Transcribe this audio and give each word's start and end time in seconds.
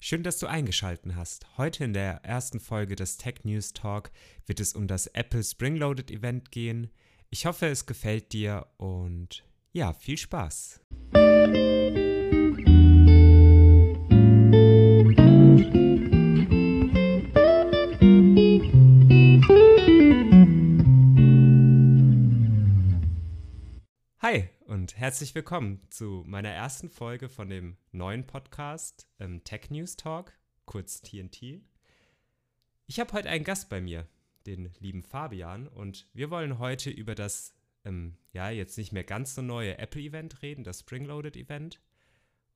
Schön, 0.00 0.22
dass 0.22 0.38
du 0.38 0.46
eingeschaltet 0.46 1.16
hast. 1.16 1.58
Heute 1.58 1.82
in 1.82 1.92
der 1.92 2.24
ersten 2.24 2.60
Folge 2.60 2.94
des 2.94 3.16
Tech 3.16 3.42
News 3.42 3.72
Talk 3.72 4.12
wird 4.46 4.60
es 4.60 4.74
um 4.74 4.86
das 4.86 5.08
Apple 5.08 5.42
Spring 5.42 5.76
Loaded 5.76 6.12
Event 6.12 6.52
gehen. 6.52 6.90
Ich 7.30 7.46
hoffe, 7.46 7.66
es 7.66 7.84
gefällt 7.84 8.32
dir 8.32 8.68
und 8.76 9.44
ja, 9.72 9.92
viel 9.92 10.16
Spaß. 10.16 10.80
Und 24.88 24.96
herzlich 24.96 25.34
willkommen 25.34 25.82
zu 25.90 26.24
meiner 26.26 26.48
ersten 26.48 26.88
Folge 26.88 27.28
von 27.28 27.50
dem 27.50 27.76
neuen 27.92 28.26
Podcast 28.26 29.06
ähm, 29.20 29.44
Tech 29.44 29.68
News 29.68 29.98
Talk, 29.98 30.32
kurz 30.64 31.02
TNT. 31.02 31.60
Ich 32.86 32.98
habe 32.98 33.12
heute 33.12 33.28
einen 33.28 33.44
Gast 33.44 33.68
bei 33.68 33.82
mir, 33.82 34.08
den 34.46 34.72
lieben 34.78 35.02
Fabian, 35.02 35.68
und 35.68 36.06
wir 36.14 36.30
wollen 36.30 36.58
heute 36.58 36.88
über 36.88 37.14
das, 37.14 37.52
ähm, 37.84 38.16
ja, 38.32 38.48
jetzt 38.48 38.78
nicht 38.78 38.92
mehr 38.92 39.04
ganz 39.04 39.34
so 39.34 39.42
neue 39.42 39.76
Apple-Event 39.76 40.40
reden, 40.40 40.64
das 40.64 40.80
Spring 40.80 41.04
Loaded 41.04 41.36
Event. 41.36 41.82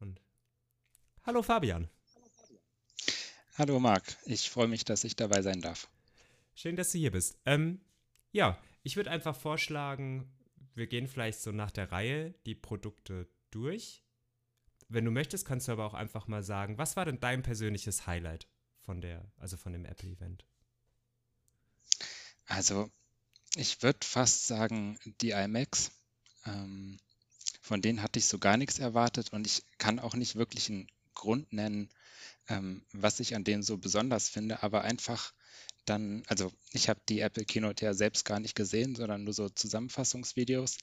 Und 0.00 0.22
hallo 1.24 1.42
Fabian. 1.42 1.90
Hallo 3.58 3.78
Marc, 3.78 4.16
ich 4.24 4.48
freue 4.48 4.68
mich, 4.68 4.86
dass 4.86 5.04
ich 5.04 5.16
dabei 5.16 5.42
sein 5.42 5.60
darf. 5.60 5.86
Schön, 6.54 6.76
dass 6.76 6.92
du 6.92 6.98
hier 6.98 7.10
bist. 7.10 7.36
Ähm, 7.44 7.82
ja, 8.30 8.58
ich 8.82 8.96
würde 8.96 9.10
einfach 9.10 9.36
vorschlagen, 9.36 10.32
wir 10.74 10.86
gehen 10.86 11.06
vielleicht 11.06 11.40
so 11.40 11.52
nach 11.52 11.70
der 11.70 11.92
Reihe 11.92 12.34
die 12.46 12.54
Produkte 12.54 13.28
durch. 13.50 14.02
Wenn 14.88 15.04
du 15.04 15.10
möchtest, 15.10 15.46
kannst 15.46 15.68
du 15.68 15.72
aber 15.72 15.86
auch 15.86 15.94
einfach 15.94 16.28
mal 16.28 16.42
sagen, 16.42 16.78
was 16.78 16.96
war 16.96 17.04
denn 17.04 17.20
dein 17.20 17.42
persönliches 17.42 18.06
Highlight 18.06 18.46
von 18.84 19.00
der, 19.00 19.24
also 19.38 19.56
von 19.56 19.72
dem 19.72 19.84
Apple-Event? 19.84 20.44
Also, 22.46 22.90
ich 23.54 23.82
würde 23.82 24.00
fast 24.02 24.46
sagen, 24.46 24.98
die 25.20 25.30
iMacs. 25.30 25.92
Ähm, 26.44 26.98
von 27.60 27.80
denen 27.80 28.02
hatte 28.02 28.18
ich 28.18 28.26
so 28.26 28.38
gar 28.38 28.56
nichts 28.56 28.78
erwartet 28.80 29.32
und 29.32 29.46
ich 29.46 29.62
kann 29.78 30.00
auch 30.00 30.14
nicht 30.14 30.34
wirklich 30.34 30.68
einen 30.68 30.88
Grund 31.14 31.52
nennen, 31.52 31.88
ähm, 32.48 32.84
was 32.92 33.20
ich 33.20 33.36
an 33.36 33.44
denen 33.44 33.62
so 33.62 33.78
besonders 33.78 34.28
finde, 34.28 34.62
aber 34.62 34.82
einfach 34.82 35.32
dann, 35.84 36.22
also 36.28 36.52
ich 36.72 36.88
habe 36.88 37.00
die 37.08 37.20
Apple 37.20 37.44
Keynote 37.44 37.84
ja 37.84 37.94
selbst 37.94 38.24
gar 38.24 38.40
nicht 38.40 38.54
gesehen, 38.54 38.94
sondern 38.94 39.24
nur 39.24 39.34
so 39.34 39.48
Zusammenfassungsvideos. 39.48 40.78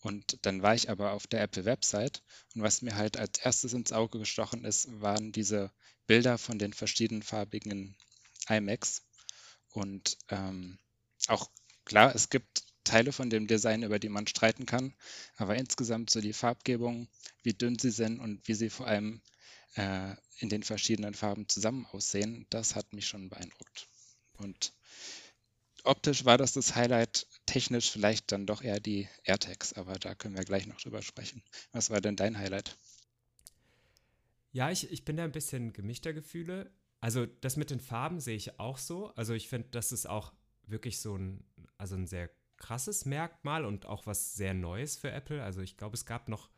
Und 0.00 0.38
dann 0.42 0.62
war 0.62 0.74
ich 0.74 0.90
aber 0.90 1.12
auf 1.12 1.26
der 1.26 1.42
Apple 1.42 1.64
Website 1.64 2.22
und 2.54 2.62
was 2.62 2.82
mir 2.82 2.96
halt 2.96 3.16
als 3.16 3.38
erstes 3.38 3.72
ins 3.72 3.92
Auge 3.92 4.18
gestochen 4.18 4.64
ist, 4.64 4.88
waren 5.00 5.32
diese 5.32 5.72
Bilder 6.06 6.38
von 6.38 6.58
den 6.58 6.72
verschiedenen 6.72 7.22
farbigen 7.22 7.96
iMacs. 8.48 9.02
Und 9.70 10.18
ähm, 10.28 10.78
auch 11.28 11.50
klar, 11.84 12.14
es 12.14 12.28
gibt 12.30 12.64
Teile 12.84 13.12
von 13.12 13.30
dem 13.30 13.46
Design, 13.46 13.82
über 13.82 13.98
die 13.98 14.08
man 14.08 14.26
streiten 14.26 14.66
kann, 14.66 14.94
aber 15.36 15.56
insgesamt 15.56 16.10
so 16.10 16.20
die 16.20 16.32
Farbgebung, 16.32 17.08
wie 17.42 17.54
dünn 17.54 17.78
sie 17.78 17.90
sind 17.90 18.20
und 18.20 18.46
wie 18.48 18.54
sie 18.54 18.70
vor 18.70 18.86
allem 18.86 19.22
äh, 19.76 20.14
in 20.38 20.48
den 20.48 20.62
verschiedenen 20.64 21.14
Farben 21.14 21.48
zusammen 21.48 21.86
aussehen, 21.86 22.46
das 22.50 22.74
hat 22.74 22.92
mich 22.92 23.06
schon 23.06 23.28
beeindruckt. 23.28 23.88
Und 24.42 24.72
optisch 25.84 26.24
war 26.24 26.38
das 26.38 26.52
das 26.52 26.74
Highlight, 26.74 27.26
technisch 27.46 27.90
vielleicht 27.90 28.32
dann 28.32 28.46
doch 28.46 28.62
eher 28.62 28.80
die 28.80 29.08
AirTags, 29.24 29.72
aber 29.74 29.98
da 29.98 30.14
können 30.14 30.36
wir 30.36 30.44
gleich 30.44 30.66
noch 30.66 30.80
drüber 30.80 31.02
sprechen. 31.02 31.42
Was 31.72 31.90
war 31.90 32.00
denn 32.00 32.16
dein 32.16 32.38
Highlight? 32.38 32.76
Ja, 34.52 34.70
ich, 34.70 34.90
ich 34.90 35.04
bin 35.04 35.16
da 35.16 35.24
ein 35.24 35.32
bisschen 35.32 35.72
gemischter 35.72 36.12
Gefühle. 36.12 36.70
Also 37.00 37.26
das 37.26 37.56
mit 37.56 37.70
den 37.70 37.80
Farben 37.80 38.20
sehe 38.20 38.36
ich 38.36 38.60
auch 38.60 38.78
so. 38.78 39.08
Also 39.14 39.34
ich 39.34 39.48
finde, 39.48 39.68
das 39.70 39.92
ist 39.92 40.08
auch 40.08 40.32
wirklich 40.66 41.00
so 41.00 41.16
ein, 41.16 41.44
also 41.78 41.96
ein 41.96 42.06
sehr 42.06 42.30
krasses 42.56 43.04
Merkmal 43.06 43.64
und 43.64 43.86
auch 43.86 44.06
was 44.06 44.34
sehr 44.34 44.54
Neues 44.54 44.96
für 44.96 45.10
Apple. 45.10 45.42
Also 45.42 45.62
ich 45.62 45.76
glaube, 45.76 45.94
es 45.94 46.06
gab 46.06 46.28
noch 46.28 46.50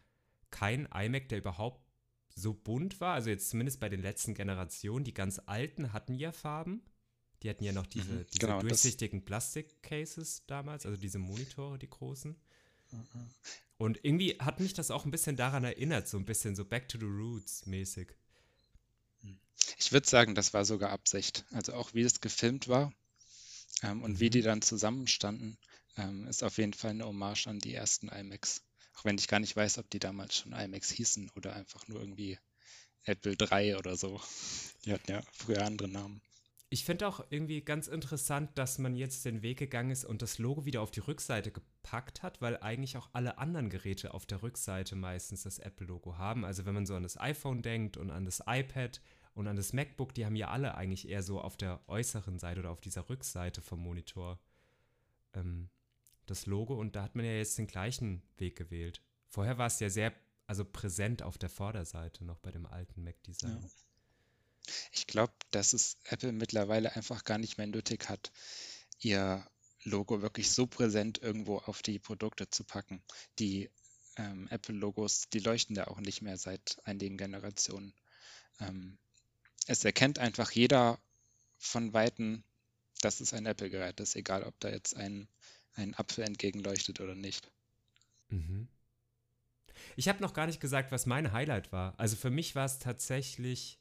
keinen 0.50 0.86
iMac, 0.86 1.28
der 1.28 1.38
überhaupt 1.38 1.84
so 2.28 2.52
bunt 2.52 3.00
war. 3.00 3.14
Also 3.14 3.30
jetzt 3.30 3.48
zumindest 3.48 3.80
bei 3.80 3.88
den 3.88 4.02
letzten 4.02 4.34
Generationen. 4.34 5.04
Die 5.04 5.14
ganz 5.14 5.40
alten 5.46 5.92
hatten 5.92 6.14
ja 6.14 6.32
Farben. 6.32 6.82
Die 7.44 7.50
hatten 7.50 7.62
ja 7.62 7.72
noch 7.72 7.86
diese, 7.86 8.12
mhm, 8.12 8.26
diese 8.26 8.38
genau, 8.38 8.60
durchsichtigen 8.60 9.22
Plastikcases 9.22 10.46
damals, 10.46 10.86
also 10.86 10.96
diese 10.98 11.18
Monitore, 11.18 11.78
die 11.78 11.90
großen. 11.90 12.34
Mhm. 12.90 13.30
Und 13.76 14.02
irgendwie 14.02 14.38
hat 14.38 14.60
mich 14.60 14.72
das 14.72 14.90
auch 14.90 15.04
ein 15.04 15.10
bisschen 15.10 15.36
daran 15.36 15.62
erinnert, 15.62 16.08
so 16.08 16.16
ein 16.16 16.24
bisschen 16.24 16.56
so 16.56 16.64
Back 16.64 16.88
to 16.88 16.98
the 16.98 17.04
Roots 17.04 17.66
mäßig. 17.66 18.14
Hm. 19.20 19.38
Ich 19.76 19.92
würde 19.92 20.08
sagen, 20.08 20.34
das 20.34 20.54
war 20.54 20.64
sogar 20.64 20.90
Absicht. 20.90 21.44
Also 21.52 21.74
auch 21.74 21.92
wie 21.92 22.00
es 22.00 22.22
gefilmt 22.22 22.66
war 22.66 22.94
ähm, 23.82 24.02
und 24.02 24.12
mhm. 24.12 24.20
wie 24.20 24.30
die 24.30 24.42
dann 24.42 24.62
zusammenstanden, 24.62 25.58
ähm, 25.98 26.26
ist 26.26 26.42
auf 26.42 26.56
jeden 26.56 26.72
Fall 26.72 26.92
eine 26.92 27.04
Hommage 27.04 27.46
an 27.46 27.58
die 27.58 27.74
ersten 27.74 28.08
iMacs. 28.08 28.62
Auch 28.94 29.04
wenn 29.04 29.18
ich 29.18 29.28
gar 29.28 29.40
nicht 29.40 29.54
weiß, 29.54 29.76
ob 29.76 29.90
die 29.90 29.98
damals 29.98 30.34
schon 30.34 30.52
iMacs 30.52 30.90
hießen 30.90 31.30
oder 31.36 31.54
einfach 31.54 31.86
nur 31.88 32.00
irgendwie 32.00 32.38
Apple 33.02 33.36
3 33.36 33.76
oder 33.76 33.98
so. 33.98 34.18
Die 34.86 34.92
hatten 34.92 35.10
ja 35.10 35.22
früher 35.32 35.62
andere 35.62 35.88
Namen. 35.88 36.22
Ich 36.74 36.84
finde 36.84 37.06
auch 37.06 37.24
irgendwie 37.30 37.60
ganz 37.60 37.86
interessant, 37.86 38.50
dass 38.58 38.78
man 38.78 38.96
jetzt 38.96 39.24
den 39.24 39.42
Weg 39.42 39.58
gegangen 39.58 39.92
ist 39.92 40.04
und 40.04 40.22
das 40.22 40.38
Logo 40.38 40.64
wieder 40.64 40.82
auf 40.82 40.90
die 40.90 40.98
Rückseite 40.98 41.52
gepackt 41.52 42.24
hat, 42.24 42.42
weil 42.42 42.56
eigentlich 42.56 42.96
auch 42.96 43.10
alle 43.12 43.38
anderen 43.38 43.70
Geräte 43.70 44.12
auf 44.12 44.26
der 44.26 44.42
Rückseite 44.42 44.96
meistens 44.96 45.44
das 45.44 45.60
Apple-Logo 45.60 46.18
haben. 46.18 46.44
Also 46.44 46.66
wenn 46.66 46.74
man 46.74 46.84
so 46.84 46.96
an 46.96 47.04
das 47.04 47.16
iPhone 47.16 47.62
denkt 47.62 47.96
und 47.96 48.10
an 48.10 48.24
das 48.24 48.42
iPad 48.44 49.00
und 49.34 49.46
an 49.46 49.54
das 49.54 49.72
MacBook, 49.72 50.14
die 50.14 50.26
haben 50.26 50.34
ja 50.34 50.48
alle 50.48 50.74
eigentlich 50.74 51.08
eher 51.08 51.22
so 51.22 51.40
auf 51.40 51.56
der 51.56 51.80
äußeren 51.86 52.40
Seite 52.40 52.58
oder 52.58 52.72
auf 52.72 52.80
dieser 52.80 53.08
Rückseite 53.08 53.62
vom 53.62 53.78
Monitor 53.78 54.40
ähm, 55.34 55.70
das 56.26 56.46
Logo 56.46 56.74
und 56.74 56.96
da 56.96 57.04
hat 57.04 57.14
man 57.14 57.24
ja 57.24 57.34
jetzt 57.34 57.56
den 57.56 57.68
gleichen 57.68 58.20
Weg 58.36 58.56
gewählt. 58.56 59.00
Vorher 59.28 59.58
war 59.58 59.68
es 59.68 59.78
ja 59.78 59.90
sehr 59.90 60.12
also 60.48 60.64
präsent 60.64 61.22
auf 61.22 61.38
der 61.38 61.50
Vorderseite 61.50 62.24
noch 62.24 62.40
bei 62.40 62.50
dem 62.50 62.66
alten 62.66 63.04
Mac-Design. 63.04 63.60
Ja. 63.62 63.68
Ich 64.92 65.06
glaube, 65.06 65.32
dass 65.50 65.72
es 65.72 65.98
Apple 66.04 66.32
mittlerweile 66.32 66.96
einfach 66.96 67.24
gar 67.24 67.38
nicht 67.38 67.58
mehr 67.58 67.66
nötig 67.66 68.08
hat, 68.08 68.32
ihr 69.00 69.46
Logo 69.82 70.22
wirklich 70.22 70.50
so 70.50 70.66
präsent 70.66 71.18
irgendwo 71.18 71.58
auf 71.58 71.82
die 71.82 71.98
Produkte 71.98 72.48
zu 72.48 72.64
packen. 72.64 73.02
Die 73.38 73.70
ähm, 74.16 74.48
Apple-Logos, 74.48 75.28
die 75.32 75.40
leuchten 75.40 75.76
ja 75.76 75.88
auch 75.88 76.00
nicht 76.00 76.22
mehr 76.22 76.38
seit 76.38 76.78
einigen 76.84 77.18
Generationen. 77.18 77.92
Ähm, 78.60 78.96
es 79.66 79.84
erkennt 79.84 80.18
einfach 80.18 80.50
jeder 80.50 80.98
von 81.58 81.92
Weitem, 81.92 82.42
dass 83.00 83.20
es 83.20 83.34
ein 83.34 83.46
Apple-Gerät 83.46 84.00
ist, 84.00 84.16
egal 84.16 84.44
ob 84.44 84.58
da 84.60 84.70
jetzt 84.70 84.96
ein, 84.96 85.28
ein 85.74 85.94
Apfel 85.94 86.24
entgegenleuchtet 86.24 87.00
oder 87.00 87.14
nicht. 87.14 87.50
Mhm. 88.28 88.68
Ich 89.96 90.08
habe 90.08 90.22
noch 90.22 90.34
gar 90.34 90.46
nicht 90.46 90.60
gesagt, 90.60 90.92
was 90.92 91.06
mein 91.06 91.32
Highlight 91.32 91.72
war. 91.72 91.98
Also 91.98 92.16
für 92.16 92.30
mich 92.30 92.54
war 92.54 92.64
es 92.64 92.78
tatsächlich 92.78 93.78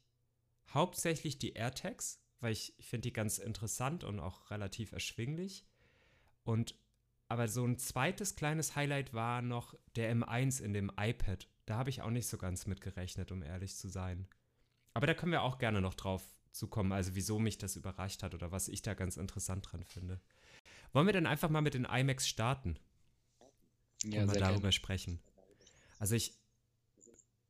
hauptsächlich 0.72 1.38
die 1.38 1.52
AirTags, 1.52 2.20
weil 2.40 2.52
ich, 2.52 2.78
ich 2.78 2.88
finde 2.88 3.08
die 3.08 3.12
ganz 3.12 3.38
interessant 3.38 4.04
und 4.04 4.20
auch 4.20 4.50
relativ 4.50 4.92
erschwinglich. 4.92 5.66
Und 6.44 6.74
aber 7.28 7.48
so 7.48 7.64
ein 7.64 7.78
zweites 7.78 8.36
kleines 8.36 8.76
Highlight 8.76 9.14
war 9.14 9.42
noch 9.42 9.74
der 9.96 10.14
M1 10.14 10.62
in 10.62 10.72
dem 10.72 10.92
iPad. 10.96 11.48
Da 11.66 11.76
habe 11.76 11.90
ich 11.90 12.02
auch 12.02 12.10
nicht 12.10 12.26
so 12.26 12.36
ganz 12.36 12.66
mit 12.66 12.80
gerechnet, 12.80 13.32
um 13.32 13.42
ehrlich 13.42 13.76
zu 13.76 13.88
sein. 13.88 14.28
Aber 14.92 15.06
da 15.06 15.14
können 15.14 15.32
wir 15.32 15.42
auch 15.42 15.58
gerne 15.58 15.80
noch 15.80 15.94
drauf 15.94 16.22
zukommen, 16.52 16.92
also 16.92 17.14
wieso 17.14 17.38
mich 17.38 17.58
das 17.58 17.76
überrascht 17.76 18.22
hat 18.22 18.34
oder 18.34 18.52
was 18.52 18.68
ich 18.68 18.82
da 18.82 18.94
ganz 18.94 19.16
interessant 19.16 19.66
dran 19.70 19.84
finde. 19.84 20.20
Wollen 20.92 21.06
wir 21.06 21.12
dann 21.12 21.26
einfach 21.26 21.50
mal 21.50 21.62
mit 21.62 21.74
den 21.74 21.84
iMacs 21.84 22.28
starten? 22.28 22.78
Ja, 24.04 24.20
und 24.20 24.26
mal 24.26 24.38
darüber 24.38 24.60
gerne. 24.60 24.72
sprechen. 24.72 25.20
Also 25.98 26.14
ich, 26.14 26.34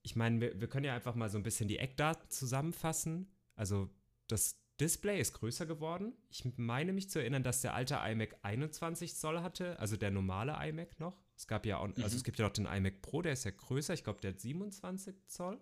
ich 0.05 0.17
meine, 0.17 0.41
wir, 0.41 0.61
wir 0.61 0.69
können 0.69 0.85
ja 0.85 0.95
einfach 0.95 1.15
mal 1.15 1.31
so 1.31 1.39
ein 1.39 1.43
bisschen 1.43 1.67
die 1.67 1.79
Eckdaten 1.79 2.31
zusammenfassen. 2.31 3.33
Also 3.57 3.91
das 4.29 4.61
Display 4.79 5.21
ist 5.21 5.33
größer 5.33 5.67
geworden. 5.67 6.13
Ich 6.29 6.45
meine 6.57 6.93
mich 6.93 7.09
zu 7.09 7.19
erinnern, 7.19 7.43
dass 7.43 7.63
der 7.63 7.75
alte 7.75 7.99
iMac 8.05 8.37
21 8.43 9.17
Zoll 9.17 9.41
hatte, 9.41 9.79
also 9.79 9.97
der 9.97 10.11
normale 10.11 10.57
iMac 10.69 11.01
noch. 11.01 11.25
Es 11.37 11.47
gab 11.47 11.65
ja 11.65 11.79
auch, 11.79 11.85
also 11.85 12.01
mhm. 12.03 12.07
es 12.07 12.25
gibt 12.25 12.39
ja 12.39 12.45
noch 12.45 12.53
den 12.53 12.67
iMac 12.67 13.01
Pro, 13.01 13.23
der 13.23 13.33
ist 13.33 13.45
ja 13.45 13.51
größer. 13.51 13.95
Ich 13.95 14.05
glaube, 14.05 14.21
der 14.21 14.33
hat 14.33 14.41
27 14.41 15.27
Zoll. 15.27 15.61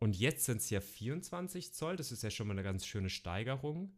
Und 0.00 0.16
jetzt 0.16 0.44
sind 0.44 0.58
es 0.58 0.70
ja 0.70 0.80
24 0.80 1.72
Zoll. 1.72 1.96
Das 1.96 2.12
ist 2.12 2.22
ja 2.22 2.30
schon 2.30 2.48
mal 2.48 2.54
eine 2.54 2.62
ganz 2.62 2.84
schöne 2.84 3.10
Steigerung. 3.10 3.96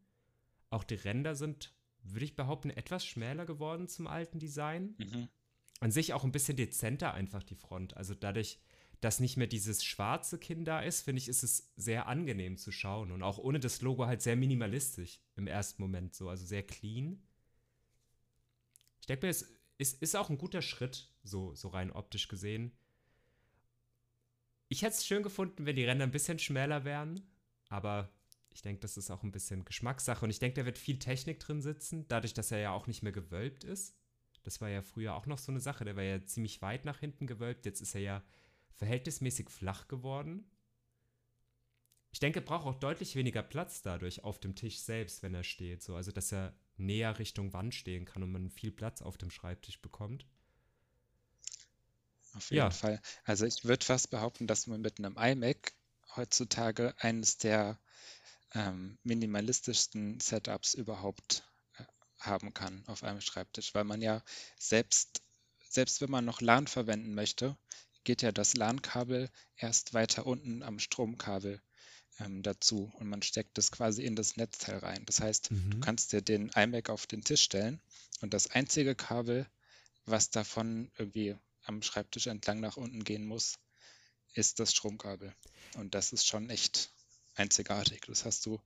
Auch 0.68 0.84
die 0.84 0.94
Ränder 0.94 1.34
sind, 1.34 1.74
würde 2.02 2.24
ich 2.24 2.36
behaupten, 2.36 2.70
etwas 2.70 3.04
schmäler 3.04 3.46
geworden 3.46 3.88
zum 3.88 4.06
alten 4.06 4.38
Design. 4.38 4.94
Mhm. 4.98 5.28
An 5.80 5.90
sich 5.90 6.12
auch 6.12 6.24
ein 6.24 6.32
bisschen 6.32 6.56
dezenter 6.56 7.14
einfach 7.14 7.42
die 7.42 7.54
Front. 7.54 7.96
Also 7.96 8.14
dadurch, 8.14 8.60
dass 9.00 9.20
nicht 9.20 9.36
mehr 9.36 9.46
dieses 9.46 9.82
schwarze 9.82 10.38
Kinn 10.38 10.64
da 10.64 10.80
ist, 10.80 11.02
finde 11.02 11.20
ich, 11.20 11.28
ist 11.28 11.42
es 11.42 11.72
sehr 11.76 12.06
angenehm 12.06 12.58
zu 12.58 12.70
schauen. 12.70 13.12
Und 13.12 13.22
auch 13.22 13.38
ohne 13.38 13.58
das 13.58 13.80
Logo 13.80 14.06
halt 14.06 14.20
sehr 14.20 14.36
minimalistisch 14.36 15.20
im 15.36 15.46
ersten 15.46 15.80
Moment 15.80 16.14
so, 16.14 16.28
also 16.28 16.44
sehr 16.44 16.62
clean. 16.62 17.22
Ich 19.00 19.06
denke 19.06 19.26
mir, 19.26 19.30
es 19.30 19.56
ist, 19.78 20.02
ist 20.02 20.16
auch 20.16 20.28
ein 20.28 20.36
guter 20.36 20.60
Schritt, 20.60 21.10
so, 21.22 21.54
so 21.54 21.68
rein 21.68 21.90
optisch 21.90 22.28
gesehen. 22.28 22.72
Ich 24.68 24.82
hätte 24.82 24.96
es 24.96 25.06
schön 25.06 25.22
gefunden, 25.22 25.64
wenn 25.64 25.76
die 25.76 25.84
Ränder 25.84 26.04
ein 26.04 26.12
bisschen 26.12 26.38
schmäler 26.38 26.84
wären, 26.84 27.26
aber 27.68 28.12
ich 28.52 28.62
denke, 28.62 28.80
das 28.80 28.96
ist 28.96 29.10
auch 29.10 29.22
ein 29.22 29.32
bisschen 29.32 29.64
Geschmackssache 29.64 30.24
und 30.24 30.30
ich 30.30 30.38
denke, 30.38 30.60
da 30.60 30.66
wird 30.66 30.78
viel 30.78 30.98
Technik 30.98 31.40
drin 31.40 31.62
sitzen, 31.62 32.06
dadurch, 32.08 32.34
dass 32.34 32.52
er 32.52 32.58
ja 32.58 32.72
auch 32.72 32.86
nicht 32.86 33.02
mehr 33.02 33.12
gewölbt 33.12 33.64
ist. 33.64 33.96
Das 34.42 34.60
war 34.60 34.68
ja 34.68 34.82
früher 34.82 35.14
auch 35.14 35.26
noch 35.26 35.38
so 35.38 35.50
eine 35.50 35.60
Sache, 35.60 35.84
der 35.84 35.96
war 35.96 36.02
ja 36.02 36.24
ziemlich 36.24 36.60
weit 36.62 36.84
nach 36.84 37.00
hinten 37.00 37.26
gewölbt, 37.26 37.64
jetzt 37.64 37.80
ist 37.80 37.94
er 37.94 38.00
ja 38.00 38.22
verhältnismäßig 38.76 39.48
flach 39.50 39.88
geworden. 39.88 40.50
Ich 42.12 42.18
denke, 42.18 42.40
er 42.40 42.44
braucht 42.44 42.66
auch 42.66 42.78
deutlich 42.78 43.14
weniger 43.14 43.42
Platz 43.42 43.82
dadurch 43.82 44.24
auf 44.24 44.40
dem 44.40 44.56
Tisch 44.56 44.80
selbst, 44.80 45.22
wenn 45.22 45.34
er 45.34 45.44
steht, 45.44 45.82
so 45.82 45.94
also 45.94 46.10
dass 46.10 46.32
er 46.32 46.54
näher 46.76 47.18
Richtung 47.18 47.52
Wand 47.52 47.74
stehen 47.74 48.04
kann 48.04 48.22
und 48.22 48.32
man 48.32 48.50
viel 48.50 48.72
Platz 48.72 49.02
auf 49.02 49.16
dem 49.16 49.30
Schreibtisch 49.30 49.80
bekommt. 49.80 50.26
Auf 52.34 52.50
jeden 52.50 52.58
ja. 52.58 52.70
Fall. 52.70 53.00
Also 53.24 53.46
ich 53.46 53.64
würde 53.64 53.84
fast 53.84 54.10
behaupten, 54.10 54.46
dass 54.46 54.66
man 54.66 54.80
mit 54.80 54.98
einem 54.98 55.16
iMac 55.16 55.72
heutzutage 56.16 56.94
eines 56.98 57.38
der 57.38 57.78
ähm, 58.54 58.98
minimalistischsten 59.04 60.20
Setups 60.20 60.74
überhaupt 60.74 61.44
äh, 61.78 61.84
haben 62.18 62.54
kann 62.54 62.84
auf 62.86 63.04
einem 63.04 63.20
Schreibtisch, 63.20 63.74
weil 63.74 63.84
man 63.84 64.02
ja 64.02 64.22
selbst, 64.58 65.22
selbst 65.68 66.00
wenn 66.00 66.10
man 66.10 66.24
noch 66.24 66.40
LAN 66.40 66.66
verwenden 66.66 67.14
möchte, 67.14 67.56
geht 68.04 68.22
ja 68.22 68.32
das 68.32 68.54
LAN-Kabel 68.54 69.30
erst 69.56 69.94
weiter 69.94 70.26
unten 70.26 70.62
am 70.62 70.78
Stromkabel 70.78 71.60
ähm, 72.18 72.42
dazu 72.42 72.92
und 72.96 73.08
man 73.08 73.22
steckt 73.22 73.56
das 73.58 73.70
quasi 73.70 74.04
in 74.04 74.16
das 74.16 74.36
Netzteil 74.36 74.78
rein. 74.78 75.04
Das 75.06 75.20
heißt, 75.20 75.50
mhm. 75.50 75.70
du 75.70 75.80
kannst 75.80 76.12
dir 76.12 76.22
den 76.22 76.50
iMac 76.50 76.90
auf 76.90 77.06
den 77.06 77.22
Tisch 77.22 77.42
stellen 77.42 77.80
und 78.20 78.34
das 78.34 78.50
einzige 78.50 78.94
Kabel, 78.94 79.46
was 80.04 80.30
davon 80.30 80.90
irgendwie 80.98 81.36
am 81.64 81.82
Schreibtisch 81.82 82.26
entlang 82.26 82.60
nach 82.60 82.76
unten 82.76 83.04
gehen 83.04 83.26
muss, 83.26 83.58
ist 84.34 84.60
das 84.60 84.72
Stromkabel. 84.72 85.34
Und 85.76 85.94
das 85.94 86.12
ist 86.12 86.26
schon 86.26 86.50
echt 86.50 86.92
einzigartig. 87.34 88.02
Das 88.06 88.24
hast 88.24 88.46
du 88.46 88.60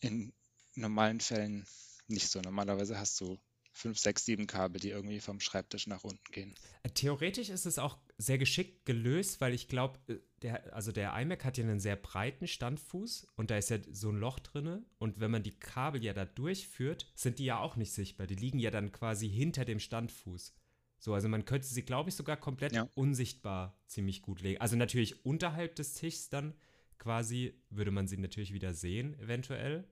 in 0.00 0.32
normalen 0.74 1.20
Fällen 1.20 1.66
nicht 2.06 2.28
so. 2.28 2.40
Normalerweise 2.40 2.98
hast 2.98 3.20
du 3.20 3.38
fünf, 3.74 3.98
sechs, 3.98 4.24
sieben 4.24 4.46
Kabel, 4.46 4.80
die 4.80 4.90
irgendwie 4.90 5.20
vom 5.20 5.40
Schreibtisch 5.40 5.86
nach 5.88 6.04
unten 6.04 6.32
gehen. 6.32 6.54
Äh, 6.84 6.90
theoretisch 6.90 7.50
ist 7.50 7.66
es 7.66 7.78
auch 7.78 7.98
sehr 8.16 8.38
geschickt 8.38 8.86
gelöst, 8.86 9.40
weil 9.40 9.52
ich 9.52 9.68
glaube, 9.68 9.98
äh, 10.06 10.18
der, 10.42 10.74
also 10.74 10.92
der 10.92 11.14
iMac 11.18 11.44
hat 11.44 11.58
ja 11.58 11.64
einen 11.64 11.80
sehr 11.80 11.96
breiten 11.96 12.46
Standfuß 12.46 13.26
und 13.34 13.50
da 13.50 13.58
ist 13.58 13.70
ja 13.70 13.78
so 13.90 14.10
ein 14.10 14.16
Loch 14.16 14.38
drin. 14.38 14.86
Und 14.98 15.18
wenn 15.20 15.30
man 15.30 15.42
die 15.42 15.58
Kabel 15.58 16.02
ja 16.04 16.12
da 16.12 16.24
durchführt, 16.24 17.10
sind 17.16 17.38
die 17.38 17.46
ja 17.46 17.58
auch 17.58 17.76
nicht 17.76 17.92
sichtbar. 17.92 18.26
Die 18.26 18.36
liegen 18.36 18.60
ja 18.60 18.70
dann 18.70 18.92
quasi 18.92 19.28
hinter 19.28 19.64
dem 19.64 19.80
Standfuß. 19.80 20.54
So, 20.98 21.12
also 21.12 21.28
man 21.28 21.44
könnte 21.44 21.66
sie, 21.66 21.82
glaube 21.82 22.08
ich, 22.08 22.16
sogar 22.16 22.36
komplett 22.36 22.72
ja. 22.72 22.88
unsichtbar 22.94 23.78
ziemlich 23.86 24.22
gut 24.22 24.40
legen. 24.40 24.60
Also 24.60 24.76
natürlich 24.76 25.26
unterhalb 25.26 25.74
des 25.74 25.94
Tischs 25.94 26.30
dann 26.30 26.54
quasi 26.98 27.60
würde 27.68 27.90
man 27.90 28.06
sie 28.06 28.16
natürlich 28.16 28.52
wieder 28.52 28.72
sehen, 28.72 29.18
eventuell 29.18 29.84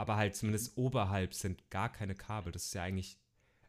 aber 0.00 0.16
halt 0.16 0.34
zumindest 0.34 0.76
oberhalb 0.76 1.34
sind 1.34 1.68
gar 1.70 1.92
keine 1.92 2.14
Kabel. 2.14 2.52
Das 2.52 2.64
ist 2.64 2.74
ja 2.74 2.82
eigentlich, 2.82 3.18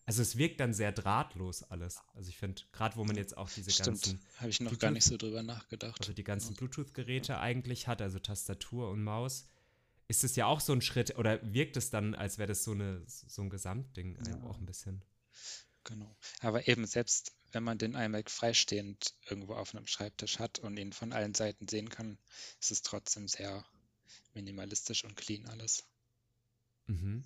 also 0.06 0.22
es 0.22 0.38
wirkt 0.38 0.62
dann 0.62 0.74
sehr 0.74 0.94
drahtlos 0.94 1.64
alles. 1.64 2.02
Also 2.14 2.30
ich 2.30 2.38
finde, 2.38 2.62
gerade 2.72 2.96
wo 2.96 3.04
man 3.04 3.18
jetzt 3.18 3.38
auch 3.38 3.50
diese 3.50 3.70
Stimmt. 3.70 3.88
ganzen. 3.88 4.22
Habe 4.38 4.50
ich 4.50 4.62
noch 4.62 4.80
gar 4.80 4.92
nicht 4.92 5.04
so 5.04 5.18
drüber 5.18 5.44
nachgedacht. 5.44 6.00
Also 6.00 6.14
die 6.14 6.24
ganzen. 6.24 6.56
Bluetooth-Geräte 6.56 7.34
ja. 7.34 7.42
eigentlich 7.42 7.88
hat, 7.88 8.02
also 8.02 8.18
Tastatur 8.18 8.90
und 8.90 9.04
Maus, 9.04 9.50
ist 10.08 10.24
es 10.24 10.38
ja 10.38 10.46
auch 10.46 10.62
so 10.62 10.72
ein 10.72 10.82
Schritt, 10.82 11.18
oder 11.18 11.40
wirkt 11.44 11.76
es 11.76 11.90
dann, 11.90 12.16
als 12.16 12.38
wäre 12.38 12.48
das 12.48 12.64
so, 12.64 12.72
eine, 12.72 13.04
so 13.08 13.42
ein 13.42 13.50
Gesamtding 13.50 14.18
ja. 14.26 14.42
auch 14.44 14.58
ein 14.58 14.66
bisschen. 14.66 15.04
Genau. 15.84 16.16
Aber 16.40 16.68
eben 16.68 16.86
selbst 16.86 17.34
wenn 17.52 17.64
man 17.64 17.78
den 17.78 17.96
iMac 17.96 18.32
freistehend 18.32 19.16
irgendwo 19.30 19.56
auf 19.56 19.76
einem 19.76 19.86
Schreibtisch 19.86 20.40
hat 20.40 20.60
und 20.60 20.78
ihn 20.78 20.94
von 20.94 21.12
allen 21.12 21.34
Seiten 21.34 21.68
sehen 21.68 21.90
kann, 21.90 22.18
ist 22.62 22.72
es 22.72 22.82
trotzdem 22.84 23.28
sehr 23.28 23.66
minimalistisch 24.34 25.04
und 25.04 25.18
clean 25.18 25.46
alles. 25.48 25.84
Mhm. 26.92 27.24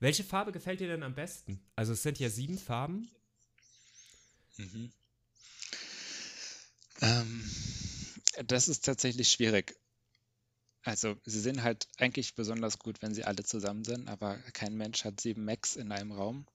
Welche 0.00 0.24
Farbe 0.24 0.50
gefällt 0.50 0.80
dir 0.80 0.88
denn 0.88 1.02
am 1.04 1.14
besten? 1.14 1.60
Also 1.76 1.92
es 1.92 2.02
sind 2.02 2.18
ja 2.18 2.28
sieben 2.28 2.58
Farben. 2.58 3.08
Mhm. 4.56 4.92
Ähm, 7.00 7.50
das 8.46 8.66
ist 8.66 8.84
tatsächlich 8.84 9.30
schwierig. 9.30 9.76
Also 10.82 11.16
sie 11.24 11.40
sind 11.40 11.62
halt 11.62 11.86
eigentlich 11.98 12.34
besonders 12.34 12.78
gut, 12.78 13.02
wenn 13.02 13.14
sie 13.14 13.24
alle 13.24 13.44
zusammen 13.44 13.84
sind, 13.84 14.08
aber 14.08 14.38
kein 14.52 14.76
Mensch 14.76 15.04
hat 15.04 15.20
sieben 15.20 15.44
Macs 15.44 15.76
in 15.76 15.92
einem 15.92 16.10
Raum. 16.12 16.46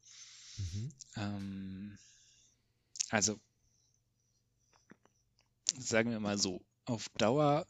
Mhm. 0.58 0.92
Ähm, 1.16 1.98
also 3.10 3.40
sagen 5.78 6.12
wir 6.12 6.20
mal 6.20 6.38
so, 6.38 6.62
auf 6.86 7.08
Dauer 7.18 7.66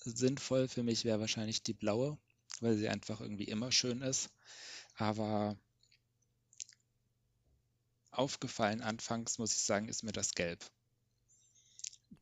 sinnvoll 0.00 0.68
für 0.68 0.82
mich 0.82 1.04
wäre 1.04 1.20
wahrscheinlich 1.20 1.62
die 1.62 1.74
blaue 1.74 2.18
weil 2.62 2.76
sie 2.76 2.88
einfach 2.88 3.20
irgendwie 3.20 3.44
immer 3.44 3.72
schön 3.72 4.02
ist. 4.02 4.30
Aber 4.96 5.56
aufgefallen 8.10 8.82
anfangs, 8.82 9.38
muss 9.38 9.54
ich 9.54 9.62
sagen, 9.62 9.88
ist 9.88 10.02
mir 10.02 10.12
das 10.12 10.32
Gelb. 10.32 10.64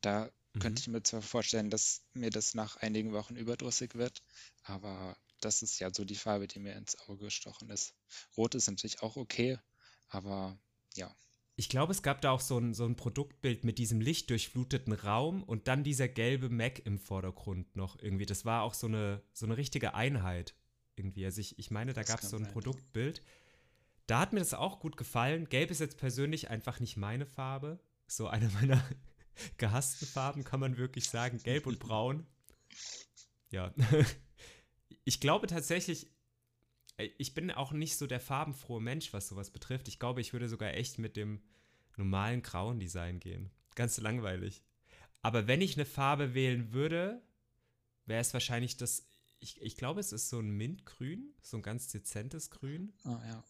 Da 0.01 0.31
mhm. 0.53 0.59
könnte 0.59 0.81
ich 0.81 0.89
mir 0.89 1.03
zwar 1.03 1.23
vorstellen, 1.23 1.71
dass 1.71 2.03
mir 2.13 2.31
das 2.31 2.55
nach 2.55 2.77
einigen 2.77 3.13
Wochen 3.13 3.37
überdrüssig 3.37 3.95
wird, 3.95 4.23
aber 4.63 5.17
das 5.41 5.63
ist 5.63 5.79
ja 5.79 5.93
so 5.93 6.05
die 6.05 6.17
Farbe, 6.17 6.49
die 6.49 6.59
mir 6.59 6.75
ins 6.75 6.99
Auge 7.09 7.25
gestochen 7.27 7.71
ist. 7.71 7.95
Rot 8.37 8.55
ist 8.55 8.69
natürlich 8.69 9.03
auch 9.03 9.17
okay, 9.17 9.59
aber 10.09 10.59
ja. 10.95 11.15
Ich 11.59 11.71
glaube, 11.71 11.93
es 11.93 12.03
gab 12.03 12.21
da 12.21 12.33
auch 12.33 12.41
so 12.41 12.59
ein, 12.59 12.75
so 12.75 12.85
ein 12.85 12.97
Produktbild 12.97 13.65
mit 13.65 13.79
diesem 13.79 14.03
lichtdurchfluteten 14.03 14.93
Raum 14.93 15.43
und 15.43 15.69
dann 15.69 15.85
dieser 15.85 16.07
gelbe 16.07 16.51
Mac 16.51 16.85
im 16.85 16.99
Vordergrund 16.99 17.75
noch 17.77 17.99
irgendwie. 17.99 18.27
Das 18.27 18.45
war 18.45 18.63
auch 18.63 18.75
so 18.75 18.87
eine, 18.87 19.23
so 19.33 19.47
eine 19.47 19.57
richtige 19.57 19.95
Einheit 19.95 20.55
irgendwie. 20.97 21.25
Also 21.25 21.41
ich, 21.41 21.59
ich 21.59 21.71
meine, 21.71 21.95
da 21.95 22.03
gab 22.03 22.23
es 22.23 22.29
so 22.29 22.37
ein 22.37 22.45
sein, 22.45 22.53
Produktbild. 22.53 23.23
Da 24.07 24.21
hat 24.21 24.35
mir 24.35 24.41
das 24.41 24.53
auch 24.53 24.81
gut 24.81 24.99
gefallen. 24.99 25.49
Gelb 25.49 25.71
ist 25.71 25.81
jetzt 25.81 25.97
persönlich 25.97 26.51
einfach 26.51 26.79
nicht 26.79 26.99
meine 26.99 27.25
Farbe. 27.25 27.81
So 28.07 28.29
eine 28.29 28.51
meiner 28.51 28.83
gehassten 29.57 30.07
Farben, 30.07 30.45
kann 30.45 30.61
man 30.61 30.77
wirklich 30.77 31.09
sagen. 31.09 31.39
Gelb 31.43 31.67
und 31.67 31.79
Braun. 31.81 32.27
Ja. 33.51 33.73
Ich 35.09 35.21
glaube 35.21 35.47
tatsächlich, 35.47 36.09
ich 36.99 37.35
bin 37.35 37.51
auch 37.51 37.73
nicht 37.73 37.97
so 37.97 38.07
der 38.07 38.21
farbenfrohe 38.21 38.81
Mensch, 38.81 39.13
was 39.13 39.29
sowas 39.29 39.51
betrifft. 39.51 39.89
Ich 39.89 39.99
glaube, 39.99 40.21
ich 40.21 40.33
würde 40.33 40.49
sogar 40.49 40.75
echt 40.75 40.99
mit 40.99 41.17
dem 41.17 41.43
normalen 41.97 42.43
grauen 42.43 42.79
Design 42.79 43.21
gehen. 43.21 43.51
Ganz 43.75 43.99
langweilig. 43.99 44.63
Aber 45.23 45.47
wenn 45.47 45.61
ich 45.61 45.77
eine 45.77 45.85
Farbe 45.85 46.35
wählen 46.35 46.73
würde, 46.73 47.23
wäre 48.07 48.21
es 48.21 48.33
wahrscheinlich 48.33 48.77
das. 48.77 49.07
Ich, 49.41 49.61
ich 49.61 49.77
glaube, 49.77 50.01
es 50.01 50.13
ist 50.13 50.31
so 50.31 50.39
ein 50.39 50.51
Mintgrün, 50.51 51.35
so 51.43 51.59
ein 51.59 51.63
ganz 51.63 51.89
dezentes 51.89 52.51
Grün. 52.51 52.93
Ah, 53.05 53.21
ja. 53.27 53.45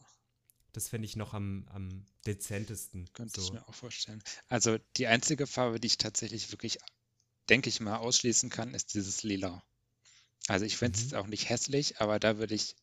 Das 0.73 0.89
fände 0.89 1.07
ich 1.07 1.17
noch 1.17 1.33
am, 1.33 1.67
am 1.73 2.05
dezentesten. 2.27 3.11
Könnte 3.13 3.41
so. 3.41 3.47
ich 3.47 3.53
mir 3.53 3.67
auch 3.69 3.75
vorstellen. 3.75 4.23
Also 4.49 4.79
die 4.97 5.07
einzige 5.07 5.47
Farbe, 5.47 5.81
die 5.81 5.87
ich 5.87 5.99
tatsächlich 5.99 6.51
wirklich, 6.51 6.79
denke 7.49 7.69
ich 7.69 7.81
mal, 7.81 7.97
ausschließen 7.97 8.51
kann, 8.51 8.75
ist 8.75 8.95
dieses 8.95 9.23
Lila. 9.23 9.63
Also 10.49 10.65
ich 10.65 10.77
finde 10.77 10.99
es 10.99 11.13
mhm. 11.13 11.19
auch 11.19 11.27
nicht 11.29 11.49
hässlich, 11.49 12.01
aber 12.01 12.19
da 12.19 12.39
würde 12.39 12.55
ich 12.55 12.75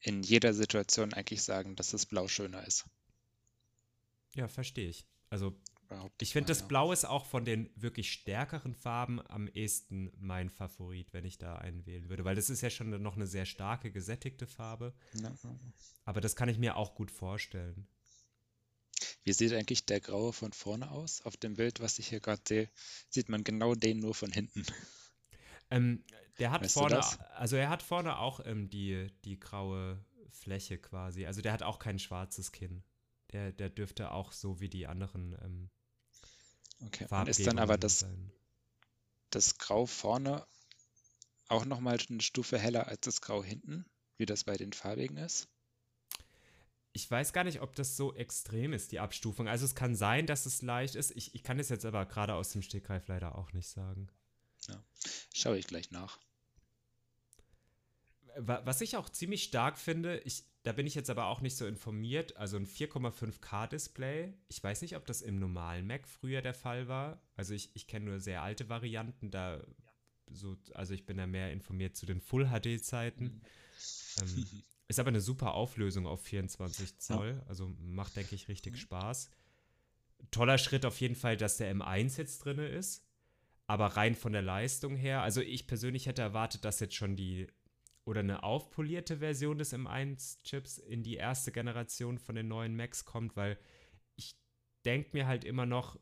in 0.00 0.22
jeder 0.22 0.54
Situation 0.54 1.12
eigentlich 1.14 1.42
sagen, 1.42 1.76
dass 1.76 1.90
das 1.90 2.06
Blau 2.06 2.28
schöner 2.28 2.66
ist. 2.66 2.86
Ja, 4.34 4.48
verstehe 4.48 4.88
ich. 4.88 5.06
Also 5.28 5.56
ich 6.20 6.32
finde, 6.32 6.48
das 6.48 6.68
Blau 6.68 6.92
ist 6.92 7.04
auch 7.04 7.26
von 7.26 7.44
den 7.44 7.68
wirklich 7.74 8.12
stärkeren 8.12 8.74
Farben 8.74 9.20
am 9.26 9.48
ehesten 9.48 10.12
mein 10.18 10.48
Favorit, 10.48 11.12
wenn 11.12 11.24
ich 11.24 11.38
da 11.38 11.56
einen 11.56 11.84
wählen 11.84 12.08
würde, 12.08 12.24
weil 12.24 12.36
das 12.36 12.48
ist 12.48 12.60
ja 12.60 12.70
schon 12.70 13.02
noch 13.02 13.16
eine 13.16 13.26
sehr 13.26 13.44
starke, 13.44 13.90
gesättigte 13.90 14.46
Farbe. 14.46 14.94
Ja. 15.14 15.34
Aber 16.04 16.20
das 16.20 16.36
kann 16.36 16.48
ich 16.48 16.58
mir 16.58 16.76
auch 16.76 16.94
gut 16.94 17.10
vorstellen. 17.10 17.88
Wie 19.24 19.32
sieht 19.32 19.52
eigentlich 19.52 19.84
der 19.84 20.00
Graue 20.00 20.32
von 20.32 20.52
vorne 20.52 20.90
aus? 20.90 21.22
Auf 21.22 21.36
dem 21.36 21.54
Bild, 21.54 21.80
was 21.80 21.98
ich 21.98 22.08
hier 22.08 22.20
gerade 22.20 22.42
sehe, 22.46 22.70
sieht 23.08 23.28
man 23.28 23.44
genau 23.44 23.74
den 23.74 23.98
nur 23.98 24.14
von 24.14 24.30
hinten. 24.30 24.64
Ähm, 25.70 26.04
der 26.38 26.50
hat 26.50 26.62
weißt 26.62 26.74
vorne, 26.74 27.00
also 27.36 27.56
er 27.56 27.68
hat 27.68 27.82
vorne 27.82 28.18
auch 28.18 28.40
ähm, 28.44 28.68
die, 28.70 29.08
die 29.24 29.38
graue 29.38 30.04
Fläche 30.30 30.78
quasi. 30.78 31.26
Also 31.26 31.42
der 31.42 31.52
hat 31.52 31.62
auch 31.62 31.78
kein 31.78 31.98
schwarzes 31.98 32.52
Kinn. 32.52 32.82
Der, 33.32 33.52
der 33.52 33.70
dürfte 33.70 34.10
auch 34.10 34.32
so 34.32 34.60
wie 34.60 34.68
die 34.68 34.86
anderen 34.86 35.36
ähm, 35.42 35.70
Okay, 36.80 37.06
und 37.10 37.28
ist 37.28 37.46
dann 37.46 37.58
aber 37.58 37.76
das, 37.76 38.06
das 39.30 39.58
Grau 39.58 39.86
vorne 39.86 40.46
auch 41.48 41.64
nochmal 41.64 41.98
eine 42.08 42.22
Stufe 42.22 42.58
heller 42.58 42.88
als 42.88 43.00
das 43.02 43.20
Grau 43.20 43.44
hinten, 43.44 43.84
wie 44.16 44.26
das 44.26 44.44
bei 44.44 44.56
den 44.56 44.72
farbigen 44.72 45.16
ist? 45.18 45.48
Ich 46.92 47.08
weiß 47.08 47.32
gar 47.32 47.44
nicht, 47.44 47.60
ob 47.60 47.76
das 47.76 47.96
so 47.96 48.14
extrem 48.14 48.72
ist, 48.72 48.92
die 48.92 48.98
Abstufung. 48.98 49.46
Also 49.46 49.64
es 49.64 49.74
kann 49.74 49.94
sein, 49.94 50.26
dass 50.26 50.46
es 50.46 50.62
leicht 50.62 50.96
ist. 50.96 51.12
Ich, 51.12 51.34
ich 51.34 51.44
kann 51.44 51.58
es 51.58 51.68
jetzt 51.68 51.84
aber 51.84 52.06
gerade 52.06 52.34
aus 52.34 52.50
dem 52.50 52.62
Stegreif 52.62 53.06
leider 53.06 53.36
auch 53.36 53.52
nicht 53.52 53.68
sagen. 53.68 54.08
Ja, 54.68 54.82
schaue 55.34 55.58
ich 55.58 55.66
gleich 55.66 55.90
nach. 55.90 56.18
was 58.36 58.80
ich 58.80 58.96
auch 58.96 59.08
ziemlich 59.08 59.42
stark 59.42 59.76
finde, 59.76 60.18
ich, 60.20 60.44
da 60.62 60.72
bin 60.72 60.86
ich 60.86 60.94
jetzt 60.94 61.10
aber 61.10 61.26
auch 61.26 61.40
nicht 61.40 61.56
so 61.56 61.66
informiert, 61.66 62.36
also 62.36 62.56
ein 62.56 62.66
4,5K-Display. 62.66 64.34
Ich 64.48 64.62
weiß 64.62 64.82
nicht, 64.82 64.96
ob 64.96 65.06
das 65.06 65.22
im 65.22 65.38
normalen 65.38 65.86
Mac 65.86 66.06
früher 66.06 66.42
der 66.42 66.54
Fall 66.54 66.86
war. 66.86 67.22
Also 67.34 67.54
ich, 67.54 67.74
ich 67.74 67.86
kenne 67.86 68.06
nur 68.06 68.20
sehr 68.20 68.42
alte 68.42 68.68
Varianten, 68.68 69.30
da 69.30 69.64
so, 70.32 70.56
also 70.74 70.94
ich 70.94 71.06
bin 71.06 71.16
da 71.16 71.26
mehr 71.26 71.52
informiert 71.52 71.96
zu 71.96 72.06
den 72.06 72.20
Full-HD-Zeiten. 72.20 73.42
Ähm, 74.20 74.46
ist 74.88 74.98
aber 74.98 75.08
eine 75.08 75.20
super 75.20 75.54
Auflösung 75.54 76.06
auf 76.06 76.20
24 76.22 76.98
Zoll, 76.98 77.42
also 77.46 77.72
macht, 77.78 78.16
denke 78.16 78.34
ich, 78.34 78.48
richtig 78.48 78.74
mhm. 78.74 78.78
Spaß. 78.78 79.30
Toller 80.32 80.58
Schritt 80.58 80.84
auf 80.84 81.00
jeden 81.00 81.14
Fall, 81.14 81.36
dass 81.36 81.56
der 81.56 81.74
M1 81.74 82.18
jetzt 82.18 82.40
drin 82.40 82.58
ist. 82.58 83.06
Aber 83.70 83.86
rein 83.86 84.16
von 84.16 84.32
der 84.32 84.42
Leistung 84.42 84.96
her, 84.96 85.22
also 85.22 85.40
ich 85.40 85.68
persönlich 85.68 86.06
hätte 86.06 86.22
erwartet, 86.22 86.64
dass 86.64 86.80
jetzt 86.80 86.96
schon 86.96 87.14
die 87.14 87.46
oder 88.04 88.18
eine 88.18 88.42
aufpolierte 88.42 89.18
Version 89.18 89.58
des 89.58 89.72
M1-Chips 89.72 90.78
in 90.78 91.04
die 91.04 91.14
erste 91.14 91.52
Generation 91.52 92.18
von 92.18 92.34
den 92.34 92.48
neuen 92.48 92.74
Macs 92.74 93.04
kommt, 93.04 93.36
weil 93.36 93.56
ich 94.16 94.34
denke 94.84 95.10
mir 95.12 95.28
halt 95.28 95.44
immer 95.44 95.66
noch, 95.66 96.00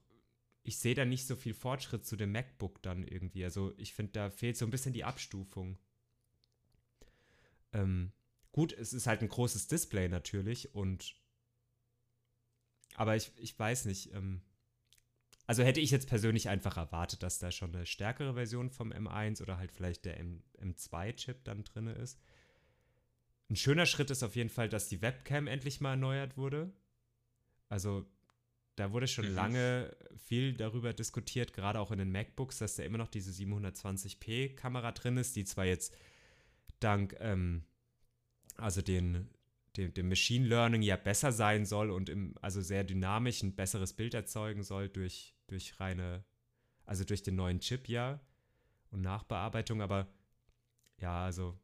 ich 0.63 0.79
sehe 0.79 0.95
da 0.95 1.05
nicht 1.05 1.27
so 1.27 1.37
viel 1.37 1.53
Fortschritt 1.53 2.07
zu 2.07 2.17
dem 2.17 2.33
MacBook 2.33 2.81
dann 2.81 3.07
irgendwie. 3.07 3.45
Also 3.45 3.75
ich 3.77 3.93
finde, 3.93 4.13
da 4.13 4.31
fehlt 4.31 4.57
so 4.57 4.65
ein 4.65 4.71
bisschen 4.71 4.95
die 4.95 5.05
Abstufung. 5.05 5.79
Ähm, 7.75 8.13
gut, 8.51 8.73
es 8.73 8.95
ist 8.95 9.07
halt 9.07 9.21
ein 9.21 9.29
großes 9.29 9.67
Display 9.67 10.09
natürlich 10.09 10.75
und 10.75 11.17
aber 12.95 13.15
ich, 13.15 13.31
ich 13.37 13.59
weiß 13.59 13.85
nicht, 13.85 14.15
ähm, 14.15 14.41
also 15.49 15.63
hätte 15.63 15.81
ich 15.81 15.91
jetzt 15.91 16.09
persönlich 16.09 16.51
einfach 16.51 16.77
erwartet, 16.77 17.23
dass 17.23 17.39
da 17.39 17.51
schon 17.51 17.75
eine 17.75 17.87
stärkere 17.87 18.35
Version 18.35 18.69
vom 18.69 18.93
M1 18.93 19.41
oder 19.41 19.57
halt 19.57 19.73
vielleicht 19.73 20.05
der 20.05 20.21
M, 20.21 20.43
M2-Chip 20.61 21.43
dann 21.45 21.65
drin 21.65 21.87
ist. 21.87 22.21
Ein 23.49 23.57
schöner 23.57 23.87
Schritt 23.87 24.11
ist 24.11 24.23
auf 24.23 24.37
jeden 24.37 24.51
Fall, 24.51 24.69
dass 24.69 24.91
die 24.91 25.01
Webcam 25.01 25.47
endlich 25.47 25.81
mal 25.81 25.93
erneuert 25.93 26.37
wurde. 26.37 26.71
Also 27.71 28.05
da 28.77 28.93
wurde 28.93 29.09
schon 29.09 29.27
mhm. 29.27 29.35
lange 29.35 29.97
viel 30.19 30.53
darüber 30.53 30.93
diskutiert, 30.93 31.55
gerade 31.55 31.81
auch 31.81 31.93
in 31.93 31.99
den 31.99 32.13
MacBooks, 32.13 32.59
dass 32.59 32.77
da 32.77 32.83
immer 32.83 32.99
noch 32.99 33.09
diese 33.09 33.31
720p 33.31 34.55
Kamera 34.55 34.93
drin 34.93 35.17
ist, 35.17 35.35
die 35.35 35.47
zwar 35.47 35.65
jetzt 35.65 35.97
dank 36.79 37.17
ähm, 37.21 37.65
also 38.59 38.83
den 38.83 39.31
dem, 39.79 39.95
dem 39.95 40.09
Machine 40.09 40.47
Learning 40.47 40.83
ja 40.83 40.97
besser 40.97 41.33
sein 41.33 41.65
soll 41.65 41.91
und 41.91 42.09
im, 42.09 42.35
also 42.43 42.61
sehr 42.61 42.85
dynamisch 42.85 43.43
ein 43.43 43.55
besseres 43.55 43.93
Bild 43.93 44.15
erzeugen 44.15 44.63
soll 44.63 44.89
durch, 44.89 45.35
durch 45.47 45.79
reine, 45.81 46.25
also 46.85 47.05
durch 47.05 47.23
den 47.23 47.37
neuen 47.37 47.61
Chip 47.61 47.89
ja 47.89 48.21
und 48.91 49.01
Nachbearbeitung, 49.01 49.81
aber 49.81 50.09
ja, 51.01 51.25
also 51.25 51.59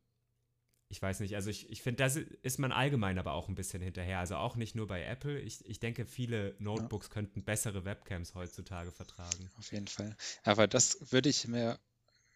ich 0.88 1.02
weiß 1.02 1.20
nicht, 1.20 1.34
also 1.34 1.50
ich, 1.50 1.68
ich 1.70 1.82
finde, 1.82 2.04
das 2.04 2.14
ist 2.16 2.58
man 2.58 2.70
allgemein 2.70 3.18
aber 3.18 3.32
auch 3.32 3.48
ein 3.48 3.56
bisschen 3.56 3.82
hinterher. 3.82 4.20
Also 4.20 4.36
auch 4.36 4.54
nicht 4.54 4.76
nur 4.76 4.86
bei 4.86 5.02
Apple. 5.02 5.40
Ich, 5.40 5.64
ich 5.66 5.80
denke, 5.80 6.06
viele 6.06 6.54
Notebooks 6.60 7.08
ja. 7.08 7.14
könnten 7.14 7.42
bessere 7.42 7.84
Webcams 7.84 8.34
heutzutage 8.34 8.92
vertragen. 8.92 9.50
Auf 9.58 9.72
jeden 9.72 9.88
Fall. 9.88 10.16
Aber 10.44 10.68
das 10.68 11.10
würde 11.10 11.30
ich 11.30 11.48
mir, 11.48 11.80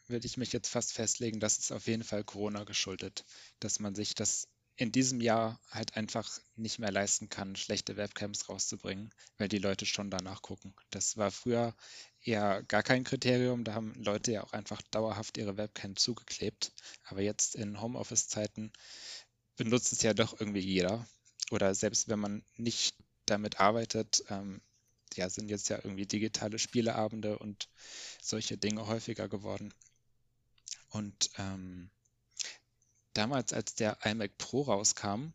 würde 0.09 0.27
ich 0.27 0.39
mich 0.39 0.53
jetzt 0.53 0.69
fast 0.69 0.93
festlegen, 0.93 1.39
das 1.39 1.59
ist 1.59 1.71
auf 1.73 1.87
jeden 1.87 2.03
Fall 2.03 2.25
Corona 2.25 2.65
geschuldet, 2.65 3.25
dass 3.61 3.79
man 3.79 3.95
sich 3.95 4.17
das 4.17 4.49
in 4.79 4.93
diesem 4.93 5.21
Jahr 5.21 5.61
halt 5.71 5.97
einfach 5.97 6.39
nicht 6.55 6.79
mehr 6.79 6.93
leisten 6.93 7.29
kann, 7.29 7.57
schlechte 7.57 7.97
Webcams 7.97 8.49
rauszubringen, 8.49 9.13
weil 9.37 9.49
die 9.49 9.59
Leute 9.59 9.87
schon 9.87 10.09
danach 10.09 10.41
gucken. 10.41 10.73
Das 10.91 11.17
war 11.17 11.33
früher 11.33 11.75
eher 12.23 12.63
gar 12.63 12.85
kein 12.85 13.03
Kriterium. 13.03 13.65
Da 13.65 13.75
haben 13.75 13.93
Leute 13.95 14.31
ja 14.31 14.45
auch 14.45 14.53
einfach 14.53 14.81
dauerhaft 14.93 15.37
ihre 15.37 15.57
Webcam 15.57 15.97
zugeklebt. 15.97 16.73
Aber 17.03 17.21
jetzt 17.21 17.57
in 17.57 17.81
Homeoffice-Zeiten 17.81 18.73
benutzt 19.57 19.93
es 19.93 20.03
ja 20.03 20.15
doch 20.15 20.39
irgendwie 20.39 20.61
jeder. 20.61 21.05
Oder 21.51 21.75
selbst 21.75 22.09
wenn 22.09 22.21
man 22.21 22.45
nicht 22.57 22.95
damit 23.27 23.59
arbeitet, 23.59 24.23
ähm, 24.29 24.61
ja, 25.15 25.29
sind 25.29 25.51
jetzt 25.51 25.71
ja 25.71 25.79
irgendwie 25.79 26.07
digitale 26.07 26.61
Spieleabende 26.61 27.37
und 27.37 27.69
solche 28.23 28.57
Dinge 28.57 28.87
häufiger 28.87 29.29
geworden. 29.29 29.75
Und 30.91 31.31
ähm, 31.37 31.91
damals, 33.19 33.53
als 33.53 33.75
der 33.75 33.99
iMac 34.05 34.39
Pro 34.39 34.63
rauskam, 34.63 35.33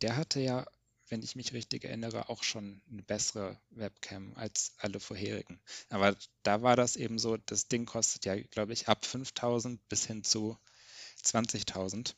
der 0.00 0.16
hatte 0.16 0.40
ja, 0.40 0.66
wenn 1.08 1.22
ich 1.22 1.36
mich 1.36 1.52
richtig 1.52 1.84
erinnere, 1.84 2.30
auch 2.30 2.42
schon 2.42 2.80
eine 2.90 3.02
bessere 3.02 3.60
Webcam 3.70 4.32
als 4.36 4.72
alle 4.78 4.98
vorherigen. 5.00 5.60
Aber 5.90 6.16
da 6.42 6.62
war 6.62 6.76
das 6.76 6.96
eben 6.96 7.18
so, 7.18 7.36
das 7.36 7.68
Ding 7.68 7.84
kostet 7.84 8.24
ja, 8.24 8.34
glaube 8.36 8.72
ich, 8.72 8.88
ab 8.88 9.04
5000 9.04 9.86
bis 9.88 10.06
hin 10.06 10.24
zu 10.24 10.58
20.000. 11.22 12.14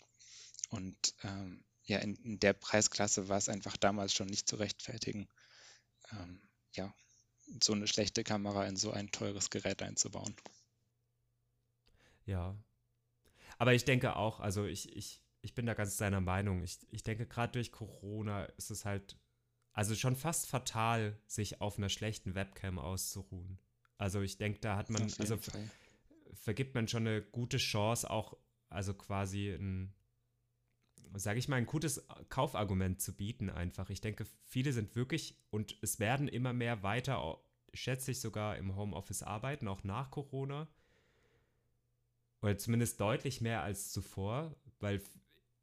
Und 0.71 1.15
ähm, 1.25 1.65
ja, 1.85 1.99
in, 1.99 2.15
in, 2.17 2.39
der 2.39 2.53
Preisklasse 2.53 3.29
war 3.29 3.39
es 3.39 3.49
einfach 3.49 3.77
damals 3.77 4.15
schon 4.15 4.29
nicht 4.29 4.49
zu 4.49 4.57
rechtfertigen, 4.57 5.29
ähm, 6.13 6.41
ja, 6.75 6.95
so 7.63 7.73
eine 7.73 7.89
schlechte 7.89 8.25
Kamera 8.25 8.67
in 8.67 8.77
so 8.77 8.93
ein 8.93 9.11
teures 9.11 9.51
Gerät 9.51 9.83
einzubauen. 9.83 10.35
Ja, 12.25 12.57
aber 13.59 13.75
ich 13.75 13.85
denke 13.85 14.17
auch, 14.17 14.41
also 14.41 14.65
ich, 14.67 14.95
ich, 14.97 15.23
ich 15.43 15.55
bin 15.55 15.67
da 15.67 15.75
ganz 15.75 15.97
deiner 15.97 16.21
Meinung. 16.21 16.63
Ich, 16.63 16.79
ich 16.91 17.03
denke, 17.03 17.27
gerade 17.27 17.53
durch 17.53 17.73
Corona 17.73 18.45
ist 18.57 18.71
es 18.71 18.85
halt, 18.85 19.19
also 19.73 19.95
schon 19.95 20.17
fast 20.17 20.49
fatal, 20.49 21.19
sich 21.27 21.61
auf 21.61 21.79
einer 21.79 21.89
schlechten 21.89 22.35
Webcam 22.35 22.79
auszuruhen. 22.79 23.59
Also 23.99 24.21
ich 24.21 24.37
denke, 24.37 24.61
da 24.61 24.77
hat 24.77 24.91
man, 24.91 25.03
also 25.03 25.37
Fall. 25.39 25.71
vergibt 26.35 26.75
man 26.75 26.89
schon 26.89 27.07
eine 27.07 27.23
gute 27.23 27.57
Chance, 27.57 28.11
auch, 28.11 28.37
also 28.69 28.95
quasi 28.95 29.51
ein, 29.51 29.95
sage 31.15 31.39
ich 31.39 31.49
mal, 31.49 31.57
ein 31.57 31.67
gutes 31.67 32.07
Kaufargument 32.29 33.01
zu 33.01 33.17
bieten 33.17 33.49
einfach. 33.49 33.89
Ich 33.91 34.01
denke, 34.01 34.27
viele 34.45 34.73
sind 34.73 34.97
wirklich 34.97 35.39
und 35.51 35.79
es 35.81 35.99
werden 35.99 36.29
immer 36.29 36.53
mehr 36.53 36.83
weiter, 36.83 37.39
schätze 37.73 38.11
ich 38.11 38.21
sogar 38.21 38.57
im 38.57 38.77
Homeoffice 38.77 39.23
arbeiten, 39.23 39.69
auch 39.69 39.83
nach 39.85 40.11
Corona. 40.11 40.69
Oder 42.47 42.59
zumindest 42.59 43.01
deutlich 43.01 43.41
mehr 43.41 43.63
als 43.65 43.91
zuvor, 43.91 44.55
weil 44.79 45.03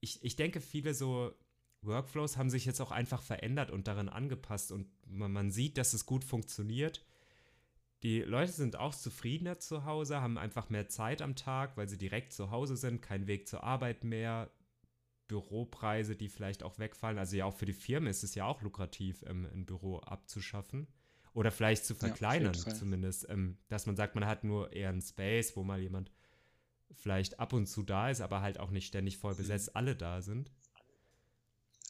ich, 0.02 0.22
ich 0.22 0.36
denke, 0.36 0.60
viele 0.60 0.94
so 0.94 1.34
Workflows 1.82 2.36
haben 2.36 2.50
sich 2.50 2.66
jetzt 2.66 2.82
auch 2.82 2.92
einfach 2.92 3.22
verändert 3.22 3.72
und 3.72 3.88
daran 3.88 4.10
angepasst 4.10 4.70
und 4.74 4.90
man, 5.08 5.32
man 5.32 5.50
sieht, 5.50 5.78
dass 5.78 5.94
es 5.94 6.06
gut 6.06 6.25
funktioniert. 6.25 7.06
Die 8.04 8.20
Leute 8.20 8.52
sind 8.52 8.75
auch 8.75 8.94
zufriedener 8.94 9.60
zu 9.60 9.86
Hause, 9.86 10.20
haben 10.20 10.38
einfach 10.38 10.70
mehr 10.70 10.90
Zeit 10.90 11.22
am 11.22 11.38
Tag, 11.38 11.78
weil 11.78 11.88
sie 11.88 11.98
direkt 11.98 12.34
zu 12.34 12.52
Hause 12.52 12.75
sind, 12.75 13.02
kein 13.02 13.28
Weg 13.28 13.48
zur 13.48 13.63
Arbeit 13.63 14.04
mehr, 14.04 14.52
Büropreise, 15.30 16.18
die 16.18 16.28
vielleicht 16.28 16.63
auch 16.63 16.80
wegfallen. 16.80 17.18
Also 17.18 17.38
ja, 17.38 17.46
auch 17.46 17.56
für 17.56 17.66
die 17.66 17.72
Firmen 17.72 18.10
ist 18.10 18.24
es 18.24 18.36
ja 18.36 18.46
auch 18.46 18.62
lukrativ, 18.62 19.24
ähm, 19.25 19.48
ein 19.54 19.66
Büro 19.66 20.00
abzuschaffen 20.00 20.88
oder 21.32 21.50
vielleicht 21.50 21.86
zu 21.86 21.96
verkleinern 21.96 22.54
ja, 22.54 22.74
zumindest, 22.74 23.30
ähm, 23.30 23.58
dass 23.70 23.86
man 23.86 23.96
sagt, 23.96 24.16
man 24.16 24.25
hat 24.25 24.44
nur 24.44 24.74
eher 24.74 24.90
einen 24.90 25.02
Space, 25.02 25.56
wo 25.56 25.63
mal 25.63 25.80
jemand 25.80 26.12
vielleicht 26.95 27.39
ab 27.39 27.53
und 27.53 27.67
zu 27.67 27.83
da 27.83 28.09
ist, 28.09 28.21
aber 28.21 28.41
halt 28.41 28.59
auch 28.59 28.71
nicht 28.71 28.88
ständig 28.88 29.17
voll 29.17 29.35
besetzt 29.35 29.67
mhm. 29.67 29.77
alle 29.77 29.95
da 29.95 30.21
sind. 30.21 30.51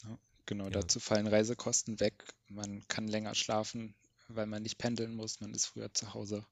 Ja, 0.03 0.17
genau, 0.45 0.65
ja. 0.65 0.71
dazu 0.71 0.99
fallen 0.99 1.27
Reisekosten 1.27 1.99
weg. 1.99 2.25
Man 2.47 2.87
kann 2.87 3.07
länger 3.07 3.35
schlafen, 3.35 3.95
weil 4.27 4.45
man 4.45 4.63
nicht 4.63 4.77
pendeln 4.77 5.15
muss. 5.15 5.39
Man 5.39 5.53
ist 5.53 5.65
früher 5.67 5.93
zu 5.93 6.13
Hause. 6.13 6.45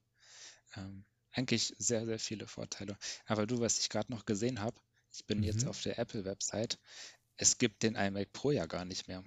Ähm, 0.76 1.04
eigentlich 1.32 1.74
sehr, 1.78 2.06
sehr 2.06 2.18
viele 2.18 2.46
Vorteile. 2.46 2.96
Aber 3.26 3.46
du, 3.46 3.60
was 3.60 3.78
ich 3.78 3.88
gerade 3.88 4.12
noch 4.12 4.26
gesehen 4.26 4.60
habe, 4.60 4.78
ich 5.12 5.24
bin 5.26 5.38
mhm. 5.38 5.44
jetzt 5.44 5.66
auf 5.66 5.80
der 5.82 5.98
Apple-Website, 5.98 6.78
es 7.36 7.58
gibt 7.58 7.82
den 7.82 7.96
iMac 7.96 8.32
Pro 8.32 8.50
ja 8.50 8.66
gar 8.66 8.84
nicht 8.84 9.08
mehr. 9.08 9.24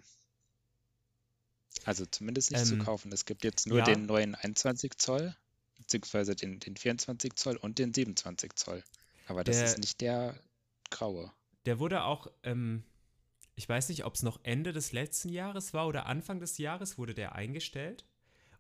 Also 1.84 2.06
zumindest 2.06 2.52
nicht 2.52 2.62
ähm, 2.62 2.68
zu 2.68 2.78
kaufen. 2.78 3.12
Es 3.12 3.26
gibt 3.26 3.44
jetzt 3.44 3.68
nur 3.68 3.80
ja. 3.80 3.86
den 3.86 4.06
neuen 4.06 4.36
21 4.36 4.98
Zoll, 4.98 5.36
beziehungsweise 5.78 6.36
den, 6.36 6.60
den 6.60 6.78
24 6.78 7.36
Zoll 7.36 7.58
und 7.58 7.78
den 7.78 7.94
27 7.94 8.56
Zoll. 8.56 8.84
Aber 9.26 9.44
das 9.44 9.58
der, 9.58 9.66
ist 9.66 9.78
nicht 9.80 10.02
der 10.02 10.40
graue. 10.90 11.32
Der 11.66 11.80
wurde 11.80 12.04
auch, 12.04 12.28
ähm, 12.44 12.84
ich 13.56 13.68
weiß 13.68 13.90
nicht, 13.90 14.06
ob 14.06 14.16
es 14.16 14.24
noch 14.24 14.40
Ende 14.44 14.72
des 14.72 14.92
letzten 14.92 15.30
Jahres 15.30 15.74
war 15.74 15.88
oder 15.88 16.06
Anfang 16.06 16.40
des 16.40 16.58
Jahres 16.58 16.98
wurde 16.98 17.14
der 17.14 17.36
eingestellt. 17.36 18.06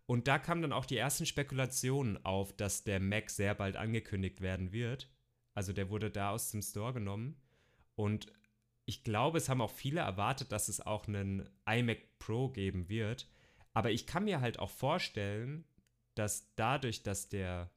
Und 0.08 0.28
da 0.28 0.38
kamen 0.38 0.62
dann 0.62 0.74
auch 0.74 0.86
die 0.86 0.98
ersten 0.98 1.26
Spekulationen 1.26 2.24
auf, 2.26 2.56
dass 2.56 2.84
der 2.84 3.00
Mac 3.00 3.30
sehr 3.30 3.56
bald 3.56 3.76
angekündigt 3.76 4.42
werden 4.42 4.72
wird. 4.72 5.10
Also 5.56 5.74
der 5.74 5.90
wurde 5.90 6.12
da 6.12 6.32
aus 6.32 6.52
dem 6.52 6.62
Store 6.62 6.94
genommen. 6.94 7.42
Und 7.96 8.32
ich 8.86 9.04
glaube, 9.04 9.40
es 9.40 9.50
haben 9.50 9.62
auch 9.62 9.72
viele 9.72 10.02
erwartet, 10.02 10.52
dass 10.52 10.68
es 10.68 10.80
auch 10.80 11.08
einen 11.08 11.50
iMac 11.66 12.20
Pro 12.20 12.50
geben 12.50 12.88
wird. 12.88 13.28
Aber 13.74 13.92
ich 13.92 14.06
kann 14.06 14.26
mir 14.26 14.42
halt 14.42 14.60
auch 14.60 14.70
vorstellen, 14.70 15.66
dass 16.14 16.54
dadurch, 16.56 17.04
dass 17.04 17.30
der 17.30 17.72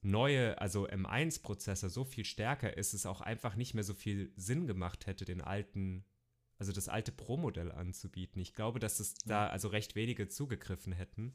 neue, 0.00 0.60
also 0.60 0.88
M1-Prozessor 0.88 1.88
so 1.88 2.04
viel 2.04 2.24
stärker 2.24 2.76
ist, 2.76 2.94
es 2.94 3.06
auch 3.06 3.20
einfach 3.20 3.56
nicht 3.56 3.74
mehr 3.74 3.84
so 3.84 3.94
viel 3.94 4.32
Sinn 4.36 4.66
gemacht 4.66 5.06
hätte, 5.06 5.24
den 5.24 5.40
alten, 5.40 6.04
also 6.58 6.72
das 6.72 6.88
alte 6.88 7.12
Pro-Modell 7.12 7.72
anzubieten. 7.72 8.40
Ich 8.40 8.54
glaube, 8.54 8.78
dass 8.78 9.00
es 9.00 9.14
da 9.14 9.48
also 9.48 9.68
recht 9.68 9.96
wenige 9.96 10.28
zugegriffen 10.28 10.92
hätten 10.92 11.34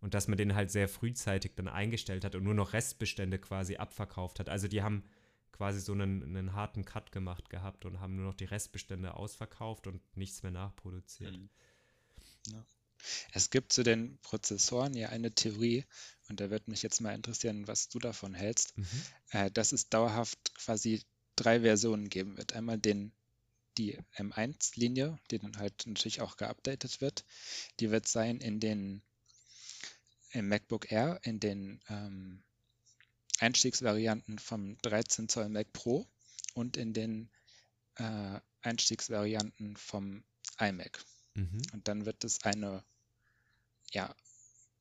und 0.00 0.14
dass 0.14 0.28
man 0.28 0.38
den 0.38 0.54
halt 0.54 0.70
sehr 0.70 0.88
frühzeitig 0.88 1.52
dann 1.56 1.68
eingestellt 1.68 2.24
hat 2.24 2.34
und 2.34 2.44
nur 2.44 2.54
noch 2.54 2.72
Restbestände 2.72 3.38
quasi 3.38 3.76
abverkauft 3.76 4.38
hat. 4.38 4.48
Also 4.48 4.68
die 4.68 4.82
haben 4.82 5.04
quasi 5.50 5.80
so 5.80 5.92
einen, 5.92 6.22
einen 6.22 6.52
harten 6.52 6.84
Cut 6.84 7.12
gemacht 7.12 7.48
gehabt 7.48 7.84
und 7.84 8.00
haben 8.00 8.16
nur 8.16 8.26
noch 8.26 8.34
die 8.34 8.44
Restbestände 8.44 9.14
ausverkauft 9.14 9.86
und 9.86 10.02
nichts 10.16 10.42
mehr 10.42 10.52
nachproduziert. 10.52 11.32
Mhm. 11.32 11.48
Ja. 12.48 12.66
Es 13.32 13.50
gibt 13.50 13.72
zu 13.72 13.82
den 13.82 14.18
Prozessoren 14.22 14.94
ja 14.94 15.08
eine 15.08 15.32
Theorie, 15.32 15.84
und 16.28 16.40
da 16.40 16.50
würde 16.50 16.70
mich 16.70 16.82
jetzt 16.82 17.00
mal 17.00 17.14
interessieren, 17.14 17.68
was 17.68 17.88
du 17.88 17.98
davon 17.98 18.34
hältst, 18.34 18.76
mhm. 18.78 18.86
äh, 19.30 19.50
dass 19.50 19.72
es 19.72 19.88
dauerhaft 19.88 20.54
quasi 20.56 21.02
drei 21.36 21.60
Versionen 21.60 22.08
geben 22.08 22.36
wird. 22.36 22.54
Einmal 22.54 22.78
den, 22.78 23.12
die 23.76 23.98
M1-Linie, 24.16 25.18
die 25.30 25.38
dann 25.38 25.58
halt 25.58 25.86
natürlich 25.86 26.20
auch 26.20 26.36
geupdatet 26.36 27.00
wird. 27.00 27.24
Die 27.80 27.90
wird 27.90 28.08
sein 28.08 28.38
in 28.38 28.60
den 28.60 29.02
im 30.30 30.48
MacBook 30.48 30.90
Air, 30.90 31.20
in 31.22 31.38
den 31.38 31.80
ähm, 31.88 32.42
Einstiegsvarianten 33.38 34.38
vom 34.38 34.76
13 34.82 35.28
Zoll 35.28 35.48
Mac 35.48 35.72
Pro 35.72 36.06
und 36.54 36.76
in 36.76 36.92
den 36.92 37.30
äh, 37.96 38.40
Einstiegsvarianten 38.62 39.76
vom 39.76 40.24
iMac. 40.58 41.04
Mhm. 41.34 41.62
Und 41.72 41.88
dann 41.88 42.06
wird 42.06 42.24
es 42.24 42.42
eine 42.42 42.84
ja, 43.94 44.14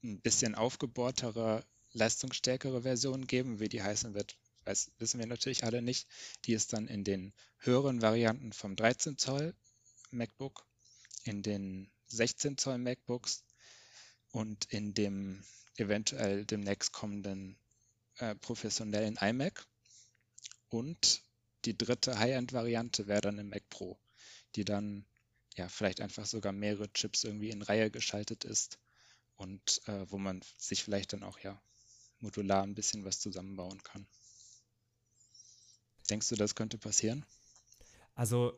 ein 0.04 0.20
bisschen 0.22 0.56
aufgebohrtere, 0.56 1.64
leistungsstärkere 1.94 2.82
Version 2.82 3.28
geben. 3.28 3.60
Wie 3.60 3.70
die 3.70 3.84
heißen 3.84 4.14
wird, 4.16 4.38
weiß, 4.66 4.92
wissen 4.98 5.20
wir 5.20 5.28
natürlich 5.28 5.64
alle 5.64 5.82
nicht. 5.82 6.08
Die 6.46 6.54
ist 6.54 6.74
dann 6.74 6.88
in 6.88 7.04
den 7.04 7.34
höheren 7.60 8.02
Varianten 8.02 8.52
vom 8.52 8.76
13 8.76 9.18
Zoll 9.18 9.56
MacBook, 10.12 10.66
in 11.24 11.44
den 11.44 11.92
16 12.08 12.58
Zoll 12.58 12.80
MacBooks 12.80 13.44
und 14.32 14.66
in 14.66 14.94
dem 14.94 15.44
eventuell 15.78 16.46
demnächst 16.46 16.92
kommenden 16.92 17.58
äh, 18.18 18.36
professionellen 18.36 19.18
iMac. 19.22 19.66
Und 20.70 21.22
die 21.66 21.78
dritte 21.78 22.18
High-End-Variante 22.18 23.08
wäre 23.08 23.22
dann 23.22 23.38
im 23.38 23.50
Mac 23.50 23.70
Pro, 23.70 23.98
die 24.56 24.66
dann 24.66 25.06
ja 25.56 25.70
vielleicht 25.70 26.02
einfach 26.02 26.26
sogar 26.26 26.52
mehrere 26.52 26.92
Chips 26.94 27.24
irgendwie 27.24 27.52
in 27.52 27.62
Reihe 27.62 27.92
geschaltet 27.92 28.44
ist 28.44 28.80
und 29.36 29.82
äh, 29.88 30.10
wo 30.10 30.18
man 30.18 30.42
sich 30.58 30.84
vielleicht 30.84 31.14
dann 31.14 31.24
auch 31.24 31.40
ja 31.40 31.62
modular 32.20 32.64
ein 32.64 32.76
bisschen 32.76 33.04
was 33.06 33.20
zusammenbauen 33.20 33.82
kann. 33.84 34.08
Denkst 36.10 36.30
du, 36.30 36.36
das 36.36 36.56
könnte 36.56 36.78
passieren? 36.78 37.26
Also 38.16 38.58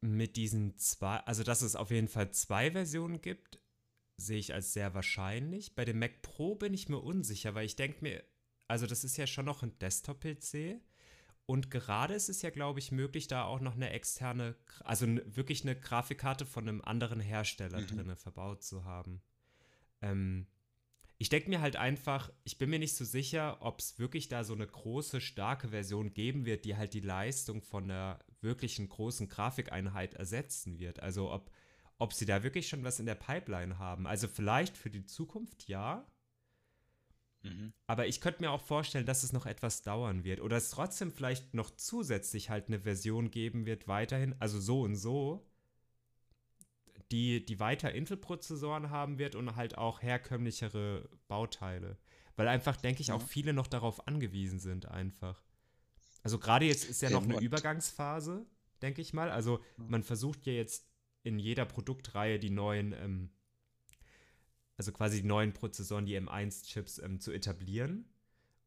mit 0.00 0.36
diesen 0.36 0.78
zwei, 0.78 1.18
also 1.18 1.42
dass 1.42 1.62
es 1.62 1.76
auf 1.76 1.90
jeden 1.90 2.08
Fall 2.08 2.30
zwei 2.32 2.70
Versionen 2.70 3.20
gibt, 3.20 3.58
sehe 4.16 4.38
ich 4.38 4.54
als 4.54 4.72
sehr 4.72 4.94
wahrscheinlich. 4.94 5.74
Bei 5.74 5.84
dem 5.84 5.98
Mac 5.98 6.22
Pro 6.22 6.54
bin 6.54 6.74
ich 6.74 6.88
mir 6.88 6.98
unsicher, 6.98 7.54
weil 7.54 7.66
ich 7.66 7.76
denke 7.76 7.98
mir, 8.02 8.24
also 8.68 8.86
das 8.86 9.04
ist 9.04 9.16
ja 9.16 9.26
schon 9.26 9.44
noch 9.44 9.62
ein 9.62 9.78
Desktop-PC. 9.78 10.80
Und 11.46 11.70
gerade 11.70 12.14
ist 12.14 12.28
es 12.28 12.42
ja, 12.42 12.50
glaube 12.50 12.80
ich, 12.80 12.90
möglich, 12.90 13.28
da 13.28 13.44
auch 13.44 13.60
noch 13.60 13.74
eine 13.74 13.90
externe, 13.90 14.56
also 14.80 15.06
wirklich 15.06 15.62
eine 15.62 15.78
Grafikkarte 15.78 16.44
von 16.44 16.68
einem 16.68 16.80
anderen 16.80 17.20
Hersteller 17.20 17.80
mhm. 17.80 17.86
drin 17.86 18.16
verbaut 18.16 18.64
zu 18.64 18.84
haben. 18.84 19.22
Ähm, 20.02 20.46
ich 21.18 21.30
denke 21.30 21.48
mir 21.48 21.60
halt 21.60 21.76
einfach, 21.76 22.30
ich 22.44 22.58
bin 22.58 22.68
mir 22.68 22.78
nicht 22.78 22.94
so 22.94 23.04
sicher, 23.04 23.58
ob 23.60 23.80
es 23.80 23.98
wirklich 23.98 24.28
da 24.28 24.44
so 24.44 24.52
eine 24.52 24.66
große, 24.66 25.20
starke 25.20 25.68
Version 25.68 26.12
geben 26.12 26.44
wird, 26.44 26.64
die 26.64 26.76
halt 26.76 26.92
die 26.92 27.00
Leistung 27.00 27.62
von 27.62 27.84
einer 27.84 28.18
wirklichen 28.42 28.88
großen 28.88 29.28
Grafikeinheit 29.28 30.14
ersetzen 30.14 30.78
wird. 30.78 31.00
Also 31.00 31.32
ob, 31.32 31.50
ob 31.98 32.12
sie 32.12 32.26
da 32.26 32.42
wirklich 32.42 32.68
schon 32.68 32.84
was 32.84 33.00
in 33.00 33.06
der 33.06 33.14
Pipeline 33.14 33.78
haben. 33.78 34.06
Also 34.06 34.28
vielleicht 34.28 34.76
für 34.76 34.90
die 34.90 35.06
Zukunft 35.06 35.68
ja. 35.68 36.06
Mhm. 37.42 37.72
Aber 37.86 38.06
ich 38.06 38.20
könnte 38.20 38.42
mir 38.42 38.50
auch 38.50 38.60
vorstellen, 38.60 39.06
dass 39.06 39.22
es 39.22 39.32
noch 39.32 39.46
etwas 39.46 39.82
dauern 39.82 40.22
wird. 40.22 40.40
Oder 40.40 40.58
es 40.58 40.68
trotzdem 40.68 41.10
vielleicht 41.10 41.54
noch 41.54 41.70
zusätzlich 41.70 42.50
halt 42.50 42.68
eine 42.68 42.80
Version 42.80 43.30
geben 43.30 43.64
wird, 43.64 43.88
weiterhin, 43.88 44.34
also 44.38 44.60
so 44.60 44.82
und 44.82 44.96
so, 44.96 45.46
die, 47.10 47.44
die 47.44 47.60
weiter 47.60 47.92
Intel-Prozessoren 47.92 48.90
haben 48.90 49.18
wird 49.18 49.34
und 49.34 49.56
halt 49.56 49.78
auch 49.78 50.02
herkömmlichere 50.02 51.08
Bauteile. 51.28 51.98
Weil 52.36 52.48
einfach, 52.48 52.76
denke 52.76 53.00
ich, 53.00 53.12
auch 53.12 53.22
viele 53.22 53.52
noch 53.52 53.66
darauf 53.66 54.06
angewiesen 54.06 54.58
sind, 54.58 54.86
einfach. 54.86 55.42
Also 56.22 56.38
gerade 56.38 56.66
jetzt 56.66 56.84
ist 56.84 57.02
ja 57.02 57.10
noch 57.10 57.22
eine 57.22 57.40
Übergangsphase, 57.40 58.44
denke 58.82 59.00
ich 59.00 59.12
mal. 59.12 59.30
Also 59.30 59.60
man 59.76 60.02
versucht 60.02 60.44
ja 60.44 60.52
jetzt 60.52 60.86
in 61.22 61.38
jeder 61.38 61.64
Produktreihe 61.64 62.38
die 62.38 62.50
neuen, 62.50 62.92
ähm, 62.92 63.30
also 64.76 64.92
quasi 64.92 65.22
die 65.22 65.28
neuen 65.28 65.52
Prozessoren, 65.52 66.04
die 66.04 66.18
M1-Chips 66.18 66.98
ähm, 66.98 67.20
zu 67.20 67.32
etablieren. 67.32 68.12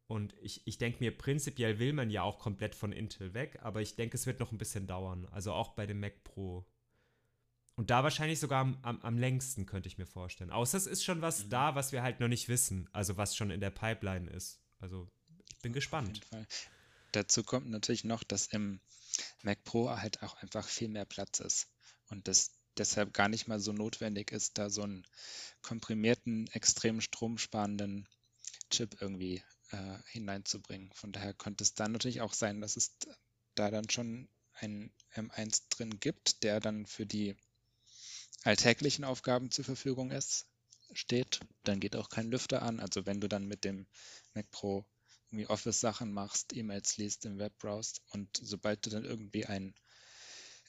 Und 0.06 0.34
ich, 0.40 0.66
ich 0.66 0.78
denke 0.78 0.98
mir, 0.98 1.16
prinzipiell 1.16 1.78
will 1.78 1.92
man 1.92 2.10
ja 2.10 2.22
auch 2.22 2.40
komplett 2.40 2.74
von 2.74 2.90
Intel 2.90 3.32
weg, 3.32 3.60
aber 3.62 3.80
ich 3.80 3.94
denke, 3.94 4.16
es 4.16 4.26
wird 4.26 4.40
noch 4.40 4.50
ein 4.50 4.58
bisschen 4.58 4.88
dauern. 4.88 5.28
Also 5.30 5.52
auch 5.52 5.74
bei 5.74 5.86
dem 5.86 6.00
Mac 6.00 6.24
Pro. 6.24 6.66
Und 7.76 7.90
da 7.90 8.02
wahrscheinlich 8.02 8.40
sogar 8.40 8.60
am, 8.60 8.78
am, 8.82 9.00
am, 9.02 9.18
längsten, 9.18 9.66
könnte 9.66 9.88
ich 9.88 9.96
mir 9.96 10.06
vorstellen. 10.06 10.50
Außer 10.50 10.76
es 10.76 10.86
ist 10.86 11.04
schon 11.04 11.22
was 11.22 11.44
mhm. 11.44 11.50
da, 11.50 11.74
was 11.74 11.92
wir 11.92 12.02
halt 12.02 12.20
noch 12.20 12.28
nicht 12.28 12.48
wissen. 12.48 12.88
Also 12.92 13.16
was 13.16 13.36
schon 13.36 13.50
in 13.50 13.60
der 13.60 13.70
Pipeline 13.70 14.28
ist. 14.30 14.60
Also 14.78 15.08
ich 15.48 15.58
bin 15.58 15.72
gespannt. 15.72 16.20
Dazu 17.12 17.42
kommt 17.42 17.68
natürlich 17.68 18.04
noch, 18.04 18.22
dass 18.22 18.46
im 18.46 18.80
Mac 19.42 19.64
Pro 19.64 19.90
halt 19.90 20.22
auch 20.22 20.34
einfach 20.42 20.66
viel 20.66 20.88
mehr 20.88 21.04
Platz 21.04 21.40
ist. 21.40 21.68
Und 22.08 22.28
das 22.28 22.52
deshalb 22.76 23.12
gar 23.12 23.28
nicht 23.28 23.48
mal 23.48 23.60
so 23.60 23.72
notwendig 23.72 24.32
ist, 24.32 24.58
da 24.58 24.70
so 24.70 24.82
einen 24.82 25.06
komprimierten, 25.62 26.48
extrem 26.48 27.00
stromsparenden 27.00 28.08
Chip 28.70 29.00
irgendwie 29.00 29.42
äh, 29.70 29.98
hineinzubringen. 30.06 30.90
Von 30.94 31.12
daher 31.12 31.34
könnte 31.34 31.64
es 31.64 31.74
dann 31.74 31.92
natürlich 31.92 32.20
auch 32.20 32.32
sein, 32.32 32.60
dass 32.60 32.76
es 32.76 32.96
da 33.54 33.70
dann 33.70 33.88
schon 33.90 34.28
ein 34.54 34.92
M1 35.14 35.64
drin 35.70 36.00
gibt, 36.00 36.42
der 36.42 36.60
dann 36.60 36.86
für 36.86 37.06
die 37.06 37.36
alltäglichen 38.44 39.04
Aufgaben 39.04 39.50
zur 39.50 39.64
Verfügung 39.64 40.10
ist, 40.10 40.46
steht, 40.92 41.40
dann 41.64 41.80
geht 41.80 41.96
auch 41.96 42.08
kein 42.08 42.30
Lüfter 42.30 42.62
an. 42.62 42.80
Also 42.80 43.06
wenn 43.06 43.20
du 43.20 43.28
dann 43.28 43.46
mit 43.46 43.64
dem 43.64 43.86
Mac 44.34 44.50
Pro 44.50 44.84
irgendwie 45.30 45.46
Office-Sachen 45.46 46.12
machst, 46.12 46.54
E-Mails 46.56 46.96
liest, 46.96 47.24
im 47.24 47.38
Web 47.38 47.56
browst 47.58 48.02
und 48.10 48.28
sobald 48.42 48.84
du 48.84 48.90
dann 48.90 49.04
irgendwie 49.04 49.46
ein 49.46 49.74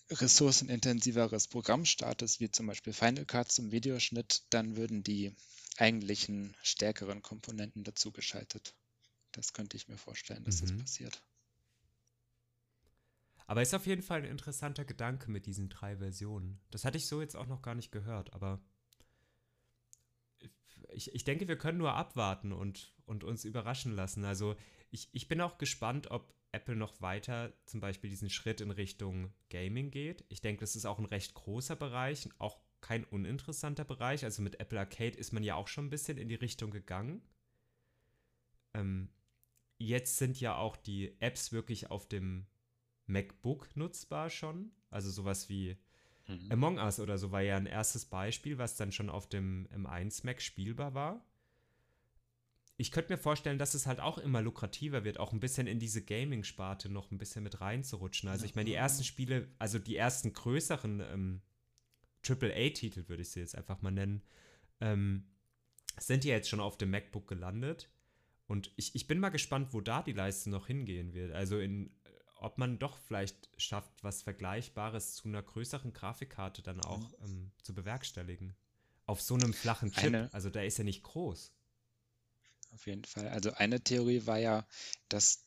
ressourcenintensiveres 0.10 1.48
Programm 1.48 1.86
startest, 1.86 2.40
wie 2.40 2.52
zum 2.52 2.68
Beispiel 2.68 2.94
Final 2.94 3.26
Cut 3.26 3.52
zum 3.52 3.72
Videoschnitt, 3.72 4.44
dann 4.50 4.76
würden 4.76 5.04
die 5.04 5.34
eigentlichen 5.78 6.56
stärkeren 6.62 7.22
Komponenten 7.22 7.84
dazu 7.84 8.12
geschaltet. 8.12 8.76
Das 9.32 9.54
könnte 9.54 9.78
ich 9.78 9.88
mir 9.88 9.98
vorstellen, 9.98 10.44
dass 10.44 10.62
mhm. 10.62 10.68
das 10.68 10.78
passiert. 10.78 11.24
Aber 13.52 13.62
ist 13.62 13.74
auf 13.74 13.86
jeden 13.86 14.02
Fall 14.02 14.20
ein 14.20 14.30
interessanter 14.32 14.86
Gedanke 14.86 15.30
mit 15.30 15.46
diesen 15.46 15.68
drei 15.68 15.98
Versionen. 15.98 16.62
Das 16.70 16.86
hatte 16.86 16.98
ich 16.98 17.06
so 17.06 17.20
jetzt 17.20 17.36
auch 17.36 17.48
noch 17.48 17.62
gar 17.62 17.76
nicht 17.76 17.92
gehört, 17.92 18.32
aber 18.32 18.62
ich, 20.94 21.14
ich 21.14 21.26
denke, 21.26 21.50
wir 21.50 21.58
können 21.58 21.80
nur 21.80 21.96
abwarten 21.96 22.54
und, 22.54 22.96
und 23.04 23.26
uns 23.26 23.44
überraschen 23.44 23.92
lassen. 23.92 24.24
Also 24.24 24.56
ich, 24.90 25.10
ich 25.12 25.28
bin 25.28 25.42
auch 25.42 25.58
gespannt, 25.58 26.12
ob 26.12 26.34
Apple 26.54 26.78
noch 26.78 27.02
weiter 27.02 27.52
zum 27.66 27.82
Beispiel 27.82 28.10
diesen 28.10 28.30
Schritt 28.30 28.62
in 28.62 28.72
Richtung 28.72 29.34
Gaming 29.50 29.92
geht. 29.92 30.24
Ich 30.30 30.40
denke, 30.40 30.62
das 30.62 30.78
ist 30.78 30.86
auch 30.86 31.00
ein 31.00 31.04
recht 31.04 31.34
großer 31.34 31.76
Bereich, 31.76 32.30
auch 32.38 32.58
kein 32.80 33.04
uninteressanter 33.04 33.84
Bereich. 33.84 34.24
Also 34.24 34.42
mit 34.42 34.62
Apple 34.62 34.80
Arcade 34.80 35.18
ist 35.18 35.34
man 35.34 35.44
ja 35.44 35.56
auch 35.56 35.68
schon 35.68 35.88
ein 35.88 35.90
bisschen 35.90 36.18
in 36.18 36.30
die 36.30 36.36
Richtung 36.36 36.72
gegangen. 36.72 37.22
Ähm, 38.74 39.10
jetzt 39.78 40.20
sind 40.20 40.40
ja 40.40 40.56
auch 40.56 40.78
die 40.78 41.20
Apps 41.20 41.52
wirklich 41.52 41.92
auf 41.92 42.08
dem 42.08 42.48
MacBook 43.12 43.76
nutzbar 43.76 44.30
schon. 44.30 44.72
Also 44.90 45.10
sowas 45.10 45.50
wie 45.50 45.78
mhm. 46.28 46.52
Among 46.52 46.78
Us 46.78 47.00
oder 47.00 47.18
so 47.18 47.32
war 47.32 47.42
ja 47.42 47.58
ein 47.58 47.66
erstes 47.66 48.06
Beispiel, 48.06 48.58
was 48.58 48.76
dann 48.76 48.92
schon 48.92 49.10
auf 49.10 49.28
dem 49.28 49.68
M1 49.74 50.26
Mac 50.26 50.42
spielbar 50.42 50.94
war. 50.94 51.26
Ich 52.78 52.92
könnte 52.92 53.14
mir 53.14 53.20
vorstellen, 53.20 53.60
dass 53.60 53.76
es 53.76 53.86
halt 53.86 54.00
auch 54.00 54.18
immer 54.18 54.42
lukrativer 54.42 55.04
wird, 55.04 55.20
auch 55.20 55.34
ein 55.34 55.40
bisschen 55.40 55.68
in 55.68 55.78
diese 55.78 56.04
Gaming-Sparte 56.04 56.90
noch 56.90 57.12
ein 57.12 57.20
bisschen 57.20 57.44
mit 57.44 57.62
reinzurutschen. 57.62 58.28
Also 58.28 58.46
ich 58.46 58.56
meine, 58.56 58.70
die 58.70 58.74
ersten 58.74 59.04
Spiele, 59.04 59.48
also 59.60 59.78
die 59.78 59.96
ersten 59.96 60.34
größeren 60.34 61.00
ähm, 61.00 61.42
AAA-Titel, 62.28 63.08
würde 63.08 63.22
ich 63.22 63.30
sie 63.30 63.40
jetzt 63.40 63.56
einfach 63.56 63.84
mal 63.84 63.92
nennen, 63.92 64.24
ähm, 64.80 65.28
sind 66.00 66.26
ja 66.26 66.34
jetzt 66.34 66.50
schon 66.50 66.60
auf 66.60 66.78
dem 66.78 66.90
MacBook 66.90 67.28
gelandet. 67.28 67.92
Und 68.48 68.72
ich, 68.76 68.96
ich 68.96 69.08
bin 69.08 69.20
mal 69.20 69.30
gespannt, 69.30 69.74
wo 69.74 69.82
da 69.82 70.02
die 70.02 70.14
Leiste 70.14 70.50
noch 70.50 70.68
hingehen 70.68 71.14
wird. 71.14 71.32
Also 71.34 71.60
in 71.60 71.92
ob 72.42 72.58
man 72.58 72.80
doch 72.80 72.98
vielleicht 72.98 73.50
schafft, 73.58 73.92
was 74.04 74.24
Vergleichbares 74.24 75.14
zu 75.14 75.28
einer 75.28 75.44
größeren 75.44 75.94
Grafikkarte 75.94 76.64
dann 76.64 76.82
auch 76.82 76.98
mhm. 77.20 77.26
ähm, 77.26 77.52
zu 77.62 77.74
bewerkstelligen. 77.74 78.56
Auf 79.06 79.22
so 79.22 79.36
einem 79.36 79.54
flachen 79.54 79.92
Chip. 79.92 80.06
Eine, 80.06 80.34
also 80.34 80.50
der 80.50 80.66
ist 80.66 80.78
ja 80.78 80.84
nicht 80.84 81.04
groß. 81.04 81.52
Auf 82.74 82.88
jeden 82.88 83.06
Fall. 83.06 83.28
Also 83.30 83.54
eine 83.54 83.82
Theorie 83.82 84.26
war 84.26 84.40
ja, 84.40 84.66
dass, 85.08 85.46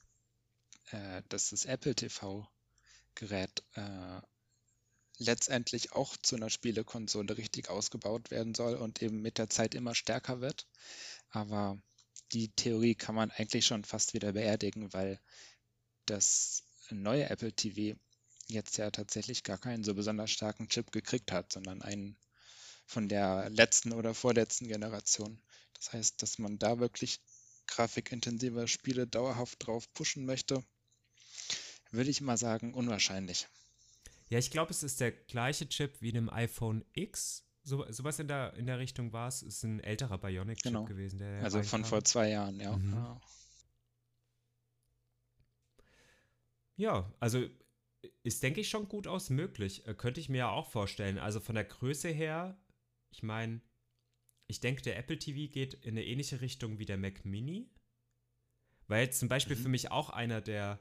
äh, 0.90 1.22
dass 1.28 1.50
das 1.50 1.64
Apple 1.64 1.96
TV-Gerät 1.96 3.64
äh, 3.74 4.20
letztendlich 5.18 5.92
auch 5.92 6.16
zu 6.16 6.36
einer 6.36 6.50
Spielekonsole 6.50 7.36
richtig 7.36 7.70
ausgebaut 7.70 8.30
werden 8.30 8.54
soll 8.54 8.76
und 8.76 9.02
eben 9.02 9.20
mit 9.20 9.38
der 9.38 9.50
Zeit 9.50 9.74
immer 9.74 9.96
stärker 9.96 10.40
wird. 10.40 10.68
Aber 11.30 11.76
die 12.32 12.50
Theorie 12.52 12.94
kann 12.94 13.16
man 13.16 13.32
eigentlich 13.32 13.66
schon 13.66 13.84
fast 13.84 14.14
wieder 14.14 14.32
beerdigen, 14.32 14.92
weil 14.92 15.20
das 16.06 16.62
neue 16.90 17.28
Apple 17.30 17.52
TV 17.52 17.98
jetzt 18.48 18.76
ja 18.76 18.90
tatsächlich 18.90 19.42
gar 19.42 19.58
keinen 19.58 19.84
so 19.84 19.94
besonders 19.94 20.30
starken 20.30 20.68
Chip 20.68 20.92
gekriegt 20.92 21.32
hat, 21.32 21.52
sondern 21.52 21.82
einen 21.82 22.16
von 22.86 23.08
der 23.08 23.48
letzten 23.50 23.92
oder 23.92 24.14
vorletzten 24.14 24.68
Generation. 24.68 25.40
Das 25.74 25.92
heißt, 25.92 26.22
dass 26.22 26.38
man 26.38 26.58
da 26.58 26.78
wirklich 26.78 27.20
grafikintensive 27.66 28.68
Spiele 28.68 29.06
dauerhaft 29.06 29.66
drauf 29.66 29.92
pushen 29.94 30.26
möchte, 30.26 30.62
würde 31.90 32.10
ich 32.10 32.20
mal 32.20 32.36
sagen, 32.36 32.74
unwahrscheinlich. 32.74 33.48
Ja, 34.28 34.38
ich 34.38 34.50
glaube, 34.50 34.70
es 34.70 34.82
ist 34.82 35.00
der 35.00 35.12
gleiche 35.12 35.68
Chip 35.68 36.00
wie 36.00 36.08
in 36.08 36.14
dem 36.14 36.30
iPhone 36.30 36.84
X. 36.92 37.44
So, 37.62 37.90
sowas 37.90 38.18
in 38.18 38.28
der, 38.28 38.54
in 38.54 38.66
der 38.66 38.78
Richtung 38.78 39.12
war 39.12 39.28
es. 39.28 39.42
Ist 39.42 39.62
ein 39.62 39.80
älterer 39.80 40.18
Bionic-Chip 40.18 40.72
genau. 40.72 40.84
gewesen. 40.84 41.22
also 41.42 41.62
von 41.62 41.84
vor 41.84 42.04
zwei 42.04 42.30
Jahren, 42.30 42.60
ja. 42.60 42.76
Mhm. 42.76 42.92
ja. 42.92 43.20
Ja, 46.76 47.12
also 47.20 47.44
ist, 48.22 48.42
denke 48.42 48.60
ich, 48.60 48.68
schon 48.68 48.88
gut 48.88 49.06
aus 49.06 49.30
möglich. 49.30 49.86
Äh, 49.86 49.94
könnte 49.94 50.20
ich 50.20 50.28
mir 50.28 50.38
ja 50.38 50.50
auch 50.50 50.70
vorstellen. 50.70 51.18
Also 51.18 51.40
von 51.40 51.54
der 51.54 51.64
Größe 51.64 52.08
her, 52.08 52.58
ich 53.10 53.22
meine, 53.22 53.60
ich 54.46 54.60
denke, 54.60 54.82
der 54.82 54.98
Apple 54.98 55.18
TV 55.18 55.50
geht 55.50 55.74
in 55.74 55.90
eine 55.90 56.04
ähnliche 56.04 56.40
Richtung 56.40 56.78
wie 56.78 56.86
der 56.86 56.98
Mac 56.98 57.24
Mini. 57.24 57.70
Weil 58.86 59.04
jetzt 59.04 59.18
zum 59.18 59.28
Beispiel 59.28 59.56
mhm. 59.56 59.62
für 59.62 59.68
mich 59.68 59.90
auch 59.90 60.10
einer 60.10 60.40
der 60.40 60.80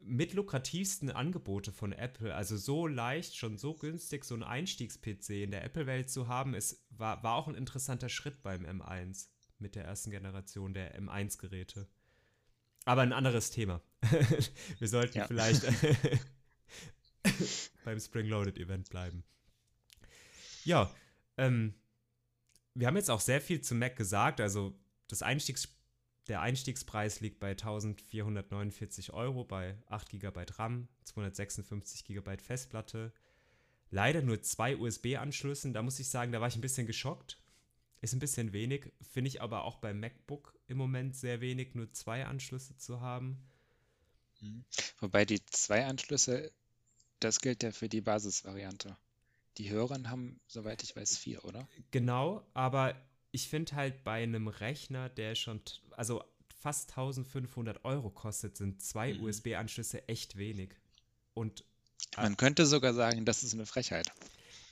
mit 0.00 0.32
lukrativsten 0.32 1.10
Angebote 1.10 1.72
von 1.72 1.92
Apple, 1.92 2.32
also 2.32 2.56
so 2.56 2.86
leicht, 2.86 3.36
schon 3.36 3.58
so 3.58 3.74
günstig, 3.74 4.24
so 4.24 4.36
ein 4.36 4.44
Einstiegs-PC 4.44 5.42
in 5.42 5.50
der 5.50 5.64
Apple-Welt 5.64 6.08
zu 6.08 6.28
haben, 6.28 6.54
ist, 6.54 6.86
war, 6.90 7.22
war 7.24 7.34
auch 7.34 7.48
ein 7.48 7.56
interessanter 7.56 8.08
Schritt 8.08 8.42
beim 8.42 8.64
M1 8.64 9.28
mit 9.58 9.74
der 9.74 9.84
ersten 9.84 10.10
Generation 10.10 10.72
der 10.72 10.98
M1-Geräte. 11.00 11.88
Aber 12.84 13.02
ein 13.02 13.12
anderes 13.12 13.50
Thema. 13.50 13.82
Wir 14.78 14.88
sollten 14.88 15.18
ja. 15.18 15.26
vielleicht 15.26 15.62
beim 17.84 18.00
Spring 18.00 18.26
Loaded 18.26 18.58
Event 18.58 18.90
bleiben. 18.90 19.24
Ja, 20.64 20.94
ähm, 21.36 21.74
wir 22.74 22.86
haben 22.86 22.96
jetzt 22.96 23.10
auch 23.10 23.20
sehr 23.20 23.40
viel 23.40 23.60
zu 23.60 23.74
Mac 23.74 23.96
gesagt. 23.96 24.40
Also 24.40 24.78
das 25.08 25.22
Einstiegs 25.22 25.68
der 26.28 26.42
Einstiegspreis 26.42 27.20
liegt 27.20 27.40
bei 27.40 27.50
1449 27.50 29.14
Euro 29.14 29.44
bei 29.44 29.78
8 29.86 30.10
GB 30.10 30.44
RAM, 30.58 30.88
256 31.04 32.04
GB 32.04 32.36
Festplatte. 32.36 33.12
Leider 33.90 34.20
nur 34.20 34.42
zwei 34.42 34.76
USB-Anschlüssen. 34.76 35.72
Da 35.72 35.82
muss 35.82 35.98
ich 35.98 36.10
sagen, 36.10 36.30
da 36.30 36.42
war 36.42 36.48
ich 36.48 36.56
ein 36.56 36.60
bisschen 36.60 36.86
geschockt. 36.86 37.42
Ist 38.02 38.12
ein 38.12 38.18
bisschen 38.18 38.52
wenig. 38.52 38.92
Finde 39.00 39.28
ich 39.28 39.40
aber 39.40 39.64
auch 39.64 39.78
beim 39.78 40.00
MacBook 40.00 40.54
im 40.66 40.76
Moment 40.76 41.16
sehr 41.16 41.40
wenig, 41.40 41.74
nur 41.74 41.90
zwei 41.92 42.26
Anschlüsse 42.26 42.76
zu 42.76 43.00
haben. 43.00 43.48
Mhm. 44.40 44.64
Wobei 45.00 45.24
die 45.24 45.44
zwei 45.46 45.86
Anschlüsse, 45.86 46.52
das 47.20 47.40
gilt 47.40 47.62
ja 47.62 47.72
für 47.72 47.88
die 47.88 48.00
Basisvariante. 48.00 48.96
Die 49.56 49.70
höheren 49.70 50.10
haben, 50.10 50.40
soweit 50.46 50.82
ich 50.82 50.94
weiß, 50.94 51.16
vier, 51.16 51.44
oder? 51.44 51.68
Genau, 51.90 52.46
aber 52.54 52.94
ich 53.32 53.48
finde 53.48 53.74
halt 53.74 54.04
bei 54.04 54.22
einem 54.22 54.48
Rechner, 54.48 55.08
der 55.08 55.34
schon, 55.34 55.60
also 55.92 56.22
fast 56.60 56.90
1500 56.90 57.84
Euro 57.84 58.10
kostet, 58.10 58.56
sind 58.56 58.82
zwei 58.82 59.14
mhm. 59.14 59.24
USB-Anschlüsse 59.24 60.08
echt 60.08 60.36
wenig. 60.36 60.70
Und 61.34 61.64
man 62.16 62.36
könnte 62.36 62.66
sogar 62.66 62.94
sagen, 62.94 63.24
das 63.24 63.42
ist 63.42 63.54
eine 63.54 63.66
Frechheit. 63.66 64.12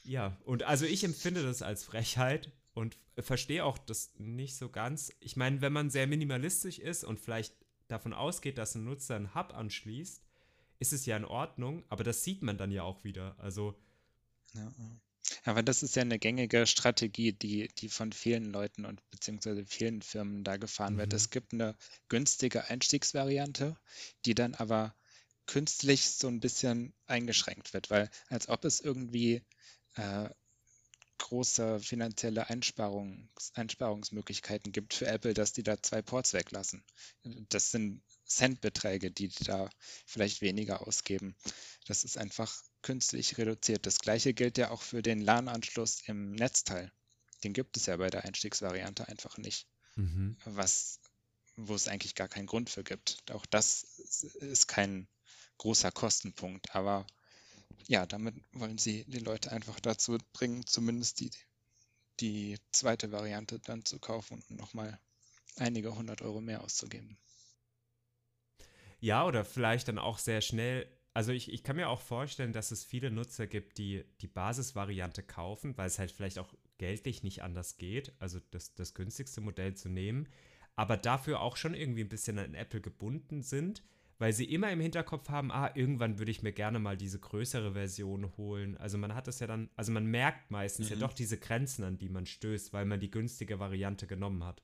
Ja, 0.05 0.37
und 0.45 0.63
also 0.63 0.85
ich 0.85 1.05
empfinde 1.05 1.43
das 1.43 1.63
als 1.63 1.85
Frechheit 1.85 2.51
und 2.75 2.97
verstehe 3.19 3.65
auch 3.65 3.79
das 3.79 4.13
nicht 4.19 4.57
so 4.57 4.69
ganz. 4.69 5.13
Ich 5.21 5.37
meine, 5.37 5.61
wenn 5.61 5.73
man 5.73 5.91
sehr 5.91 6.07
minimalistisch 6.07 6.79
ist 6.79 7.05
und 7.05 7.19
vielleicht 7.19 7.55
davon 7.89 8.13
ausgeht, 8.13 8.59
dass 8.59 8.75
ein 8.75 8.85
Nutzer 8.85 9.17
einen 9.17 9.35
Hub 9.35 9.55
anschließt, 9.55 10.23
ist 10.79 10.93
es 10.93 11.07
ja 11.07 11.17
in 11.17 11.25
Ordnung, 11.25 11.85
aber 11.89 12.05
das 12.05 12.23
sieht 12.25 12.43
man 12.43 12.59
dann 12.59 12.71
ja 12.71 12.83
auch 12.83 13.05
wieder. 13.05 13.37
Also. 13.39 13.75
Ja, 14.55 14.73
aber 15.45 15.63
das 15.63 15.83
ist 15.83 15.97
ja 15.97 16.03
eine 16.03 16.19
gängige 16.19 16.67
Strategie, 16.67 17.33
die, 17.33 17.69
die 17.79 17.89
von 17.89 18.13
vielen 18.13 18.53
Leuten 18.53 18.85
und 18.85 19.01
beziehungsweise 19.11 19.65
vielen 19.65 20.03
Firmen 20.03 20.45
da 20.45 20.57
gefahren 20.57 20.95
mhm. 20.95 20.99
wird. 20.99 21.13
Es 21.13 21.31
gibt 21.31 21.53
eine 21.53 21.77
günstige 22.09 22.69
Einstiegsvariante, 22.69 23.77
die 24.25 24.35
dann 24.35 24.55
aber 24.55 24.95
künstlich 25.47 26.11
so 26.11 26.29
ein 26.29 26.41
bisschen 26.41 26.93
eingeschränkt 27.07 27.73
wird, 27.73 27.91
weil 27.91 28.11
als 28.29 28.49
ob 28.49 28.65
es 28.65 28.81
irgendwie 28.81 29.43
äh, 29.95 30.29
große 31.19 31.81
finanzielle 31.81 32.49
Einsparungs 32.49 33.53
Einsparungsmöglichkeiten 33.55 34.73
gibt 34.73 34.95
für 34.95 35.07
Apple, 35.07 35.35
dass 35.35 35.53
die 35.53 35.63
da 35.63 35.83
zwei 35.83 36.03
Ports 36.03 36.33
weglassen. 36.33 36.85
Das 37.49 37.71
sind 37.71 38.03
Centbeträge, 38.25 39.11
die 39.11 39.29
da 39.29 39.71
vielleicht 40.07 40.41
weniger 40.41 40.87
ausgeben. 40.87 41.37
Das 41.87 42.05
ist 42.05 42.19
einfach 42.19 42.53
künstlich 42.83 43.39
reduziert. 43.39 43.87
Das 43.87 43.99
gleiche 43.99 44.35
gilt 44.35 44.59
ja 44.59 44.71
auch 44.71 44.83
für 44.83 45.03
den 45.03 45.21
LAN-Anschluss 45.21 46.03
im 46.07 46.33
Netzteil. 46.33 46.93
Den 47.45 47.53
gibt 47.53 47.77
es 47.77 47.87
ja 47.87 47.97
bei 47.97 48.11
der 48.11 48.25
Einstiegsvariante 48.25 49.09
einfach 49.09 49.39
nicht. 49.39 49.67
Mhm. 49.97 50.37
Was, 50.45 51.01
wo 51.57 51.75
es 51.75 51.89
eigentlich 51.89 52.15
gar 52.15 52.29
keinen 52.29 52.47
Grund 52.47 52.71
für 52.71 52.85
gibt. 52.85 53.23
Auch 53.31 53.47
das 53.47 53.85
ist 54.41 54.67
kein 54.67 55.09
großer 55.59 55.91
Kostenpunkt, 55.91 56.75
aber 56.75 57.07
ja, 57.87 58.07
damit 58.07 58.35
wollen 58.53 58.79
sie 58.79 59.05
die 59.05 59.19
Leute 59.19 59.53
einfach 59.53 59.81
dazu 59.81 60.19
bringen, 60.33 60.67
zumindest 60.67 61.21
die, 61.21 61.31
die 62.21 62.59
zweite 62.73 63.13
Variante 63.13 63.59
dann 63.61 63.85
zu 63.85 63.99
kaufen 63.99 64.43
und 64.49 64.59
nochmal 64.59 64.99
einige 65.57 65.95
hundert 65.95 66.23
Euro 66.23 66.41
mehr 66.41 66.63
auszugeben. 66.63 67.19
Ja, 69.01 69.27
oder 69.27 69.45
vielleicht 69.45 69.89
dann 69.89 69.99
auch 69.99 70.19
sehr 70.19 70.41
schnell. 70.41 70.89
Also 71.15 71.33
ich, 71.33 71.53
ich 71.53 71.63
kann 71.63 71.77
mir 71.77 71.89
auch 71.89 72.01
vorstellen, 72.01 72.53
dass 72.53 72.71
es 72.71 72.85
viele 72.85 73.11
Nutzer 73.11 73.47
gibt, 73.47 73.79
die 73.79 74.05
die 74.21 74.27
Basisvariante 74.27 75.23
kaufen, 75.23 75.77
weil 75.77 75.87
es 75.87 75.99
halt 75.99 76.11
vielleicht 76.11 76.39
auch 76.39 76.53
geldlich 76.79 77.23
nicht 77.23 77.43
anders 77.43 77.79
geht, 77.79 78.13
also 78.19 78.39
das, 78.51 78.75
das 78.75 78.93
günstigste 78.93 79.41
Modell 79.41 79.75
zu 79.75 79.89
nehmen, 79.89 80.29
aber 80.75 80.99
dafür 80.99 81.41
auch 81.41 81.57
schon 81.57 81.73
irgendwie 81.73 82.03
ein 82.03 82.11
bisschen 82.11 82.39
an 82.39 82.55
Apple 82.55 82.83
gebunden 82.83 83.43
sind 83.43 83.83
weil 84.19 84.33
sie 84.33 84.45
immer 84.45 84.71
im 84.71 84.81
Hinterkopf 84.81 85.29
haben, 85.29 85.53
ah, 85.53 85.71
irgendwann 85.75 86.19
würde 86.19 86.31
ich 86.31 86.43
mir 86.43 86.53
gerne 86.53 86.79
mal 86.79 86.97
diese 86.97 87.19
größere 87.19 87.73
Version 87.73 88.37
holen. 88.37 88.77
Also 88.79 88.97
man 88.97 89.15
hat 89.15 89.27
das 89.27 89.41
ja 89.41 89.47
dann, 89.47 89.69
also 89.77 89.93
man 89.93 90.07
merkt 90.07 90.51
meistens 90.51 90.89
mhm. 90.89 90.95
ja 90.95 91.01
doch 91.01 91.13
diese 91.13 91.39
Grenzen, 91.39 91.85
an 91.85 91.99
die 91.99 92.09
man 92.09 92.27
stößt, 92.27 92.73
weil 92.73 92.87
man 92.87 93.01
die 93.01 93.11
günstige 93.11 93.59
Variante 93.59 94.07
genommen 94.07 94.45
hat. 94.45 94.63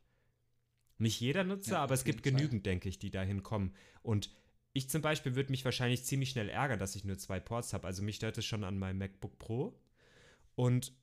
Nicht 0.98 1.20
jeder 1.20 1.44
Nutzer, 1.44 1.72
ja, 1.72 1.82
aber 1.82 1.94
es 1.94 2.04
gibt 2.04 2.22
genügend, 2.22 2.64
denke 2.64 2.88
ich, 2.88 2.98
die 2.98 3.10
dahin 3.10 3.42
kommen. 3.42 3.74
Und 4.02 4.30
ich 4.72 4.88
zum 4.88 5.02
Beispiel 5.02 5.34
würde 5.34 5.50
mich 5.50 5.64
wahrscheinlich 5.64 6.04
ziemlich 6.04 6.30
schnell 6.30 6.48
ärgern, 6.48 6.78
dass 6.78 6.96
ich 6.96 7.04
nur 7.04 7.18
zwei 7.18 7.40
Ports 7.40 7.72
habe. 7.74 7.86
Also 7.86 8.02
mich 8.02 8.16
stört 8.16 8.38
es 8.38 8.46
schon 8.46 8.64
an 8.64 8.78
meinem 8.78 8.98
MacBook 8.98 9.38
Pro. 9.38 9.78
Und 10.54 10.94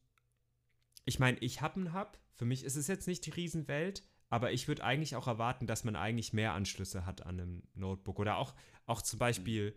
ich 1.05 1.19
meine, 1.19 1.37
ich 1.39 1.61
habe 1.61 1.75
einen 1.75 1.93
Hub. 1.93 2.17
Für 2.33 2.45
mich 2.45 2.63
ist 2.63 2.77
es 2.77 2.87
jetzt 2.87 3.07
nicht 3.07 3.25
die 3.25 3.31
Riesenwelt, 3.31 4.03
aber 4.29 4.51
ich 4.51 4.67
würde 4.67 4.83
eigentlich 4.83 5.15
auch 5.15 5.27
erwarten, 5.27 5.67
dass 5.67 5.83
man 5.83 5.95
eigentlich 5.95 6.33
mehr 6.33 6.53
Anschlüsse 6.53 7.05
hat 7.05 7.25
an 7.25 7.39
einem 7.39 7.63
Notebook. 7.73 8.19
Oder 8.19 8.37
auch, 8.37 8.53
auch 8.85 9.01
zum 9.01 9.19
Beispiel 9.19 9.75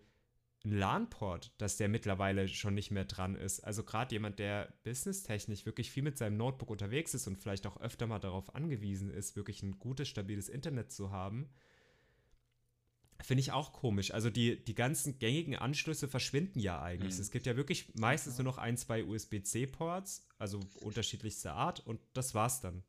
ein 0.64 0.72
LAN-Port, 0.78 1.52
dass 1.58 1.76
der 1.76 1.88
mittlerweile 1.88 2.46
schon 2.46 2.74
nicht 2.74 2.90
mehr 2.90 3.04
dran 3.04 3.34
ist. 3.34 3.60
Also 3.60 3.82
gerade 3.82 4.14
jemand, 4.14 4.38
der 4.38 4.72
businesstechnisch 4.84 5.66
wirklich 5.66 5.90
viel 5.90 6.02
mit 6.02 6.18
seinem 6.18 6.36
Notebook 6.36 6.70
unterwegs 6.70 7.14
ist 7.14 7.26
und 7.26 7.36
vielleicht 7.36 7.66
auch 7.66 7.80
öfter 7.80 8.06
mal 8.06 8.20
darauf 8.20 8.54
angewiesen 8.54 9.10
ist, 9.10 9.34
wirklich 9.34 9.62
ein 9.62 9.78
gutes, 9.78 10.08
stabiles 10.08 10.48
Internet 10.48 10.92
zu 10.92 11.10
haben, 11.10 11.48
finde 13.20 13.40
ich 13.40 13.52
auch 13.52 13.72
komisch. 13.72 14.12
Also 14.12 14.30
die, 14.30 14.62
die 14.62 14.74
ganzen 14.74 15.18
gängigen 15.18 15.56
Anschlüsse 15.56 16.08
verschwinden 16.08 16.60
ja 16.60 16.80
eigentlich. 16.80 17.14
Mhm. 17.14 17.20
Es 17.20 17.30
gibt 17.30 17.46
ja 17.46 17.56
wirklich 17.56 17.94
meistens 17.94 18.38
nur 18.38 18.44
noch 18.44 18.58
ein, 18.58 18.76
zwei 18.76 19.04
USB-C-Ports, 19.04 20.28
also 20.38 20.60
unterschiedlichster 20.80 21.54
Art 21.54 21.84
und 21.86 22.00
das 22.12 22.34
war's 22.34 22.60
dann. 22.60 22.84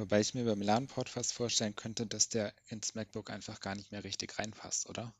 Wobei 0.00 0.20
ich 0.20 0.32
mir 0.32 0.46
beim 0.46 0.62
LAN-Port 0.62 1.10
fast 1.10 1.34
vorstellen 1.34 1.76
könnte, 1.76 2.06
dass 2.06 2.30
der 2.30 2.54
ins 2.68 2.94
MacBook 2.94 3.28
einfach 3.30 3.60
gar 3.60 3.74
nicht 3.74 3.92
mehr 3.92 4.02
richtig 4.02 4.38
reinpasst, 4.38 4.88
oder? 4.88 5.14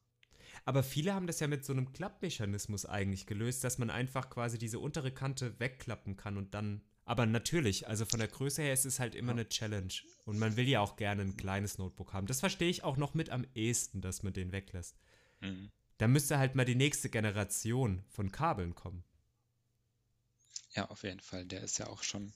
Aber 0.65 0.83
viele 0.83 1.13
haben 1.13 1.27
das 1.27 1.39
ja 1.41 1.49
mit 1.49 1.67
so 1.67 1.75
einem 1.75 1.93
Klappmechanismus 1.93 2.87
eigentlich 2.87 3.27
gelöst, 3.27 3.63
dass 3.63 3.77
man 3.77 3.91
einfach 3.91 4.31
quasi 4.31 4.57
diese 4.57 4.79
untere 4.79 5.13
Kante 5.13 5.61
wegklappen 5.61 6.17
kann 6.17 6.39
und 6.39 6.55
dann. 6.55 6.83
Aber 7.05 7.27
natürlich, 7.27 7.89
also 7.89 8.07
von 8.07 8.21
der 8.21 8.29
Größe 8.29 8.63
her 8.63 8.73
ist 8.73 8.87
es 8.87 9.01
halt 9.01 9.15
immer 9.15 9.33
ja. 9.33 9.41
eine 9.41 9.49
Challenge. 9.51 9.93
Und 10.25 10.39
man 10.39 10.57
will 10.57 10.67
ja 10.67 10.81
auch 10.81 10.97
gerne 10.97 11.23
ein 11.23 11.37
kleines 11.37 11.77
Notebook 11.77 12.15
haben. 12.15 12.27
Das 12.27 12.41
verstehe 12.41 12.71
ich 12.71 12.83
auch 12.83 12.97
noch 12.97 13.13
mit 13.13 13.29
am 13.29 13.45
ehesten, 13.55 14.01
dass 14.01 14.23
man 14.23 14.33
den 14.33 14.51
weglässt. 14.51 14.99
Mhm. 15.41 15.71
Da 15.99 16.09
müsste 16.09 16.39
halt 16.39 16.55
mal 16.55 16.65
die 16.65 16.75
nächste 16.75 17.11
Generation 17.11 18.03
von 18.09 18.33
Kabeln 18.33 18.75
kommen. 18.75 19.05
Ja, 20.75 20.89
auf 20.89 21.03
jeden 21.03 21.21
Fall. 21.21 21.45
Der 21.45 21.63
ist 21.63 21.79
ja 21.79 21.89
auch 21.89 22.03
schon 22.03 22.33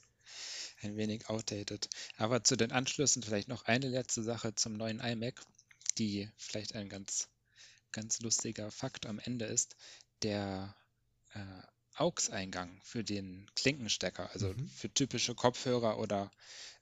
ein 0.82 0.96
wenig 0.96 1.28
outdated. 1.28 1.88
Aber 2.16 2.44
zu 2.44 2.56
den 2.56 2.72
Anschlüssen 2.72 3.22
vielleicht 3.22 3.48
noch 3.48 3.64
eine 3.64 3.88
letzte 3.88 4.22
Sache 4.22 4.54
zum 4.54 4.74
neuen 4.74 5.00
iMac, 5.00 5.40
die 5.98 6.28
vielleicht 6.36 6.74
ein 6.74 6.88
ganz, 6.88 7.28
ganz 7.92 8.20
lustiger 8.20 8.70
Fakt 8.70 9.06
am 9.06 9.18
Ende 9.18 9.46
ist. 9.46 9.76
Der 10.22 10.74
äh, 11.34 11.62
AUX-Eingang 11.96 12.80
für 12.82 13.04
den 13.04 13.50
Klinkenstecker, 13.54 14.30
also 14.32 14.48
mhm. 14.48 14.68
für 14.68 14.92
typische 14.92 15.34
Kopfhörer 15.34 15.98
oder 15.98 16.30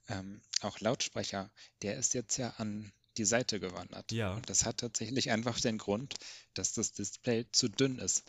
ähm, 0.09 0.41
auch 0.61 0.81
Lautsprecher, 0.81 1.51
der 1.83 1.97
ist 1.97 2.15
jetzt 2.15 2.37
ja 2.39 2.51
an 2.57 2.93
die 3.19 3.25
Seite 3.25 3.61
gewandert. 3.61 4.11
Ja. 4.11 4.33
Und 4.35 4.49
das 4.49 4.65
hat 4.65 4.79
tatsächlich 4.79 5.31
einfach 5.31 5.61
den 5.61 5.79
Grund, 5.79 6.15
dass 6.55 6.73
das 6.73 6.93
Display 6.93 7.47
zu 7.53 7.69
dünn 7.69 7.99
ist. 7.99 8.25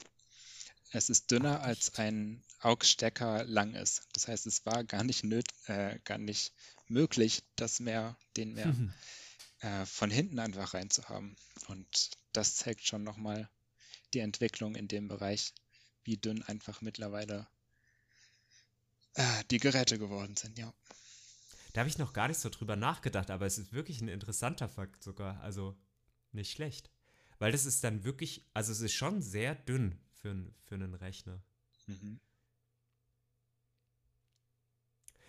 Es 0.95 1.09
ist 1.09 1.31
dünner 1.31 1.61
Ach, 1.61 1.65
als 1.65 1.95
ein 1.95 2.43
AUX-Stecker 2.59 3.45
lang 3.45 3.73
ist. 3.73 4.03
Das 4.13 4.27
heißt, 4.27 4.45
es 4.45 4.63
war 4.65 4.83
gar 4.83 5.03
nicht, 5.03 5.23
nöt 5.23 5.47
äh, 5.65 5.99
gar 6.03 6.19
nicht 6.19 6.53
möglich, 6.87 7.43
das 7.55 7.79
mehr, 7.79 8.15
den 8.37 8.53
mehr 8.53 8.75
äh, 9.61 9.85
von 9.87 10.11
hinten 10.11 10.37
einfach 10.37 10.75
reinzuhaben. 10.75 11.35
Und 11.67 12.11
das 12.31 12.55
zeigt 12.57 12.85
schon 12.85 13.03
nochmal 13.03 13.49
die 14.13 14.19
Entwicklung 14.19 14.75
in 14.75 14.87
dem 14.87 15.07
Bereich, 15.07 15.53
wie 16.03 16.17
dünn 16.17 16.43
einfach 16.43 16.81
mittlerweile 16.81 17.47
äh, 19.15 19.43
die 19.49 19.57
Geräte 19.59 19.97
geworden 19.97 20.35
sind, 20.35 20.59
ja. 20.59 20.71
Da 21.73 21.79
habe 21.79 21.89
ich 21.89 21.97
noch 21.97 22.13
gar 22.13 22.27
nicht 22.27 22.39
so 22.39 22.49
drüber 22.49 22.75
nachgedacht, 22.75 23.31
aber 23.31 23.47
es 23.47 23.57
ist 23.57 23.73
wirklich 23.73 23.99
ein 23.99 24.09
interessanter 24.09 24.69
Fakt 24.69 25.01
sogar. 25.01 25.41
Also 25.41 25.75
nicht 26.31 26.51
schlecht. 26.51 26.91
Weil 27.39 27.51
das 27.51 27.65
ist 27.65 27.83
dann 27.83 28.03
wirklich, 28.03 28.45
also 28.53 28.71
es 28.71 28.81
ist 28.81 28.93
schon 28.93 29.23
sehr 29.23 29.55
dünn 29.55 29.97
für, 30.23 30.35
für 30.63 30.75
einen 30.75 30.93
Rechner. 30.93 31.41
Mhm. 31.87 32.19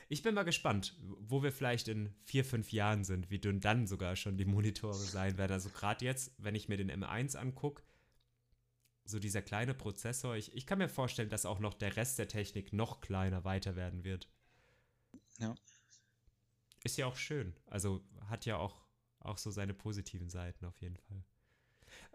Ich 0.08 0.22
bin 0.22 0.34
mal 0.34 0.44
gespannt, 0.44 0.96
wo 1.00 1.42
wir 1.42 1.50
vielleicht 1.50 1.88
in 1.88 2.14
vier, 2.22 2.44
fünf 2.44 2.72
Jahren 2.72 3.04
sind, 3.04 3.30
wie 3.30 3.40
dünn 3.40 3.60
dann 3.60 3.86
sogar 3.86 4.14
schon 4.14 4.36
die 4.36 4.44
Monitore 4.44 4.94
sein 4.94 5.36
werden. 5.36 5.52
Also 5.52 5.70
gerade 5.70 6.04
jetzt, 6.04 6.32
wenn 6.38 6.54
ich 6.54 6.68
mir 6.68 6.76
den 6.76 6.90
M1 6.90 7.36
angucke, 7.36 7.82
so 9.04 9.18
dieser 9.18 9.42
kleine 9.42 9.74
Prozessor, 9.74 10.36
ich, 10.36 10.54
ich 10.54 10.66
kann 10.66 10.78
mir 10.78 10.88
vorstellen, 10.88 11.30
dass 11.30 11.46
auch 11.46 11.58
noch 11.58 11.74
der 11.74 11.96
Rest 11.96 12.18
der 12.18 12.28
Technik 12.28 12.72
noch 12.72 13.00
kleiner 13.00 13.44
weiter 13.44 13.74
werden 13.74 14.04
wird. 14.04 14.28
Ja. 15.40 15.54
Ist 16.84 16.96
ja 16.96 17.06
auch 17.06 17.16
schön. 17.16 17.56
Also 17.66 18.04
hat 18.28 18.46
ja 18.46 18.58
auch, 18.58 18.86
auch 19.18 19.38
so 19.38 19.50
seine 19.50 19.74
positiven 19.74 20.28
Seiten 20.28 20.64
auf 20.64 20.80
jeden 20.80 20.98
Fall. 20.98 21.24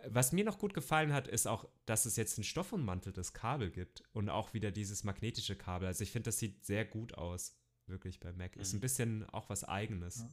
Was 0.08 0.32
mir 0.32 0.44
noch 0.44 0.60
gut 0.60 0.74
gefallen 0.74 1.14
hat, 1.14 1.28
ist 1.28 1.48
auch, 1.48 1.68
dass 1.86 2.06
es 2.06 2.16
jetzt 2.16 2.38
ein 2.38 2.44
stoffummanteltes 2.44 3.34
Kabel 3.34 3.72
gibt 3.72 4.04
und 4.14 4.30
auch 4.30 4.54
wieder 4.54 4.72
dieses 4.72 5.04
magnetische 5.04 5.56
Kabel. 5.56 5.88
Also 5.88 6.04
ich 6.04 6.12
finde, 6.12 6.30
das 6.30 6.40
sieht 6.40 6.66
sehr 6.66 6.86
gut 6.86 7.14
aus, 7.16 7.56
wirklich 7.86 8.20
bei 8.20 8.32
Mac. 8.34 8.56
Ist 8.56 8.74
ein 8.74 8.78
Mhm. 8.78 8.82
bisschen 8.82 9.30
auch 9.30 9.50
was 9.50 9.64
Eigenes. 9.64 10.18
Ja. 10.20 10.30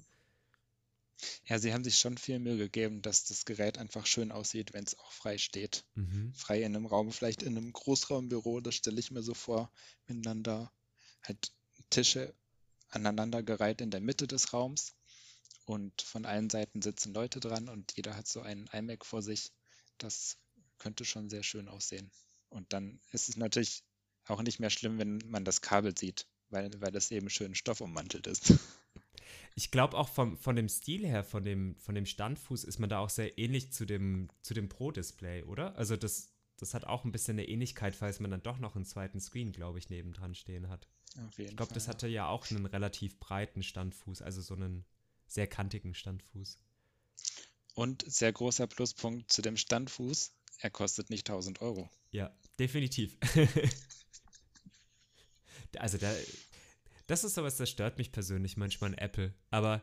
Ja, 1.47 1.59
sie 1.59 1.73
haben 1.73 1.85
sich 1.85 1.99
schon 1.99 2.19
viel 2.19 2.39
Mühe 2.39 2.59
gegeben, 2.59 3.01
dass 3.01 3.25
das 3.25 3.47
Gerät 3.47 3.79
einfach 3.79 4.05
schön 4.05 4.31
aussieht, 4.33 4.75
wenn 4.75 4.85
es 4.85 4.99
auch 4.99 5.13
frei 5.13 5.39
steht. 5.39 5.87
Mhm. 5.95 6.35
Frei 6.35 6.63
in 6.63 6.77
einem 6.77 6.85
Raum, 6.87 7.11
vielleicht 7.11 7.43
in 7.43 7.57
einem 7.57 7.73
Großraumbüro, 7.73 8.61
das 8.61 8.75
stelle 8.75 9.01
ich 9.01 9.11
mir 9.11 9.23
so 9.23 9.33
vor, 9.33 9.73
da 10.07 10.71
halt 11.23 11.53
Tische 11.89 12.35
aneinandergereiht 12.89 13.81
in 13.81 13.91
der 13.91 14.01
Mitte 14.01 14.27
des 14.27 14.53
Raums 14.53 14.96
und 15.67 16.01
von 16.01 16.25
allen 16.25 16.49
Seiten 16.49 16.81
sitzen 16.81 17.13
Leute 17.13 17.41
dran 17.41 17.69
und 17.69 17.93
jeder 17.97 18.17
hat 18.17 18.27
so 18.27 18.41
einen 18.41 18.69
iMac 18.73 19.05
vor 19.05 19.21
sich. 19.21 19.53
Das 19.99 20.39
könnte 20.79 21.05
schon 21.05 21.29
sehr 21.29 21.43
schön 21.43 21.69
aussehen. 21.69 22.11
Und 22.49 22.73
dann 22.73 23.01
ist 23.11 23.29
es 23.29 23.37
natürlich 23.37 23.83
auch 24.27 24.43
nicht 24.43 24.61
mehr 24.61 24.71
schlimm, 24.71 24.99
wenn 24.99 25.19
man 25.27 25.45
das 25.45 25.61
Kabel 25.61 25.97
sieht, 25.97 26.27
weil, 26.49 26.71
weil 26.81 26.95
es 26.97 27.11
eben 27.11 27.29
schön 27.29 27.55
stoffummantelt 27.55 28.27
ist. 28.27 28.55
Ich 29.59 29.71
glaube 29.71 29.97
auch 29.97 30.11
vom, 30.11 30.37
von 30.37 30.55
dem 30.55 30.69
Stil 30.69 31.07
her, 31.07 31.25
von 31.25 31.43
dem, 31.43 31.77
von 31.79 31.95
dem 31.95 32.05
Standfuß, 32.05 32.63
ist 32.63 32.79
man 32.79 32.91
da 32.91 32.99
auch 32.99 33.09
sehr 33.09 33.39
ähnlich 33.39 33.73
zu 33.73 33.87
dem, 33.87 34.29
zu 34.43 34.53
dem 34.53 34.69
Pro-Display, 34.69 35.45
oder? 35.45 35.75
Also 35.77 35.97
das, 35.97 36.35
das 36.59 36.75
hat 36.75 36.85
auch 36.85 37.05
ein 37.07 37.11
bisschen 37.11 37.39
eine 37.39 37.49
Ähnlichkeit, 37.49 37.97
falls 37.97 38.21
man 38.21 38.31
dann 38.31 38.43
doch 38.43 38.59
noch 38.59 38.77
einen 38.77 38.85
zweiten 38.85 39.19
Screen, 39.19 39.53
glaube 39.53 39.79
ich, 39.79 39.89
nebendran 39.89 40.35
stehen 40.35 40.69
hat. 40.69 40.87
Auf 41.27 41.39
jeden 41.39 41.51
Ich 41.51 41.57
glaube, 41.57 41.73
das 41.73 41.89
hatte 41.89 42.07
ja 42.07 42.29
auch 42.29 42.51
einen 42.51 42.67
relativ 42.67 43.19
breiten 43.19 43.63
Standfuß, 43.63 44.21
also 44.21 44.43
so 44.43 44.55
einen 44.55 44.85
sehr 45.27 45.47
kantigen 45.47 45.95
Standfuß. 45.95 46.59
Und 47.75 48.05
sehr 48.11 48.33
großer 48.33 48.67
Pluspunkt 48.67 49.31
zu 49.31 49.43
dem 49.43 49.57
Standfuß, 49.57 50.33
er 50.61 50.71
kostet 50.71 51.11
nicht 51.11 51.29
1000 51.29 51.61
Euro. 51.61 51.91
Ja, 52.11 52.35
definitiv. 52.59 53.17
also 55.77 55.99
da, 55.99 56.15
das 57.07 57.25
ist 57.25 57.35
sowas, 57.35 57.57
das 57.57 57.69
stört 57.69 57.99
mich 57.99 58.13
persönlich 58.13 58.57
manchmal 58.57 58.93
an 58.93 58.99
Apple. 58.99 59.35
Aber 59.51 59.83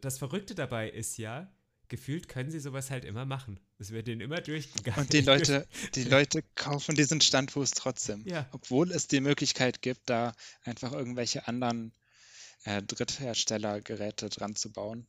das 0.00 0.18
Verrückte 0.18 0.54
dabei 0.54 0.90
ist 0.90 1.16
ja, 1.16 1.50
gefühlt 1.88 2.28
können 2.28 2.50
sie 2.50 2.60
sowas 2.60 2.90
halt 2.90 3.04
immer 3.04 3.24
machen. 3.24 3.60
Es 3.78 3.90
wird 3.90 4.08
ihnen 4.08 4.20
immer 4.20 4.40
durchgegangen. 4.40 5.00
Und 5.00 5.12
die 5.12 5.20
Leute, 5.20 5.66
die 5.94 6.04
Leute 6.04 6.42
kaufen 6.54 6.94
diesen 6.94 7.20
Standfuß 7.20 7.72
trotzdem. 7.72 8.26
Ja. 8.26 8.48
Obwohl 8.52 8.90
es 8.92 9.08
die 9.08 9.20
Möglichkeit 9.20 9.82
gibt, 9.82 10.08
da 10.08 10.34
einfach 10.62 10.92
irgendwelche 10.92 11.48
anderen 11.48 11.92
äh, 12.64 12.82
Drittherstellergeräte 12.82 14.28
dran 14.28 14.56
zu 14.56 14.72
bauen, 14.72 15.06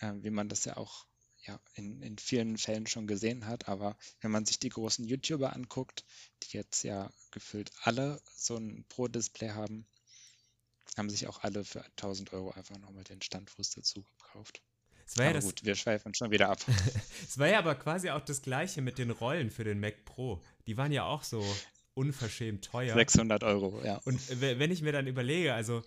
äh, 0.00 0.12
wie 0.18 0.30
man 0.30 0.48
das 0.48 0.64
ja 0.64 0.76
auch 0.76 1.06
ja, 1.46 1.60
in, 1.74 2.00
in 2.02 2.16
vielen 2.18 2.56
Fällen 2.56 2.86
schon 2.86 3.06
gesehen 3.06 3.46
hat. 3.46 3.68
Aber 3.68 3.96
wenn 4.20 4.30
man 4.30 4.46
sich 4.46 4.58
die 4.58 4.70
großen 4.70 5.04
YouTuber 5.06 5.54
anguckt, 5.54 6.04
die 6.42 6.56
jetzt 6.56 6.82
ja 6.84 7.10
gefühlt 7.32 7.70
alle 7.82 8.20
so 8.34 8.56
ein 8.56 8.84
Pro-Display 8.88 9.50
haben, 9.50 9.86
haben 10.96 11.10
sich 11.10 11.26
auch 11.26 11.42
alle 11.42 11.64
für 11.64 11.84
1000 11.84 12.32
Euro 12.32 12.50
einfach 12.52 12.78
nochmal 12.78 13.04
den 13.04 13.20
Standfuß 13.20 13.70
dazu 13.70 14.02
gekauft. 14.04 14.62
Es 15.06 15.18
war, 15.18 15.26
ja 15.26 15.32
das, 15.34 15.44
gut, 15.44 15.64
wir 15.64 15.74
schweifen 15.74 16.14
schon 16.14 16.30
wieder 16.30 16.48
ab. 16.48 16.64
es 17.28 17.38
war 17.38 17.48
ja 17.48 17.58
aber 17.58 17.74
quasi 17.74 18.08
auch 18.10 18.24
das 18.24 18.40
gleiche 18.40 18.80
mit 18.80 18.96
den 18.98 19.10
Rollen 19.10 19.50
für 19.50 19.64
den 19.64 19.80
Mac 19.80 20.04
Pro. 20.06 20.42
Die 20.66 20.76
waren 20.78 20.92
ja 20.92 21.04
auch 21.04 21.24
so 21.24 21.44
unverschämt 21.92 22.64
teuer. 22.64 22.94
600 22.94 23.44
Euro, 23.44 23.82
ja. 23.84 23.98
Und 24.04 24.18
we- 24.40 24.58
wenn 24.58 24.70
ich 24.70 24.80
mir 24.82 24.92
dann 24.92 25.06
überlege, 25.06 25.52
also, 25.52 25.82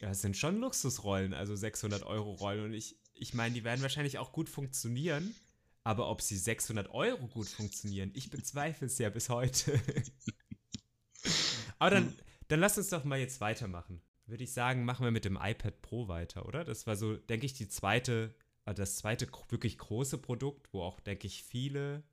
ja, 0.00 0.10
es 0.10 0.22
sind 0.22 0.36
schon 0.36 0.58
Luxusrollen, 0.60 1.34
also 1.34 1.54
600 1.54 2.04
Euro 2.04 2.32
Rollen. 2.32 2.64
Und 2.64 2.74
ich, 2.74 2.96
ich 3.14 3.34
meine, 3.34 3.54
die 3.54 3.64
werden 3.64 3.82
wahrscheinlich 3.82 4.18
auch 4.18 4.32
gut 4.32 4.48
funktionieren. 4.48 5.34
Aber 5.82 6.10
ob 6.10 6.20
sie 6.20 6.36
600 6.36 6.90
Euro 6.90 7.26
gut 7.26 7.48
funktionieren, 7.48 8.10
ich 8.14 8.30
bezweifle 8.30 8.86
es 8.86 8.98
ja 8.98 9.08
bis 9.08 9.30
heute. 9.30 9.80
aber 11.78 11.90
dann, 11.90 12.14
dann 12.48 12.60
lass 12.60 12.76
uns 12.76 12.88
doch 12.88 13.04
mal 13.04 13.18
jetzt 13.18 13.40
weitermachen. 13.40 14.02
Würde 14.26 14.44
ich 14.44 14.52
sagen, 14.52 14.84
machen 14.84 15.04
wir 15.04 15.10
mit 15.10 15.24
dem 15.24 15.38
iPad 15.40 15.80
Pro 15.80 16.06
weiter, 16.06 16.46
oder? 16.46 16.64
Das 16.64 16.86
war 16.86 16.96
so, 16.96 17.16
denke 17.16 17.46
ich, 17.46 17.54
die 17.54 17.68
zweite, 17.68 18.34
äh, 18.66 18.74
das 18.74 18.96
zweite 18.96 19.26
wirklich 19.48 19.78
große 19.78 20.18
Produkt, 20.18 20.72
wo 20.72 20.82
auch, 20.82 21.00
denke 21.00 21.26
ich, 21.26 21.42
viele 21.44 22.04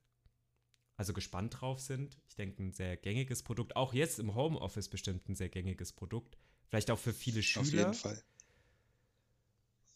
also 0.97 1.13
gespannt 1.13 1.61
drauf 1.61 1.79
sind. 1.79 2.17
Ich 2.27 2.35
denke, 2.35 2.61
ein 2.61 2.73
sehr 2.73 2.97
gängiges 2.97 3.43
Produkt. 3.43 3.75
Auch 3.75 3.93
jetzt 3.93 4.19
im 4.19 4.33
Homeoffice 4.33 4.89
bestimmt 4.89 5.29
ein 5.29 5.35
sehr 5.35 5.49
gängiges 5.49 5.93
Produkt. 5.93 6.37
Vielleicht 6.69 6.91
auch 6.91 6.99
für 6.99 7.13
viele 7.13 7.43
Auf 7.55 7.73
Schüler. 7.73 7.73
jeden 7.73 7.93
Fall. 7.93 8.23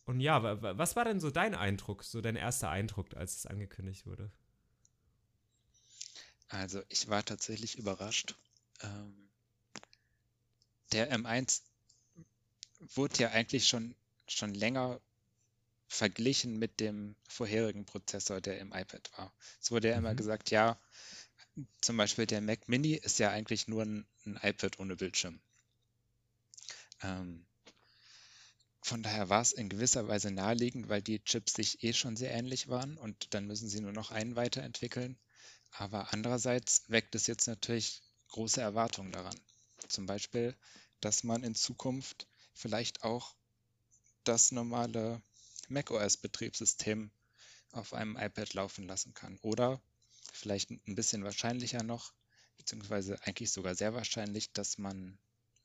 Und 0.05 0.19
ja, 0.19 0.43
wa- 0.43 0.61
wa- 0.61 0.77
was 0.77 0.95
war 0.95 1.05
denn 1.05 1.19
so 1.19 1.31
dein 1.31 1.55
Eindruck, 1.55 2.03
so 2.03 2.21
dein 2.21 2.35
erster 2.35 2.69
Eindruck, 2.69 3.15
als 3.15 3.37
es 3.37 3.45
angekündigt 3.47 4.05
wurde? 4.05 4.31
Also 6.49 6.83
ich 6.89 7.07
war 7.07 7.25
tatsächlich 7.25 7.79
überrascht. 7.79 8.35
Ähm, 8.81 9.31
der 10.91 11.09
M1 11.11 11.63
wurde 12.95 13.19
ja 13.23 13.31
eigentlich 13.31 13.67
schon, 13.67 13.95
schon 14.27 14.53
länger 14.53 15.01
verglichen 15.87 16.59
mit 16.59 16.79
dem 16.81 17.15
vorherigen 17.29 17.85
Prozessor, 17.85 18.41
der 18.41 18.59
im 18.59 18.73
iPad 18.73 19.11
war. 19.17 19.33
Es 19.61 19.71
wurde 19.71 19.89
ja 19.89 19.97
immer 19.97 20.15
Mhm. 20.15 20.15
gesagt, 20.15 20.51
ja, 20.51 20.79
zum 21.81 21.97
Beispiel 21.97 22.25
der 22.25 22.39
Mac 22.39 22.69
Mini 22.69 22.93
ist 22.93 23.19
ja 23.19 23.29
eigentlich 23.29 23.67
nur 23.67 23.83
ein, 23.83 24.07
ein 24.25 24.39
iPad 24.41 24.79
ohne 24.79 24.95
Bildschirm. 24.95 25.41
Ähm, 27.03 27.45
von 28.83 29.03
daher 29.03 29.29
war 29.29 29.41
es 29.41 29.53
in 29.53 29.69
gewisser 29.69 30.07
Weise 30.07 30.31
naheliegend, 30.31 30.89
weil 30.89 31.01
die 31.01 31.23
Chips 31.23 31.53
sich 31.53 31.83
eh 31.83 31.93
schon 31.93 32.17
sehr 32.17 32.31
ähnlich 32.31 32.67
waren 32.67 32.97
und 32.97 33.33
dann 33.33 33.45
müssen 33.45 33.69
sie 33.69 33.79
nur 33.79 33.93
noch 33.93 34.11
einen 34.11 34.35
weiterentwickeln. 34.35 35.17
Aber 35.71 36.11
andererseits 36.13 36.89
weckt 36.89 37.15
es 37.15 37.27
jetzt 37.27 37.47
natürlich 37.47 38.01
große 38.29 38.59
Erwartungen 38.59 39.11
daran. 39.11 39.39
Zum 39.87 40.05
Beispiel, 40.05 40.55
dass 40.99 41.23
man 41.23 41.43
in 41.43 41.55
Zukunft 41.55 42.27
vielleicht 42.53 43.03
auch 43.03 43.35
das 44.23 44.51
normale 44.51 45.21
macOS-Betriebssystem 45.69 47.11
auf 47.71 47.93
einem 47.93 48.17
iPad 48.17 48.53
laufen 48.53 48.87
lassen 48.87 49.13
kann. 49.13 49.37
Oder 49.41 49.81
vielleicht 50.33 50.69
ein 50.71 50.95
bisschen 50.95 51.23
wahrscheinlicher 51.23 51.83
noch, 51.83 52.13
beziehungsweise 52.57 53.21
eigentlich 53.23 53.51
sogar 53.51 53.75
sehr 53.75 53.93
wahrscheinlich, 53.93 54.51
dass 54.51 54.77
man 54.77 55.17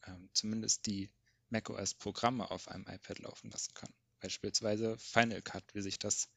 ähm, 0.07 0.29
zumindest 0.33 0.87
die 0.87 1.11
macOS-Programme 1.51 2.51
auf 2.51 2.69
einem 2.69 2.87
iPad 2.89 3.19
laufen 3.21 3.51
lassen 3.51 3.73
kann. 3.75 3.91
Beispielsweise 4.21 4.97
Final 4.99 5.43
Cut, 5.43 5.65
wie 5.75 5.83
sich 5.83 5.99
das 5.99 6.29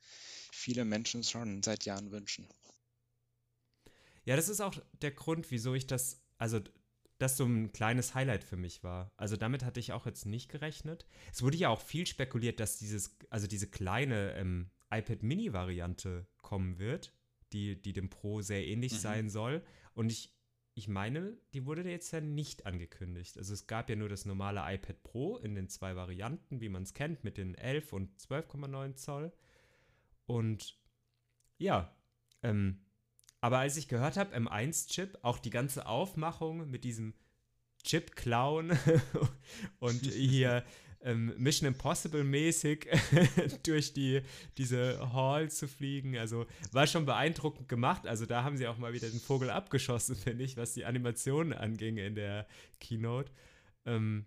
viele 0.52 0.86
Menschen 0.86 1.24
schon 1.24 1.64
seit 1.64 1.86
Jahren 1.86 2.12
wünschen. 2.12 2.48
Ja, 4.26 4.36
das 4.36 4.50
ist 4.50 4.62
auch 4.62 4.76
der 5.02 5.12
Grund, 5.12 5.50
wieso 5.50 5.74
ich 5.74 5.88
das, 5.88 6.22
also 6.38 6.60
das 7.18 7.38
so 7.38 7.46
ein 7.46 7.72
kleines 7.72 8.16
Highlight 8.16 8.44
für 8.44 8.58
mich 8.58 8.84
war. 8.84 9.12
Also 9.18 9.36
damit 9.36 9.64
hatte 9.64 9.80
ich 9.80 9.92
auch 9.92 10.06
jetzt 10.06 10.26
nicht 10.26 10.50
gerechnet. 10.50 11.06
Es 11.34 11.42
wurde 11.42 11.58
ja 11.58 11.70
auch 11.70 11.82
viel 11.82 12.06
spekuliert, 12.06 12.60
dass 12.60 12.78
dieses, 12.78 13.18
also 13.30 13.48
diese 13.48 13.70
kleine 13.70 14.34
ähm, 14.36 14.72
iPad 14.92 15.24
Mini-Variante 15.24 16.28
kommen 16.42 16.80
wird, 16.80 17.14
die, 17.52 17.82
die 17.82 17.94
dem 17.94 18.10
Pro 18.10 18.42
sehr 18.42 18.66
ähnlich 18.66 18.94
Mhm. 18.94 18.98
sein 18.98 19.30
soll. 19.30 19.64
Und 19.94 20.12
ich, 20.12 20.34
ich 20.80 20.88
meine, 20.88 21.38
die 21.54 21.66
wurde 21.66 21.84
jetzt 21.84 22.12
ja 22.12 22.22
nicht 22.22 22.66
angekündigt. 22.66 23.38
Also 23.38 23.54
es 23.54 23.68
gab 23.68 23.90
ja 23.90 23.98
nur 23.98 24.08
das 24.08 24.26
normale 24.26 24.62
iPad 24.74 25.04
Pro 25.04 25.38
in 25.38 25.54
den 25.54 25.68
zwei 25.68 25.98
Varianten, 25.98 26.62
wie 26.62 26.70
man 26.70 26.84
es 26.84 26.94
kennt, 26.94 27.26
mit 27.26 27.38
den 27.38 27.54
11 27.54 27.92
und 27.92 28.18
12,9 28.18 28.96
Zoll. 28.96 29.34
Und 30.26 30.80
ja, 31.58 31.94
ähm, 32.44 32.80
aber 33.42 33.60
als 33.60 33.76
ich 33.76 33.90
gehört 33.90 34.16
habe, 34.16 34.34
M1-Chip, 34.34 35.20
auch 35.22 35.40
die 35.40 35.50
ganze 35.50 35.86
Aufmachung 35.86 36.70
mit 36.70 36.86
diesem 36.86 37.14
Chip-Clown 37.84 38.72
und 39.80 40.06
hier 40.06 40.64
ähm, 41.02 41.34
Mission 41.38 41.68
Impossible 41.68 42.24
mäßig 42.24 42.88
durch 43.64 43.94
die, 43.94 44.22
diese 44.58 45.14
Hall 45.14 45.50
zu 45.50 45.68
fliegen. 45.68 46.18
Also 46.18 46.46
war 46.72 46.88
schon 46.88 47.06
beeindruckend 47.06 47.70
gemacht. 47.70 48.08
Also 48.08 48.26
da 48.26 48.44
haben 48.44 48.58
sie 48.58 48.68
auch 48.68 48.78
mal 48.78 48.94
wieder 48.94 49.10
den 49.10 49.20
Vogel 49.20 49.50
abgeschossen, 49.50 50.16
finde 50.16 50.44
ich, 50.44 50.58
was 50.58 50.74
die 50.74 50.86
Animationen 50.86 51.54
anging 51.54 51.98
in 51.98 52.16
der 52.16 52.48
Keynote. 52.80 53.32
Ähm, 53.86 54.26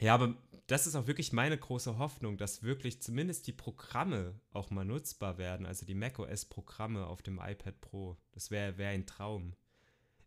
ja, 0.00 0.14
aber 0.14 0.34
das 0.66 0.86
ist 0.86 0.96
auch 0.96 1.06
wirklich 1.06 1.32
meine 1.32 1.58
große 1.58 1.98
Hoffnung, 1.98 2.38
dass 2.38 2.62
wirklich 2.62 3.02
zumindest 3.02 3.46
die 3.46 3.52
Programme 3.52 4.40
auch 4.50 4.70
mal 4.70 4.84
nutzbar 4.84 5.38
werden. 5.38 5.66
Also 5.66 5.84
die 5.84 5.94
macOS-Programme 5.94 7.06
auf 7.06 7.22
dem 7.22 7.38
iPad 7.38 7.80
Pro. 7.80 8.16
Das 8.32 8.50
wäre 8.50 8.78
wär 8.78 8.88
ein 8.88 9.06
Traum. 9.06 9.54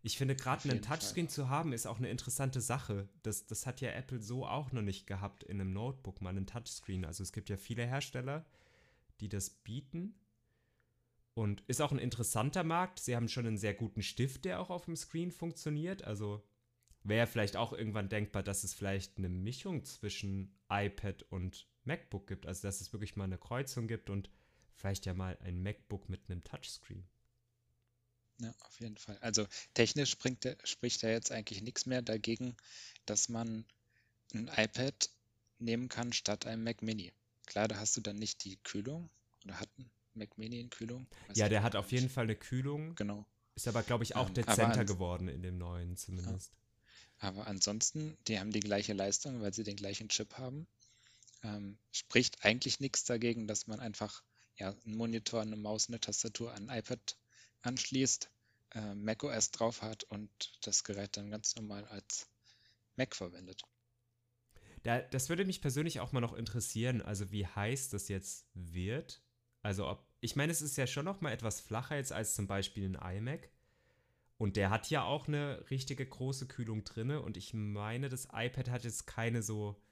Ich 0.02 0.16
finde, 0.16 0.36
gerade 0.36 0.68
einen 0.68 0.82
Touchscreen 0.82 1.26
Fall. 1.26 1.34
zu 1.34 1.48
haben, 1.48 1.72
ist 1.72 1.86
auch 1.86 1.98
eine 1.98 2.08
interessante 2.08 2.60
Sache. 2.60 3.08
Das, 3.22 3.46
das 3.46 3.66
hat 3.66 3.80
ja 3.80 3.90
Apple 3.90 4.22
so 4.22 4.46
auch 4.46 4.72
noch 4.72 4.82
nicht 4.82 5.06
gehabt 5.06 5.42
in 5.42 5.60
einem 5.60 5.72
Notebook, 5.72 6.20
mal 6.20 6.30
einen 6.30 6.46
Touchscreen. 6.46 7.04
Also 7.04 7.22
es 7.22 7.32
gibt 7.32 7.48
ja 7.48 7.56
viele 7.56 7.84
Hersteller, 7.86 8.46
die 9.20 9.28
das 9.28 9.50
bieten. 9.50 10.14
Und 11.34 11.62
ist 11.68 11.80
auch 11.80 11.92
ein 11.92 11.98
interessanter 11.98 12.64
Markt. 12.64 13.00
Sie 13.00 13.14
haben 13.14 13.28
schon 13.28 13.46
einen 13.46 13.58
sehr 13.58 13.74
guten 13.74 14.02
Stift, 14.02 14.44
der 14.44 14.60
auch 14.60 14.70
auf 14.70 14.86
dem 14.86 14.96
Screen 14.96 15.30
funktioniert. 15.30 16.04
Also 16.04 16.44
wäre 17.02 17.26
vielleicht 17.26 17.56
auch 17.56 17.72
irgendwann 17.72 18.08
denkbar, 18.08 18.42
dass 18.42 18.64
es 18.64 18.74
vielleicht 18.74 19.18
eine 19.18 19.28
Mischung 19.28 19.84
zwischen 19.84 20.56
iPad 20.68 21.22
und 21.30 21.68
MacBook 21.84 22.26
gibt. 22.26 22.46
Also 22.46 22.66
dass 22.66 22.80
es 22.80 22.92
wirklich 22.92 23.16
mal 23.16 23.24
eine 23.24 23.38
Kreuzung 23.38 23.88
gibt 23.88 24.10
und 24.10 24.30
vielleicht 24.74 25.06
ja 25.06 25.14
mal 25.14 25.36
ein 25.42 25.62
MacBook 25.62 26.08
mit 26.08 26.28
einem 26.28 26.42
Touchscreen. 26.42 27.04
Ja, 28.40 28.54
auf 28.60 28.80
jeden 28.80 28.96
Fall. 28.96 29.18
Also 29.20 29.46
technisch 29.74 30.10
springt 30.10 30.44
der, 30.44 30.56
spricht 30.64 31.02
da 31.02 31.08
jetzt 31.08 31.32
eigentlich 31.32 31.62
nichts 31.62 31.86
mehr 31.86 32.02
dagegen, 32.02 32.56
dass 33.04 33.28
man 33.28 33.64
ein 34.32 34.48
iPad 34.56 35.10
nehmen 35.58 35.88
kann 35.88 36.12
statt 36.12 36.46
einem 36.46 36.62
Mac 36.62 36.82
Mini. 36.82 37.12
Klar, 37.46 37.66
da 37.66 37.78
hast 37.78 37.96
du 37.96 38.00
dann 38.00 38.16
nicht 38.16 38.44
die 38.44 38.56
Kühlung 38.58 39.10
oder 39.44 39.58
hat 39.58 39.68
ein 39.78 39.90
Mac 40.14 40.38
Mini 40.38 40.60
in 40.60 40.70
Kühlung? 40.70 41.06
Weiß 41.26 41.36
ja, 41.36 41.48
der 41.48 41.62
hat 41.62 41.74
auf 41.74 41.90
jeden 41.90 42.08
Fall 42.08 42.24
eine 42.24 42.36
Kühlung. 42.36 42.94
Genau. 42.94 43.26
Ist 43.54 43.66
aber, 43.66 43.82
glaube 43.82 44.04
ich, 44.04 44.14
auch 44.14 44.28
ähm, 44.28 44.34
dezenter 44.34 44.84
geworden 44.84 45.28
in 45.28 45.42
dem 45.42 45.58
neuen 45.58 45.96
zumindest. 45.96 46.52
Ja. 46.52 47.28
Aber 47.28 47.48
ansonsten, 47.48 48.16
die 48.28 48.38
haben 48.38 48.52
die 48.52 48.60
gleiche 48.60 48.92
Leistung, 48.92 49.40
weil 49.40 49.52
sie 49.52 49.64
den 49.64 49.74
gleichen 49.74 50.08
Chip 50.08 50.38
haben. 50.38 50.68
Ähm, 51.42 51.78
spricht 51.90 52.44
eigentlich 52.44 52.78
nichts 52.78 53.04
dagegen, 53.04 53.48
dass 53.48 53.66
man 53.66 53.80
einfach 53.80 54.22
ja, 54.56 54.74
einen 54.84 54.96
Monitor, 54.96 55.40
eine 55.40 55.56
Maus, 55.56 55.88
eine 55.88 56.00
Tastatur 56.00 56.52
an 56.54 56.68
ein 56.68 56.78
iPad 56.78 57.16
anschließt, 57.62 58.30
äh, 58.74 58.94
macOS 58.94 59.50
drauf 59.50 59.82
hat 59.82 60.04
und 60.04 60.30
das 60.62 60.84
Gerät 60.84 61.16
dann 61.16 61.30
ganz 61.30 61.56
normal 61.56 61.84
als 61.86 62.28
Mac 62.96 63.14
verwendet. 63.14 63.62
Da, 64.82 65.00
das 65.00 65.28
würde 65.28 65.44
mich 65.44 65.60
persönlich 65.60 66.00
auch 66.00 66.12
mal 66.12 66.20
noch 66.20 66.34
interessieren, 66.34 67.02
also 67.02 67.30
wie 67.30 67.46
heiß 67.46 67.90
das 67.90 68.08
jetzt 68.08 68.46
wird. 68.54 69.22
Also 69.62 69.88
ob, 69.88 70.06
ich 70.20 70.36
meine, 70.36 70.52
es 70.52 70.62
ist 70.62 70.76
ja 70.76 70.86
schon 70.86 71.04
noch 71.04 71.20
mal 71.20 71.32
etwas 71.32 71.60
flacher 71.60 71.96
jetzt 71.96 72.12
als 72.12 72.34
zum 72.34 72.46
Beispiel 72.46 72.84
ein 72.96 73.16
iMac. 73.16 73.50
Und 74.36 74.56
der 74.56 74.70
hat 74.70 74.88
ja 74.88 75.02
auch 75.02 75.26
eine 75.26 75.68
richtige 75.68 76.06
große 76.06 76.46
Kühlung 76.46 76.84
drinne. 76.84 77.20
Und 77.22 77.36
ich 77.36 77.54
meine, 77.54 78.08
das 78.08 78.28
iPad 78.32 78.70
hat 78.70 78.84
jetzt 78.84 79.06
keine 79.06 79.42
so 79.42 79.82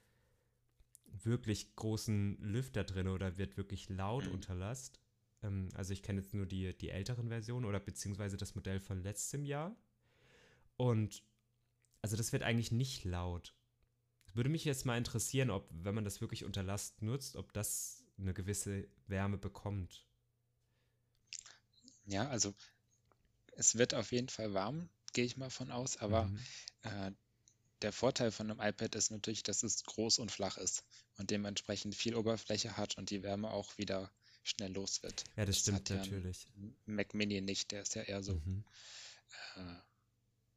wirklich 1.05 1.75
großen 1.75 2.37
Lüfter 2.41 2.83
drin 2.85 3.09
oder 3.09 3.37
wird 3.37 3.57
wirklich 3.57 3.89
laut 3.89 4.25
mhm. 4.25 4.33
unter 4.33 4.55
Last. 4.55 5.01
Ähm, 5.47 5.69
also 5.73 5.93
ich 5.93 6.03
kenne 6.03 6.21
jetzt 6.21 6.33
nur 6.33 6.45
die, 6.45 6.77
die 6.77 6.89
älteren 6.89 7.29
Versionen 7.29 7.65
oder 7.65 7.79
beziehungsweise 7.79 8.37
das 8.37 8.55
Modell 8.55 8.79
von 8.79 9.01
letztem 9.01 9.45
Jahr. 9.45 9.75
Und 10.75 11.23
also 12.01 12.15
das 12.15 12.31
wird 12.31 12.43
eigentlich 12.43 12.71
nicht 12.71 13.03
laut. 13.03 13.55
Würde 14.33 14.49
mich 14.49 14.65
jetzt 14.65 14.85
mal 14.85 14.97
interessieren, 14.97 15.49
ob, 15.49 15.67
wenn 15.71 15.95
man 15.95 16.03
das 16.03 16.21
wirklich 16.21 16.45
unter 16.45 16.61
Last 16.61 17.01
nutzt, 17.01 17.35
ob 17.35 17.53
das 17.53 18.03
eine 18.19 18.33
gewisse 18.33 18.87
Wärme 19.07 19.37
bekommt. 19.37 20.05
Ja, 22.05 22.27
also 22.29 22.53
es 23.55 23.77
wird 23.77 23.93
auf 23.93 24.11
jeden 24.11 24.29
Fall 24.29 24.53
warm, 24.53 24.89
gehe 25.13 25.25
ich 25.25 25.37
mal 25.37 25.49
von 25.49 25.71
aus, 25.71 25.97
aber 25.97 26.25
mhm. 26.25 26.39
äh, 26.83 27.11
der 27.81 27.91
Vorteil 27.91 28.31
von 28.31 28.49
einem 28.49 28.59
iPad 28.59 28.95
ist 28.95 29.11
natürlich, 29.11 29.43
dass 29.43 29.63
es 29.63 29.83
groß 29.83 30.19
und 30.19 30.31
flach 30.31 30.57
ist 30.57 30.83
und 31.17 31.31
dementsprechend 31.31 31.95
viel 31.95 32.15
Oberfläche 32.15 32.77
hat 32.77 32.97
und 32.97 33.09
die 33.09 33.23
Wärme 33.23 33.51
auch 33.51 33.77
wieder 33.77 34.11
schnell 34.47 34.71
los 34.73 35.03
wird. 35.03 35.23
Ja, 35.35 35.45
das, 35.45 35.55
das 35.55 35.61
stimmt 35.61 35.89
natürlich. 35.89 36.47
Mac 36.85 37.13
Mini 37.13 37.41
nicht, 37.41 37.71
der 37.71 37.81
ist 37.81 37.95
ja 37.95 38.03
eher 38.03 38.23
so 38.23 38.33
mhm. 38.33 38.63
äh, 39.55 39.75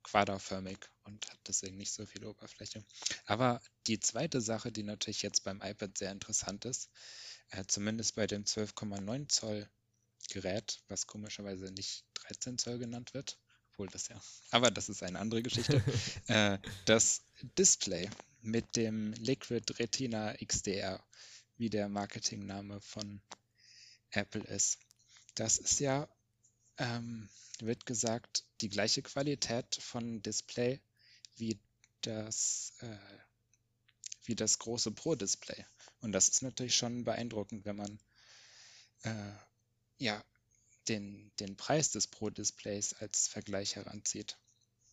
quaderförmig 0.03 0.79
und 1.05 1.29
hat 1.31 1.39
deswegen 1.47 1.77
nicht 1.77 1.93
so 1.93 2.07
viel 2.07 2.25
Oberfläche. 2.25 2.85
Aber 3.27 3.61
die 3.87 4.01
zweite 4.01 4.41
Sache, 4.41 4.73
die 4.73 4.83
natürlich 4.83 5.23
jetzt 5.23 5.45
beim 5.45 5.61
iPad 5.63 5.97
sehr 5.97 6.13
interessant 6.13 6.65
ist, 6.65 6.91
äh, 7.51 7.65
zumindest 7.67 8.15
bei 8.15 8.27
dem 8.27 8.45
12,9 8.45 9.29
Zoll 9.29 9.69
Gerät, 10.29 10.81
was 10.89 11.07
komischerweise 11.07 11.73
nicht 11.73 12.05
13 12.15 12.59
Zoll 12.59 12.79
genannt 12.79 13.15
wird, 13.15 13.39
obwohl 13.73 13.89
das 13.89 14.09
ja, 14.09 14.21
aber 14.51 14.71
das 14.71 14.89
ist 14.89 15.03
eine 15.03 15.19
andere 15.19 15.43
Geschichte, 15.43 15.83
äh, 16.29 16.59
das 16.85 17.23
Display 17.59 18.09
mit 18.43 18.77
dem 18.77 19.13
Liquid 19.15 19.79
Retina 19.79 20.35
XDR, 20.35 21.03
wie 21.57 21.71
der 21.71 21.89
Marketingname 21.89 22.81
von 22.81 23.21
Apple 24.11 24.43
ist. 24.43 24.79
Das 25.35 25.59
ist 25.59 25.81
ja, 25.81 26.09
ähm, 26.79 27.29
wird 27.61 27.87
gesagt, 27.87 28.45
die 28.61 28.69
gleiche 28.69 29.03
Qualität 29.03 29.77
von 29.81 30.23
Display 30.23 30.81
wie 31.37 31.59
das, 32.03 32.73
äh, 32.81 33.19
wie 34.25 34.35
das 34.35 34.59
große 34.59 34.91
Pro-Display. 34.93 35.65
Und 36.01 36.13
das 36.13 36.29
ist 36.29 36.43
natürlich 36.43 36.77
schon 36.77 37.05
beeindruckend, 37.05 37.65
wenn 37.65 37.77
man 37.77 37.99
äh, 39.03 39.33
ja, 39.99 40.23
den, 40.89 41.31
den 41.39 41.57
Preis 41.57 41.91
des 41.91 42.07
Pro-Displays 42.07 42.95
als 42.95 43.29
Vergleich 43.29 43.77
heranzieht. 43.77 44.39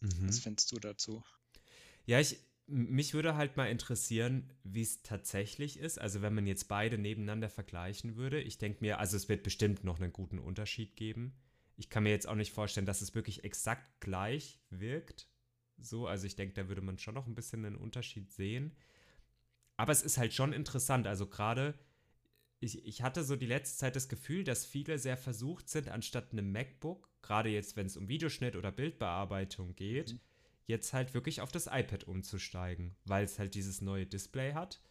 Mhm. 0.02 0.28
Was 0.28 0.40
findest 0.40 0.72
du 0.72 0.80
dazu? 0.80 1.24
Ja, 2.06 2.20
ich, 2.20 2.38
mich 2.68 3.14
würde 3.14 3.36
halt 3.36 3.56
mal 3.56 3.70
interessieren, 3.70 4.52
wie 4.64 4.82
es 4.82 5.02
tatsächlich 5.02 5.80
ist. 5.80 6.00
Also 6.00 6.22
wenn 6.22 6.36
man 6.36 6.46
jetzt 6.46 6.68
beide 6.68 6.98
nebeneinander 6.98 7.50
vergleichen 7.50 8.18
würde. 8.18 8.42
Ich 8.42 8.58
denke 8.58 8.80
mir, 8.82 9.00
also 9.00 9.16
es 9.16 9.30
wird 9.30 9.44
bestimmt 9.44 9.84
noch 9.84 10.00
einen 10.00 10.12
guten 10.12 10.38
Unterschied 10.38 10.96
geben. 10.98 11.34
Ich 11.78 11.90
kann 11.90 12.04
mir 12.04 12.10
jetzt 12.10 12.28
auch 12.28 12.36
nicht 12.36 12.52
vorstellen, 12.52 12.86
dass 12.86 13.02
es 13.02 13.16
wirklich 13.16 13.44
exakt 13.46 14.02
gleich 14.02 14.60
wirkt. 14.70 15.30
So, 15.78 16.08
also 16.08 16.28
ich 16.28 16.36
denke, 16.36 16.56
da 16.56 16.68
würde 16.68 16.82
man 16.82 16.98
schon 16.98 17.14
noch 17.14 17.28
ein 17.28 17.36
bisschen 17.36 17.64
einen 17.64 17.78
Unterschied 17.78 18.32
sehen. 18.32 18.76
Aber 19.78 19.92
es 19.92 20.02
ist 20.02 20.18
halt 20.18 20.34
schon 20.34 20.52
interessant. 20.52 21.08
Also 21.08 21.28
gerade, 21.28 21.76
ich, 22.60 22.86
ich 22.86 23.02
hatte 23.02 23.24
so 23.24 23.38
die 23.38 23.46
letzte 23.46 23.78
Zeit 23.78 23.96
das 23.96 24.10
Gefühl, 24.10 24.44
dass 24.44 24.66
viele 24.66 24.98
sehr 25.00 25.18
versucht 25.18 25.70
sind, 25.70 25.88
anstatt 25.88 26.34
einem 26.34 26.52
MacBook, 26.52 27.10
gerade 27.22 27.50
jetzt, 27.50 27.78
wenn 27.78 27.86
es 27.86 27.96
um 27.96 28.10
Videoschnitt 28.10 28.56
oder 28.56 28.72
Bildbearbeitung 28.72 29.76
geht, 29.76 30.14
mhm 30.14 30.20
jetzt 30.68 30.94
halt 30.94 31.14
wirklich 31.14 31.42
auf 31.42 31.52
das 31.52 31.68
iPad 31.68 32.04
umzusteigen, 32.04 32.96
weil 33.06 33.24
es 33.24 33.40
halt 33.40 33.56
dieses 33.56 33.82
neue 33.82 34.06
Display 34.06 34.54
hat. 34.54 34.82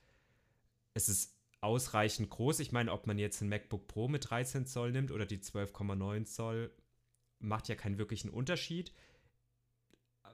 Es 0.94 1.08
ist 1.08 1.36
ausreichend 1.60 2.30
groß. 2.30 2.60
Ich 2.60 2.72
meine, 2.72 2.92
ob 2.92 3.06
man 3.06 3.18
jetzt 3.18 3.42
ein 3.42 3.48
MacBook 3.48 3.86
Pro 3.86 4.08
mit 4.08 4.28
13 4.28 4.66
Zoll 4.66 4.92
nimmt 4.92 5.12
oder 5.12 5.26
die 5.26 5.38
12,9 5.38 6.24
Zoll, 6.24 6.72
macht 7.38 7.68
ja 7.68 7.74
keinen 7.74 7.98
wirklichen 7.98 8.30
Unterschied. 8.30 8.92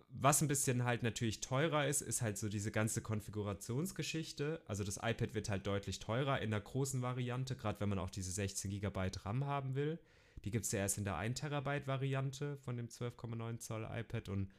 Was 0.09 0.43
ein 0.43 0.49
bisschen 0.49 0.85
halt 0.85 1.03
natürlich 1.03 1.41
teurer 1.41 1.89
ist, 1.89 2.03
ist 2.03 2.23
halt 2.23 2.37
so 2.39 2.49
diese 2.49 2.71
ganze 2.71 3.01
Konfigurationsgeschichte. 3.01 4.63
Also 4.67 4.85
das 4.85 4.99
iPad 4.99 5.35
wird 5.35 5.49
halt 5.49 5.67
deutlich 5.67 5.99
teurer 5.99 6.41
in 6.41 6.51
der 6.51 6.61
großen 6.61 7.03
Variante, 7.03 7.57
gerade 7.57 7.81
wenn 7.81 7.89
man 7.89 7.99
auch 7.99 8.11
diese 8.11 8.31
16 8.31 8.71
GB 8.71 9.11
RAM 9.25 9.47
haben 9.47 9.75
will. 9.75 9.99
Die 10.45 10.51
gibt 10.51 10.67
es 10.67 10.73
ja 10.73 10.81
erst 10.81 10.99
in 10.99 11.05
der 11.05 11.17
1 11.17 11.41
Terabyte 11.41 11.87
Variante 11.87 12.57
von 12.59 12.77
dem 12.77 12.89
12,9 12.89 13.59
Zoll 13.59 13.89
iPad 13.91 14.29
und 14.29 14.53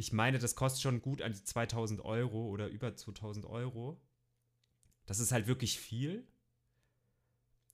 ich 0.00 0.14
meine, 0.14 0.38
das 0.38 0.56
kostet 0.56 0.80
schon 0.80 1.02
gut 1.02 1.20
an 1.20 1.34
die 1.34 1.44
2000 1.44 2.00
Euro 2.00 2.46
oder 2.46 2.68
über 2.68 2.96
2000 2.96 3.44
Euro. 3.44 4.00
Das 5.04 5.20
ist 5.20 5.30
halt 5.30 5.46
wirklich 5.46 5.78
viel. 5.78 6.26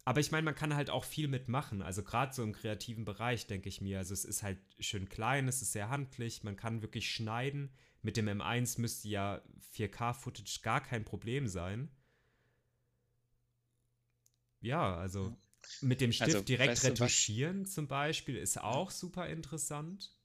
Aber 0.04 0.18
ich 0.18 0.32
meine, 0.32 0.44
man 0.44 0.56
kann 0.56 0.74
halt 0.74 0.90
auch 0.90 1.04
viel 1.04 1.28
mitmachen. 1.28 1.82
Also 1.82 2.02
gerade 2.02 2.34
so 2.34 2.42
im 2.42 2.52
kreativen 2.52 3.04
Bereich, 3.04 3.46
denke 3.46 3.68
ich 3.68 3.80
mir. 3.80 3.98
Also 3.98 4.12
es 4.12 4.24
ist 4.24 4.42
halt 4.42 4.58
schön 4.80 5.08
klein, 5.08 5.46
es 5.46 5.62
ist 5.62 5.70
sehr 5.70 5.88
handlich, 5.88 6.42
man 6.42 6.56
kann 6.56 6.82
wirklich 6.82 7.08
schneiden. 7.08 7.70
Mit 8.02 8.16
dem 8.16 8.26
M1 8.26 8.80
müsste 8.80 9.06
ja 9.06 9.40
4K-Footage 9.76 10.62
gar 10.62 10.80
kein 10.80 11.04
Problem 11.04 11.46
sein. 11.46 11.92
Ja, 14.60 14.96
also 14.96 15.36
mit 15.80 16.00
dem 16.00 16.10
Stift 16.10 16.34
also, 16.34 16.42
direkt 16.42 16.72
weißt 16.72 16.84
du, 16.84 16.88
retuschieren 16.88 17.66
zum 17.66 17.86
Beispiel 17.86 18.36
ist 18.36 18.60
auch 18.60 18.90
super 18.90 19.28
interessant. 19.28 20.15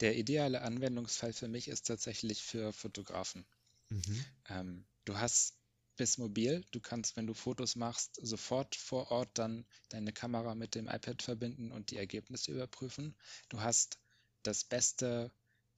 Der 0.00 0.16
ideale 0.16 0.62
Anwendungsfall 0.62 1.32
für 1.32 1.48
mich 1.48 1.68
ist 1.68 1.86
tatsächlich 1.86 2.42
für 2.42 2.72
Fotografen. 2.72 3.46
Mhm. 3.88 4.24
Ähm, 4.48 4.84
du 5.04 5.16
hast 5.16 5.54
bis 5.96 6.18
mobil, 6.18 6.64
du 6.70 6.80
kannst, 6.80 7.16
wenn 7.16 7.26
du 7.26 7.34
Fotos 7.34 7.76
machst, 7.76 8.18
sofort 8.20 8.74
vor 8.74 9.10
Ort 9.10 9.30
dann 9.34 9.66
deine 9.90 10.12
Kamera 10.12 10.54
mit 10.54 10.74
dem 10.74 10.88
iPad 10.88 11.22
verbinden 11.22 11.70
und 11.70 11.90
die 11.90 11.98
Ergebnisse 11.98 12.52
überprüfen. 12.52 13.14
Du 13.48 13.60
hast 13.60 13.98
das 14.42 14.64
beste 14.64 15.30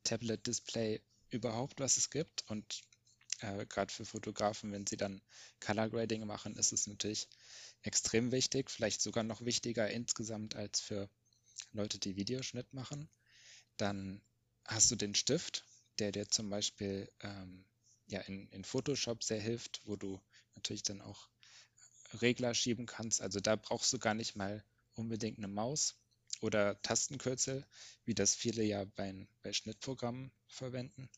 Tablet-Display 0.04 1.02
überhaupt, 1.30 1.80
was 1.80 1.96
es 1.96 2.10
gibt. 2.10 2.44
Und 2.48 2.82
äh, 3.40 3.66
gerade 3.66 3.92
für 3.92 4.04
Fotografen, 4.04 4.72
wenn 4.72 4.86
sie 4.86 4.96
dann 4.96 5.20
Color 5.60 5.90
Grading 5.90 6.26
machen, 6.26 6.56
ist 6.56 6.72
es 6.72 6.86
natürlich 6.86 7.28
extrem 7.82 8.32
wichtig, 8.32 8.70
vielleicht 8.70 9.00
sogar 9.02 9.24
noch 9.24 9.44
wichtiger 9.44 9.90
insgesamt 9.90 10.54
als 10.54 10.80
für 10.80 11.08
Leute, 11.72 11.98
die 11.98 12.16
Videoschnitt 12.16 12.72
machen. 12.72 13.08
Dann 13.76 14.20
hast 14.64 14.90
du 14.90 14.96
den 14.96 15.14
Stift, 15.14 15.64
der 15.98 16.12
dir 16.12 16.28
zum 16.28 16.50
Beispiel 16.50 17.10
ähm, 17.20 17.64
ja, 18.06 18.20
in, 18.20 18.48
in 18.50 18.64
Photoshop 18.64 19.22
sehr 19.22 19.40
hilft, 19.40 19.80
wo 19.84 19.96
du 19.96 20.20
natürlich 20.54 20.82
dann 20.82 21.00
auch 21.00 21.28
Regler 22.20 22.54
schieben 22.54 22.86
kannst. 22.86 23.20
Also 23.20 23.40
da 23.40 23.56
brauchst 23.56 23.92
du 23.92 23.98
gar 23.98 24.14
nicht 24.14 24.36
mal 24.36 24.64
unbedingt 24.94 25.38
eine 25.38 25.48
Maus 25.48 25.96
oder 26.40 26.80
Tastenkürzel, 26.82 27.66
wie 28.04 28.14
das 28.14 28.34
viele 28.34 28.62
ja 28.62 28.84
bei, 28.96 29.26
bei 29.42 29.52
Schnittprogrammen 29.52 30.30
verwenden. 30.46 31.08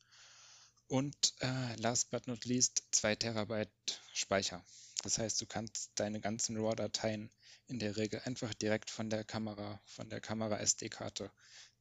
Und 0.89 1.35
äh, 1.41 1.75
last 1.77 2.11
but 2.11 2.27
not 2.29 2.45
least 2.45 2.85
2 2.93 3.17
Terabyte 3.17 4.01
Speicher. 4.15 4.65
Das 5.03 5.19
heißt, 5.19 5.41
du 5.41 5.47
kannst 5.47 5.91
deine 5.97 6.21
ganzen 6.21 6.57
RAW-Dateien 6.57 7.31
in 7.67 7.79
der 7.81 7.97
Regel 7.97 8.21
einfach 8.25 8.55
direkt 8.55 8.91
von 8.91 9.11
der 9.11 9.25
Kamera, 9.25 9.81
von 9.85 10.09
der 10.09 10.21
Kamera 10.21 10.59
SD-Karte 10.61 11.31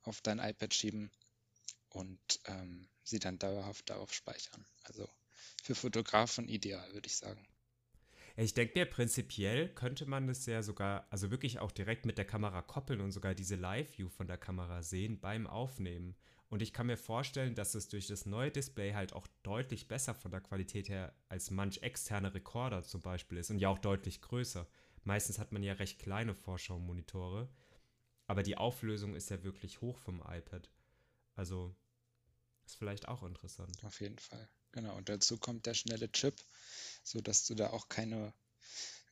auf 0.07 0.21
dein 0.21 0.39
iPad 0.39 0.73
schieben 0.73 1.11
und 1.89 2.19
ähm, 2.45 2.87
sie 3.03 3.19
dann 3.19 3.39
dauerhaft 3.39 3.89
darauf 3.89 4.13
speichern. 4.13 4.65
Also 4.83 5.07
für 5.63 5.75
Fotografen 5.75 6.47
ideal, 6.47 6.93
würde 6.93 7.07
ich 7.07 7.17
sagen. 7.17 7.47
Ich 8.37 8.53
denke 8.53 8.77
mir, 8.77 8.85
prinzipiell 8.85 9.69
könnte 9.69 10.05
man 10.05 10.27
das 10.27 10.45
ja 10.45 10.61
sogar, 10.61 11.07
also 11.09 11.31
wirklich 11.31 11.59
auch 11.59 11.71
direkt 11.71 12.05
mit 12.05 12.17
der 12.17 12.25
Kamera 12.25 12.61
koppeln 12.61 12.99
und 12.99 13.11
sogar 13.11 13.33
diese 13.33 13.55
Live-View 13.55 14.09
von 14.09 14.27
der 14.27 14.37
Kamera 14.37 14.83
sehen 14.83 15.21
beim 15.21 15.47
Aufnehmen. 15.47 16.15
Und 16.49 16.61
ich 16.61 16.73
kann 16.73 16.87
mir 16.87 16.97
vorstellen, 16.97 17.55
dass 17.55 17.75
es 17.75 17.87
durch 17.87 18.07
das 18.07 18.25
neue 18.25 18.51
Display 18.51 18.93
halt 18.93 19.13
auch 19.13 19.25
deutlich 19.43 19.87
besser 19.87 20.13
von 20.13 20.31
der 20.31 20.41
Qualität 20.41 20.89
her 20.89 21.15
als 21.29 21.49
manch 21.49 21.81
externe 21.81 22.33
Rekorder 22.33 22.83
zum 22.83 23.01
Beispiel 23.01 23.37
ist 23.37 23.51
und 23.51 23.59
ja 23.59 23.69
auch 23.69 23.79
deutlich 23.79 24.21
größer. 24.21 24.67
Meistens 25.05 25.39
hat 25.39 25.53
man 25.53 25.63
ja 25.63 25.73
recht 25.73 25.99
kleine 25.99 26.35
Vorschaumonitore, 26.35 27.49
aber 28.27 28.43
die 28.43 28.57
Auflösung 28.57 29.15
ist 29.15 29.29
ja 29.29 29.43
wirklich 29.43 29.81
hoch 29.81 29.97
vom 29.97 30.21
iPad. 30.21 30.69
Also 31.35 31.75
ist 32.65 32.77
vielleicht 32.77 33.07
auch 33.07 33.23
interessant. 33.23 33.83
Auf 33.83 34.01
jeden 34.01 34.17
Fall. 34.17 34.49
Genau. 34.71 34.95
Und 34.95 35.09
dazu 35.09 35.37
kommt 35.37 35.65
der 35.65 35.73
schnelle 35.73 36.11
Chip, 36.11 36.35
sodass 37.03 37.45
du 37.45 37.55
da 37.55 37.69
auch 37.69 37.87
keine 37.87 38.33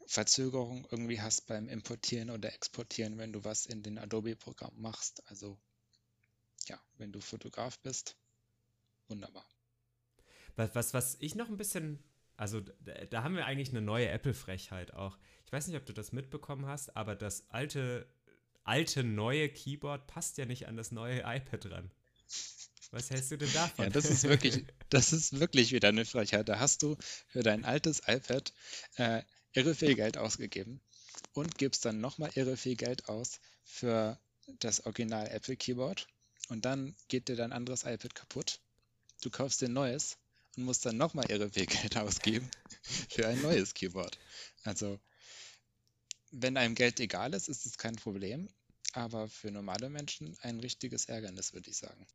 Verzögerung 0.05 0.87
irgendwie 0.91 1.21
hast 1.21 1.47
beim 1.47 1.69
Importieren 1.69 2.29
oder 2.29 2.53
Exportieren, 2.53 3.17
wenn 3.17 3.31
du 3.31 3.43
was 3.43 3.65
in 3.65 3.83
den 3.83 3.97
Adobe-Programm 3.97 4.73
machst. 4.81 5.23
Also 5.27 5.57
ja, 6.67 6.79
wenn 6.97 7.11
du 7.11 7.21
Fotograf 7.21 7.79
bist, 7.79 8.17
wunderbar. 9.07 9.45
Was, 10.55 10.75
was, 10.75 10.93
was 10.93 11.17
ich 11.19 11.35
noch 11.35 11.49
ein 11.49 11.57
bisschen, 11.57 12.03
also 12.37 12.59
da, 12.59 13.05
da 13.05 13.23
haben 13.23 13.35
wir 13.35 13.45
eigentlich 13.45 13.69
eine 13.69 13.81
neue 13.81 14.09
Apple-Frechheit 14.09 14.93
auch. 14.93 15.17
Ich 15.45 15.51
weiß 15.51 15.67
nicht, 15.67 15.77
ob 15.77 15.85
du 15.85 15.93
das 15.93 16.11
mitbekommen 16.11 16.65
hast, 16.65 16.95
aber 16.95 17.15
das 17.15 17.49
alte, 17.49 18.07
alte 18.63 19.03
neue 19.03 19.49
Keyboard 19.49 20.07
passt 20.07 20.37
ja 20.37 20.45
nicht 20.45 20.67
an 20.67 20.77
das 20.77 20.91
neue 20.91 21.19
iPad 21.19 21.71
ran. 21.71 21.91
Was 22.91 23.09
hältst 23.09 23.31
du 23.31 23.37
denn 23.37 23.51
davon? 23.53 23.85
Ja, 23.85 23.89
das 23.89 24.05
ist 24.05 24.23
wirklich, 24.23 24.65
das 24.89 25.13
ist 25.13 25.39
wirklich 25.39 25.71
wieder 25.71 25.89
eine 25.89 26.05
Frechheit. 26.05 26.47
Da 26.47 26.59
hast 26.59 26.83
du 26.83 26.95
für 27.27 27.41
dein 27.41 27.65
altes 27.65 28.03
iPad 28.05 28.53
äh, 28.97 29.23
irre 29.53 29.73
viel 29.73 29.95
Geld 29.95 30.17
ausgegeben 30.17 30.79
und 31.33 31.57
gibst 31.57 31.85
dann 31.85 32.01
nochmal 32.01 32.29
irre 32.35 32.55
viel 32.55 32.75
Geld 32.75 33.09
aus 33.09 33.39
für 33.63 34.19
das 34.59 34.85
Original 34.85 35.27
Apple 35.27 35.55
Keyboard 35.55 36.07
und 36.49 36.65
dann 36.65 36.95
geht 37.07 37.29
dir 37.29 37.35
dein 37.35 37.51
anderes 37.51 37.83
iPad 37.83 38.13
kaputt. 38.13 38.59
Du 39.21 39.29
kaufst 39.29 39.61
dir 39.61 39.69
ein 39.69 39.73
neues 39.73 40.17
und 40.55 40.65
musst 40.65 40.85
dann 40.85 40.97
nochmal 40.97 41.29
irre 41.31 41.49
viel 41.49 41.65
Geld 41.65 41.97
ausgeben 41.97 42.49
für 43.09 43.27
ein 43.27 43.41
neues 43.41 43.73
Keyboard. 43.73 44.19
Also, 44.63 44.99
wenn 46.33 46.57
einem 46.57 46.75
Geld 46.75 46.99
egal 46.99 47.33
ist, 47.33 47.47
ist 47.47 47.65
es 47.65 47.77
kein 47.77 47.95
Problem, 47.95 48.49
aber 48.93 49.27
für 49.27 49.51
normale 49.51 49.89
Menschen 49.89 50.35
ein 50.41 50.59
richtiges 50.59 51.05
Ärgernis, 51.05 51.53
würde 51.53 51.69
ich 51.69 51.77
sagen. 51.77 52.07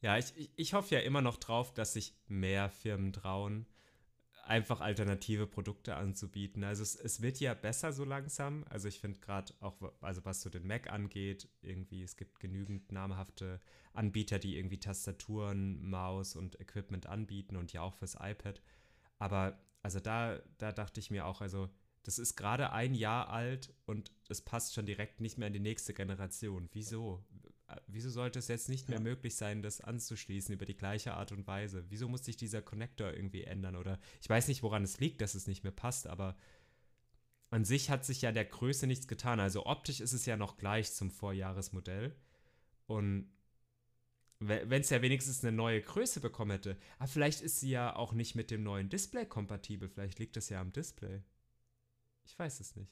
Ja, 0.00 0.18
ich, 0.18 0.50
ich 0.56 0.74
hoffe 0.74 0.94
ja 0.94 1.00
immer 1.00 1.22
noch 1.22 1.36
drauf, 1.38 1.72
dass 1.72 1.94
sich 1.94 2.14
mehr 2.26 2.68
Firmen 2.70 3.12
trauen, 3.12 3.66
einfach 4.44 4.80
alternative 4.80 5.46
Produkte 5.46 5.94
anzubieten. 5.94 6.64
Also 6.64 6.82
es, 6.82 6.96
es 6.96 7.22
wird 7.22 7.38
ja 7.40 7.54
besser 7.54 7.92
so 7.92 8.04
langsam. 8.04 8.64
Also 8.68 8.88
ich 8.88 8.98
finde 9.00 9.20
gerade 9.20 9.54
auch, 9.60 9.76
also 10.00 10.24
was 10.24 10.42
so 10.42 10.50
den 10.50 10.66
Mac 10.66 10.90
angeht, 10.90 11.48
irgendwie, 11.62 12.02
es 12.02 12.16
gibt 12.16 12.40
genügend 12.40 12.90
namhafte 12.90 13.60
Anbieter, 13.94 14.38
die 14.38 14.58
irgendwie 14.58 14.80
Tastaturen, 14.80 15.88
Maus 15.88 16.34
und 16.34 16.60
Equipment 16.60 17.06
anbieten 17.06 17.56
und 17.56 17.72
ja 17.72 17.82
auch 17.82 17.94
fürs 17.94 18.16
iPad. 18.20 18.60
Aber 19.18 19.58
also 19.82 20.00
da, 20.00 20.40
da 20.58 20.72
dachte 20.72 21.00
ich 21.00 21.10
mir 21.10 21.26
auch, 21.26 21.40
also 21.40 21.70
das 22.02 22.18
ist 22.18 22.36
gerade 22.36 22.72
ein 22.72 22.94
Jahr 22.94 23.30
alt 23.30 23.72
und 23.86 24.10
es 24.28 24.40
passt 24.40 24.74
schon 24.74 24.86
direkt 24.86 25.20
nicht 25.20 25.38
mehr 25.38 25.48
in 25.48 25.54
die 25.54 25.60
nächste 25.60 25.94
Generation. 25.94 26.68
Wieso? 26.72 27.24
wieso 27.86 28.10
sollte 28.10 28.38
es 28.38 28.48
jetzt 28.48 28.68
nicht 28.68 28.88
mehr 28.88 28.98
ja. 28.98 29.04
möglich 29.04 29.36
sein, 29.36 29.62
das 29.62 29.80
anzuschließen 29.80 30.54
über 30.54 30.64
die 30.64 30.76
gleiche 30.76 31.14
Art 31.14 31.32
und 31.32 31.46
Weise? 31.46 31.84
Wieso 31.88 32.08
muss 32.08 32.24
sich 32.24 32.36
dieser 32.36 32.62
Connector 32.62 33.12
irgendwie 33.12 33.44
ändern? 33.44 33.76
Oder 33.76 33.98
ich 34.20 34.28
weiß 34.28 34.48
nicht, 34.48 34.62
woran 34.62 34.84
es 34.84 35.00
liegt, 35.00 35.20
dass 35.20 35.34
es 35.34 35.46
nicht 35.46 35.62
mehr 35.62 35.72
passt, 35.72 36.06
aber 36.06 36.36
an 37.50 37.64
sich 37.64 37.90
hat 37.90 38.04
sich 38.04 38.22
ja 38.22 38.32
der 38.32 38.46
Größe 38.46 38.86
nichts 38.86 39.06
getan. 39.08 39.40
Also 39.40 39.66
optisch 39.66 40.00
ist 40.00 40.12
es 40.12 40.26
ja 40.26 40.36
noch 40.36 40.56
gleich 40.56 40.92
zum 40.92 41.10
Vorjahresmodell. 41.10 42.16
Und 42.86 43.30
wenn 44.38 44.80
es 44.80 44.90
ja 44.90 45.02
wenigstens 45.02 45.44
eine 45.44 45.54
neue 45.54 45.82
Größe 45.82 46.20
bekommen 46.20 46.50
hätte, 46.52 46.76
aber 46.98 47.08
vielleicht 47.08 47.42
ist 47.42 47.60
sie 47.60 47.70
ja 47.70 47.94
auch 47.94 48.12
nicht 48.12 48.34
mit 48.34 48.50
dem 48.50 48.62
neuen 48.62 48.88
Display 48.88 49.26
kompatibel. 49.26 49.88
Vielleicht 49.88 50.18
liegt 50.18 50.36
es 50.36 50.48
ja 50.48 50.60
am 50.60 50.72
Display. 50.72 51.22
Ich 52.24 52.38
weiß 52.38 52.60
es 52.60 52.76
nicht. 52.76 52.90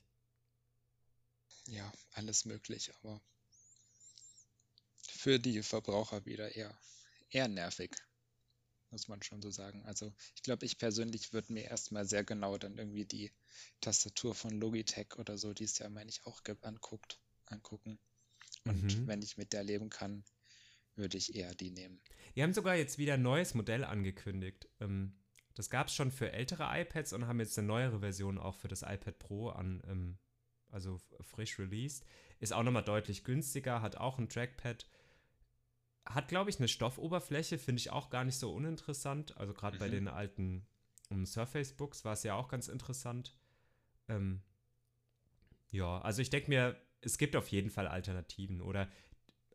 Ja, 1.67 1.93
alles 2.13 2.45
möglich, 2.45 2.93
aber 2.97 3.21
für 5.21 5.39
die 5.39 5.63
Verbraucher 5.63 6.25
wieder 6.25 6.55
eher, 6.55 6.77
eher 7.31 7.49
nervig, 7.49 7.91
muss 8.91 9.09
man 9.09 9.23
schon 9.23 9.43
so 9.43 9.51
sagen. 9.51 9.85
Also 9.85 10.13
ich 10.35 10.43
glaube, 10.43 10.67
ich 10.67 10.79
persönlich 10.79 11.33
würde 11.33 11.53
mir 11.53 11.65
erstmal 11.65 12.07
sehr 12.07 12.25
genau 12.25 12.59
dann 12.59 12.79
irgendwie 12.79 13.05
die 13.05 13.31
Tastatur 13.81 14.35
von 14.35 14.51
Logitech 14.51 15.17
oder 15.19 15.39
so, 15.39 15.53
die 15.53 15.65
es 15.65 15.79
ja, 15.79 15.89
meine 15.89 16.11
ich, 16.11 16.25
auch 16.25 16.43
gibt, 16.43 16.65
anguckt, 16.65 17.21
angucken. 17.47 17.99
Und 18.65 18.83
mhm. 18.83 19.07
wenn 19.07 19.23
ich 19.23 19.37
mit 19.37 19.53
der 19.53 19.63
leben 19.63 19.91
kann, 19.91 20.25
würde 20.97 21.19
ich 21.19 21.35
eher 21.35 21.55
die 21.55 21.71
nehmen. 21.71 22.01
Die 22.35 22.43
haben 22.43 22.55
sogar 22.55 22.77
jetzt 22.77 22.99
wieder 22.99 23.15
ein 23.15 23.23
neues 23.23 23.55
Modell 23.55 23.85
angekündigt. 23.85 24.69
Ähm, 24.81 25.20
das 25.61 25.69
gab 25.69 25.89
es 25.89 25.95
schon 25.95 26.11
für 26.11 26.33
ältere 26.33 26.69
iPads 26.81 27.13
und 27.13 27.27
haben 27.27 27.39
jetzt 27.39 27.59
eine 27.59 27.69
neuere 27.69 28.01
Version 28.01 28.39
auch 28.39 28.55
für 28.55 28.69
das 28.69 28.81
iPad 28.81 29.19
Pro 29.19 29.51
an, 29.51 29.83
ähm, 29.87 30.19
also 30.71 30.99
frisch 31.21 31.59
released. 31.59 32.07
Ist 32.39 32.55
auch 32.55 32.63
nochmal 32.63 32.83
deutlich 32.83 33.25
günstiger, 33.25 33.83
hat 33.83 33.97
auch 33.97 34.19
ein 34.19 34.31
Trackpad 34.31 34.87
hat, 36.07 36.29
glaube 36.29 36.49
ich, 36.49 36.59
eine 36.59 36.69
Stoffoberfläche, 36.69 37.59
finde 37.59 37.81
ich 37.81 37.91
auch 37.91 38.09
gar 38.09 38.25
nicht 38.25 38.39
so 38.39 38.53
uninteressant. 38.53 39.37
Also 39.37 39.53
gerade 39.53 39.77
mhm. 39.77 39.81
bei 39.81 39.89
den 39.91 40.09
alten 40.09 40.67
um, 41.11 41.27
Surface 41.27 41.73
Books 41.75 42.05
war 42.05 42.15
es 42.15 42.23
ja 42.23 42.35
auch 42.35 42.49
ganz 42.49 42.69
interessant. 42.69 43.37
Ähm, 44.09 44.43
ja, 45.71 46.01
also 46.01 46.23
ich 46.23 46.31
denke 46.31 46.49
mir, 46.49 46.81
es 47.03 47.19
gibt 47.19 47.37
auf 47.37 47.49
jeden 47.49 47.71
Fall 47.71 47.87
Alternativen. 47.87 48.63
Oder 48.63 48.89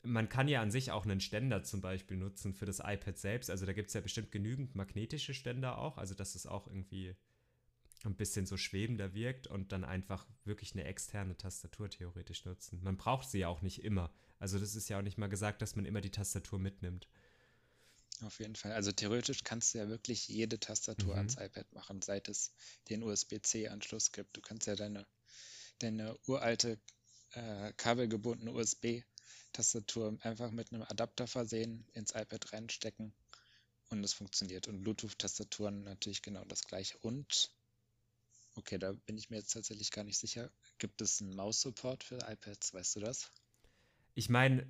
man 0.05 0.29
kann 0.29 0.47
ja 0.47 0.61
an 0.61 0.71
sich 0.71 0.91
auch 0.91 1.03
einen 1.05 1.19
Ständer 1.19 1.63
zum 1.63 1.81
Beispiel 1.81 2.17
nutzen 2.17 2.53
für 2.53 2.65
das 2.65 2.79
iPad 2.79 3.17
selbst. 3.17 3.49
Also 3.49 3.65
da 3.65 3.73
gibt 3.73 3.89
es 3.89 3.93
ja 3.93 4.01
bestimmt 4.01 4.31
genügend 4.31 4.75
magnetische 4.75 5.33
Ständer 5.33 5.77
auch. 5.77 5.97
Also 5.97 6.15
dass 6.15 6.35
es 6.35 6.45
auch 6.45 6.67
irgendwie 6.67 7.15
ein 8.03 8.15
bisschen 8.15 8.45
so 8.45 8.57
schwebender 8.57 9.13
wirkt 9.13 9.47
und 9.47 9.71
dann 9.71 9.83
einfach 9.83 10.27
wirklich 10.43 10.73
eine 10.73 10.83
externe 10.83 11.35
Tastatur 11.37 11.89
theoretisch 11.89 12.45
nutzen. 12.45 12.81
Man 12.83 12.97
braucht 12.97 13.29
sie 13.29 13.39
ja 13.39 13.47
auch 13.47 13.61
nicht 13.61 13.83
immer. 13.83 14.13
Also 14.39 14.59
das 14.59 14.75
ist 14.75 14.89
ja 14.89 14.99
auch 14.99 15.03
nicht 15.03 15.17
mal 15.17 15.27
gesagt, 15.27 15.61
dass 15.61 15.75
man 15.75 15.85
immer 15.85 16.01
die 16.01 16.11
Tastatur 16.11 16.59
mitnimmt. 16.59 17.07
Auf 18.21 18.39
jeden 18.39 18.55
Fall. 18.55 18.71
Also 18.71 18.91
theoretisch 18.91 19.43
kannst 19.43 19.73
du 19.73 19.79
ja 19.79 19.89
wirklich 19.89 20.27
jede 20.27 20.59
Tastatur 20.59 21.13
mhm. 21.13 21.19
ans 21.19 21.37
iPad 21.37 21.71
machen, 21.73 22.01
seit 22.01 22.29
es 22.29 22.53
den 22.89 23.03
USB-C-Anschluss 23.03 24.11
gibt. 24.11 24.37
Du 24.37 24.41
kannst 24.41 24.67
ja 24.67 24.75
deine, 24.75 25.05
deine 25.79 26.17
uralte 26.27 26.79
äh, 27.31 27.73
kabelgebundene 27.73 28.53
USB-Tastatur 29.53 30.17
einfach 30.21 30.51
mit 30.51 30.71
einem 30.71 30.83
Adapter 30.83 31.27
versehen, 31.27 31.87
ins 31.93 32.11
iPad 32.11 32.53
reinstecken 32.53 33.13
und 33.89 34.03
es 34.03 34.13
funktioniert. 34.13 34.67
Und 34.67 34.81
Bluetooth-Tastaturen 34.81 35.83
natürlich 35.83 36.21
genau 36.21 36.43
das 36.45 36.65
gleiche. 36.65 36.97
Und, 36.99 37.51
okay, 38.55 38.77
da 38.77 38.93
bin 38.93 39.17
ich 39.17 39.29
mir 39.29 39.37
jetzt 39.37 39.53
tatsächlich 39.53 39.91
gar 39.91 40.03
nicht 40.03 40.17
sicher, 40.17 40.51
gibt 40.77 41.01
es 41.01 41.21
einen 41.21 41.35
Maus-Support 41.35 42.03
für 42.03 42.17
iPads, 42.17 42.73
weißt 42.73 42.95
du 42.97 42.99
das? 43.01 43.31
ich 44.15 44.29
meine, 44.29 44.65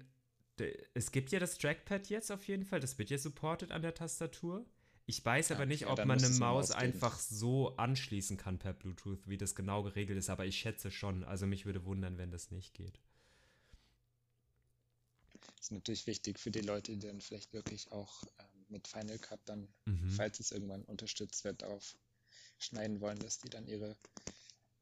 es 0.94 1.12
gibt 1.12 1.32
ja 1.32 1.40
das 1.40 1.58
Trackpad 1.58 2.10
jetzt 2.10 2.32
auf 2.32 2.48
jeden 2.48 2.66
Fall, 2.66 2.80
das 2.80 2.98
wird 2.98 3.10
ja 3.10 3.18
supported 3.18 3.72
an 3.72 3.82
der 3.82 3.94
Tastatur. 3.94 4.66
Ich 5.06 5.24
weiß 5.24 5.50
ja, 5.50 5.56
aber 5.56 5.68
nicht, 5.68 5.82
ja, 5.82 5.92
ob 5.92 6.04
man 6.06 6.18
eine 6.18 6.30
Maus 6.30 6.72
einfach 6.72 7.20
so 7.20 7.76
anschließen 7.78 8.38
kann 8.38 8.58
per 8.58 8.74
Bluetooth, 8.74 9.28
wie 9.28 9.38
das 9.38 9.54
genau 9.54 9.84
geregelt 9.84 10.18
ist, 10.18 10.32
aber 10.32 10.46
ich 10.46 10.58
schätze 10.58 10.90
schon. 10.90 11.24
Also 11.24 11.46
mich 11.46 11.68
würde 11.68 11.86
wundern, 11.86 12.18
wenn 12.18 12.32
das 12.32 12.50
nicht 12.50 12.74
geht. 12.74 13.00
Ist 15.66 15.72
natürlich 15.72 16.06
wichtig 16.06 16.40
für 16.40 16.52
die 16.52 16.62
Leute, 16.62 16.92
die 16.92 17.08
dann 17.08 17.22
vielleicht 17.22 17.52
wirklich 17.54 17.92
auch 17.92 18.24
ähm, 18.38 18.66
mit 18.70 18.88
Final 18.88 19.18
Cut 19.18 19.40
dann, 19.46 19.68
Mhm. 19.86 20.10
falls 20.12 20.40
es 20.40 20.52
irgendwann 20.52 20.84
unterstützt 20.84 21.44
wird, 21.44 21.64
darauf 21.64 21.98
schneiden 22.60 23.02
wollen, 23.02 23.18
dass 23.18 23.40
die 23.40 23.50
dann 23.50 23.68
ihre 23.68 23.98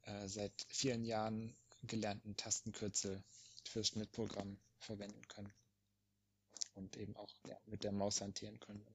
äh, 0.01 0.27
seit 0.27 0.53
vielen 0.67 1.05
Jahren 1.05 1.55
gelernten 1.84 2.36
Tastenkürzel 2.36 3.23
fürs 3.65 3.88
Schnittprogramm 3.88 4.57
verwenden 4.79 5.25
können 5.29 5.53
und 6.73 6.97
eben 6.97 7.15
auch 7.15 7.34
ja, 7.47 7.57
mit 7.65 7.86
der 7.86 7.93
Maus 7.93 8.19
hantieren 8.19 8.59
können. 8.59 8.86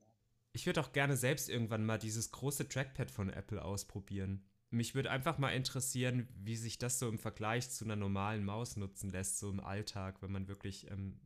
Ich 0.53 0.67
würde 0.67 0.83
auch 0.83 0.93
gerne 0.93 1.17
selbst 1.17 1.49
irgendwann 1.49 1.87
mal 1.87 1.99
dieses 1.99 2.31
große 2.33 2.69
Trackpad 2.69 3.11
von 3.11 3.31
Apple 3.31 3.65
ausprobieren. 3.65 4.45
Mich 4.71 4.95
würde 4.95 5.11
einfach 5.11 5.39
mal 5.39 5.51
interessieren, 5.53 6.29
wie 6.35 6.57
sich 6.57 6.77
das 6.77 6.99
so 6.99 7.09
im 7.09 7.19
Vergleich 7.19 7.71
zu 7.71 7.85
einer 7.85 7.97
normalen 7.97 8.45
Maus 8.45 8.77
nutzen 8.77 9.09
lässt, 9.09 9.39
so 9.39 9.49
im 9.49 9.61
Alltag, 9.61 10.21
wenn 10.21 10.33
man 10.33 10.49
wirklich 10.49 10.91
ähm, 10.91 11.19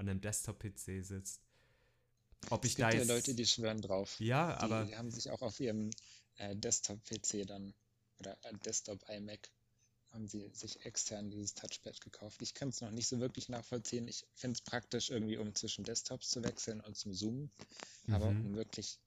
an 0.00 0.08
einem 0.08 0.20
Desktop-PC 0.20 1.04
sitzt. 1.04 1.40
Ob 2.50 2.64
ich 2.64 2.72
Es 2.72 2.76
gibt 2.76 2.92
da 2.92 2.96
ja. 2.98 3.04
Leute, 3.04 3.34
die 3.34 3.46
schwören 3.46 3.80
drauf. 3.80 4.18
ja, 4.18 4.56
Die 4.56 4.56
aber 4.64 4.96
haben 4.96 5.10
sich 5.10 5.30
auch 5.30 5.42
auf 5.42 5.60
ihrem 5.60 5.90
äh, 6.36 6.56
Desktop-PC 6.56 7.46
dann 7.46 7.74
oder 8.18 8.36
äh, 8.44 8.54
Desktop-iMac 8.64 9.50
haben 10.12 10.26
sie 10.26 10.48
sich 10.52 10.84
extern 10.84 11.30
dieses 11.30 11.54
Touchpad 11.54 12.00
gekauft. 12.00 12.42
Ich 12.42 12.54
kann 12.54 12.70
es 12.70 12.80
noch 12.80 12.90
nicht 12.90 13.06
so 13.08 13.20
wirklich 13.20 13.48
nachvollziehen. 13.48 14.08
Ich 14.08 14.26
finde 14.34 14.56
es 14.58 14.62
praktisch 14.62 15.10
irgendwie, 15.10 15.36
um 15.36 15.54
zwischen 15.54 15.84
Desktops 15.84 16.30
zu 16.30 16.42
wechseln 16.42 16.80
und 16.80 16.96
zum 16.96 17.12
Zoomen. 17.12 17.50
Aber 18.10 18.26
Mhm. 18.28 18.46
um 18.46 18.54
wirklich 18.56 18.98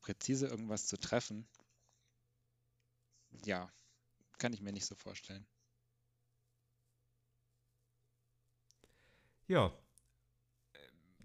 präzise 0.00 0.46
irgendwas 0.48 0.86
zu 0.86 0.96
treffen, 0.98 1.46
ja, 3.44 3.70
kann 4.38 4.52
ich 4.52 4.60
mir 4.62 4.72
nicht 4.72 4.86
so 4.86 4.94
vorstellen. 4.94 5.46
Ja. 9.52 9.70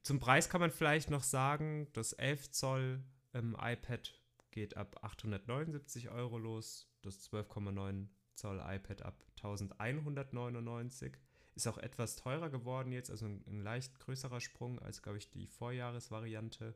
Zum 0.02 0.20
Preis 0.20 0.50
kann 0.50 0.60
man 0.60 0.70
vielleicht 0.72 1.10
noch 1.10 1.24
sagen, 1.24 1.88
das 1.94 2.12
11 2.12 2.52
Zoll 2.52 3.02
ähm, 3.34 3.56
iPad 3.58 4.22
geht 4.52 4.76
ab 4.76 5.02
879 5.02 6.10
Euro 6.10 6.38
los, 6.38 6.92
das 7.04 7.32
12,9 7.32 8.10
Zoll 8.36 8.62
iPad 8.68 9.04
ab 9.04 9.24
1199. 9.38 11.14
Ist 11.56 11.68
auch 11.68 11.78
etwas 11.78 12.18
teurer 12.18 12.50
geworden 12.50 12.92
jetzt, 12.92 13.10
also 13.10 13.28
ein, 13.28 13.46
ein 13.48 13.62
leicht 13.62 13.98
größerer 13.98 14.42
Sprung 14.42 14.78
als, 14.80 15.02
glaube 15.02 15.20
ich, 15.20 15.30
die 15.30 15.48
Vorjahresvariante. 15.48 16.76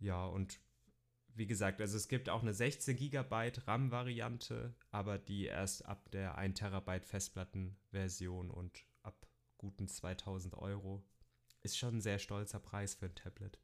Ja, 0.00 0.26
und 0.26 0.60
wie 1.34 1.46
gesagt, 1.46 1.80
also 1.80 1.96
es 1.96 2.08
gibt 2.08 2.28
auch 2.28 2.42
eine 2.42 2.52
16 2.52 2.98
GB 2.98 3.52
RAM-Variante, 3.64 4.74
aber 4.90 5.16
die 5.16 5.46
erst 5.46 5.86
ab 5.86 6.10
der 6.10 6.36
1 6.36 6.58
Terabyte 6.58 7.06
Festplattenversion 7.06 8.50
und 8.50 8.84
guten 9.58 9.88
2000 9.88 10.54
Euro. 10.54 11.04
Ist 11.62 11.78
schon 11.78 11.96
ein 11.96 12.00
sehr 12.00 12.18
stolzer 12.18 12.60
Preis 12.60 12.94
für 12.94 13.06
ein 13.06 13.14
Tablet. 13.14 13.58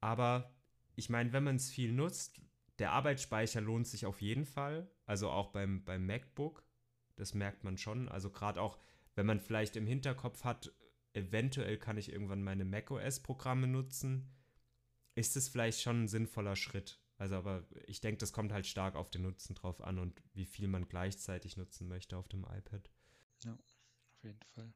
Aber 0.00 0.54
ich 0.96 1.08
meine, 1.08 1.32
wenn 1.32 1.44
man 1.44 1.56
es 1.56 1.70
viel 1.70 1.92
nutzt, 1.92 2.40
der 2.78 2.92
Arbeitsspeicher 2.92 3.60
lohnt 3.60 3.86
sich 3.86 4.06
auf 4.06 4.20
jeden 4.20 4.46
Fall. 4.46 4.90
Also 5.06 5.30
auch 5.30 5.50
beim, 5.50 5.84
beim 5.84 6.06
MacBook. 6.06 6.64
Das 7.16 7.34
merkt 7.34 7.64
man 7.64 7.78
schon. 7.78 8.08
Also 8.08 8.30
gerade 8.30 8.60
auch, 8.60 8.78
wenn 9.14 9.26
man 9.26 9.40
vielleicht 9.40 9.76
im 9.76 9.86
Hinterkopf 9.86 10.44
hat, 10.44 10.72
eventuell 11.12 11.78
kann 11.78 11.96
ich 11.96 12.12
irgendwann 12.12 12.42
meine 12.42 12.64
macOS-Programme 12.64 13.66
nutzen, 13.66 14.32
ist 15.14 15.36
es 15.36 15.48
vielleicht 15.48 15.80
schon 15.80 16.04
ein 16.04 16.08
sinnvoller 16.08 16.56
Schritt. 16.56 17.00
Also, 17.16 17.36
aber 17.36 17.64
ich 17.86 18.00
denke, 18.00 18.18
das 18.18 18.32
kommt 18.32 18.52
halt 18.52 18.66
stark 18.66 18.96
auf 18.96 19.10
den 19.10 19.22
Nutzen 19.22 19.54
drauf 19.54 19.80
an 19.80 19.98
und 19.98 20.20
wie 20.34 20.44
viel 20.44 20.66
man 20.66 20.88
gleichzeitig 20.88 21.56
nutzen 21.56 21.86
möchte 21.86 22.16
auf 22.16 22.28
dem 22.28 22.44
iPad. 22.44 22.90
Auf 24.12 24.24
jeden 24.24 24.42
Fall. 24.54 24.74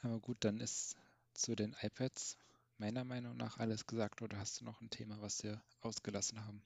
Aber 0.00 0.20
gut, 0.20 0.38
dann 0.40 0.58
ist 0.60 0.96
zu 1.34 1.54
den 1.54 1.76
iPads 1.82 2.38
meiner 2.78 3.04
Meinung 3.04 3.36
nach 3.36 3.58
alles 3.58 3.86
gesagt. 3.86 4.22
Oder 4.22 4.38
hast 4.38 4.60
du 4.60 4.64
noch 4.64 4.80
ein 4.80 4.88
Thema, 4.88 5.20
was 5.20 5.42
wir 5.42 5.62
ausgelassen 5.80 6.44
haben? 6.46 6.62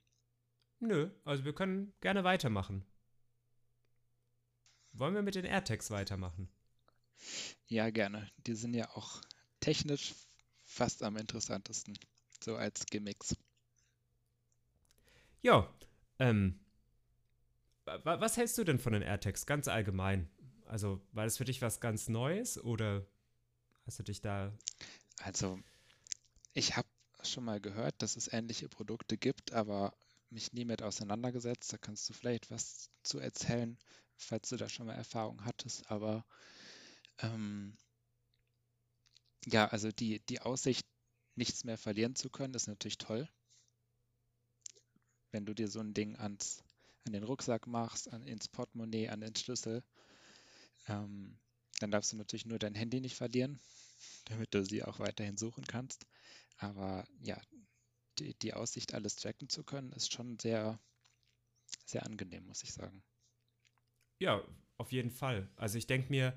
Nö, 0.80 1.10
also 1.24 1.44
wir 1.46 1.54
können 1.54 1.94
gerne 2.02 2.22
weitermachen. 2.24 2.84
Wollen 4.92 5.14
wir 5.14 5.22
mit 5.22 5.34
den 5.34 5.44
AirTags 5.46 5.90
weitermachen? 5.90 6.48
Ja, 7.68 7.88
gerne. 7.90 8.30
Die 8.46 8.54
sind 8.54 8.74
ja 8.74 8.90
auch 8.90 9.22
technisch 9.60 10.14
fast 10.64 11.02
am 11.02 11.16
interessantesten, 11.16 11.98
so 12.42 12.56
als 12.56 12.84
Gimmicks. 12.86 13.34
Ja, 15.42 15.68
ähm, 16.18 16.60
wa- 17.84 18.20
was 18.20 18.36
hältst 18.36 18.56
du 18.58 18.64
denn 18.64 18.78
von 18.78 18.92
den 18.92 19.02
AirTags 19.02 19.46
ganz 19.46 19.68
allgemein? 19.68 20.28
Also, 20.66 21.00
war 21.12 21.24
das 21.24 21.36
für 21.36 21.44
dich 21.44 21.62
was 21.62 21.80
ganz 21.80 22.08
Neues 22.08 22.62
oder 22.62 23.06
hast 23.90 23.98
du 23.98 24.04
dich 24.04 24.20
da. 24.20 24.52
Also, 25.18 25.58
ich 26.54 26.76
habe 26.76 26.86
schon 27.24 27.42
mal 27.42 27.60
gehört, 27.60 28.00
dass 28.00 28.14
es 28.14 28.32
ähnliche 28.32 28.68
Produkte 28.68 29.18
gibt, 29.18 29.52
aber 29.52 29.92
mich 30.30 30.52
nie 30.52 30.64
mit 30.64 30.80
auseinandergesetzt. 30.80 31.72
Da 31.72 31.76
kannst 31.76 32.08
du 32.08 32.12
vielleicht 32.12 32.52
was 32.52 32.88
zu 33.02 33.18
erzählen, 33.18 33.76
falls 34.16 34.48
du 34.48 34.56
da 34.56 34.68
schon 34.68 34.86
mal 34.86 34.94
Erfahrung 34.94 35.44
hattest. 35.44 35.90
Aber 35.90 36.24
ähm, 37.18 37.76
ja, 39.46 39.66
also 39.66 39.90
die, 39.90 40.20
die 40.20 40.40
Aussicht, 40.40 40.86
nichts 41.34 41.64
mehr 41.64 41.76
verlieren 41.76 42.14
zu 42.14 42.30
können, 42.30 42.54
ist 42.54 42.68
natürlich 42.68 42.98
toll. 42.98 43.28
Wenn 45.32 45.46
du 45.46 45.52
dir 45.52 45.66
so 45.66 45.80
ein 45.80 45.94
Ding 45.94 46.14
ans, 46.14 46.62
an 47.06 47.12
den 47.12 47.24
Rucksack 47.24 47.66
machst, 47.66 48.12
an, 48.12 48.24
ins 48.28 48.46
Portemonnaie, 48.46 49.08
an 49.08 49.20
den 49.20 49.34
Schlüssel, 49.34 49.82
ähm, 50.86 51.36
dann 51.80 51.90
darfst 51.90 52.12
du 52.12 52.16
natürlich 52.16 52.46
nur 52.46 52.60
dein 52.60 52.76
Handy 52.76 53.00
nicht 53.00 53.16
verlieren, 53.16 53.58
damit 54.26 54.54
du 54.54 54.64
sie 54.64 54.82
auch 54.84 54.98
weiterhin 54.98 55.36
suchen 55.36 55.64
kannst. 55.66 56.06
Aber 56.58 57.06
ja, 57.20 57.40
die, 58.18 58.34
die 58.34 58.54
Aussicht, 58.54 58.94
alles 58.94 59.16
tracken 59.16 59.48
zu 59.48 59.64
können, 59.64 59.92
ist 59.92 60.12
schon 60.12 60.38
sehr, 60.38 60.78
sehr 61.84 62.04
angenehm, 62.06 62.46
muss 62.46 62.62
ich 62.62 62.72
sagen. 62.72 63.02
Ja, 64.18 64.42
auf 64.78 64.92
jeden 64.92 65.10
Fall. 65.10 65.48
Also, 65.56 65.78
ich 65.78 65.86
denke 65.86 66.10
mir, 66.10 66.34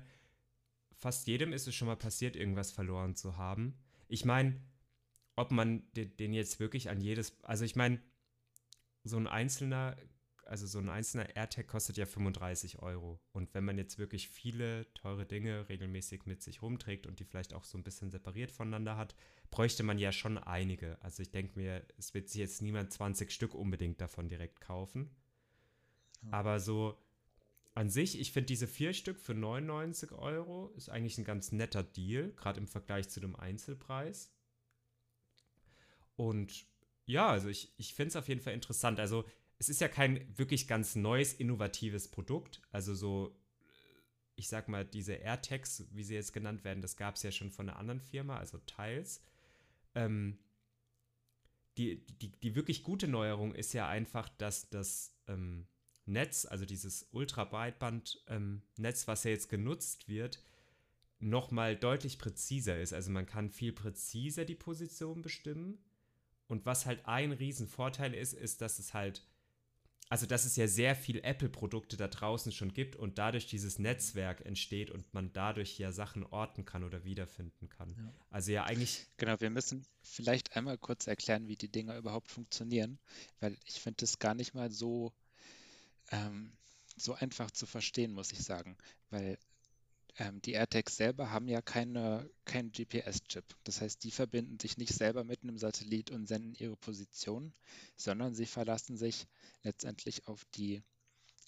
fast 0.94 1.26
jedem 1.26 1.52
ist 1.52 1.68
es 1.68 1.74
schon 1.74 1.88
mal 1.88 1.96
passiert, 1.96 2.36
irgendwas 2.36 2.72
verloren 2.72 3.16
zu 3.16 3.36
haben. 3.36 3.76
Ich 4.08 4.24
meine, 4.24 4.60
ob 5.36 5.50
man 5.52 5.90
de- 5.94 6.06
den 6.06 6.32
jetzt 6.34 6.60
wirklich 6.60 6.90
an 6.90 7.00
jedes. 7.00 7.42
Also, 7.44 7.64
ich 7.64 7.76
meine, 7.76 8.00
so 9.04 9.16
ein 9.16 9.26
einzelner. 9.26 9.96
Also 10.46 10.66
so 10.66 10.78
ein 10.78 10.88
einzelner 10.88 11.34
AirTag 11.36 11.66
kostet 11.66 11.96
ja 11.96 12.06
35 12.06 12.80
Euro. 12.80 13.20
Und 13.32 13.54
wenn 13.54 13.64
man 13.64 13.78
jetzt 13.78 13.98
wirklich 13.98 14.28
viele 14.28 14.92
teure 14.94 15.26
Dinge 15.26 15.68
regelmäßig 15.68 16.26
mit 16.26 16.42
sich 16.42 16.62
rumträgt 16.62 17.06
und 17.06 17.18
die 17.18 17.24
vielleicht 17.24 17.54
auch 17.54 17.64
so 17.64 17.78
ein 17.78 17.84
bisschen 17.84 18.10
separiert 18.10 18.50
voneinander 18.50 18.96
hat, 18.96 19.14
bräuchte 19.50 19.82
man 19.82 19.98
ja 19.98 20.12
schon 20.12 20.38
einige. 20.38 21.00
Also 21.02 21.22
ich 21.22 21.30
denke 21.30 21.58
mir, 21.58 21.86
es 21.96 22.14
wird 22.14 22.28
sich 22.28 22.40
jetzt 22.40 22.62
niemand 22.62 22.92
20 22.92 23.30
Stück 23.30 23.54
unbedingt 23.54 24.00
davon 24.00 24.28
direkt 24.28 24.60
kaufen. 24.60 25.10
Aber 26.30 26.60
so 26.60 26.98
an 27.74 27.90
sich, 27.90 28.20
ich 28.20 28.32
finde 28.32 28.46
diese 28.46 28.66
vier 28.66 28.94
Stück 28.94 29.20
für 29.20 29.34
99 29.34 30.12
Euro 30.12 30.72
ist 30.76 30.88
eigentlich 30.88 31.18
ein 31.18 31.24
ganz 31.24 31.52
netter 31.52 31.82
Deal, 31.82 32.32
gerade 32.36 32.60
im 32.60 32.68
Vergleich 32.68 33.08
zu 33.08 33.20
dem 33.20 33.34
Einzelpreis. 33.36 34.32
Und 36.16 36.66
ja, 37.06 37.28
also 37.28 37.48
ich, 37.48 37.72
ich 37.76 37.94
finde 37.94 38.08
es 38.10 38.16
auf 38.16 38.28
jeden 38.28 38.40
Fall 38.40 38.54
interessant. 38.54 39.00
Also 39.00 39.24
es 39.58 39.68
ist 39.68 39.80
ja 39.80 39.88
kein 39.88 40.26
wirklich 40.36 40.66
ganz 40.66 40.96
neues, 40.96 41.32
innovatives 41.32 42.08
Produkt. 42.08 42.60
Also 42.70 42.94
so, 42.94 43.36
ich 44.36 44.48
sag 44.48 44.68
mal, 44.68 44.84
diese 44.84 45.14
AirTags, 45.14 45.84
wie 45.92 46.04
sie 46.04 46.14
jetzt 46.14 46.32
genannt 46.32 46.64
werden, 46.64 46.82
das 46.82 46.96
gab 46.96 47.16
es 47.16 47.22
ja 47.22 47.32
schon 47.32 47.50
von 47.50 47.68
einer 47.68 47.78
anderen 47.78 48.00
Firma, 48.00 48.38
also 48.38 48.58
Tiles. 48.58 49.22
Ähm, 49.94 50.38
die, 51.76 52.04
die, 52.20 52.30
die 52.30 52.54
wirklich 52.54 52.82
gute 52.82 53.08
Neuerung 53.08 53.54
ist 53.54 53.72
ja 53.72 53.88
einfach, 53.88 54.28
dass 54.28 54.68
das 54.70 55.16
ähm, 55.26 55.66
Netz, 56.06 56.46
also 56.46 56.64
dieses 56.64 57.08
Ultra-Breitband-Netz, 57.12 59.08
was 59.08 59.24
ja 59.24 59.30
jetzt 59.30 59.48
genutzt 59.48 60.08
wird, 60.08 60.42
nochmal 61.18 61.76
deutlich 61.76 62.18
präziser 62.18 62.78
ist. 62.78 62.92
Also 62.92 63.10
man 63.10 63.26
kann 63.26 63.50
viel 63.50 63.72
präziser 63.72 64.44
die 64.44 64.54
Position 64.54 65.22
bestimmen. 65.22 65.78
Und 66.46 66.66
was 66.66 66.86
halt 66.86 67.06
ein 67.06 67.32
Riesenvorteil 67.32 68.14
ist, 68.14 68.34
ist, 68.34 68.60
dass 68.60 68.78
es 68.78 68.92
halt, 68.92 69.26
also 70.08 70.26
dass 70.26 70.44
es 70.44 70.56
ja 70.56 70.68
sehr 70.68 70.94
viel 70.94 71.20
Apple-Produkte 71.24 71.96
da 71.96 72.08
draußen 72.08 72.52
schon 72.52 72.72
gibt 72.72 72.96
und 72.96 73.18
dadurch 73.18 73.46
dieses 73.46 73.78
Netzwerk 73.78 74.44
entsteht 74.44 74.90
und 74.90 75.12
man 75.14 75.32
dadurch 75.32 75.78
ja 75.78 75.92
Sachen 75.92 76.24
orten 76.24 76.64
kann 76.64 76.84
oder 76.84 77.04
wiederfinden 77.04 77.68
kann. 77.68 77.94
Ja. 77.96 78.12
Also 78.30 78.52
ja 78.52 78.64
eigentlich, 78.64 79.06
Genau, 79.16 79.40
wir 79.40 79.50
müssen 79.50 79.86
vielleicht 80.02 80.56
einmal 80.56 80.78
kurz 80.78 81.06
erklären, 81.06 81.48
wie 81.48 81.56
die 81.56 81.70
Dinger 81.70 81.96
überhaupt 81.96 82.30
funktionieren, 82.30 82.98
weil 83.40 83.56
ich 83.64 83.80
finde 83.80 83.96
das 84.00 84.18
gar 84.18 84.34
nicht 84.34 84.54
mal 84.54 84.70
so, 84.70 85.12
ähm, 86.10 86.52
so 86.96 87.14
einfach 87.14 87.50
zu 87.50 87.66
verstehen, 87.66 88.12
muss 88.12 88.32
ich 88.32 88.42
sagen. 88.42 88.76
Weil 89.10 89.38
ähm, 90.18 90.40
die 90.42 90.52
AirTags 90.52 90.96
selber 90.96 91.30
haben 91.30 91.48
ja 91.48 91.60
keine, 91.60 92.30
keinen 92.44 92.70
GPS-Chip. 92.70 93.44
Das 93.64 93.80
heißt, 93.80 94.04
die 94.04 94.10
verbinden 94.10 94.58
sich 94.60 94.76
nicht 94.76 94.94
selber 94.94 95.24
mit 95.24 95.42
einem 95.42 95.58
Satellit 95.58 96.10
und 96.10 96.26
senden 96.26 96.54
ihre 96.54 96.76
Position, 96.76 97.52
sondern 97.96 98.34
sie 98.34 98.46
verlassen 98.46 98.96
sich 98.96 99.26
letztendlich 99.62 100.28
auf 100.28 100.44
die, 100.54 100.82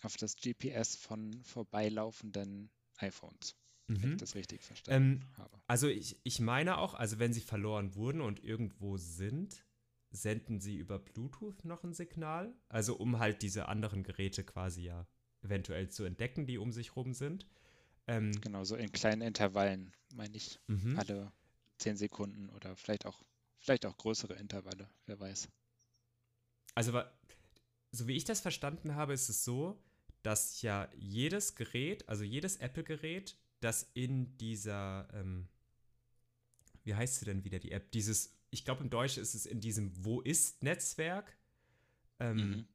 auf 0.03 0.17
das 0.17 0.37
GPS 0.37 0.97
von 0.97 1.43
vorbeilaufenden 1.45 2.71
iPhones. 2.99 3.57
Mhm. 3.87 3.95
Wenn 3.95 4.11
ich 4.11 4.15
mhm. 4.15 4.19
das 4.19 4.35
richtig 4.35 4.63
verstanden 4.63 5.23
ähm, 5.23 5.37
habe. 5.37 5.61
Also 5.67 5.87
ich, 5.87 6.19
ich 6.25 6.41
meine 6.41 6.79
auch, 6.79 6.95
also 6.95 7.19
wenn 7.19 7.33
sie 7.33 7.41
verloren 7.41 7.95
wurden 7.95 8.21
und 8.21 8.43
irgendwo 8.43 8.97
sind, 8.97 9.65
senden 10.11 10.61
sie 10.61 10.77
über 10.77 10.99
Bluetooth 10.99 11.65
noch 11.65 11.85
ein 11.85 11.93
Signal. 11.93 12.53
Also 12.69 12.97
um 12.97 13.19
halt 13.21 13.43
diese 13.43 13.69
anderen 13.69 14.03
Geräte 14.03 14.43
quasi 14.45 14.83
ja 14.83 15.07
eventuell 15.43 15.89
zu 15.89 16.05
entdecken, 16.05 16.47
die 16.47 16.59
um 16.59 16.73
sich 16.73 16.97
rum 16.97 17.13
sind. 17.13 17.47
Ähm, 18.09 18.41
genau, 18.41 18.65
so 18.65 18.77
in 18.77 18.93
kleinen 18.93 19.23
Intervallen, 19.23 19.93
meine 20.15 20.37
ich. 20.37 20.61
Mhm. 20.67 20.99
Alle 20.99 21.33
zehn 21.79 21.97
Sekunden 21.97 22.49
oder 22.51 22.77
vielleicht 22.77 23.07
auch, 23.07 23.23
vielleicht 23.59 23.87
auch 23.87 23.97
größere 23.97 24.35
Intervalle, 24.35 24.89
wer 25.07 25.19
weiß. 25.19 25.49
Also, 26.75 27.03
so 27.91 28.07
wie 28.07 28.17
ich 28.17 28.25
das 28.25 28.41
verstanden 28.41 28.95
habe, 28.95 29.13
ist 29.13 29.29
es 29.29 29.45
so, 29.45 29.83
dass 30.23 30.63
ja 30.63 30.89
jedes 30.97 31.55
Gerät, 31.55 32.09
also 32.09 32.25
jedes 32.25 32.57
Apple-Gerät, 32.57 33.37
das 33.61 33.91
in 33.95 34.37
dieser, 34.39 35.09
ähm, 35.15 35.49
wie 36.85 36.95
heißt 36.95 37.17
sie 37.17 37.25
denn 37.25 37.45
wieder, 37.45 37.59
die 37.59 37.73
App, 37.73 37.91
dieses, 37.93 38.35
ich 38.51 38.65
glaube 38.65 38.83
im 38.83 38.91
Deutschen 38.91 39.23
ist 39.23 39.35
es 39.35 39.47
in 39.47 39.61
diesem 39.61 39.93
Wo 40.05 40.21
ist-Netzwerk, 40.21 41.37
ähm, 42.19 42.37
mhm. 42.37 42.69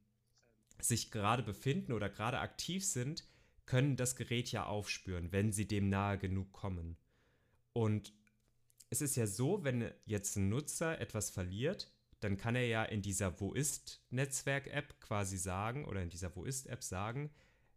sich 0.80 1.10
gerade 1.10 1.42
befinden 1.42 1.92
oder 1.92 2.08
gerade 2.08 2.40
aktiv 2.40 2.84
sind, 2.84 3.24
können 3.66 3.96
das 3.96 4.16
Gerät 4.16 4.50
ja 4.52 4.66
aufspüren, 4.66 5.32
wenn 5.32 5.52
sie 5.52 5.66
dem 5.66 5.88
nahe 5.88 6.18
genug 6.18 6.52
kommen. 6.52 6.96
Und 7.72 8.12
es 8.90 9.00
ist 9.00 9.16
ja 9.16 9.26
so, 9.26 9.64
wenn 9.64 9.90
jetzt 10.04 10.36
ein 10.36 10.48
Nutzer 10.48 11.00
etwas 11.00 11.30
verliert, 11.30 11.90
dann 12.20 12.36
kann 12.36 12.54
er 12.54 12.66
ja 12.66 12.84
in 12.84 13.02
dieser 13.02 13.40
Wo 13.40 13.52
ist 13.52 14.04
Netzwerk-App 14.10 15.00
quasi 15.00 15.38
sagen 15.38 15.84
oder 15.86 16.02
in 16.02 16.10
dieser 16.10 16.34
Wo 16.36 16.44
ist 16.44 16.66
App 16.66 16.82
sagen, 16.82 17.30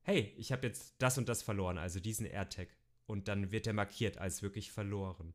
hey, 0.03 0.33
ich 0.37 0.51
habe 0.51 0.67
jetzt 0.67 0.93
das 0.99 1.17
und 1.17 1.29
das 1.29 1.41
verloren, 1.41 1.77
also 1.77 1.99
diesen 1.99 2.25
AirTag. 2.25 2.67
Und 3.07 3.27
dann 3.27 3.51
wird 3.51 3.65
er 3.65 3.73
markiert 3.73 4.17
als 4.17 4.41
wirklich 4.41 4.71
verloren. 4.71 5.33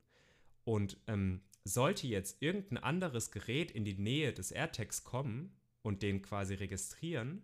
Und 0.64 0.96
ähm, 1.07 1.42
sollte 1.64 2.07
jetzt 2.07 2.40
irgendein 2.40 2.78
anderes 2.78 3.30
Gerät 3.30 3.70
in 3.72 3.84
die 3.84 3.98
Nähe 3.98 4.32
des 4.32 4.53
AirTags 4.53 5.03
kommen 5.03 5.57
und 5.82 6.03
den 6.03 6.22
quasi 6.22 6.55
registrieren, 6.55 7.42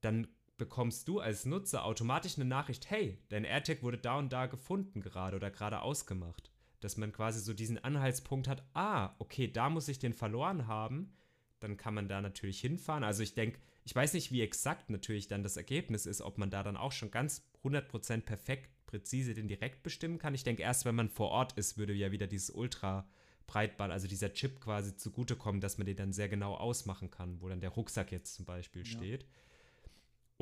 dann 0.00 0.28
bekommst 0.62 1.08
du 1.08 1.18
als 1.18 1.44
Nutzer 1.44 1.84
automatisch 1.84 2.36
eine 2.36 2.44
Nachricht, 2.44 2.88
hey, 2.88 3.18
dein 3.30 3.42
AirTag 3.42 3.82
wurde 3.82 3.98
da 3.98 4.16
und 4.16 4.32
da 4.32 4.46
gefunden 4.46 5.00
gerade 5.00 5.34
oder 5.36 5.50
gerade 5.50 5.82
ausgemacht. 5.82 6.52
Dass 6.78 6.96
man 6.96 7.10
quasi 7.10 7.40
so 7.40 7.52
diesen 7.52 7.82
Anhaltspunkt 7.82 8.46
hat, 8.46 8.62
ah, 8.72 9.16
okay, 9.18 9.50
da 9.50 9.70
muss 9.70 9.88
ich 9.88 9.98
den 9.98 10.12
verloren 10.12 10.68
haben. 10.68 11.16
Dann 11.58 11.76
kann 11.76 11.94
man 11.94 12.06
da 12.06 12.20
natürlich 12.20 12.60
hinfahren. 12.60 13.02
Also 13.02 13.24
ich 13.24 13.34
denke, 13.34 13.58
ich 13.82 13.92
weiß 13.92 14.14
nicht, 14.14 14.30
wie 14.30 14.40
exakt 14.40 14.88
natürlich 14.88 15.26
dann 15.26 15.42
das 15.42 15.56
Ergebnis 15.56 16.06
ist, 16.06 16.22
ob 16.22 16.38
man 16.38 16.48
da 16.48 16.62
dann 16.62 16.76
auch 16.76 16.92
schon 16.92 17.10
ganz 17.10 17.42
100% 17.64 18.20
perfekt, 18.20 18.70
präzise 18.86 19.34
den 19.34 19.48
direkt 19.48 19.82
bestimmen 19.82 20.18
kann. 20.18 20.32
Ich 20.32 20.44
denke, 20.44 20.62
erst 20.62 20.84
wenn 20.84 20.94
man 20.94 21.08
vor 21.08 21.30
Ort 21.30 21.58
ist, 21.58 21.76
würde 21.76 21.92
ja 21.92 22.12
wieder 22.12 22.28
dieses 22.28 22.50
Ultra 22.50 23.08
Breitband, 23.48 23.92
also 23.92 24.06
dieser 24.06 24.32
Chip 24.32 24.60
quasi 24.60 24.96
zugutekommen, 24.96 25.60
dass 25.60 25.76
man 25.76 25.88
den 25.88 25.96
dann 25.96 26.12
sehr 26.12 26.28
genau 26.28 26.54
ausmachen 26.54 27.10
kann, 27.10 27.40
wo 27.40 27.48
dann 27.48 27.60
der 27.60 27.70
Rucksack 27.70 28.12
jetzt 28.12 28.36
zum 28.36 28.44
Beispiel 28.44 28.82
ja. 28.86 28.88
steht. 28.88 29.26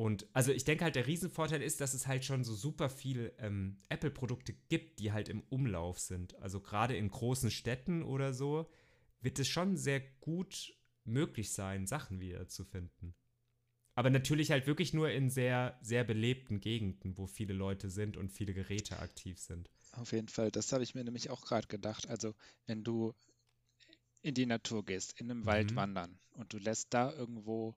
Und 0.01 0.25
also 0.33 0.51
ich 0.51 0.63
denke 0.63 0.83
halt, 0.83 0.95
der 0.95 1.05
Riesenvorteil 1.05 1.61
ist, 1.61 1.79
dass 1.79 1.93
es 1.93 2.07
halt 2.07 2.25
schon 2.25 2.43
so 2.43 2.55
super 2.55 2.89
viel 2.89 3.35
ähm, 3.37 3.77
Apple-Produkte 3.87 4.51
gibt, 4.67 4.97
die 4.97 5.11
halt 5.11 5.29
im 5.29 5.43
Umlauf 5.49 5.99
sind. 5.99 6.33
Also 6.39 6.59
gerade 6.59 6.97
in 6.97 7.07
großen 7.07 7.51
Städten 7.51 8.01
oder 8.01 8.33
so 8.33 8.67
wird 9.19 9.37
es 9.37 9.47
schon 9.47 9.77
sehr 9.77 9.99
gut 9.99 10.75
möglich 11.03 11.53
sein, 11.53 11.85
Sachen 11.85 12.19
wieder 12.19 12.47
zu 12.47 12.65
finden. 12.65 13.13
Aber 13.93 14.09
natürlich 14.09 14.49
halt 14.49 14.65
wirklich 14.65 14.91
nur 14.91 15.11
in 15.11 15.29
sehr, 15.29 15.77
sehr 15.83 16.03
belebten 16.03 16.61
Gegenden, 16.61 17.15
wo 17.15 17.27
viele 17.27 17.53
Leute 17.53 17.91
sind 17.91 18.17
und 18.17 18.31
viele 18.31 18.55
Geräte 18.55 18.97
aktiv 18.97 19.37
sind. 19.37 19.69
Auf 19.91 20.13
jeden 20.13 20.29
Fall, 20.29 20.49
das 20.49 20.73
habe 20.73 20.81
ich 20.81 20.95
mir 20.95 21.03
nämlich 21.03 21.29
auch 21.29 21.41
gerade 21.45 21.67
gedacht. 21.67 22.09
Also 22.09 22.33
wenn 22.65 22.83
du 22.83 23.13
in 24.23 24.33
die 24.33 24.47
Natur 24.47 24.83
gehst, 24.83 25.21
in 25.21 25.29
einem 25.29 25.41
mhm. 25.41 25.45
Wald 25.45 25.75
wandern 25.75 26.17
und 26.31 26.53
du 26.53 26.57
lässt 26.57 26.91
da 26.91 27.13
irgendwo 27.13 27.75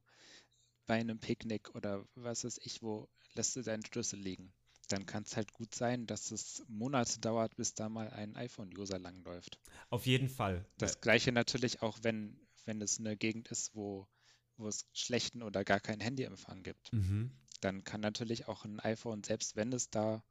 bei 0.87 0.95
einem 0.95 1.19
Picknick 1.19 1.75
oder 1.75 2.07
was 2.15 2.45
weiß 2.45 2.61
ich 2.63 2.83
wo, 2.83 3.09
lässt 3.35 3.57
du 3.57 3.63
deinen 3.63 3.85
Schlüssel 3.85 4.19
liegen. 4.19 4.53
Dann 4.89 5.07
kann 5.07 5.23
es 5.23 5.37
halt 5.37 5.53
gut 5.53 5.75
sein, 5.75 6.07
dass 6.07 6.31
es 6.31 6.63
Monate 6.69 7.19
dauert, 7.21 7.57
bis 7.57 7.75
da 7.75 7.89
mal 7.89 8.11
ein 8.11 8.37
iPhone-User 8.37 8.99
langläuft. 8.99 9.59
Auf 9.89 10.07
jeden 10.07 10.29
Fall. 10.29 10.67
Das 10.77 11.01
gleiche 11.01 11.33
natürlich 11.33 11.81
auch, 11.83 11.99
wenn, 12.03 12.39
wenn 12.67 12.83
es 12.83 12.99
eine 12.99 13.17
Gegend 13.17 13.49
ist, 13.49 13.75
wo, 13.75 14.07
wo 14.57 14.69
es 14.69 14.87
schlechten 14.93 15.43
oder 15.43 15.65
gar 15.65 15.81
keinen 15.81 16.01
Handyempfang 16.01 16.63
gibt. 16.63 16.93
Mhm. 16.93 17.31
Dann 17.61 17.83
kann 17.85 18.03
natürlich 18.03 18.47
auch 18.47 18.67
ein 18.67 18.79
iPhone, 18.81 19.25
selbst 19.25 19.57
wenn 19.57 19.73
es 19.73 19.89
da 19.89 20.23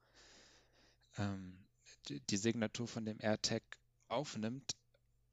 ähm, 1.17 1.65
die, 2.07 2.19
die, 2.21 2.37
Signatur 2.37 2.87
von 2.87 3.05
dem 3.05 3.19
AirTag 3.19 3.63
aufnimmt, 4.07 4.75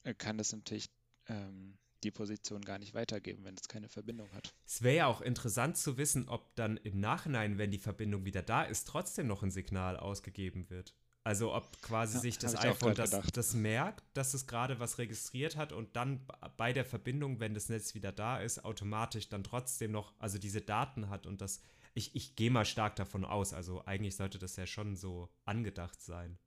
äh, 0.05 0.15
kann 0.15 0.39
es 0.39 0.53
natürlich 0.53 0.89
ähm, 1.29 1.77
die 2.03 2.11
Position 2.11 2.63
gar 2.63 2.79
nicht 2.79 2.95
weitergeben, 2.95 3.45
wenn 3.45 3.55
es 3.55 3.69
keine 3.69 3.89
Verbindung 3.89 4.31
hat. 4.33 4.55
Es 4.67 4.83
wäre 4.83 4.97
ja 4.97 5.07
auch 5.07 5.21
interessant 5.21 5.77
zu 5.77 5.99
wissen, 5.99 6.29
ob 6.29 6.55
dann 6.57 6.77
im 6.79 7.01
Nachhinein, 7.01 7.59
wenn 7.59 7.71
die 7.71 7.79
Verbindung 7.79 8.25
wieder 8.25 8.43
da 8.43 8.63
ist, 8.63 8.89
trotzdem 8.89 9.27
noch 9.27 9.43
ein 9.43 9.51
Signal 9.51 9.97
ausgegeben 9.97 10.71
wird. 10.71 10.95
Also 11.23 11.55
ob 11.55 11.81
quasi 11.83 12.15
ja, 12.15 12.21
sich 12.21 12.39
das 12.39 12.57
iPhone 12.57 12.95
das, 12.95 13.11
das, 13.11 13.55
merkt, 13.55 14.03
dass 14.15 14.33
es 14.33 14.47
gerade 14.47 14.81
was 14.81 14.97
registriert 14.97 15.55
hat 15.57 15.73
und 15.73 15.95
dann 15.95 16.27
bei 16.57 16.73
der 16.73 16.87
Verbindung, 16.87 17.41
wenn 17.41 17.53
das 17.53 17.69
Netz 17.69 17.95
wieder 17.95 18.11
da 18.11 18.41
ist, 18.41 18.65
automatisch 18.65 19.29
dann 19.29 19.45
trotzdem 19.45 19.93
noch, 19.93 20.15
also 20.19 20.39
diese 20.39 20.63
Daten 20.63 21.11
hat 21.11 21.27
und 21.27 21.43
das, 21.43 21.61
ich, 21.93 22.17
ich 22.17 22.37
gehe 22.37 22.51
mal 22.51 22.65
stark 22.65 22.97
davon 22.97 23.27
aus, 23.27 23.53
also 23.53 23.85
eigentlich 23.85 24.17
sollte 24.17 24.39
das 24.39 24.57
ja 24.57 24.67
schon 24.67 24.97
so 24.97 25.29
angedacht 25.45 26.01
sein. 26.01 26.39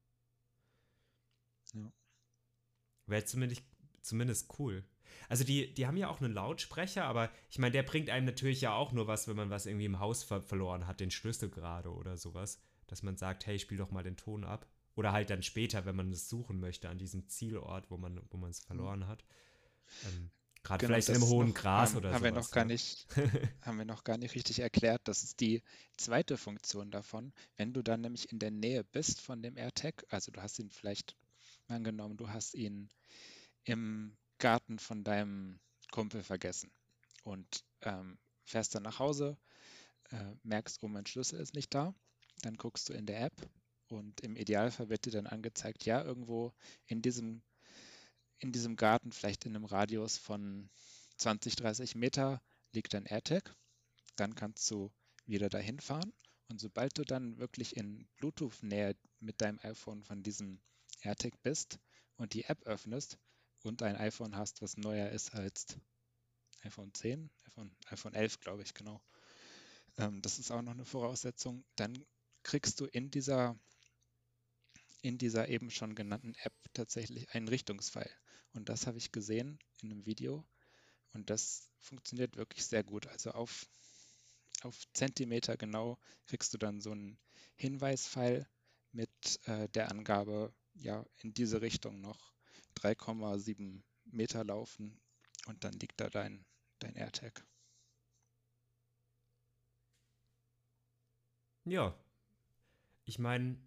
Ja. 1.73 1.91
Wäre 3.05 3.25
zumindest, 3.25 3.61
zumindest 4.01 4.59
cool. 4.59 4.83
Also 5.29 5.43
die, 5.43 5.73
die 5.73 5.87
haben 5.87 5.97
ja 5.97 6.09
auch 6.09 6.21
einen 6.21 6.33
Lautsprecher, 6.33 7.05
aber 7.05 7.31
ich 7.49 7.59
meine, 7.59 7.71
der 7.71 7.83
bringt 7.83 8.09
einem 8.09 8.25
natürlich 8.25 8.61
ja 8.61 8.73
auch 8.73 8.91
nur 8.91 9.07
was, 9.07 9.27
wenn 9.27 9.35
man 9.35 9.49
was 9.49 9.65
irgendwie 9.65 9.85
im 9.85 9.99
Haus 9.99 10.23
ver 10.23 10.41
verloren 10.41 10.87
hat, 10.87 10.99
den 10.99 11.11
Schlüssel 11.11 11.49
gerade 11.49 11.91
oder 11.93 12.17
sowas. 12.17 12.59
Dass 12.87 13.03
man 13.03 13.17
sagt, 13.17 13.45
hey, 13.45 13.59
spiel 13.59 13.77
doch 13.77 13.91
mal 13.91 14.03
den 14.03 14.17
Ton 14.17 14.43
ab. 14.43 14.67
Oder 14.95 15.11
halt 15.11 15.29
dann 15.29 15.41
später, 15.41 15.85
wenn 15.85 15.95
man 15.95 16.11
es 16.11 16.29
suchen 16.29 16.59
möchte, 16.59 16.89
an 16.89 16.97
diesem 16.97 17.27
Zielort, 17.27 17.89
wo 17.89 17.97
man 17.97 18.21
wo 18.29 18.45
es 18.45 18.59
verloren 18.59 19.07
hat. 19.07 19.23
Ähm, 20.05 20.29
Gerade 20.63 20.85
genau, 20.85 20.93
vielleicht 20.93 21.09
in 21.09 21.15
einem 21.15 21.25
hohen 21.25 21.47
noch, 21.49 21.55
Gras 21.55 21.89
haben, 21.89 21.97
oder 21.97 22.13
haben 22.13 22.19
sowas, 22.19 22.33
Wir 22.33 22.41
noch 22.41 22.51
gar 22.51 22.65
nicht, 22.65 23.07
haben 23.61 23.77
wir 23.77 23.85
noch 23.85 24.03
gar 24.03 24.17
nicht 24.17 24.33
richtig 24.35 24.59
erklärt. 24.59 25.01
Das 25.05 25.23
ist 25.23 25.41
die 25.41 25.61
zweite 25.97 26.37
Funktion 26.37 26.89
davon. 26.89 27.33
Wenn 27.57 27.73
du 27.73 27.81
dann 27.81 28.01
nämlich 28.01 28.31
in 28.31 28.39
der 28.39 28.51
Nähe 28.51 28.83
bist 28.83 29.19
von 29.19 29.41
dem 29.41 29.57
AirTag, 29.57 30.05
also 30.09 30.31
du 30.31 30.41
hast 30.41 30.59
ihn 30.59 30.69
vielleicht 30.69 31.17
angenommen, 31.67 32.15
du 32.15 32.29
hast 32.29 32.53
ihn 32.53 32.89
im 33.65 34.15
Garten 34.43 34.77
von 34.77 35.05
deinem 35.05 35.57
Kumpel 35.91 36.21
vergessen 36.21 36.69
und 37.23 37.63
ähm, 37.79 38.17
fährst 38.43 38.75
dann 38.75 38.83
nach 38.83 38.99
Hause, 38.99 39.37
äh, 40.09 40.35
merkst, 40.43 40.83
oh, 40.83 40.89
mein 40.89 41.05
Schlüssel 41.05 41.39
ist 41.39 41.53
nicht 41.53 41.73
da, 41.73 41.95
dann 42.41 42.57
guckst 42.57 42.89
du 42.89 42.93
in 42.93 43.05
der 43.05 43.21
App 43.21 43.49
und 43.87 44.19
im 44.19 44.35
Idealfall 44.35 44.89
wird 44.89 45.05
dir 45.05 45.11
dann 45.11 45.27
angezeigt, 45.27 45.85
ja, 45.85 46.03
irgendwo 46.03 46.51
in 46.87 47.01
diesem, 47.01 47.41
in 48.39 48.51
diesem 48.51 48.75
Garten, 48.75 49.13
vielleicht 49.13 49.45
in 49.45 49.55
einem 49.55 49.63
Radius 49.63 50.17
von 50.17 50.69
20, 51.19 51.55
30 51.55 51.95
Meter, 51.95 52.41
liegt 52.73 52.93
ein 52.95 53.05
AirTag. 53.05 53.55
Dann 54.17 54.35
kannst 54.35 54.69
du 54.69 54.91
wieder 55.25 55.47
dahin 55.47 55.79
fahren 55.79 56.11
und 56.49 56.59
sobald 56.59 56.97
du 56.97 57.05
dann 57.05 57.37
wirklich 57.37 57.77
in 57.77 58.09
Bluetooth-Nähe 58.17 58.97
mit 59.21 59.39
deinem 59.39 59.59
iPhone 59.59 60.03
von 60.03 60.21
diesem 60.21 60.59
AirTag 60.99 61.41
bist 61.43 61.79
und 62.17 62.33
die 62.33 62.43
App 62.43 62.61
öffnest, 62.63 63.17
und 63.65 63.81
ein 63.81 63.95
iPhone 63.95 64.35
hast, 64.35 64.61
was 64.61 64.77
neuer 64.77 65.09
ist 65.09 65.33
als 65.33 65.77
iPhone 66.63 66.93
10, 66.93 67.29
iPhone, 67.47 67.75
iPhone 67.87 68.13
11, 68.13 68.39
glaube 68.39 68.63
ich, 68.63 68.73
genau. 68.73 69.01
Ähm, 69.97 70.21
das 70.21 70.39
ist 70.39 70.51
auch 70.51 70.61
noch 70.61 70.73
eine 70.73 70.85
Voraussetzung. 70.85 71.63
Dann 71.75 72.05
kriegst 72.43 72.79
du 72.79 72.85
in 72.85 73.11
dieser, 73.11 73.57
in 75.01 75.17
dieser 75.17 75.49
eben 75.49 75.71
schon 75.71 75.95
genannten 75.95 76.35
App 76.35 76.53
tatsächlich 76.73 77.29
einen 77.31 77.47
Richtungspfeil. 77.47 78.09
Und 78.53 78.69
das 78.69 78.87
habe 78.87 78.97
ich 78.97 79.11
gesehen 79.11 79.59
in 79.81 79.91
einem 79.91 80.05
Video. 80.05 80.45
Und 81.13 81.29
das 81.29 81.69
funktioniert 81.79 82.37
wirklich 82.37 82.65
sehr 82.65 82.83
gut. 82.83 83.07
Also 83.07 83.31
auf, 83.31 83.67
auf 84.61 84.77
Zentimeter 84.93 85.57
genau 85.57 85.97
kriegst 86.25 86.53
du 86.53 86.57
dann 86.57 86.81
so 86.81 86.91
einen 86.91 87.19
Hinweispfeil 87.55 88.47
mit 88.91 89.11
äh, 89.47 89.69
der 89.69 89.91
Angabe, 89.91 90.53
ja, 90.75 91.05
in 91.19 91.33
diese 91.33 91.61
Richtung 91.61 92.01
noch 92.01 92.32
3,7 92.83 93.81
Meter 94.05 94.43
laufen 94.43 94.99
und 95.47 95.63
dann 95.63 95.73
liegt 95.73 95.99
da 96.01 96.09
dein, 96.09 96.45
dein 96.79 96.95
AirTag. 96.95 97.45
Ja. 101.65 101.95
Ich 103.05 103.19
meine, 103.19 103.57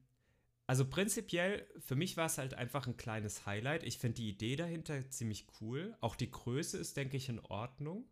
Also 0.69 0.89
prinzipiell, 0.89 1.67
für 1.79 1.97
mich 1.97 2.17
war 2.17 2.27
es 2.27 2.39
halt 2.39 2.55
einfach 2.55 2.87
ein 2.89 2.97
kleines 2.97 3.47
Highlight. 3.47 3.85
Ich 3.85 3.99
finde 3.99 4.17
die 4.17 4.29
Idee 4.31 4.57
dahinter 4.57 5.09
ziemlich 5.11 5.47
cool. 5.61 5.97
Auch 6.01 6.17
die 6.17 6.31
Größe 6.31 6.79
ist, 6.79 6.97
denke 6.97 7.17
ich, 7.17 7.29
in 7.29 7.41
Ordnung. 7.41 8.09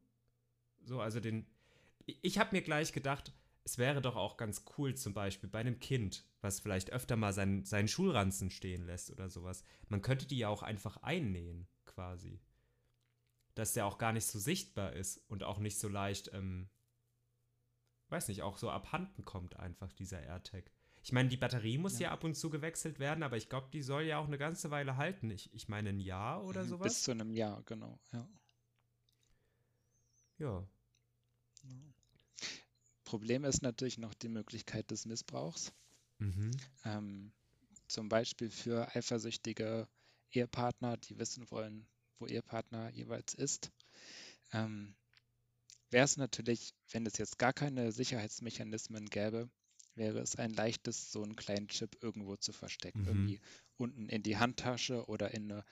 So, 0.84 1.00
also 1.00 1.20
den. 1.20 1.46
Ich 2.06 2.38
habe 2.38 2.56
mir 2.56 2.62
gleich 2.62 2.92
gedacht, 2.92 3.32
es 3.64 3.78
wäre 3.78 4.02
doch 4.02 4.16
auch 4.16 4.36
ganz 4.36 4.64
cool, 4.76 4.94
zum 4.94 5.14
Beispiel 5.14 5.48
bei 5.48 5.60
einem 5.60 5.80
Kind, 5.80 6.26
was 6.42 6.60
vielleicht 6.60 6.92
öfter 6.92 7.16
mal 7.16 7.32
seinen, 7.32 7.64
seinen 7.64 7.88
Schulranzen 7.88 8.50
stehen 8.50 8.84
lässt 8.84 9.10
oder 9.10 9.30
sowas. 9.30 9.64
Man 9.88 10.02
könnte 10.02 10.26
die 10.26 10.38
ja 10.38 10.48
auch 10.48 10.62
einfach 10.62 10.98
einnähen, 10.98 11.66
quasi. 11.86 12.40
Dass 13.54 13.72
der 13.72 13.86
auch 13.86 13.96
gar 13.96 14.12
nicht 14.12 14.26
so 14.26 14.38
sichtbar 14.38 14.92
ist 14.92 15.18
und 15.28 15.44
auch 15.44 15.58
nicht 15.58 15.78
so 15.78 15.88
leicht, 15.88 16.30
ähm, 16.34 16.68
weiß 18.10 18.28
nicht, 18.28 18.42
auch 18.42 18.58
so 18.58 18.68
abhanden 18.68 19.24
kommt 19.24 19.56
einfach 19.58 19.92
dieser 19.92 20.22
AirTag. 20.22 20.70
Ich 21.02 21.12
meine, 21.12 21.30
die 21.30 21.36
Batterie 21.36 21.78
muss 21.78 21.98
ja. 21.98 22.08
ja. 22.08 22.10
ab 22.12 22.24
und 22.24 22.34
zu 22.34 22.50
gewechselt 22.50 22.98
werden, 22.98 23.22
aber 23.22 23.38
ich 23.38 23.48
glaube, 23.48 23.68
die 23.72 23.82
soll 23.82 24.02
ja 24.02 24.18
auch 24.18 24.26
eine 24.26 24.38
ganze 24.38 24.70
Weile 24.70 24.96
halten. 24.98 25.30
Ich, 25.30 25.52
ich 25.54 25.68
meine, 25.68 25.90
ein 25.90 26.00
Jahr 26.00 26.44
oder 26.44 26.64
mhm, 26.64 26.68
sowas? 26.68 26.88
Bis 26.88 27.02
zu 27.02 27.12
einem 27.12 27.32
Jahr, 27.32 27.62
genau, 27.62 27.98
ja. 28.12 28.28
Ja. 30.38 30.66
Problem 33.14 33.44
ist 33.44 33.62
natürlich 33.62 33.96
noch 33.96 34.12
die 34.12 34.28
Möglichkeit 34.28 34.90
des 34.90 35.06
Missbrauchs. 35.06 35.72
Mhm. 36.18 36.50
Ähm, 36.84 37.32
zum 37.86 38.08
Beispiel 38.08 38.50
für 38.50 38.92
eifersüchtige 38.96 39.86
Ehepartner, 40.32 40.96
die 40.96 41.16
wissen 41.16 41.48
wollen, 41.52 41.86
wo 42.18 42.26
ihr 42.26 42.42
Partner 42.42 42.90
jeweils 42.90 43.32
ist. 43.34 43.70
Ähm, 44.52 44.96
Wäre 45.90 46.04
es 46.06 46.16
natürlich, 46.16 46.74
wenn 46.90 47.06
es 47.06 47.16
jetzt 47.16 47.38
gar 47.38 47.52
keine 47.52 47.92
Sicherheitsmechanismen 47.92 49.06
gäbe, 49.06 49.48
wäre 49.94 50.18
es 50.18 50.34
ein 50.34 50.52
leichtes, 50.52 51.12
so 51.12 51.22
einen 51.22 51.36
kleinen 51.36 51.68
Chip 51.68 51.96
irgendwo 52.02 52.34
zu 52.34 52.52
verstecken. 52.52 53.02
Mhm. 53.02 53.06
Irgendwie 53.06 53.40
unten 53.76 54.08
in 54.08 54.24
die 54.24 54.38
Handtasche 54.38 55.06
oder 55.06 55.32
in 55.32 55.52
eine 55.52 55.64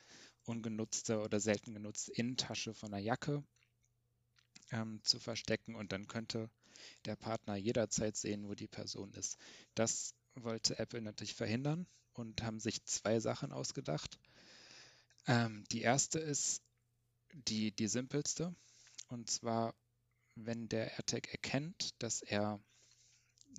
ungenutzte 0.45 1.19
oder 1.19 1.41
selten 1.41 1.75
genutzte 1.75 2.13
Innentasche 2.13 2.73
von 2.73 2.95
einer 2.95 3.03
Jacke 3.03 3.43
ähm, 4.71 5.01
zu 5.03 5.19
verstecken 5.19 5.75
und 5.75 5.91
dann 5.91 6.07
könnte 6.07 6.49
der 7.05 7.17
Partner 7.17 7.57
jederzeit 7.57 8.17
sehen, 8.17 8.49
wo 8.49 8.55
die 8.55 8.69
Person 8.69 9.13
ist. 9.15 9.39
Das 9.75 10.15
wollte 10.35 10.79
Apple 10.79 11.03
natürlich 11.03 11.35
verhindern 11.35 11.87
und 12.15 12.43
haben 12.43 12.61
sich 12.61 12.85
zwei 12.85 13.21
Sachen 13.21 13.53
ausgedacht. 13.53 14.19
Ähm, 15.27 15.65
die 15.71 15.83
erste 15.83 16.19
ist 16.19 16.63
die, 17.33 17.73
die 17.73 17.89
simpelste 17.89 18.55
und 19.09 19.31
zwar, 19.31 19.75
wenn 20.35 20.69
der 20.69 20.93
AirTag 20.93 21.29
erkennt, 21.33 21.91
dass 21.99 22.23
er 22.23 22.61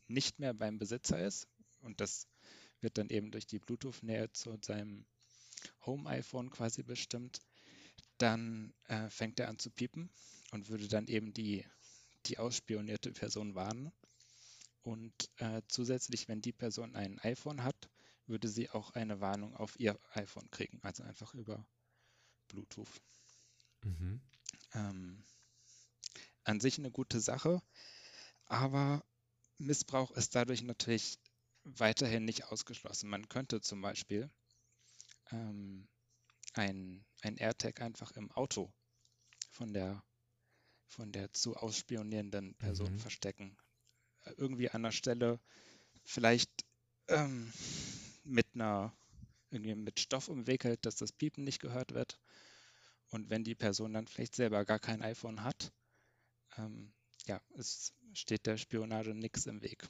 nicht 0.07 0.39
mehr 0.39 0.53
beim 0.53 0.79
Besitzer 0.79 1.23
ist 1.23 1.47
und 1.81 2.01
das 2.01 2.27
wird 2.81 2.97
dann 2.97 3.09
eben 3.09 3.31
durch 3.31 3.45
die 3.45 3.59
Bluetooth-Nähe 3.59 4.31
zu 4.33 4.57
seinem 4.61 5.05
Home-iPhone 5.85 6.49
quasi 6.49 6.83
bestimmt, 6.83 7.39
dann 8.17 8.73
äh, 8.87 9.09
fängt 9.09 9.39
er 9.39 9.49
an 9.49 9.59
zu 9.59 9.69
piepen 9.69 10.09
und 10.51 10.69
würde 10.69 10.87
dann 10.87 11.07
eben 11.07 11.33
die, 11.33 11.65
die 12.25 12.37
ausspionierte 12.37 13.11
Person 13.11 13.55
warnen. 13.55 13.91
Und 14.81 15.13
äh, 15.37 15.61
zusätzlich, 15.67 16.27
wenn 16.27 16.41
die 16.41 16.51
Person 16.51 16.95
ein 16.95 17.19
iPhone 17.19 17.63
hat, 17.63 17.89
würde 18.25 18.47
sie 18.47 18.69
auch 18.69 18.91
eine 18.91 19.19
Warnung 19.19 19.55
auf 19.55 19.79
ihr 19.79 19.99
iPhone 20.11 20.49
kriegen, 20.51 20.79
also 20.83 21.03
einfach 21.03 21.33
über 21.33 21.65
Bluetooth. 22.47 23.01
Mhm. 23.83 24.21
Ähm, 24.73 25.23
an 26.43 26.59
sich 26.59 26.77
eine 26.77 26.91
gute 26.91 27.19
Sache, 27.19 27.61
aber 28.45 29.03
Missbrauch 29.57 30.11
ist 30.11 30.35
dadurch 30.35 30.61
natürlich 30.61 31.19
weiterhin 31.63 32.25
nicht 32.25 32.45
ausgeschlossen. 32.45 33.09
Man 33.09 33.29
könnte 33.29 33.61
zum 33.61 33.81
Beispiel 33.81 34.29
ähm, 35.31 35.87
ein, 36.53 37.05
ein 37.21 37.37
AirTag 37.37 37.81
einfach 37.81 38.11
im 38.11 38.31
Auto 38.31 38.71
von 39.49 39.73
der, 39.73 40.03
von 40.93 41.11
der 41.11 41.33
zu 41.33 41.55
ausspionierenden 41.55 42.53
Person 42.55 42.93
mhm. 42.93 42.99
verstecken. 42.99 43.57
Irgendwie 44.37 44.69
an 44.69 44.83
der 44.83 44.91
Stelle 44.91 45.39
vielleicht 46.03 46.65
ähm, 47.07 47.51
mit 48.23 48.47
einer 48.53 48.93
irgendwie 49.49 49.75
mit 49.75 49.99
Stoff 49.99 50.29
umwickelt, 50.29 50.85
dass 50.85 50.95
das 50.95 51.11
Piepen 51.11 51.43
nicht 51.43 51.59
gehört 51.59 51.93
wird. 51.93 52.19
Und 53.09 53.29
wenn 53.29 53.43
die 53.43 53.55
Person 53.55 53.93
dann 53.93 54.07
vielleicht 54.07 54.35
selber 54.35 54.65
gar 54.65 54.79
kein 54.79 55.03
iPhone 55.03 55.43
hat, 55.43 55.71
ähm, 56.57 56.91
ja, 57.27 57.39
es 57.57 57.93
steht 58.13 58.45
der 58.45 58.57
Spionage 58.57 59.13
nichts 59.13 59.45
im 59.45 59.61
Weg. 59.61 59.87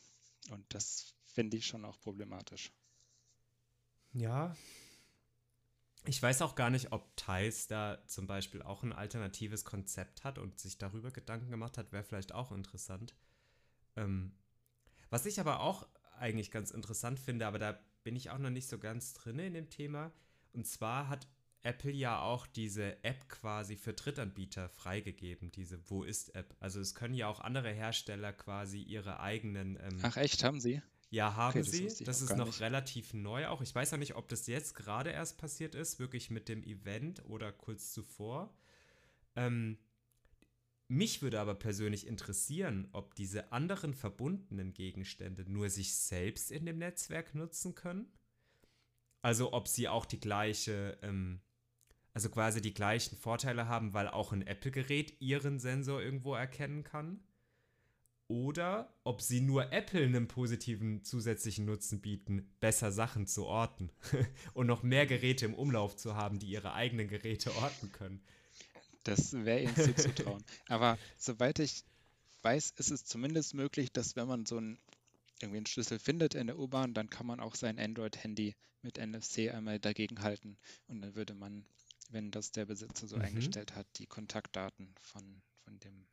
Und 0.50 0.66
das 0.74 1.14
finde 1.24 1.58
ich 1.58 1.66
schon 1.66 1.86
auch 1.86 2.00
problematisch. 2.02 2.72
Ja. 4.12 4.56
Ich 6.06 6.22
weiß 6.22 6.42
auch 6.42 6.56
gar 6.56 6.70
nicht, 6.70 6.92
ob 6.92 7.16
Thais 7.16 7.68
da 7.68 8.06
zum 8.08 8.28
Beispiel 8.28 8.62
auch 8.62 8.84
ein 8.84 8.92
alternatives 8.92 9.64
Konzept 9.64 10.24
hat 10.24 10.38
und 10.38 10.60
sich 10.60 10.78
darüber 10.78 11.12
Gedanken 11.12 11.50
gemacht 11.50 11.78
hat, 11.78 11.92
wäre 11.92 12.04
vielleicht 12.04 12.34
auch 12.34 12.52
interessant. 12.52 13.16
Ähm, 13.96 14.34
was 15.10 15.26
ich 15.26 15.40
aber 15.40 15.62
auch 15.62 15.88
eigentlich 16.18 16.52
ganz 16.52 16.72
interessant 16.72 17.20
finde, 17.20 17.48
aber 17.48 17.60
da 17.60 17.80
bin 18.04 18.16
ich 18.16 18.30
auch 18.32 18.38
noch 18.38 18.50
nicht 18.50 18.68
so 18.68 18.80
ganz 18.80 19.14
drin 19.14 19.40
in 19.40 19.54
dem 19.54 19.70
Thema. 19.70 20.12
Und 20.52 20.68
zwar 20.68 21.08
hat 21.08 21.28
Apple 21.62 21.92
ja 21.92 22.22
auch 22.22 22.46
diese 22.46 23.02
App 23.04 23.30
quasi 23.30 23.78
für 23.78 23.94
Drittanbieter 23.94 24.68
freigegeben, 24.68 25.52
diese 25.52 25.90
Wo 25.90 26.04
ist 26.04 26.36
App. 26.36 26.56
Also 26.60 26.82
es 26.82 26.94
können 26.94 27.14
ja 27.14 27.28
auch 27.28 27.40
andere 27.40 27.72
Hersteller 27.72 28.34
quasi 28.34 28.82
ihre 28.82 29.22
eigenen. 29.22 29.78
Ähm, 29.82 30.00
Ach 30.02 30.18
echt, 30.18 30.44
haben 30.44 30.60
sie? 30.60 30.82
Ja, 31.14 31.36
haben 31.36 31.60
okay, 31.60 31.70
sie. 31.70 31.84
Das, 31.84 31.98
das 32.00 32.22
ist 32.24 32.36
noch 32.36 32.48
nicht. 32.48 32.62
relativ 32.62 33.14
neu 33.14 33.48
auch. 33.48 33.62
Ich 33.62 33.74
weiß 33.74 33.92
ja 33.92 33.98
nicht, 33.98 34.16
ob 34.16 34.28
das 34.30 34.48
jetzt 34.48 34.74
gerade 34.74 35.12
erst 35.12 35.38
passiert 35.38 35.76
ist, 35.76 36.00
wirklich 36.00 36.32
mit 36.32 36.50
dem 36.50 36.64
Event 36.64 37.24
oder 37.26 37.52
kurz 37.52 37.94
zuvor. 37.94 38.52
Ähm, 39.36 39.78
mich 40.88 41.22
würde 41.22 41.40
aber 41.40 41.54
persönlich 41.54 42.08
interessieren, 42.08 42.90
ob 42.94 43.14
diese 43.14 43.52
anderen 43.52 43.94
verbundenen 43.94 44.74
Gegenstände 44.74 45.46
nur 45.50 45.70
sich 45.70 45.96
selbst 45.96 46.52
in 46.52 46.66
dem 46.66 46.80
Netzwerk 46.80 47.36
nutzen 47.36 47.76
können. 47.76 48.12
Also 49.22 49.54
ob 49.54 49.68
sie 49.68 49.88
auch 49.88 50.06
die 50.06 50.20
gleiche 50.20 50.98
ähm, 51.04 51.42
also 52.14 52.30
quasi 52.30 52.62
die 52.62 52.74
gleichen 52.74 53.18
Vorteile 53.18 53.68
haben, 53.68 53.94
weil 53.94 54.08
auch 54.08 54.32
ein 54.32 54.46
Apple-Gerät 54.46 55.20
ihren 55.20 55.60
Sensor 55.60 56.02
irgendwo 56.02 56.36
erkennen 56.36 56.84
kann. 56.84 57.20
Oder 58.28 58.94
ob 59.04 59.22
sie 59.22 59.42
nur 59.42 59.72
Apple 59.72 60.04
einen 60.04 60.28
positiven 60.28 61.04
zusätzlichen 61.04 61.66
Nutzen 61.66 62.02
bieten, 62.02 62.50
besser 62.60 62.92
Sachen 62.92 63.28
zu 63.28 63.46
orten 63.46 63.92
und 64.54 64.68
noch 64.68 64.82
mehr 64.82 65.06
Geräte 65.06 65.46
im 65.46 65.54
Umlauf 65.54 65.96
zu 65.96 66.16
haben, 66.16 66.40
die 66.40 66.48
ihre 66.48 66.74
eigenen 66.74 67.08
Geräte 67.08 67.56
orten 67.56 67.92
können. 67.92 68.24
Das 69.04 69.34
wäre 69.34 69.64
ihnen 69.64 69.76
zuzutrauen. 69.76 70.44
Aber 70.68 70.98
soweit 71.18 71.60
ich 71.60 71.84
weiß, 72.42 72.72
ist 72.78 72.92
es 72.92 73.06
zumindest 73.06 73.54
möglich, 73.54 73.92
dass 73.92 74.16
wenn 74.16 74.28
man 74.28 74.46
so 74.46 74.58
einen, 74.58 74.80
irgendwie 75.42 75.58
einen 75.58 75.66
Schlüssel 75.66 76.00
findet 76.00 76.34
in 76.36 76.48
der 76.48 76.58
U-Bahn, 76.58 76.94
dann 76.94 77.10
kann 77.10 77.28
man 77.28 77.40
auch 77.40 77.56
sein 77.56 77.78
Android-Handy 77.78 78.56
mit 78.82 78.98
NFC 78.98 79.54
einmal 79.54 79.80
dagegen 79.80 80.22
halten 80.22 80.58
und 80.88 81.02
dann 81.02 81.16
würde 81.16 81.34
man 81.36 81.66
wenn 82.14 82.32
das 82.32 82.52
der 82.52 82.66
Besitzer 82.66 83.08
so 83.08 83.18
mhm. 83.18 83.24
eingestellt 83.24 83.76
hat, 83.76 83.88
die 83.98 84.06
Kontaktdaten 84.06 84.94
von, 85.02 85.42
von 85.66 85.80
dem 85.80 86.06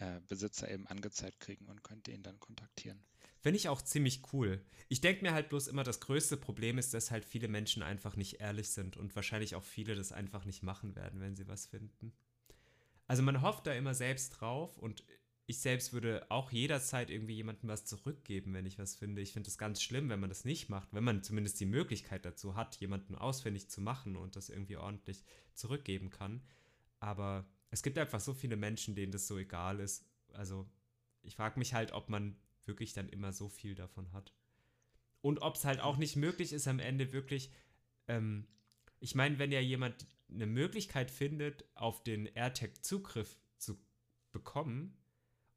äh, 0.00 0.20
Besitzer 0.28 0.70
eben 0.70 0.86
angezeigt 0.86 1.40
kriegen 1.40 1.66
und 1.66 1.84
könnte 1.84 2.10
ihn 2.10 2.22
dann 2.22 2.40
kontaktieren. 2.40 3.02
Finde 3.40 3.56
ich 3.56 3.68
auch 3.68 3.80
ziemlich 3.80 4.22
cool. 4.32 4.62
Ich 4.88 5.00
denke 5.00 5.22
mir 5.22 5.32
halt 5.32 5.48
bloß 5.48 5.68
immer, 5.68 5.82
das 5.82 6.00
größte 6.00 6.36
Problem 6.36 6.76
ist, 6.78 6.92
dass 6.92 7.10
halt 7.10 7.24
viele 7.24 7.48
Menschen 7.48 7.82
einfach 7.82 8.16
nicht 8.16 8.40
ehrlich 8.40 8.70
sind 8.70 8.96
und 8.96 9.14
wahrscheinlich 9.16 9.54
auch 9.54 9.64
viele 9.64 9.94
das 9.94 10.12
einfach 10.12 10.44
nicht 10.44 10.62
machen 10.62 10.94
werden, 10.94 11.20
wenn 11.20 11.36
sie 11.36 11.48
was 11.48 11.66
finden. 11.66 12.12
Also 13.06 13.22
man 13.22 13.40
hofft 13.40 13.66
da 13.66 13.72
immer 13.72 13.94
selbst 13.94 14.30
drauf 14.30 14.78
und 14.78 15.04
ich 15.46 15.58
selbst 15.58 15.92
würde 15.92 16.30
auch 16.30 16.52
jederzeit 16.52 17.10
irgendwie 17.10 17.34
jemandem 17.34 17.68
was 17.68 17.84
zurückgeben, 17.84 18.54
wenn 18.54 18.66
ich 18.66 18.78
was 18.78 18.94
finde. 18.94 19.20
Ich 19.20 19.32
finde 19.32 19.48
es 19.48 19.58
ganz 19.58 19.82
schlimm, 19.82 20.08
wenn 20.08 20.20
man 20.20 20.30
das 20.30 20.44
nicht 20.44 20.68
macht, 20.68 20.92
wenn 20.92 21.02
man 21.02 21.22
zumindest 21.22 21.58
die 21.60 21.66
Möglichkeit 21.66 22.24
dazu 22.24 22.54
hat, 22.54 22.76
jemanden 22.76 23.16
ausfindig 23.16 23.68
zu 23.68 23.80
machen 23.80 24.16
und 24.16 24.36
das 24.36 24.48
irgendwie 24.48 24.76
ordentlich 24.76 25.24
zurückgeben 25.54 26.10
kann. 26.10 26.42
Aber 27.00 27.46
es 27.70 27.82
gibt 27.82 27.98
einfach 27.98 28.20
so 28.20 28.34
viele 28.34 28.56
Menschen, 28.56 28.94
denen 28.94 29.12
das 29.12 29.26
so 29.26 29.38
egal 29.38 29.80
ist. 29.80 30.04
Also 30.32 30.68
ich 31.22 31.36
frage 31.36 31.58
mich 31.58 31.74
halt, 31.74 31.92
ob 31.92 32.08
man 32.08 32.36
wirklich 32.64 32.92
dann 32.92 33.08
immer 33.08 33.32
so 33.32 33.48
viel 33.48 33.74
davon 33.74 34.12
hat. 34.12 34.34
Und 35.20 35.42
ob 35.42 35.56
es 35.56 35.64
halt 35.64 35.80
auch 35.80 35.96
nicht 35.96 36.16
möglich 36.16 36.52
ist, 36.52 36.66
am 36.66 36.78
Ende 36.78 37.12
wirklich, 37.12 37.52
ähm, 38.08 38.46
ich 39.00 39.14
meine, 39.14 39.38
wenn 39.38 39.52
ja 39.52 39.60
jemand 39.60 40.06
eine 40.30 40.46
Möglichkeit 40.46 41.10
findet, 41.10 41.64
auf 41.74 42.02
den 42.02 42.26
AirTag 42.26 42.84
Zugriff 42.84 43.36
zu 43.58 43.78
bekommen, 44.32 44.96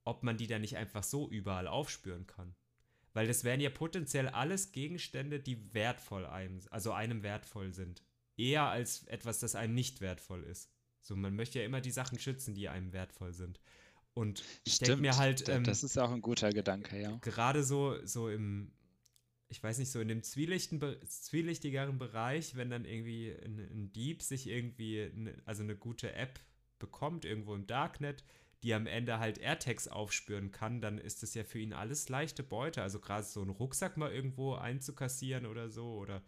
ob 0.04 0.24
man 0.24 0.38
die 0.38 0.48
dann 0.48 0.62
nicht 0.62 0.78
einfach 0.78 1.04
so 1.04 1.30
überall 1.30 1.68
aufspüren 1.68 2.28
kann. 2.28 2.56
Weil 3.14 3.28
das 3.28 3.44
wären 3.44 3.62
ja 3.62 3.70
potenziell 3.70 4.28
alles 4.28 4.72
Gegenstände, 4.72 5.40
die 5.40 5.74
wertvoll 5.74 6.26
einem, 6.26 6.60
also 6.72 6.92
einem 6.92 7.24
wertvoll 7.24 7.72
sind. 7.74 8.04
Eher 8.36 8.64
als 8.64 9.04
etwas, 9.04 9.40
das 9.40 9.56
einem 9.56 9.76
nicht 9.76 10.02
wertvoll 10.02 10.44
ist. 10.44 10.73
So, 11.04 11.16
man 11.16 11.36
möchte 11.36 11.60
ja 11.60 11.66
immer 11.66 11.82
die 11.82 11.92
Sachen 11.92 12.18
schützen, 12.18 12.56
die 12.56 12.70
einem 12.70 12.94
wertvoll 12.94 13.34
sind. 13.34 13.60
Und 14.14 14.44
ich 14.64 14.80
denke 14.80 15.02
mir 15.02 15.18
halt. 15.18 15.50
Ähm, 15.50 15.64
das 15.64 15.84
ist 15.84 15.98
auch 15.98 16.12
ein 16.12 16.22
guter 16.22 16.52
Gedanke, 16.52 17.00
ja. 17.00 17.18
Gerade 17.22 17.64
so, 17.64 17.98
so 18.06 18.30
im, 18.30 18.72
ich 19.50 19.62
weiß 19.62 19.80
nicht, 19.80 19.92
so 19.92 20.00
in 20.00 20.08
dem 20.08 20.24
zwielichtigeren 20.24 22.00
Bereich, 22.00 22.56
wenn 22.56 22.70
dann 22.70 22.86
irgendwie 22.86 23.36
ein, 23.44 23.60
ein 23.60 23.94
Dieb 23.94 24.22
sich 24.22 24.48
irgendwie, 24.48 25.12
eine, 25.14 25.36
also 25.46 25.64
eine 25.64 25.76
gute 25.76 26.14
App 26.14 26.40
bekommt, 26.80 27.26
irgendwo 27.26 27.54
im 27.54 27.68
Darknet, 27.68 28.24
die 28.62 28.74
am 28.74 28.88
Ende 28.88 29.20
halt 29.20 29.40
AirTags 29.40 29.90
aufspüren 29.90 30.52
kann, 30.52 30.80
dann 30.80 30.98
ist 30.98 31.22
das 31.22 31.34
ja 31.34 31.44
für 31.44 31.60
ihn 31.60 31.74
alles 31.74 32.08
leichte 32.08 32.44
Beute. 32.44 32.82
Also 32.82 33.00
gerade 33.00 33.24
so 33.24 33.42
einen 33.42 33.50
Rucksack 33.50 33.98
mal 33.98 34.14
irgendwo 34.14 34.54
einzukassieren 34.54 35.46
oder 35.46 35.70
so 35.70 35.96
oder 35.96 36.24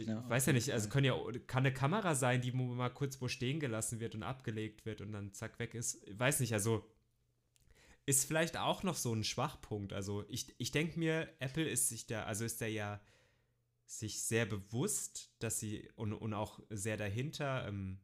ich 0.00 0.08
ja, 0.08 0.28
weiß 0.28 0.46
ja 0.46 0.52
nicht, 0.52 0.72
also 0.72 0.88
kann 0.88 1.04
ja 1.04 1.14
kann 1.46 1.64
eine 1.64 1.74
Kamera 1.74 2.14
sein, 2.14 2.40
die 2.40 2.52
mal 2.52 2.90
kurz 2.90 3.20
wo 3.20 3.28
stehen 3.28 3.60
gelassen 3.60 4.00
wird 4.00 4.14
und 4.14 4.22
abgelegt 4.22 4.86
wird 4.86 5.00
und 5.00 5.12
dann 5.12 5.32
zack 5.32 5.58
weg 5.58 5.74
ist. 5.74 6.06
Ich 6.06 6.18
weiß 6.18 6.40
nicht, 6.40 6.52
also 6.52 6.84
ist 8.06 8.24
vielleicht 8.24 8.56
auch 8.56 8.82
noch 8.82 8.96
so 8.96 9.14
ein 9.14 9.24
Schwachpunkt. 9.24 9.92
Also 9.92 10.24
ich, 10.28 10.54
ich 10.58 10.72
denke 10.72 10.98
mir, 10.98 11.28
Apple 11.38 11.68
ist 11.68 11.88
sich 11.88 12.06
da, 12.06 12.24
also 12.24 12.44
ist 12.44 12.60
da 12.60 12.66
ja 12.66 13.00
sich 13.86 14.22
sehr 14.22 14.46
bewusst, 14.46 15.32
dass 15.38 15.60
sie 15.60 15.88
und, 15.96 16.12
und 16.12 16.32
auch 16.32 16.60
sehr 16.70 16.96
dahinter, 16.96 17.66
ähm, 17.66 18.00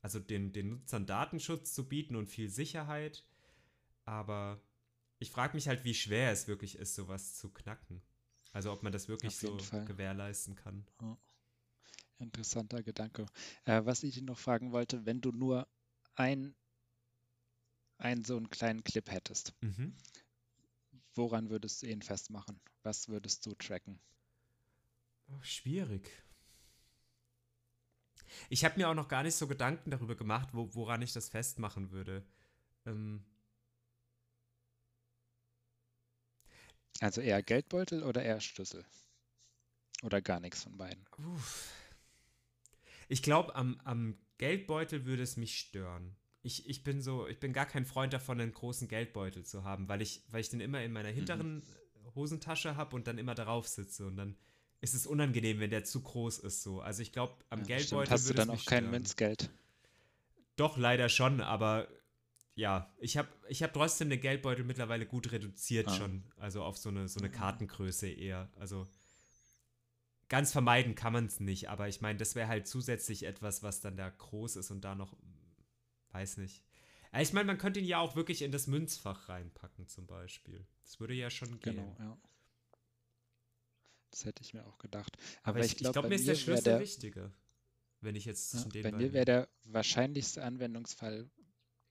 also 0.00 0.20
den, 0.20 0.52
den 0.52 0.68
Nutzern 0.68 1.06
Datenschutz 1.06 1.74
zu 1.74 1.88
bieten 1.88 2.16
und 2.16 2.28
viel 2.28 2.48
Sicherheit. 2.48 3.24
Aber 4.04 4.60
ich 5.18 5.30
frage 5.30 5.54
mich 5.54 5.68
halt, 5.68 5.84
wie 5.84 5.94
schwer 5.94 6.30
es 6.32 6.48
wirklich 6.48 6.78
ist, 6.78 6.94
sowas 6.94 7.34
zu 7.34 7.50
knacken. 7.50 8.02
Also 8.56 8.72
ob 8.72 8.82
man 8.82 8.90
das 8.90 9.06
wirklich 9.06 9.36
so 9.36 9.58
Fall. 9.58 9.84
gewährleisten 9.84 10.54
kann. 10.56 10.86
Oh. 11.02 11.18
Interessanter 12.18 12.82
Gedanke. 12.82 13.26
Äh, 13.66 13.84
was 13.84 14.02
ich 14.02 14.22
noch 14.22 14.38
fragen 14.38 14.72
wollte, 14.72 15.04
wenn 15.04 15.20
du 15.20 15.30
nur 15.30 15.68
ein, 16.14 16.54
einen 17.98 18.24
so 18.24 18.34
einen 18.34 18.48
kleinen 18.48 18.82
Clip 18.82 19.10
hättest, 19.10 19.52
mhm. 19.60 19.94
woran 21.12 21.50
würdest 21.50 21.82
du 21.82 21.86
ihn 21.86 22.00
festmachen? 22.00 22.58
Was 22.82 23.10
würdest 23.10 23.44
du 23.44 23.52
tracken? 23.56 24.00
Oh, 25.28 25.42
schwierig. 25.42 26.10
Ich 28.48 28.64
habe 28.64 28.78
mir 28.78 28.88
auch 28.88 28.94
noch 28.94 29.08
gar 29.08 29.22
nicht 29.22 29.36
so 29.36 29.46
Gedanken 29.46 29.90
darüber 29.90 30.14
gemacht, 30.14 30.48
wo, 30.52 30.74
woran 30.74 31.02
ich 31.02 31.12
das 31.12 31.28
festmachen 31.28 31.90
würde. 31.90 32.24
Ähm, 32.86 33.22
Also 37.00 37.20
eher 37.20 37.42
Geldbeutel 37.42 38.02
oder 38.02 38.22
eher 38.22 38.40
Schlüssel? 38.40 38.84
Oder 40.02 40.20
gar 40.20 40.40
nichts 40.40 40.62
von 40.62 40.76
beiden? 40.76 41.04
Uff. 41.34 41.72
Ich 43.08 43.22
glaube, 43.22 43.54
am, 43.54 43.80
am 43.84 44.18
Geldbeutel 44.38 45.04
würde 45.04 45.22
es 45.22 45.36
mich 45.36 45.58
stören. 45.58 46.16
Ich, 46.42 46.68
ich 46.68 46.84
bin 46.84 47.00
so, 47.00 47.26
ich 47.26 47.40
bin 47.40 47.52
gar 47.52 47.66
kein 47.66 47.84
Freund 47.84 48.12
davon, 48.12 48.40
einen 48.40 48.52
großen 48.52 48.88
Geldbeutel 48.88 49.44
zu 49.44 49.64
haben, 49.64 49.88
weil 49.88 50.02
ich, 50.02 50.22
weil 50.28 50.40
ich 50.40 50.50
den 50.50 50.60
immer 50.60 50.82
in 50.82 50.92
meiner 50.92 51.10
mhm. 51.10 51.14
hinteren 51.14 51.54
mhm. 51.56 52.14
Hosentasche 52.14 52.76
habe 52.76 52.94
und 52.94 53.06
dann 53.06 53.18
immer 53.18 53.34
darauf 53.34 53.66
sitze. 53.66 54.06
Und 54.06 54.16
dann 54.16 54.36
ist 54.80 54.94
es 54.94 55.06
unangenehm, 55.06 55.60
wenn 55.60 55.70
der 55.70 55.84
zu 55.84 56.02
groß 56.02 56.38
ist 56.40 56.62
so. 56.62 56.80
Also 56.80 57.02
ich 57.02 57.12
glaube, 57.12 57.34
am 57.50 57.60
ja, 57.60 57.66
Geldbeutel. 57.66 58.06
Stimmt. 58.06 58.10
Hast 58.10 58.30
du 58.30 58.34
dann 58.34 58.50
auch 58.50 58.64
kein 58.64 58.90
Münzgeld? 58.90 59.50
Doch, 60.56 60.76
leider 60.76 61.08
schon, 61.08 61.40
aber 61.40 61.88
ja, 62.56 62.90
ich 62.98 63.18
habe 63.18 63.28
ich 63.48 63.62
hab 63.62 63.74
trotzdem 63.74 64.08
den 64.08 64.20
Geldbeutel 64.20 64.64
mittlerweile 64.64 65.06
gut 65.06 65.30
reduziert 65.30 65.88
ah. 65.88 65.94
schon. 65.94 66.24
Also 66.38 66.64
auf 66.64 66.78
so 66.78 66.88
eine, 66.88 67.06
so 67.06 67.20
eine 67.20 67.30
Kartengröße 67.30 68.08
eher. 68.08 68.50
Also 68.56 68.88
ganz 70.28 70.52
vermeiden 70.52 70.94
kann 70.94 71.12
man 71.12 71.26
es 71.26 71.38
nicht, 71.38 71.68
aber 71.68 71.86
ich 71.86 72.00
meine, 72.00 72.18
das 72.18 72.34
wäre 72.34 72.48
halt 72.48 72.66
zusätzlich 72.66 73.24
etwas, 73.24 73.62
was 73.62 73.80
dann 73.80 73.98
da 73.98 74.08
groß 74.08 74.56
ist 74.56 74.70
und 74.70 74.80
da 74.80 74.94
noch, 74.94 75.14
weiß 76.12 76.38
nicht. 76.38 76.64
Ich 77.20 77.32
meine, 77.34 77.46
man 77.46 77.58
könnte 77.58 77.80
ihn 77.80 77.86
ja 77.86 77.98
auch 77.98 78.16
wirklich 78.16 78.42
in 78.42 78.52
das 78.52 78.66
Münzfach 78.66 79.28
reinpacken, 79.28 79.86
zum 79.86 80.06
Beispiel. 80.06 80.66
Das 80.82 80.98
würde 80.98 81.14
ja 81.14 81.30
schon 81.30 81.60
gehen. 81.60 81.76
Genau, 81.76 81.96
ja. 81.98 82.18
Das 84.10 84.24
hätte 84.24 84.42
ich 84.42 84.54
mir 84.54 84.66
auch 84.66 84.78
gedacht. 84.78 85.16
Aber, 85.42 85.58
aber 85.58 85.66
ich 85.66 85.76
glaube, 85.76 85.92
glaub, 85.92 86.08
mir 86.08 86.14
ist 86.14 86.26
der 86.26 86.34
Schlüssel 86.34 86.64
der, 86.64 86.80
wichtiger. 86.80 87.32
Wenn 88.00 88.16
ich 88.16 88.24
jetzt 88.24 88.54
ja, 88.54 88.82
Bei 88.82 88.92
mir 88.92 89.12
wäre 89.12 89.24
der 89.24 89.48
wahrscheinlichste 89.64 90.42
Anwendungsfall 90.42 91.30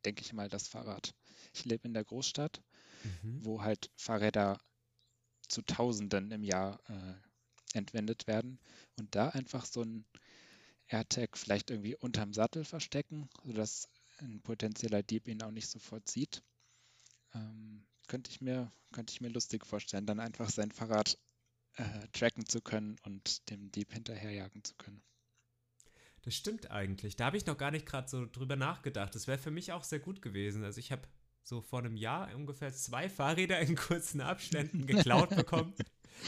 denke 0.05 0.21
ich 0.21 0.33
mal, 0.33 0.49
das 0.49 0.67
Fahrrad. 0.67 1.13
Ich 1.53 1.65
lebe 1.65 1.87
in 1.87 1.93
der 1.93 2.03
Großstadt, 2.03 2.61
mhm. 3.03 3.43
wo 3.43 3.61
halt 3.61 3.91
Fahrräder 3.95 4.59
zu 5.47 5.61
Tausenden 5.61 6.31
im 6.31 6.43
Jahr 6.43 6.79
äh, 6.89 7.77
entwendet 7.77 8.27
werden 8.27 8.59
und 8.97 9.13
da 9.15 9.29
einfach 9.29 9.65
so 9.65 9.81
ein 9.81 10.05
AirTag 10.87 11.37
vielleicht 11.37 11.71
irgendwie 11.71 11.95
unterm 11.95 12.33
Sattel 12.33 12.63
verstecken, 12.63 13.29
sodass 13.43 13.89
ein 14.19 14.41
potenzieller 14.41 15.03
Dieb 15.03 15.27
ihn 15.27 15.41
auch 15.41 15.51
nicht 15.51 15.67
sofort 15.67 16.07
sieht. 16.07 16.41
Ähm, 17.33 17.85
könnte 18.07 18.31
ich 18.31 18.39
mir 18.39 18.71
könnte 18.95 19.11
ich 19.11 19.19
mir 19.19 19.27
lustig 19.27 19.65
vorstellen, 19.65 20.05
dann 20.05 20.21
einfach 20.21 20.49
sein 20.49 20.71
Fahrrad 20.71 21.17
äh, 21.73 22.07
tracken 22.13 22.45
zu 22.45 22.61
können 22.61 22.95
und 23.03 23.49
dem 23.49 23.71
Dieb 23.71 23.91
hinterherjagen 23.91 24.63
zu 24.63 24.73
können. 24.75 25.03
Das 26.25 26.33
stimmt 26.33 26.71
eigentlich. 26.71 27.15
Da 27.15 27.25
habe 27.25 27.37
ich 27.37 27.45
noch 27.45 27.57
gar 27.57 27.69
nicht 27.69 27.85
gerade 27.85 28.09
so 28.09 28.25
drüber 28.25 28.55
nachgedacht. 28.55 29.13
Das 29.13 29.27
wäre 29.27 29.37
für 29.37 29.51
mich 29.51 29.71
auch 29.71 29.83
sehr 29.83 29.99
gut 29.99 30.23
gewesen. 30.23 30.63
Also 30.63 30.79
ich 30.79 30.91
habe 30.91 31.03
so 31.43 31.61
vor 31.61 31.79
einem 31.79 31.95
Jahr 31.95 32.33
ungefähr 32.35 32.73
zwei 32.73 33.07
Fahrräder 33.09 33.59
in 33.59 33.75
kurzen 33.75 34.21
Abständen 34.21 34.87
geklaut 34.87 35.29
bekommen. 35.35 35.73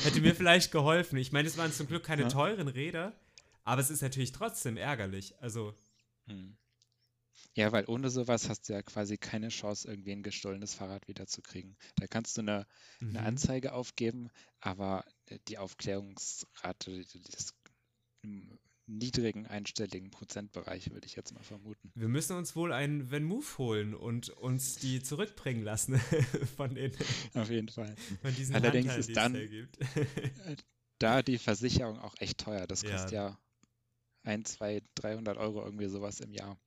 Hätte 0.03 0.21
mir 0.21 0.35
vielleicht 0.35 0.71
geholfen. 0.71 1.17
Ich 1.17 1.31
meine, 1.31 1.47
es 1.47 1.57
waren 1.57 1.73
zum 1.73 1.87
Glück 1.87 2.03
keine 2.03 2.23
ja. 2.23 2.29
teuren 2.29 2.67
Räder, 2.67 3.19
aber 3.63 3.81
es 3.81 3.89
ist 3.89 4.03
natürlich 4.03 4.31
trotzdem 4.31 4.77
ärgerlich. 4.77 5.33
Also. 5.41 5.73
Hm. 6.27 6.55
Ja, 7.55 7.71
weil 7.71 7.85
ohne 7.87 8.11
sowas 8.11 8.49
hast 8.49 8.69
du 8.69 8.73
ja 8.73 8.83
quasi 8.83 9.17
keine 9.17 9.49
Chance, 9.49 9.89
irgendwie 9.89 10.11
ein 10.11 10.21
gestohlenes 10.21 10.75
Fahrrad 10.75 11.07
wiederzukriegen. 11.07 11.75
Da 11.95 12.05
kannst 12.05 12.37
du 12.37 12.41
eine, 12.41 12.67
mhm. 12.99 13.09
eine 13.09 13.25
Anzeige 13.25 13.73
aufgeben, 13.73 14.29
aber 14.59 15.03
die 15.47 15.57
Aufklärungsrate, 15.57 17.03
das 17.31 17.55
niedrigen 18.87 19.45
einstelligen 19.45 20.09
Prozentbereich, 20.09 20.91
würde 20.91 21.05
ich 21.05 21.15
jetzt 21.15 21.33
mal 21.33 21.43
vermuten. 21.43 21.91
Wir 21.93 22.07
müssen 22.07 22.35
uns 22.35 22.55
wohl 22.55 22.71
einen 22.71 23.11
Wenn 23.11 23.23
Move 23.23 23.45
holen 23.57 23.93
und 23.93 24.29
uns 24.29 24.75
die 24.75 25.03
zurückbringen 25.03 25.63
lassen 25.63 25.99
von 26.57 26.73
den. 26.73 26.91
Auf 27.33 27.49
jeden 27.49 27.69
Fall. 27.69 27.95
Allerdings 28.53 28.93
Handteil, 28.93 28.99
ist 28.99 29.15
dann 29.15 29.35
äh, 29.35 30.55
da 30.99 31.21
die 31.21 31.37
Versicherung 31.37 31.99
auch 31.99 32.15
echt 32.19 32.39
teuer. 32.39 32.65
Das 32.65 32.83
kostet 32.83 33.11
ja, 33.11 33.29
ja 33.29 33.39
1, 34.23 34.53
2, 34.53 34.81
300 34.95 35.37
Euro 35.37 35.63
irgendwie 35.63 35.87
sowas 35.87 36.19
im 36.19 36.33
Jahr. 36.33 36.57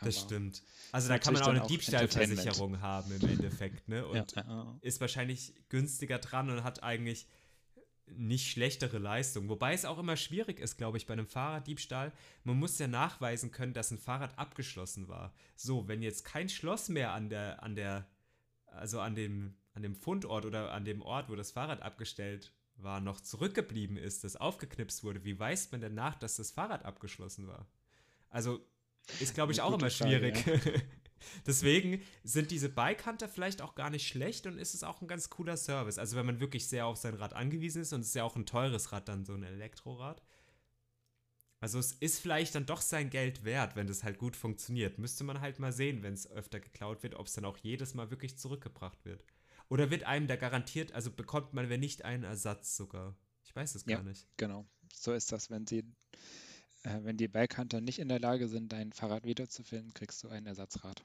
Das 0.00 0.16
Aber 0.16 0.26
stimmt. 0.26 0.62
Also 0.92 1.08
da 1.08 1.18
kann 1.18 1.34
man 1.34 1.42
auch 1.42 1.48
eine 1.48 1.66
Diebstahlversicherung 1.66 2.80
haben 2.80 3.12
im 3.12 3.28
Endeffekt, 3.28 3.88
ne? 3.88 4.06
Und 4.06 4.34
ja, 4.36 4.44
ja. 4.46 4.78
ist 4.80 5.00
wahrscheinlich 5.00 5.54
günstiger 5.68 6.18
dran 6.18 6.50
und 6.50 6.62
hat 6.62 6.82
eigentlich 6.82 7.26
nicht 8.16 8.50
schlechtere 8.50 8.98
Leistung. 8.98 9.48
Wobei 9.48 9.72
es 9.72 9.84
auch 9.84 9.98
immer 9.98 10.16
schwierig 10.16 10.60
ist, 10.60 10.76
glaube 10.76 10.98
ich, 10.98 11.06
bei 11.06 11.12
einem 11.12 11.26
Fahrraddiebstahl. 11.26 12.12
Man 12.44 12.58
muss 12.58 12.78
ja 12.78 12.88
nachweisen 12.88 13.50
können, 13.50 13.74
dass 13.74 13.90
ein 13.90 13.98
Fahrrad 13.98 14.38
abgeschlossen 14.38 15.08
war. 15.08 15.32
So, 15.56 15.88
wenn 15.88 16.02
jetzt 16.02 16.24
kein 16.24 16.48
Schloss 16.48 16.88
mehr 16.88 17.12
an 17.12 17.28
der, 17.28 17.62
an 17.62 17.74
der, 17.74 18.06
also 18.66 19.00
an 19.00 19.14
dem, 19.14 19.54
an 19.74 19.82
dem 19.82 19.94
Fundort 19.94 20.44
oder 20.44 20.72
an 20.72 20.84
dem 20.84 21.02
Ort, 21.02 21.28
wo 21.28 21.36
das 21.36 21.52
Fahrrad 21.52 21.82
abgestellt 21.82 22.52
war, 22.76 23.00
noch 23.00 23.20
zurückgeblieben 23.20 23.96
ist, 23.96 24.24
das 24.24 24.36
aufgeknipst 24.36 25.04
wurde, 25.04 25.24
wie 25.24 25.38
weiß 25.38 25.72
man 25.72 25.80
denn 25.80 25.94
nach, 25.94 26.14
dass 26.14 26.36
das 26.36 26.50
Fahrrad 26.50 26.84
abgeschlossen 26.84 27.46
war? 27.46 27.66
Also 28.30 28.60
ist, 29.20 29.34
glaube 29.34 29.52
ich, 29.52 29.60
auch 29.60 29.72
immer 29.72 29.90
schwierig. 29.90 30.38
Frage, 30.38 30.72
ja. 30.74 30.80
Deswegen 31.46 32.02
sind 32.24 32.50
diese 32.50 32.68
Bike 32.68 33.06
Hunter 33.06 33.28
vielleicht 33.28 33.62
auch 33.62 33.74
gar 33.74 33.90
nicht 33.90 34.06
schlecht 34.06 34.46
und 34.46 34.58
ist 34.58 34.74
es 34.74 34.82
auch 34.82 35.00
ein 35.00 35.08
ganz 35.08 35.30
cooler 35.30 35.56
Service. 35.56 35.98
Also 35.98 36.16
wenn 36.16 36.26
man 36.26 36.40
wirklich 36.40 36.68
sehr 36.68 36.86
auf 36.86 36.96
sein 36.96 37.14
Rad 37.14 37.32
angewiesen 37.32 37.82
ist 37.82 37.92
und 37.92 38.00
es 38.00 38.08
ist 38.08 38.14
ja 38.14 38.24
auch 38.24 38.36
ein 38.36 38.46
teures 38.46 38.92
Rad 38.92 39.08
dann, 39.08 39.24
so 39.24 39.34
ein 39.34 39.42
Elektrorad. 39.42 40.22
Also 41.60 41.78
es 41.78 41.92
ist 41.92 42.20
vielleicht 42.20 42.54
dann 42.54 42.66
doch 42.66 42.80
sein 42.80 43.10
Geld 43.10 43.44
wert, 43.44 43.74
wenn 43.74 43.88
das 43.88 44.04
halt 44.04 44.18
gut 44.18 44.36
funktioniert. 44.36 44.98
Müsste 44.98 45.24
man 45.24 45.40
halt 45.40 45.58
mal 45.58 45.72
sehen, 45.72 46.02
wenn 46.02 46.14
es 46.14 46.30
öfter 46.30 46.60
geklaut 46.60 47.02
wird, 47.02 47.16
ob 47.16 47.26
es 47.26 47.32
dann 47.32 47.44
auch 47.44 47.58
jedes 47.58 47.94
Mal 47.94 48.10
wirklich 48.10 48.38
zurückgebracht 48.38 49.04
wird. 49.04 49.24
Oder 49.68 49.90
wird 49.90 50.04
einem 50.04 50.28
da 50.28 50.36
garantiert, 50.36 50.92
also 50.92 51.10
bekommt 51.10 51.52
man, 51.52 51.68
wenn 51.68 51.80
nicht, 51.80 52.04
einen 52.04 52.24
Ersatz 52.24 52.76
sogar? 52.76 53.16
Ich 53.44 53.54
weiß 53.54 53.74
es 53.74 53.84
gar 53.84 53.98
ja, 53.98 54.04
nicht. 54.04 54.28
Genau, 54.36 54.66
so 54.92 55.12
ist 55.12 55.32
das. 55.32 55.50
Wenn 55.50 55.66
sie 55.66 55.84
wenn 57.02 57.16
die 57.16 57.28
Bikehunter 57.28 57.80
nicht 57.80 57.98
in 57.98 58.08
der 58.08 58.20
Lage 58.20 58.48
sind, 58.48 58.72
dein 58.72 58.92
Fahrrad 58.92 59.24
wiederzufinden, 59.24 59.94
kriegst 59.94 60.22
du 60.22 60.28
ein 60.28 60.46
Ersatzrad. 60.46 61.04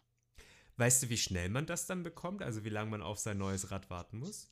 Weißt 0.78 1.04
du, 1.04 1.10
wie 1.10 1.18
schnell 1.18 1.50
man 1.50 1.66
das 1.66 1.86
dann 1.86 2.04
bekommt? 2.04 2.42
Also 2.42 2.64
wie 2.64 2.70
lange 2.70 2.90
man 2.92 3.02
auf 3.02 3.20
sein 3.20 3.38
neues 3.38 3.72
Rad 3.72 3.90
warten 3.90 4.18
muss? 4.18 4.48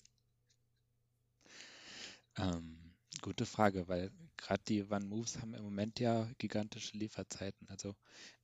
Ähm, 2.37 2.93
gute 3.21 3.45
Frage, 3.45 3.87
weil 3.87 4.11
gerade 4.37 4.63
die 4.67 4.83
One 4.83 5.05
Moves 5.05 5.39
haben 5.39 5.53
im 5.53 5.63
Moment 5.63 5.99
ja 5.99 6.29
gigantische 6.37 6.97
Lieferzeiten. 6.97 7.67
Also 7.69 7.95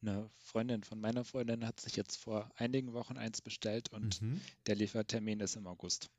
eine 0.01 0.29
Freundin 0.37 0.83
von 0.83 0.99
meiner 0.99 1.23
Freundin 1.23 1.65
hat 1.65 1.79
sich 1.79 1.95
jetzt 1.95 2.17
vor 2.17 2.49
einigen 2.55 2.93
Wochen 2.93 3.17
eins 3.17 3.41
bestellt 3.41 3.91
und 3.91 4.21
mhm. 4.21 4.41
der 4.65 4.75
Liefertermin 4.75 5.39
ist 5.39 5.55
im 5.55 5.67
August. 5.67 6.09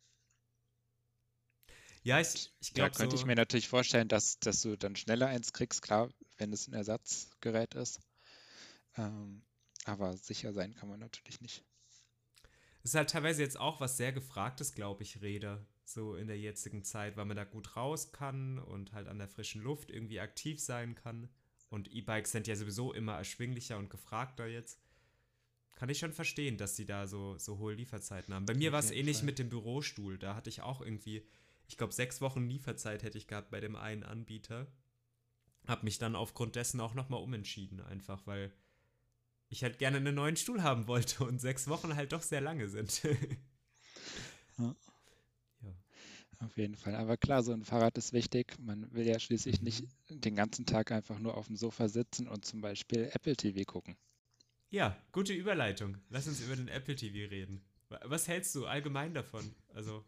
Ja, 2.03 2.21
ich, 2.21 2.53
ich 2.61 2.73
glaube. 2.73 2.91
Da 2.91 2.97
könnte 2.97 3.17
so 3.17 3.23
ich 3.23 3.27
mir 3.27 3.35
natürlich 3.35 3.69
vorstellen, 3.69 4.09
dass, 4.09 4.39
dass 4.39 4.63
du 4.63 4.77
dann 4.77 4.97
schneller 4.97 5.27
eins 5.27 5.53
kriegst, 5.53 5.83
klar, 5.83 6.09
wenn 6.39 6.53
es 6.53 6.69
ein 6.69 6.75
Ersatzgerät 6.75 7.75
ist. 7.75 8.01
Ähm, 8.97 9.43
aber 9.85 10.17
sicher 10.17 10.53
sein 10.53 10.75
kann 10.75 10.89
man 10.89 11.01
natürlich 11.01 11.41
nicht. 11.41 11.65
Das 12.83 12.93
ist 12.93 12.95
halt 12.95 13.11
teilweise 13.11 13.43
jetzt 13.43 13.59
auch 13.59 13.81
was 13.81 13.97
sehr 13.97 14.13
gefragtes, 14.13 14.75
glaube 14.75 15.03
ich, 15.03 15.21
Räder. 15.21 15.67
so 15.85 16.17
in 16.17 16.27
der 16.27 16.39
jetzigen 16.39 16.85
Zeit, 16.85 17.17
weil 17.17 17.25
man 17.25 17.37
da 17.37 17.45
gut 17.45 17.77
raus 17.77 18.13
kann 18.13 18.59
und 18.59 18.93
halt 18.93 19.09
an 19.09 19.19
der 19.19 19.29
frischen 19.29 19.63
Luft 19.63 19.91
irgendwie 19.91 20.21
aktiv 20.21 20.61
sein 20.61 20.95
kann. 20.95 21.29
Und 21.71 21.91
E-Bikes 21.93 22.33
sind 22.33 22.47
ja 22.47 22.57
sowieso 22.57 22.93
immer 22.93 23.17
erschwinglicher 23.17 23.79
und 23.79 23.91
gefragter 23.91 24.47
jetzt. 24.47 24.81
Kann 25.77 25.89
ich 25.89 25.99
schon 25.99 26.13
verstehen, 26.13 26.57
dass 26.57 26.77
sie 26.77 26.87
da 26.87 27.07
so, 27.07 27.39
so 27.39 27.59
hohe 27.59 27.75
Lieferzeiten 27.75 28.35
haben. 28.35 28.47
Bei 28.47 28.55
mir 28.55 28.73
war 28.73 28.81
es 28.81 28.91
ähnlich 28.91 29.19
Fall. 29.19 29.27
mit 29.27 29.39
dem 29.39 29.49
Bürostuhl. 29.49 30.19
Da 30.19 30.35
hatte 30.35 30.51
ich 30.51 30.61
auch 30.63 30.81
irgendwie, 30.81 31.27
ich 31.69 31.77
glaube, 31.77 31.93
sechs 31.93 32.21
Wochen 32.21 32.49
Lieferzeit 32.49 33.03
hätte 33.03 33.19
ich 33.19 33.27
gehabt 33.27 33.51
bei 33.51 33.61
dem 33.61 33.77
einen 33.77 34.03
Anbieter. 34.03 34.67
Hab 35.69 35.85
mich 35.85 35.99
dann 35.99 36.17
aufgrund 36.17 36.57
dessen 36.57 36.81
auch 36.81 36.95
nochmal 36.95 37.23
umentschieden, 37.23 37.81
einfach 37.83 38.27
weil 38.27 38.53
ich 39.51 39.63
halt 39.63 39.79
gerne 39.79 39.99
einen 39.99 40.15
neuen 40.15 40.37
Stuhl 40.37 40.63
haben 40.63 40.89
wollte 40.89 41.25
und 41.25 41.41
sechs 41.41 41.69
Wochen 41.69 41.95
halt 41.95 42.13
doch 42.13 42.23
sehr 42.23 42.41
lange 42.41 42.69
sind. 42.69 43.03
ja. 44.59 44.75
ja. 45.63 45.75
Auf 46.41 46.57
jeden 46.57 46.75
Fall. 46.75 46.95
Aber 46.95 47.17
klar, 47.17 47.43
so 47.43 47.53
ein 47.53 47.65
Fahrrad 47.65 47.99
ist 47.99 48.13
wichtig. 48.13 48.57
Man 48.59 48.91
will 48.93 49.07
ja 49.07 49.19
schließlich 49.21 49.61
nicht 49.61 49.85
mhm. 50.09 50.21
den 50.23 50.37
ganzen 50.37 50.67
Tag 50.67 50.91
einfach 50.91 51.19
nur 51.19 51.37
auf 51.37 51.47
dem 51.47 51.57
Sofa 51.57 51.89
sitzen 51.89 52.29
und 52.29 52.45
zum 52.45 52.61
Beispiel 52.61 53.11
Apple 53.13 53.37
TV 53.37 53.65
gucken. 53.65 53.97
Ja, 54.71 54.97
gute 55.13 55.33
Überleitung. 55.33 55.99
Lass 56.11 56.29
uns 56.29 56.41
über 56.41 56.57
den 56.57 56.69
Apple 56.69 56.97
TV 56.97 57.31
reden. 57.31 57.63
Was 58.05 58.29
hältst 58.29 58.55
du 58.55 58.67
allgemein 58.67 59.15
davon? 59.15 59.55
Also, 59.73 60.05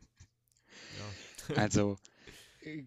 ja. 1.48 1.56
Also, 1.56 1.98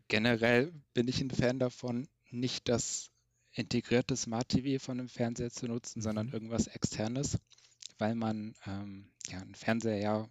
generell 0.07 0.71
bin 0.93 1.07
ich 1.07 1.19
ein 1.19 1.31
Fan 1.31 1.57
davon, 1.57 2.07
nicht 2.33 2.69
das 2.69 3.09
integrierte 3.53 4.15
Smart 4.15 4.49
TV 4.49 4.83
von 4.83 4.99
einem 4.99 5.09
Fernseher 5.09 5.51
zu 5.51 5.67
nutzen, 5.67 5.99
mhm. 5.99 6.03
sondern 6.03 6.29
irgendwas 6.29 6.67
externes, 6.67 7.37
weil 7.97 8.15
man 8.15 8.55
ähm, 8.65 9.11
ja, 9.27 9.39
einen 9.39 9.55
Fernseher 9.55 9.97
ja 9.97 10.29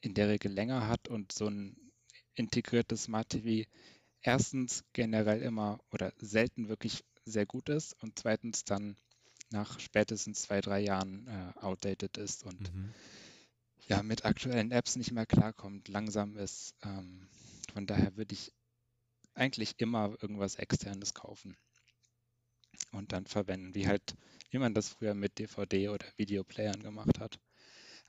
in 0.00 0.14
der 0.14 0.28
Regel 0.28 0.52
länger 0.52 0.86
hat 0.86 1.08
und 1.08 1.32
so 1.32 1.48
ein 1.48 1.76
integriertes 2.34 3.04
Smart 3.04 3.30
TV 3.30 3.68
erstens 4.20 4.84
generell 4.92 5.42
immer 5.42 5.80
oder 5.92 6.12
selten 6.18 6.68
wirklich 6.68 7.04
sehr 7.24 7.46
gut 7.46 7.68
ist 7.68 7.94
und 8.02 8.18
zweitens 8.18 8.64
dann 8.64 8.96
nach 9.50 9.80
spätestens 9.80 10.42
zwei, 10.42 10.60
drei 10.60 10.80
Jahren 10.80 11.26
äh, 11.26 11.58
outdated 11.60 12.18
ist 12.18 12.44
und 12.44 12.74
mhm. 12.74 12.92
ja 13.86 14.02
mit 14.02 14.24
aktuellen 14.24 14.70
Apps 14.70 14.96
nicht 14.96 15.12
mehr 15.12 15.26
klarkommt, 15.26 15.88
langsam 15.88 16.36
ist. 16.36 16.74
Ähm, 16.82 17.28
von 17.72 17.86
daher 17.86 18.16
würde 18.16 18.34
ich 18.34 18.52
eigentlich 19.38 19.74
immer 19.78 20.16
irgendwas 20.20 20.56
externes 20.56 21.14
kaufen 21.14 21.56
und 22.92 23.12
dann 23.12 23.26
verwenden, 23.26 23.74
wie 23.74 23.86
halt, 23.86 24.14
wie 24.50 24.58
man 24.58 24.74
das 24.74 24.88
früher 24.88 25.14
mit 25.14 25.38
DVD 25.38 25.88
oder 25.88 26.06
Videoplayern 26.16 26.82
gemacht 26.82 27.18
hat. 27.18 27.38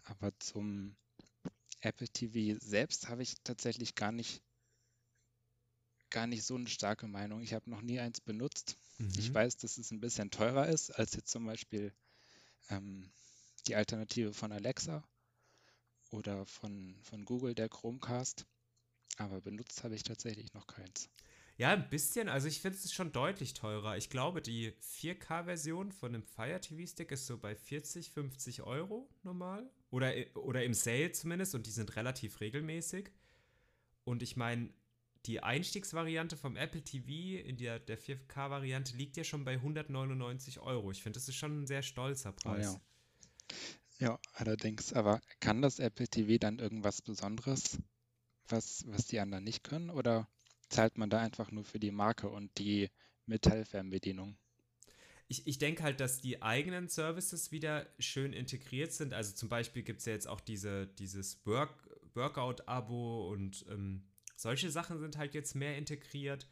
Aber 0.04 0.32
zum 0.40 0.96
Apple 1.82 2.08
TV 2.08 2.58
selbst 2.60 3.10
habe 3.10 3.24
ich 3.24 3.36
tatsächlich 3.44 3.96
gar 3.96 4.12
nicht 4.12 4.42
gar 6.10 6.28
nicht 6.28 6.44
so 6.44 6.56
eine 6.56 6.68
starke 6.68 7.08
Meinung. 7.08 7.42
Ich 7.42 7.54
habe 7.54 7.70
noch 7.70 7.82
nie 7.82 8.00
eins 8.00 8.20
benutzt. 8.20 8.78
Mhm. 8.98 9.12
Ich 9.18 9.34
weiß, 9.34 9.58
dass 9.58 9.78
es 9.78 9.92
ein 9.92 10.00
bisschen 10.00 10.32
teurer 10.32 10.68
ist 10.68 10.90
als 10.92 11.14
jetzt 11.14 11.30
zum 11.30 11.46
Beispiel 11.46 11.94
ähm, 12.70 13.12
die 13.68 13.76
Alternative 13.76 14.34
von 14.34 14.52
Alexa 14.52 15.08
oder 16.12 16.46
von, 16.46 16.98
von 17.04 17.26
Google, 17.26 17.54
der 17.54 17.70
Chromecast. 17.70 18.46
Aber 19.20 19.42
benutzt 19.42 19.84
habe 19.84 19.96
ich 19.96 20.04
tatsächlich 20.04 20.54
noch 20.54 20.66
keins. 20.66 21.10
Ja, 21.58 21.72
ein 21.72 21.90
bisschen. 21.90 22.30
Also 22.30 22.48
ich 22.48 22.62
finde 22.62 22.78
es 22.78 22.94
schon 22.94 23.12
deutlich 23.12 23.54
teurer. 23.54 23.98
Ich 23.98 24.10
glaube, 24.10 24.42
die 24.42 24.72
4K-Version 24.82 25.92
von 25.92 26.16
einem 26.16 26.24
Fire 26.24 26.60
TV-Stick 26.62 27.12
ist 27.12 27.28
so 27.28 27.38
bei 27.38 27.54
40, 27.54 28.12
50 28.12 28.64
Euro 28.64 29.10
normal. 29.24 29.70
Oder, 29.92 30.14
oder 30.36 30.64
im 30.64 30.74
Sale 30.74 31.12
zumindest. 31.12 31.56
Und 31.56 31.68
die 31.68 31.72
sind 31.72 31.98
relativ 31.98 32.40
regelmäßig. 32.40 33.12
Und 34.06 34.24
ich 34.24 34.38
meine, 34.38 34.70
die 35.26 35.44
Einstiegsvariante 35.44 36.38
vom 36.38 36.56
Apple 36.56 36.82
TV 36.82 37.46
in 37.46 37.58
der, 37.58 37.80
der 37.80 38.00
4K-Variante 38.00 38.96
liegt 38.96 39.18
ja 39.18 39.26
schon 39.26 39.44
bei 39.44 39.56
199 39.56 40.60
Euro. 40.62 40.92
Ich 40.92 41.04
finde, 41.04 41.20
das 41.20 41.28
ist 41.28 41.36
schon 41.36 41.64
ein 41.64 41.68
sehr 41.68 41.82
stolzer 41.82 42.32
Preis. 42.32 42.78
Oh, 42.78 42.80
ja. 44.00 44.12
ja, 44.12 44.20
allerdings. 44.32 44.94
Aber 44.94 45.20
kann 45.42 45.62
das 45.62 45.80
Apple 45.80 46.08
TV 46.08 46.38
dann 46.38 46.58
irgendwas 46.58 47.02
Besonderes, 47.02 47.80
was, 48.52 48.84
was 48.88 49.08
die 49.08 49.20
anderen 49.20 49.44
nicht 49.44 49.64
können? 49.64 49.90
Oder 49.90 50.28
zahlt 50.70 50.98
man 50.98 51.10
da 51.10 51.20
einfach 51.20 51.52
nur 51.52 51.64
für 51.64 51.80
die 51.80 51.92
Marke 51.92 52.30
und 52.30 52.58
die 52.58 52.90
Metallfernbedienung? 53.26 54.38
Ich, 55.28 55.46
ich 55.46 55.60
denke 55.60 55.84
halt, 55.84 56.00
dass 56.00 56.22
die 56.22 56.42
eigenen 56.42 56.88
Services 56.88 57.52
wieder 57.52 57.88
schön 58.00 58.34
integriert 58.34 58.92
sind. 58.94 59.14
Also 59.14 59.36
zum 59.36 59.48
Beispiel 59.48 59.84
gibt 59.84 60.00
es 60.00 60.06
ja 60.06 60.14
jetzt 60.14 60.28
auch 60.28 60.42
diese, 60.42 60.88
dieses 60.88 61.46
Work, 61.46 61.88
Workout-Abo 62.16 63.30
und 63.30 63.66
ähm, 63.70 64.08
solche 64.36 64.72
Sachen 64.72 65.00
sind 65.00 65.18
halt 65.18 65.36
jetzt 65.36 65.54
mehr 65.54 65.78
integriert. 65.78 66.48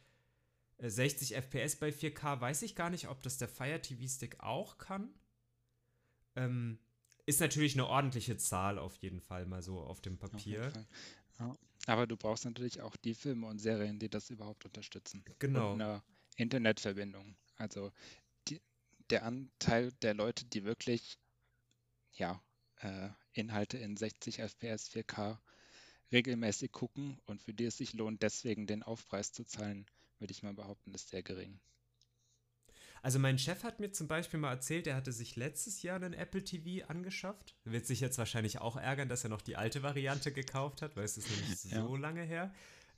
60 0.78 1.34
äh, 1.34 1.42
FPS 1.42 1.76
bei 1.76 1.88
4K 1.88 2.40
weiß 2.40 2.62
ich 2.62 2.76
gar 2.76 2.90
nicht, 2.90 3.08
ob 3.08 3.22
das 3.22 3.38
der 3.38 3.48
Fire 3.48 3.82
TV 3.82 4.06
Stick 4.06 4.38
auch 4.40 4.78
kann. 4.78 5.12
Ähm, 6.36 6.78
ist 7.26 7.40
natürlich 7.40 7.74
eine 7.74 7.86
ordentliche 7.86 8.36
Zahl 8.36 8.78
auf 8.78 8.96
jeden 8.96 9.20
Fall 9.20 9.44
mal 9.44 9.60
so 9.60 9.80
auf 9.80 10.00
dem 10.00 10.18
Papier. 10.18 10.72
Ja. 11.38 11.56
Aber 11.88 12.06
du 12.06 12.18
brauchst 12.18 12.44
natürlich 12.44 12.82
auch 12.82 12.96
die 12.96 13.14
Filme 13.14 13.46
und 13.46 13.60
Serien, 13.60 13.98
die 13.98 14.10
das 14.10 14.28
überhaupt 14.28 14.66
unterstützen. 14.66 15.24
Genau. 15.38 15.72
Und 15.72 15.80
eine 15.80 16.02
Internetverbindung. 16.36 17.34
Also 17.56 17.90
die, 18.46 18.60
der 19.08 19.24
Anteil 19.24 19.90
der 20.02 20.12
Leute, 20.12 20.44
die 20.44 20.64
wirklich 20.64 21.18
ja, 22.12 22.42
äh, 22.80 23.08
Inhalte 23.32 23.78
in 23.78 23.96
60 23.96 24.40
FPS 24.40 24.90
4K 24.90 25.38
regelmäßig 26.12 26.72
gucken 26.72 27.18
und 27.24 27.40
für 27.40 27.54
die 27.54 27.64
es 27.64 27.78
sich 27.78 27.94
lohnt, 27.94 28.22
deswegen 28.22 28.66
den 28.66 28.82
Aufpreis 28.82 29.32
zu 29.32 29.44
zahlen, 29.44 29.86
würde 30.18 30.32
ich 30.32 30.42
mal 30.42 30.52
behaupten, 30.52 30.92
ist 30.92 31.08
sehr 31.08 31.22
gering. 31.22 31.58
Also 33.02 33.18
mein 33.18 33.38
Chef 33.38 33.64
hat 33.64 33.80
mir 33.80 33.92
zum 33.92 34.08
Beispiel 34.08 34.40
mal 34.40 34.50
erzählt, 34.50 34.86
er 34.86 34.96
hatte 34.96 35.12
sich 35.12 35.36
letztes 35.36 35.82
Jahr 35.82 35.96
einen 35.96 36.14
Apple 36.14 36.44
TV 36.44 36.86
angeschafft. 36.88 37.54
Wird 37.64 37.86
sich 37.86 38.00
jetzt 38.00 38.18
wahrscheinlich 38.18 38.60
auch 38.60 38.76
ärgern, 38.76 39.08
dass 39.08 39.24
er 39.24 39.30
noch 39.30 39.42
die 39.42 39.56
alte 39.56 39.82
Variante 39.82 40.32
gekauft 40.32 40.82
hat, 40.82 40.96
weil 40.96 41.04
es 41.04 41.16
ist 41.16 41.30
nämlich 41.30 41.64
ja. 41.64 41.82
so 41.82 41.96
lange 41.96 42.22
her. 42.22 42.52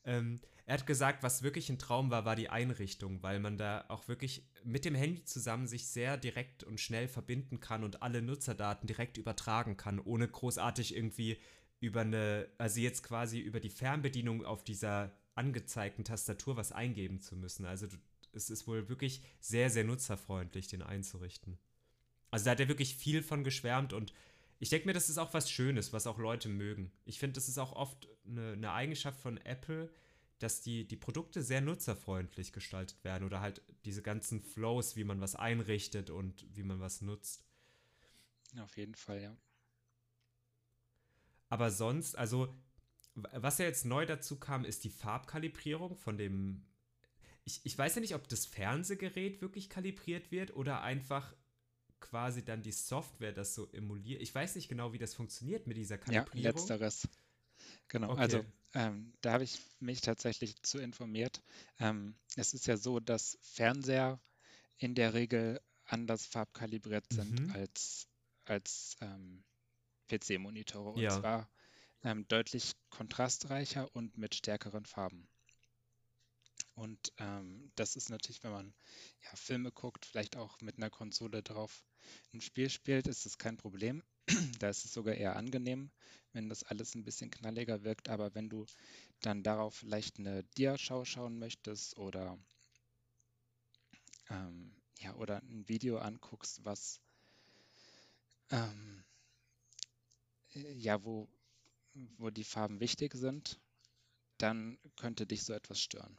Ähm, 0.05 0.41
er 0.67 0.75
hat 0.75 0.87
gesagt, 0.87 1.23
was 1.23 1.43
wirklich 1.43 1.69
ein 1.69 1.79
Traum 1.79 2.11
war, 2.11 2.25
war 2.25 2.37
die 2.37 2.49
Einrichtung, 2.49 3.23
weil 3.23 3.41
man 3.41 3.59
da 3.59 3.85
auch 3.89 4.09
wirklich 4.09 4.49
mit 4.63 4.85
dem 4.85 4.95
Handy 4.95 5.25
zusammen 5.25 5.67
sich 5.67 5.89
sehr 5.89 6.17
direkt 6.17 6.63
und 6.63 6.81
schnell 6.81 7.09
verbinden 7.09 7.61
kann 7.61 7.83
und 7.83 8.03
alle 8.03 8.23
Nutzerdaten 8.23 8.87
direkt 8.87 9.17
übertragen 9.17 9.77
kann, 9.77 9.99
ohne 9.99 10.29
großartig 10.29 10.97
irgendwie 10.97 11.39
über 11.81 12.03
eine, 12.03 12.49
also 12.59 12.79
jetzt 12.81 13.03
quasi 13.03 13.41
über 13.41 13.59
die 13.59 13.71
Fernbedienung 13.71 14.45
auf 14.45 14.63
dieser 14.63 15.13
angezeigten 15.35 16.05
Tastatur 16.05 16.57
was 16.57 16.73
eingeben 16.73 17.21
zu 17.21 17.35
müssen. 17.37 17.65
Also 17.65 17.87
du, 17.87 17.97
es 18.33 18.51
ist 18.51 18.67
wohl 18.67 18.89
wirklich 18.89 19.23
sehr, 19.41 19.71
sehr 19.71 19.85
nutzerfreundlich, 19.85 20.69
den 20.69 20.83
einzurichten. 20.83 21.59
Also 22.31 22.45
da 22.45 22.53
hat 22.53 22.61
er 22.61 22.69
wirklich 22.69 22.95
viel 22.95 23.23
von 23.23 23.45
geschwärmt 23.45 23.93
und 23.93 24.13
ich 24.59 24.69
denke 24.69 24.87
mir, 24.87 24.93
das 24.93 25.09
ist 25.09 25.19
auch 25.19 25.33
was 25.33 25.51
Schönes, 25.51 25.93
was 25.93 26.07
auch 26.07 26.19
Leute 26.19 26.49
mögen. 26.49 26.93
Ich 27.07 27.19
finde, 27.19 27.35
das 27.35 27.49
ist 27.49 27.59
auch 27.59 27.73
oft 27.73 28.09
eine, 28.27 28.53
eine, 28.53 28.73
Eigenschaft 28.73 29.19
von 29.19 29.39
Apple, 29.39 29.91
dass 30.39 30.61
die, 30.61 30.87
die 30.87 30.97
Produkte 30.97 31.43
sehr 31.43 31.63
nutzerfreundlich 31.63 32.53
gestaltet 32.53 33.03
werden 33.03 33.25
oder 33.25 33.41
halt 33.41 33.63
diese 33.87 34.03
ganzen 34.03 34.43
Flows, 34.43 34.97
wie 34.97 35.05
man 35.05 35.21
was 35.21 35.35
einrichtet 35.35 36.11
und 36.11 36.47
wie 36.55 36.63
man 36.63 36.79
was 36.79 37.01
nutzt. 37.01 37.45
Auf 38.59 38.77
jeden 38.77 38.95
Fall, 38.95 39.23
ja. 39.23 39.37
Aber 41.49 41.71
sonst, 41.71 42.17
also, 42.17 42.55
was 43.15 43.59
ja 43.59 43.65
jetzt 43.65 43.85
neu 43.85 44.07
dazu 44.07 44.39
kam, 44.39 44.65
ist 44.65 44.85
die 44.85 44.91
Farbkalibrierung 44.91 45.97
von 45.97 46.17
dem. 46.17 46.65
Ich, 47.51 47.61
ich 47.65 47.77
weiß 47.77 47.97
ja 47.97 48.01
nicht, 48.01 48.15
ob 48.15 48.29
das 48.29 48.47
Fernsehgerät 48.47 49.41
wirklich 49.43 49.69
kalibriert 49.69 50.31
wird 50.31 50.55
oder 50.55 50.83
einfach 50.83 51.35
quasi 51.99 52.45
dann 52.45 52.63
die 52.63 52.73
Software 52.73 53.33
das 53.33 53.55
so 53.55 53.69
emuliert. 53.73 54.23
Ich 54.23 54.35
weiß 54.35 54.55
nicht 54.55 54.69
genau, 54.69 54.93
wie 54.93 54.99
das 54.99 55.15
funktioniert 55.15 55.67
mit 55.67 55.77
dieser 55.77 55.99
Kalibrierung. 55.99 56.43
Ja, 56.43 56.51
letzteres. 56.51 57.09
Genau, 57.89 58.13
okay. 58.13 58.21
also 58.21 58.45
ähm, 58.75 59.13
da 59.21 59.33
habe 59.33 59.45
ich 59.45 59.61
mich 59.81 60.01
tatsächlich 60.01 60.63
zu 60.63 60.79
informiert. 60.79 61.43
Ähm, 61.79 62.15
es 62.37 62.55
ist 62.55 62.67
ja 62.67 62.77
so, 62.77 63.01
dass 63.01 63.39
Fernseher 63.43 64.21
in 64.79 64.95
der 64.95 65.13
Regel 65.13 65.61
anders 65.85 66.27
farbkalibriert 66.27 67.05
sind 67.13 67.49
mhm. 67.49 67.53
als, 67.53 68.07
als 68.45 68.97
ähm, 69.01 69.43
PC-Monitore. 70.09 70.91
Und 70.91 71.03
ja. 71.03 71.11
zwar 71.11 71.51
ähm, 72.05 72.27
deutlich 72.29 72.73
kontrastreicher 72.91 73.95
und 73.95 74.17
mit 74.17 74.35
stärkeren 74.35 74.87
Farben. 74.87 75.29
Und 76.81 77.13
ähm, 77.19 77.71
das 77.77 77.95
ist 77.95 78.09
natürlich, 78.09 78.43
wenn 78.43 78.53
man 78.53 78.75
ja, 79.23 79.37
Filme 79.37 79.71
guckt, 79.71 80.07
vielleicht 80.07 80.37
auch 80.39 80.59
mit 80.63 80.79
einer 80.79 80.89
Konsole 80.89 81.43
drauf 81.43 81.85
ein 82.33 82.41
Spiel 82.41 82.71
spielt, 82.71 83.07
ist 83.07 83.27
das 83.27 83.37
kein 83.37 83.59
Problem. 83.59 84.03
da 84.61 84.71
ist 84.71 84.87
es 84.87 84.95
sogar 84.95 85.15
eher 85.15 85.37
angenehm, 85.37 85.91
wenn 86.33 86.49
das 86.49 86.63
alles 86.63 86.95
ein 86.95 87.05
bisschen 87.05 87.31
knalliger 87.31 87.85
wirkt. 87.85 88.09
Aber 88.09 88.35
wenn 88.35 88.49
du 88.49 88.65
dann 89.21 89.43
darauf 89.43 89.75
vielleicht 89.75 90.19
eine 90.19 90.43
Diaschau 90.57 91.05
schauen 91.05 91.39
möchtest 91.39 91.99
oder, 91.99 92.39
ähm, 94.31 94.75
ja, 95.01 95.15
oder 95.17 95.43
ein 95.43 95.69
Video 95.69 95.99
anguckst, 95.99 96.65
was 96.65 96.99
ähm, 98.49 99.05
ja, 100.55 101.05
wo, 101.05 101.29
wo 102.17 102.31
die 102.31 102.45
Farben 102.45 102.81
wichtig 102.81 103.13
sind, 103.13 103.61
dann 104.39 104.79
könnte 104.97 105.27
dich 105.27 105.45
so 105.45 105.53
etwas 105.53 105.79
stören. 105.79 106.19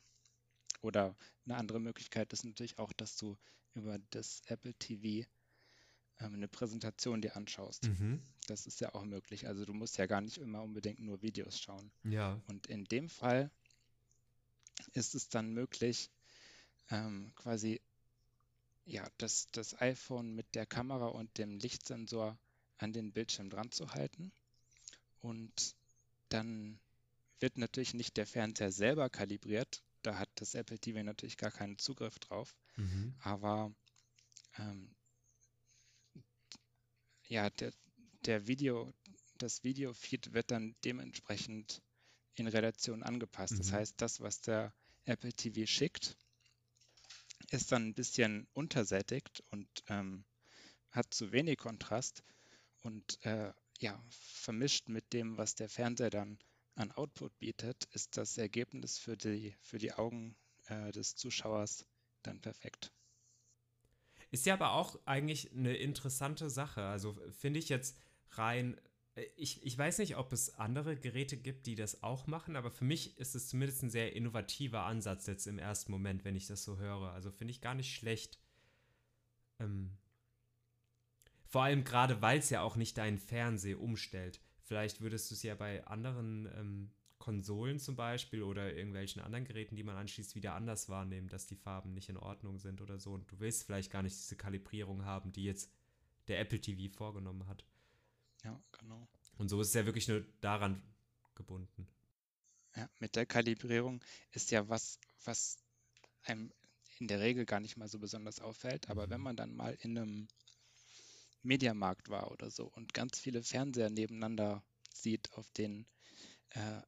Oder 0.82 1.16
eine 1.46 1.58
andere 1.58 1.80
Möglichkeit 1.80 2.34
ist 2.34 2.44
natürlich 2.44 2.78
auch, 2.80 2.92
dass 2.94 3.18
du 3.18 3.38
über 3.74 4.00
das 4.10 4.42
Apple 4.48 4.74
TV 4.74 5.28
ähm, 6.20 6.36
eine 6.36 6.48
Präsentation 6.48 7.22
dir 7.22 7.36
anschaust. 7.36 7.84
Mhm. 7.84 8.22
Das 8.48 8.66
ist 8.66 8.82
ja 8.82 8.94
auch 8.94 9.04
möglich. 9.04 9.48
Also 9.48 9.66
du 9.66 9.74
musst 9.74 9.98
ja 9.98 10.06
gar 10.06 10.22
nicht 10.22 10.38
immer 10.38 10.62
unbedingt 10.62 11.00
nur 11.00 11.22
Videos 11.22 11.60
schauen. 11.60 11.92
Ja. 12.04 12.42
Und 12.48 12.68
in 12.68 12.86
dem 12.86 13.10
Fall 13.10 13.52
ist 14.94 15.16
es 15.16 15.30
dann 15.30 15.54
möglich, 15.54 16.10
ähm, 16.90 17.32
quasi 17.36 17.82
ja, 18.86 19.08
das, 19.18 19.48
das 19.52 19.80
iPhone 19.80 20.34
mit 20.34 20.56
der 20.56 20.66
Kamera 20.66 21.08
und 21.08 21.38
dem 21.38 21.58
Lichtsensor 21.58 22.38
an 22.78 22.94
den 22.94 23.14
Bildschirm 23.14 23.50
dran 23.50 23.72
zu 23.72 23.94
halten. 23.94 24.32
Und 25.22 25.76
dann 26.30 26.80
wird 27.40 27.58
natürlich 27.58 27.94
nicht 27.94 28.18
der 28.18 28.28
Fernseher 28.28 28.72
selber 28.72 29.10
kalibriert. 29.10 29.84
Da 30.02 30.18
hat 30.18 30.30
das 30.36 30.56
Apple 30.56 30.80
TV 30.80 31.04
natürlich 31.04 31.38
gar 31.38 31.52
keinen 31.52 31.78
Zugriff 31.78 32.18
drauf. 32.20 32.56
Mhm. 32.76 33.14
Aber 33.22 33.74
ähm, 34.58 34.96
ja, 37.28 37.50
der, 37.50 37.72
der 38.26 38.48
Video, 38.48 38.94
das 39.38 39.64
Videofeed 39.64 40.34
wird 40.34 40.52
dann 40.52 40.76
dementsprechend 40.84 41.82
in 42.36 42.48
Relation 42.48 43.04
angepasst. 43.04 43.54
Mhm. 43.54 43.58
Das 43.60 43.72
heißt, 43.72 43.96
das, 43.98 44.22
was 44.22 44.42
der 44.42 44.74
Apple 45.06 45.34
TV 45.34 45.66
schickt, 45.66 46.18
ist 47.50 47.72
dann 47.72 47.90
ein 47.90 47.94
bisschen 47.94 48.48
untersättigt 48.54 49.44
und 49.50 49.68
ähm, 49.88 50.26
hat 50.92 51.14
zu 51.14 51.32
wenig 51.32 51.58
Kontrast 51.58 52.24
und 52.82 53.24
äh, 53.26 53.54
ja, 53.80 54.04
vermischt 54.10 54.90
mit 54.90 55.12
dem, 55.14 55.38
was 55.38 55.56
der 55.56 55.70
Fernseher 55.70 56.10
dann 56.10 56.38
an 56.76 56.92
Output 56.92 57.38
bietet, 57.40 57.86
ist 57.92 58.18
das 58.18 58.38
Ergebnis 58.38 58.98
für 58.98 59.18
die, 59.18 59.56
für 59.62 59.78
die 59.78 59.94
Augen 59.94 60.36
äh, 60.68 60.92
des 60.92 61.16
Zuschauers 61.16 61.86
dann 62.24 62.40
perfekt. 62.40 62.92
Ist 64.30 64.46
ja 64.46 64.54
aber 64.54 64.72
auch 64.74 65.00
eigentlich 65.06 65.52
eine 65.52 65.76
interessante 65.76 66.50
Sache. 66.50 66.84
Also 66.84 67.14
finde 67.32 67.60
ich 67.60 67.70
jetzt 67.70 67.98
rein, 68.32 68.80
äh, 69.16 69.26
ich, 69.36 69.64
ich 69.66 69.78
weiß 69.78 69.98
nicht, 70.00 70.16
ob 70.18 70.32
es 70.32 70.56
andere 70.56 70.96
Geräte 70.96 71.38
gibt, 71.38 71.68
die 71.68 71.76
das 71.76 72.04
auch 72.04 72.28
machen, 72.28 72.56
aber 72.56 72.72
für 72.72 72.86
mich 72.86 73.18
ist 73.18 73.36
es 73.36 73.50
zumindest 73.50 73.84
ein 73.84 73.90
sehr 73.90 74.16
innovativer 74.16 74.84
Ansatz 74.84 75.28
jetzt 75.28 75.48
im 75.48 75.60
ersten 75.60 75.92
Moment, 75.92 76.24
wenn 76.24 76.36
ich 76.36 76.48
das 76.48 76.64
so 76.64 76.78
höre. 76.78 77.12
Also 77.12 77.32
finde 77.32 77.52
ich 77.52 77.62
gar 77.62 77.76
nicht 77.76 77.94
schlecht. 77.94 78.40
Ähm, 79.60 79.98
vor 81.46 81.64
allem 81.64 81.84
gerade, 81.84 82.22
weil 82.22 82.40
es 82.40 82.50
ja 82.50 82.62
auch 82.62 82.78
nicht 82.78 82.98
deinen 82.98 83.20
Fernseher 83.20 83.82
umstellt. 83.82 84.40
Vielleicht 84.72 85.02
würdest 85.02 85.30
du 85.30 85.36
es 85.36 85.44
ja 85.44 85.54
bei 85.54 85.86
anderen 85.86 86.46
ähm, 86.58 86.92
Konsolen 87.20 87.78
zum 87.78 87.98
Beispiel 87.98 88.42
oder 88.42 88.74
irgendwelchen 88.74 89.22
anderen 89.22 89.44
Geräten, 89.44 89.76
die 89.76 89.84
man 89.84 89.98
anschließt, 89.98 90.34
wieder 90.34 90.54
anders 90.54 90.88
wahrnehmen, 90.88 91.28
dass 91.28 91.46
die 91.46 91.58
Farben 91.58 91.94
nicht 91.94 92.08
in 92.08 92.16
Ordnung 92.16 92.58
sind 92.58 92.80
oder 92.80 92.98
so. 92.98 93.12
Und 93.12 93.30
du 93.30 93.42
willst 93.42 93.66
vielleicht 93.66 93.92
gar 93.92 94.02
nicht 94.02 94.16
diese 94.16 94.38
Kalibrierung 94.38 95.04
haben, 95.04 95.34
die 95.34 95.44
jetzt 95.44 95.70
der 96.30 96.40
Apple 96.40 96.62
TV 96.62 96.90
vorgenommen 96.96 97.48
hat. 97.48 97.66
Ja, 98.46 98.58
genau. 98.80 99.10
Und 99.38 99.50
so 99.50 99.60
ist 99.60 99.68
es 99.68 99.74
ja 99.74 99.86
wirklich 99.86 100.08
nur 100.08 100.24
daran 100.40 100.82
gebunden. 101.36 101.86
Ja, 102.78 102.90
mit 103.00 103.18
der 103.18 103.26
Kalibrierung 103.26 104.02
ist 104.32 104.52
ja 104.52 104.70
was, 104.70 105.02
was 105.26 105.58
einem 106.24 106.50
in 106.98 107.10
der 107.10 107.20
Regel 107.20 107.46
gar 107.46 107.60
nicht 107.60 107.76
mal 107.76 107.90
so 107.90 108.00
besonders 108.00 108.40
auffällt. 108.40 108.90
Aber 108.90 109.08
mhm. 109.08 109.12
wenn 109.12 109.22
man 109.22 109.36
dann 109.36 109.54
mal 109.54 109.78
in 109.82 109.98
einem 109.98 110.28
Mediamarkt 111.44 112.10
war 112.10 112.32
oder 112.32 112.50
so 112.52 112.68
und 112.68 112.94
ganz 112.94 113.20
viele 113.20 113.44
Fernseher 113.44 113.90
nebeneinander 113.90 114.64
sieht, 114.94 115.32
auf 115.34 115.50
denen 115.52 115.88
äh, 116.50 116.82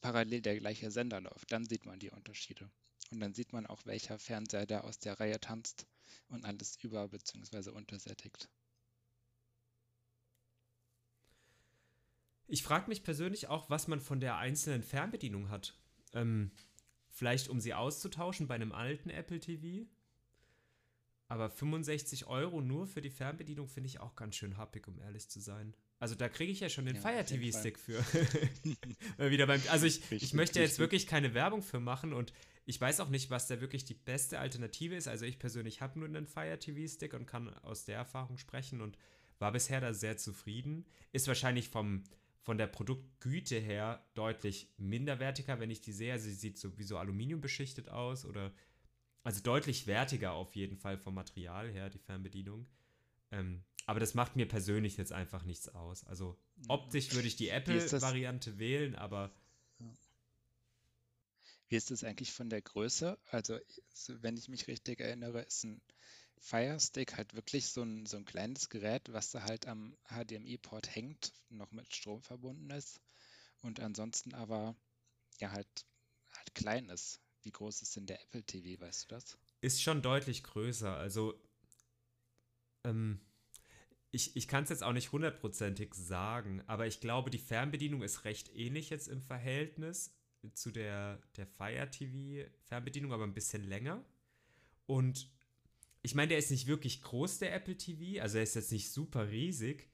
parallel 0.00 0.42
der 0.42 0.58
gleiche 0.58 0.90
Sender 0.90 1.20
läuft, 1.20 1.50
dann 1.52 1.64
sieht 1.64 1.86
man 1.86 1.98
die 1.98 2.10
Unterschiede. 2.10 2.70
Und 3.10 3.20
dann 3.20 3.34
sieht 3.34 3.52
man 3.52 3.66
auch, 3.66 3.84
welcher 3.84 4.18
Fernseher 4.18 4.66
da 4.66 4.80
aus 4.80 4.98
der 4.98 5.18
Reihe 5.20 5.40
tanzt 5.40 5.86
und 6.28 6.44
alles 6.44 6.76
über- 6.76 7.08
bzw. 7.08 7.70
untersättigt. 7.70 8.48
Ich 12.46 12.62
frage 12.62 12.88
mich 12.88 13.02
persönlich 13.02 13.48
auch, 13.48 13.70
was 13.70 13.88
man 13.88 14.00
von 14.00 14.20
der 14.20 14.36
einzelnen 14.36 14.82
Fernbedienung 14.82 15.48
hat. 15.48 15.74
Ähm, 16.12 16.50
vielleicht 17.08 17.48
um 17.48 17.60
sie 17.60 17.74
auszutauschen 17.74 18.46
bei 18.46 18.54
einem 18.54 18.72
alten 18.72 19.08
Apple 19.08 19.40
TV 19.40 19.88
aber 21.32 21.48
65 21.48 22.26
Euro 22.26 22.60
nur 22.60 22.86
für 22.86 23.00
die 23.00 23.08
Fernbedienung 23.08 23.66
finde 23.66 23.88
ich 23.88 24.00
auch 24.00 24.16
ganz 24.16 24.36
schön 24.36 24.58
happig, 24.58 24.86
um 24.86 25.00
ehrlich 25.00 25.30
zu 25.30 25.40
sein. 25.40 25.74
Also 25.98 26.14
da 26.14 26.28
kriege 26.28 26.52
ich 26.52 26.60
ja 26.60 26.68
schon 26.68 26.84
den 26.84 26.96
ja, 26.96 27.00
Fire 27.00 27.24
TV 27.24 27.58
Stick 27.58 27.78
für. 27.78 28.04
Wieder 29.30 29.46
beim, 29.46 29.62
also 29.70 29.86
ich, 29.86 30.02
richtig, 30.02 30.24
ich 30.24 30.34
möchte 30.34 30.60
jetzt 30.60 30.78
wirklich 30.78 31.06
keine 31.06 31.32
Werbung 31.32 31.62
für 31.62 31.80
machen 31.80 32.12
und 32.12 32.34
ich 32.66 32.78
weiß 32.78 33.00
auch 33.00 33.08
nicht, 33.08 33.30
was 33.30 33.46
da 33.46 33.62
wirklich 33.62 33.86
die 33.86 33.94
beste 33.94 34.40
Alternative 34.40 34.94
ist. 34.94 35.08
Also 35.08 35.24
ich 35.24 35.38
persönlich 35.38 35.80
habe 35.80 35.98
nur 35.98 36.06
einen 36.06 36.26
Fire 36.26 36.58
TV 36.58 36.86
Stick 36.86 37.14
und 37.14 37.24
kann 37.24 37.48
aus 37.64 37.86
der 37.86 37.96
Erfahrung 37.96 38.36
sprechen 38.36 38.82
und 38.82 38.98
war 39.38 39.52
bisher 39.52 39.80
da 39.80 39.94
sehr 39.94 40.18
zufrieden. 40.18 40.84
Ist 41.12 41.28
wahrscheinlich 41.28 41.70
vom, 41.70 42.04
von 42.42 42.58
der 42.58 42.66
Produktgüte 42.66 43.58
her 43.58 44.04
deutlich 44.12 44.68
minderwertiger, 44.76 45.60
wenn 45.60 45.70
ich 45.70 45.80
die 45.80 45.92
sehe. 45.92 46.12
Also 46.12 46.28
sie 46.28 46.34
sieht 46.34 46.58
so 46.58 46.76
wie 46.76 46.84
so 46.84 46.98
Aluminium 46.98 47.40
beschichtet 47.40 47.88
aus 47.88 48.26
oder 48.26 48.52
also 49.24 49.40
deutlich 49.42 49.86
wertiger 49.86 50.32
auf 50.32 50.54
jeden 50.54 50.76
Fall 50.76 50.98
vom 50.98 51.14
Material 51.14 51.70
her, 51.70 51.90
die 51.90 51.98
Fernbedienung. 51.98 52.66
Ähm, 53.30 53.62
aber 53.86 54.00
das 54.00 54.14
macht 54.14 54.36
mir 54.36 54.46
persönlich 54.46 54.96
jetzt 54.96 55.12
einfach 55.12 55.44
nichts 55.44 55.68
aus. 55.68 56.04
Also 56.04 56.38
optisch 56.68 57.12
würde 57.14 57.28
ich 57.28 57.36
die 57.36 57.48
Apple-Variante 57.48 58.58
wählen, 58.58 58.94
aber. 58.94 59.32
Wie 61.68 61.76
ist 61.76 61.90
das 61.90 62.04
eigentlich 62.04 62.32
von 62.32 62.50
der 62.50 62.60
Größe? 62.60 63.18
Also, 63.30 63.58
wenn 64.08 64.36
ich 64.36 64.48
mich 64.48 64.68
richtig 64.68 65.00
erinnere, 65.00 65.40
ist 65.42 65.64
ein 65.64 65.80
Fire 66.38 66.78
Stick 66.78 67.16
halt 67.16 67.34
wirklich 67.34 67.68
so 67.68 67.82
ein, 67.82 68.04
so 68.04 68.16
ein 68.16 68.24
kleines 68.24 68.68
Gerät, 68.68 69.12
was 69.12 69.30
da 69.30 69.44
halt 69.44 69.66
am 69.68 69.96
HDMI-Port 70.08 70.94
hängt, 70.94 71.32
noch 71.48 71.70
mit 71.70 71.94
Strom 71.94 72.20
verbunden 72.20 72.68
ist 72.70 73.00
und 73.62 73.78
ansonsten 73.78 74.34
aber 74.34 74.74
ja 75.38 75.52
halt, 75.52 75.86
halt 76.32 76.54
klein 76.54 76.88
ist. 76.88 77.20
Wie 77.42 77.50
groß 77.50 77.82
ist 77.82 77.96
denn 77.96 78.06
der 78.06 78.22
Apple 78.22 78.42
TV, 78.42 78.80
weißt 78.80 79.04
du 79.04 79.14
das? 79.14 79.38
Ist 79.60 79.82
schon 79.82 80.02
deutlich 80.02 80.42
größer. 80.42 80.96
Also, 80.96 81.34
ähm, 82.84 83.20
ich, 84.10 84.36
ich 84.36 84.46
kann 84.46 84.64
es 84.64 84.70
jetzt 84.70 84.82
auch 84.82 84.92
nicht 84.92 85.12
hundertprozentig 85.12 85.94
sagen, 85.94 86.62
aber 86.66 86.86
ich 86.86 87.00
glaube, 87.00 87.30
die 87.30 87.38
Fernbedienung 87.38 88.02
ist 88.02 88.24
recht 88.24 88.54
ähnlich 88.54 88.90
jetzt 88.90 89.08
im 89.08 89.22
Verhältnis 89.22 90.14
zu 90.54 90.70
der, 90.70 91.20
der 91.36 91.46
Fire 91.46 91.88
TV 91.90 92.50
Fernbedienung, 92.64 93.12
aber 93.12 93.24
ein 93.24 93.34
bisschen 93.34 93.64
länger. 93.64 94.04
Und 94.86 95.30
ich 96.02 96.14
meine, 96.14 96.28
der 96.28 96.38
ist 96.38 96.50
nicht 96.50 96.66
wirklich 96.66 97.00
groß, 97.02 97.38
der 97.38 97.54
Apple 97.54 97.76
TV, 97.76 98.20
also 98.20 98.38
er 98.38 98.42
ist 98.42 98.54
jetzt 98.54 98.72
nicht 98.72 98.90
super 98.90 99.30
riesig, 99.30 99.88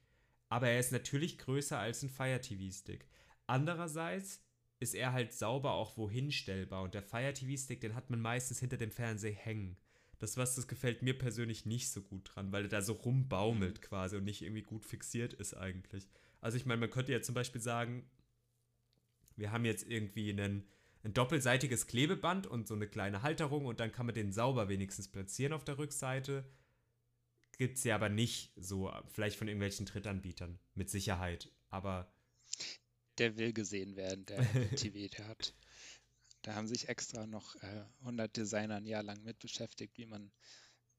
aber 0.49 0.67
er 0.69 0.79
ist 0.79 0.91
natürlich 0.91 1.37
größer 1.37 1.77
als 1.77 2.03
ein 2.03 2.09
Fire 2.09 2.41
TV 2.41 2.73
Stick. 2.75 3.07
Andererseits 3.45 4.41
ist 4.79 4.95
er 4.95 5.13
halt 5.13 5.33
sauber 5.33 5.73
auch 5.73 5.97
wohin 5.97 6.31
stellbar. 6.31 6.83
Und 6.83 6.93
der 6.93 7.03
Fire 7.03 7.33
TV 7.33 7.61
Stick, 7.61 7.81
den 7.81 7.95
hat 7.95 8.09
man 8.09 8.21
meistens 8.21 8.59
hinter 8.59 8.77
dem 8.77 8.91
Fernseher 8.91 9.33
hängen. 9.33 9.77
Das 10.19 10.35
was, 10.35 10.55
das 10.55 10.67
gefällt 10.67 11.01
mir 11.01 11.17
persönlich 11.17 11.65
nicht 11.65 11.89
so 11.89 12.01
gut 12.01 12.31
dran, 12.33 12.51
weil 12.51 12.63
er 12.63 12.69
da 12.69 12.81
so 12.81 12.93
rumbaumelt 12.93 13.81
quasi 13.81 14.17
und 14.17 14.25
nicht 14.25 14.41
irgendwie 14.41 14.63
gut 14.63 14.85
fixiert 14.85 15.33
ist 15.33 15.53
eigentlich. 15.53 16.09
Also 16.41 16.57
ich 16.57 16.65
meine, 16.65 16.81
man 16.81 16.89
könnte 16.89 17.11
ja 17.11 17.21
zum 17.21 17.35
Beispiel 17.35 17.61
sagen, 17.61 18.09
wir 19.37 19.51
haben 19.51 19.63
jetzt 19.63 19.87
irgendwie 19.87 20.31
einen, 20.31 20.67
ein 21.03 21.13
doppelseitiges 21.13 21.87
Klebeband 21.87 22.47
und 22.47 22.67
so 22.67 22.73
eine 22.73 22.87
kleine 22.87 23.21
Halterung 23.21 23.65
und 23.65 23.79
dann 23.79 23.93
kann 23.93 24.05
man 24.05 24.15
den 24.15 24.33
sauber 24.33 24.67
wenigstens 24.67 25.07
platzieren 25.07 25.53
auf 25.53 25.63
der 25.63 25.77
Rückseite. 25.77 26.45
Gibt 27.57 27.77
es 27.77 27.83
ja 27.85 27.95
aber 27.95 28.09
nicht 28.09 28.53
so, 28.57 28.91
vielleicht 29.07 29.37
von 29.37 29.47
irgendwelchen 29.47 29.85
Drittanbietern, 29.85 30.59
mit 30.75 30.89
Sicherheit. 30.89 31.49
Aber 31.69 32.11
der 33.19 33.37
will 33.37 33.53
gesehen 33.53 33.95
werden, 33.95 34.25
der 34.25 34.39
TV. 34.75 35.09
Der 35.17 35.27
hat, 35.27 35.53
da 36.41 36.55
haben 36.55 36.67
sich 36.67 36.89
extra 36.89 37.27
noch 37.27 37.55
äh, 37.55 37.85
100 38.01 38.35
Designer 38.35 38.75
ein 38.75 38.85
Jahr 38.85 39.03
lang 39.03 39.23
mit 39.23 39.39
beschäftigt, 39.39 39.97
wie 39.97 40.05
man, 40.05 40.31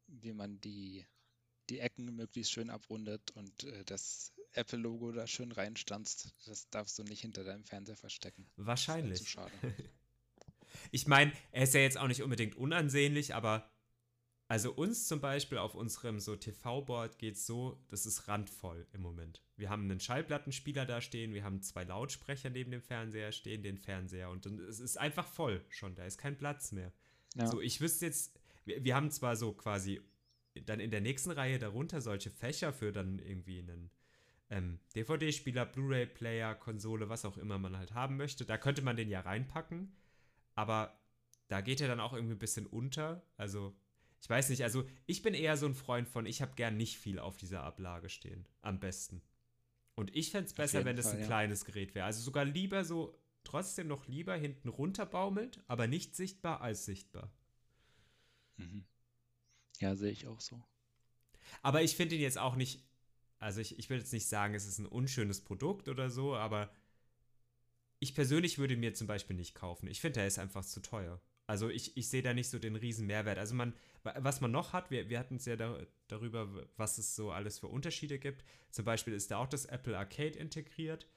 wie 0.06 0.32
man 0.32 0.60
die, 0.60 1.06
die 1.68 1.80
Ecken 1.80 2.14
möglichst 2.14 2.52
schön 2.52 2.70
abrundet 2.70 3.30
und 3.32 3.64
äh, 3.64 3.84
das 3.84 4.32
Apple-Logo 4.52 5.12
da 5.12 5.26
schön 5.26 5.52
reinstanzt. 5.52 6.34
Das 6.46 6.68
darfst 6.70 6.98
du 6.98 7.04
nicht 7.04 7.20
hinter 7.20 7.44
deinem 7.44 7.64
Fernseher 7.64 7.96
verstecken. 7.96 8.50
Wahrscheinlich. 8.56 9.20
Das 9.20 9.28
ist 9.28 9.36
halt 9.36 9.52
schade. 9.62 9.74
ich 10.90 11.06
meine, 11.06 11.32
er 11.52 11.64
ist 11.64 11.74
ja 11.74 11.80
jetzt 11.80 11.98
auch 11.98 12.08
nicht 12.08 12.22
unbedingt 12.22 12.56
unansehnlich, 12.56 13.34
aber 13.34 13.70
also 14.50 14.72
uns 14.72 15.06
zum 15.06 15.20
Beispiel 15.20 15.58
auf 15.58 15.76
unserem 15.76 16.18
so 16.18 16.34
TV-Board 16.34 17.18
geht 17.18 17.36
es 17.36 17.46
so, 17.46 17.80
das 17.86 18.04
ist 18.04 18.26
randvoll 18.26 18.84
im 18.92 19.00
Moment. 19.00 19.44
Wir 19.56 19.70
haben 19.70 19.84
einen 19.84 20.00
Schallplattenspieler 20.00 20.86
da 20.86 21.00
stehen, 21.00 21.32
wir 21.32 21.44
haben 21.44 21.62
zwei 21.62 21.84
Lautsprecher 21.84 22.50
neben 22.50 22.72
dem 22.72 22.82
Fernseher 22.82 23.30
stehen, 23.30 23.62
den 23.62 23.78
Fernseher 23.78 24.28
und 24.28 24.46
es 24.46 24.80
ist 24.80 24.96
einfach 24.96 25.24
voll 25.24 25.64
schon, 25.68 25.94
da 25.94 26.04
ist 26.04 26.18
kein 26.18 26.36
Platz 26.36 26.72
mehr. 26.72 26.92
Ja. 27.36 27.46
So, 27.46 27.60
ich 27.60 27.80
wüsste 27.80 28.06
jetzt, 28.06 28.40
wir, 28.64 28.82
wir, 28.82 28.96
haben 28.96 29.12
zwar 29.12 29.36
so 29.36 29.52
quasi 29.52 30.00
dann 30.64 30.80
in 30.80 30.90
der 30.90 31.00
nächsten 31.00 31.30
Reihe 31.30 31.60
darunter 31.60 32.00
solche 32.00 32.30
Fächer 32.30 32.72
für 32.72 32.90
dann 32.90 33.20
irgendwie 33.20 33.60
einen 33.60 33.88
ähm, 34.48 34.80
DVD-Spieler, 34.96 35.64
Blu-ray-Player, 35.64 36.56
Konsole, 36.56 37.08
was 37.08 37.24
auch 37.24 37.36
immer 37.36 37.60
man 37.60 37.78
halt 37.78 37.94
haben 37.94 38.16
möchte. 38.16 38.44
Da 38.44 38.58
könnte 38.58 38.82
man 38.82 38.96
den 38.96 39.10
ja 39.10 39.20
reinpacken, 39.20 39.94
aber 40.56 40.98
da 41.46 41.60
geht 41.60 41.80
er 41.80 41.86
dann 41.86 42.00
auch 42.00 42.14
irgendwie 42.14 42.34
ein 42.34 42.40
bisschen 42.40 42.66
unter. 42.66 43.22
Also, 43.36 43.76
ich 44.20 44.28
weiß 44.28 44.50
nicht, 44.50 44.62
also 44.62 44.84
ich 45.06 45.22
bin 45.22 45.34
eher 45.34 45.56
so 45.56 45.66
ein 45.66 45.74
Freund 45.74 46.08
von, 46.08 46.26
ich 46.26 46.42
habe 46.42 46.54
gern 46.54 46.76
nicht 46.76 46.98
viel 46.98 47.18
auf 47.18 47.36
dieser 47.36 47.62
Ablage 47.62 48.08
stehen. 48.08 48.46
Am 48.62 48.78
besten. 48.78 49.22
Und 49.94 50.14
ich 50.14 50.30
fände 50.30 50.46
es 50.46 50.54
besser, 50.54 50.84
wenn 50.84 50.98
es 50.98 51.06
ein 51.06 51.20
ja. 51.20 51.26
kleines 51.26 51.64
Gerät 51.64 51.94
wäre. 51.94 52.06
Also 52.06 52.20
sogar 52.22 52.44
lieber 52.44 52.84
so, 52.84 53.18
trotzdem 53.44 53.88
noch 53.88 54.06
lieber 54.06 54.36
hinten 54.36 54.68
runterbaumelt, 54.68 55.62
aber 55.66 55.86
nicht 55.86 56.14
sichtbar 56.14 56.60
als 56.60 56.84
sichtbar. 56.84 57.32
Mhm. 58.56 58.84
Ja, 59.78 59.96
sehe 59.96 60.12
ich 60.12 60.26
auch 60.26 60.40
so. 60.40 60.62
Aber 61.62 61.82
ich 61.82 61.96
finde 61.96 62.14
ihn 62.14 62.20
jetzt 62.20 62.38
auch 62.38 62.56
nicht 62.56 62.84
also 63.40 63.62
ich, 63.62 63.78
ich 63.78 63.88
will 63.88 63.98
jetzt 63.98 64.12
nicht 64.12 64.28
sagen, 64.28 64.54
es 64.54 64.66
ist 64.66 64.78
ein 64.78 64.86
unschönes 64.86 65.40
Produkt 65.40 65.88
oder 65.88 66.10
so, 66.10 66.36
aber 66.36 66.70
ich 67.98 68.14
persönlich 68.14 68.58
würde 68.58 68.76
mir 68.76 68.92
zum 68.94 69.06
Beispiel 69.06 69.34
nicht 69.34 69.54
kaufen. 69.54 69.88
Ich 69.88 70.00
finde, 70.00 70.20
er 70.20 70.26
ist 70.26 70.38
einfach 70.38 70.64
zu 70.64 70.80
teuer. 70.80 71.20
Also 71.50 71.68
ich, 71.68 71.96
ich 71.96 72.08
sehe 72.08 72.22
da 72.22 72.32
nicht 72.32 72.48
so 72.48 72.60
den 72.60 72.76
riesen 72.76 73.08
Mehrwert. 73.08 73.36
Also 73.36 73.56
man, 73.56 73.74
was 74.04 74.40
man 74.40 74.52
noch 74.52 74.72
hat, 74.72 74.92
wir, 74.92 75.10
wir 75.10 75.18
hatten 75.18 75.34
es 75.34 75.46
ja 75.46 75.56
da, 75.56 75.84
darüber, 76.06 76.48
was 76.76 76.96
es 76.96 77.16
so 77.16 77.32
alles 77.32 77.58
für 77.58 77.66
Unterschiede 77.66 78.20
gibt. 78.20 78.44
Zum 78.70 78.84
Beispiel 78.84 79.14
ist 79.14 79.32
da 79.32 79.38
auch 79.38 79.48
das 79.48 79.64
Apple 79.64 79.98
Arcade 79.98 80.38
integriert. 80.38 81.08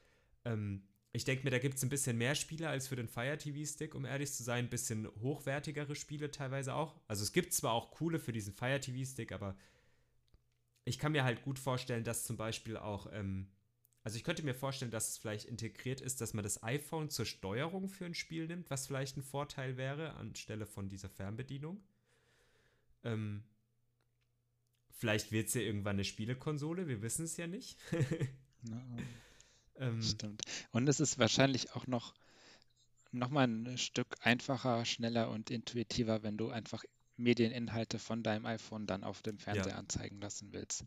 Ähm, 0.43 0.87
ich 1.11 1.23
denke 1.23 1.43
mir, 1.43 1.51
da 1.51 1.59
gibt 1.59 1.75
es 1.75 1.83
ein 1.83 1.89
bisschen 1.89 2.17
mehr 2.17 2.33
Spiele 2.33 2.67
als 2.67 2.87
für 2.87 2.95
den 2.95 3.07
Fire 3.07 3.37
TV 3.37 3.63
Stick, 3.71 3.93
um 3.93 4.05
ehrlich 4.05 4.33
zu 4.33 4.41
sein. 4.41 4.65
Ein 4.65 4.69
bisschen 4.71 5.07
hochwertigere 5.21 5.93
Spiele 5.93 6.31
teilweise 6.31 6.73
auch. 6.73 6.99
Also 7.07 7.21
es 7.21 7.31
gibt 7.31 7.53
zwar 7.53 7.73
auch 7.73 7.91
coole 7.91 8.17
für 8.17 8.33
diesen 8.33 8.55
Fire 8.55 8.79
TV 8.79 9.07
Stick, 9.07 9.33
aber 9.33 9.55
ich 10.83 10.97
kann 10.97 11.11
mir 11.11 11.25
halt 11.25 11.43
gut 11.43 11.59
vorstellen, 11.59 12.03
dass 12.03 12.25
zum 12.25 12.37
Beispiel 12.37 12.75
auch, 12.75 13.05
ähm, 13.13 13.51
also 14.03 14.17
ich 14.17 14.23
könnte 14.23 14.43
mir 14.43 14.53
vorstellen, 14.53 14.91
dass 14.91 15.09
es 15.09 15.17
vielleicht 15.17 15.45
integriert 15.45 16.01
ist, 16.01 16.19
dass 16.19 16.33
man 16.33 16.43
das 16.43 16.61
iPhone 16.61 17.09
zur 17.09 17.25
Steuerung 17.25 17.87
für 17.87 18.05
ein 18.05 18.13
Spiel 18.13 18.47
nimmt, 18.47 18.69
was 18.69 18.87
vielleicht 18.87 19.15
ein 19.15 19.23
Vorteil 19.23 19.77
wäre 19.77 20.15
anstelle 20.15 20.65
von 20.65 20.89
dieser 20.89 21.09
Fernbedienung. 21.09 21.81
Ähm, 23.05 23.43
vielleicht 24.89 25.31
wird 25.31 25.47
es 25.47 25.53
ja 25.53 25.61
irgendwann 25.61 25.95
eine 25.95 26.03
Spielekonsole, 26.03 26.87
wir 26.87 27.01
wissen 27.01 27.23
es 27.23 27.37
ja 27.37 27.47
nicht. 27.47 27.79
no. 28.63 28.81
ähm, 29.77 30.01
Stimmt. 30.01 30.41
Und 30.71 30.87
es 30.89 30.99
ist 30.99 31.17
wahrscheinlich 31.17 31.73
auch 31.73 31.87
noch, 31.87 32.13
noch 33.11 33.29
mal 33.29 33.47
ein 33.47 33.77
Stück 33.77 34.17
einfacher, 34.19 34.83
schneller 34.83 35.29
und 35.29 35.49
intuitiver, 35.49 36.23
wenn 36.23 36.35
du 36.35 36.49
einfach 36.49 36.83
Medieninhalte 37.15 37.99
von 37.99 38.23
deinem 38.23 38.45
iPhone 38.45 38.85
dann 38.85 39.03
auf 39.03 39.21
dem 39.21 39.37
Fernseher 39.37 39.73
ja. 39.73 39.77
anzeigen 39.77 40.19
lassen 40.19 40.51
willst. 40.51 40.85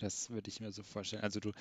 Das 0.00 0.28
würde 0.28 0.50
ich 0.50 0.60
mir 0.60 0.72
so 0.72 0.82
vorstellen. 0.82 1.22
Also 1.22 1.40
du 1.40 1.52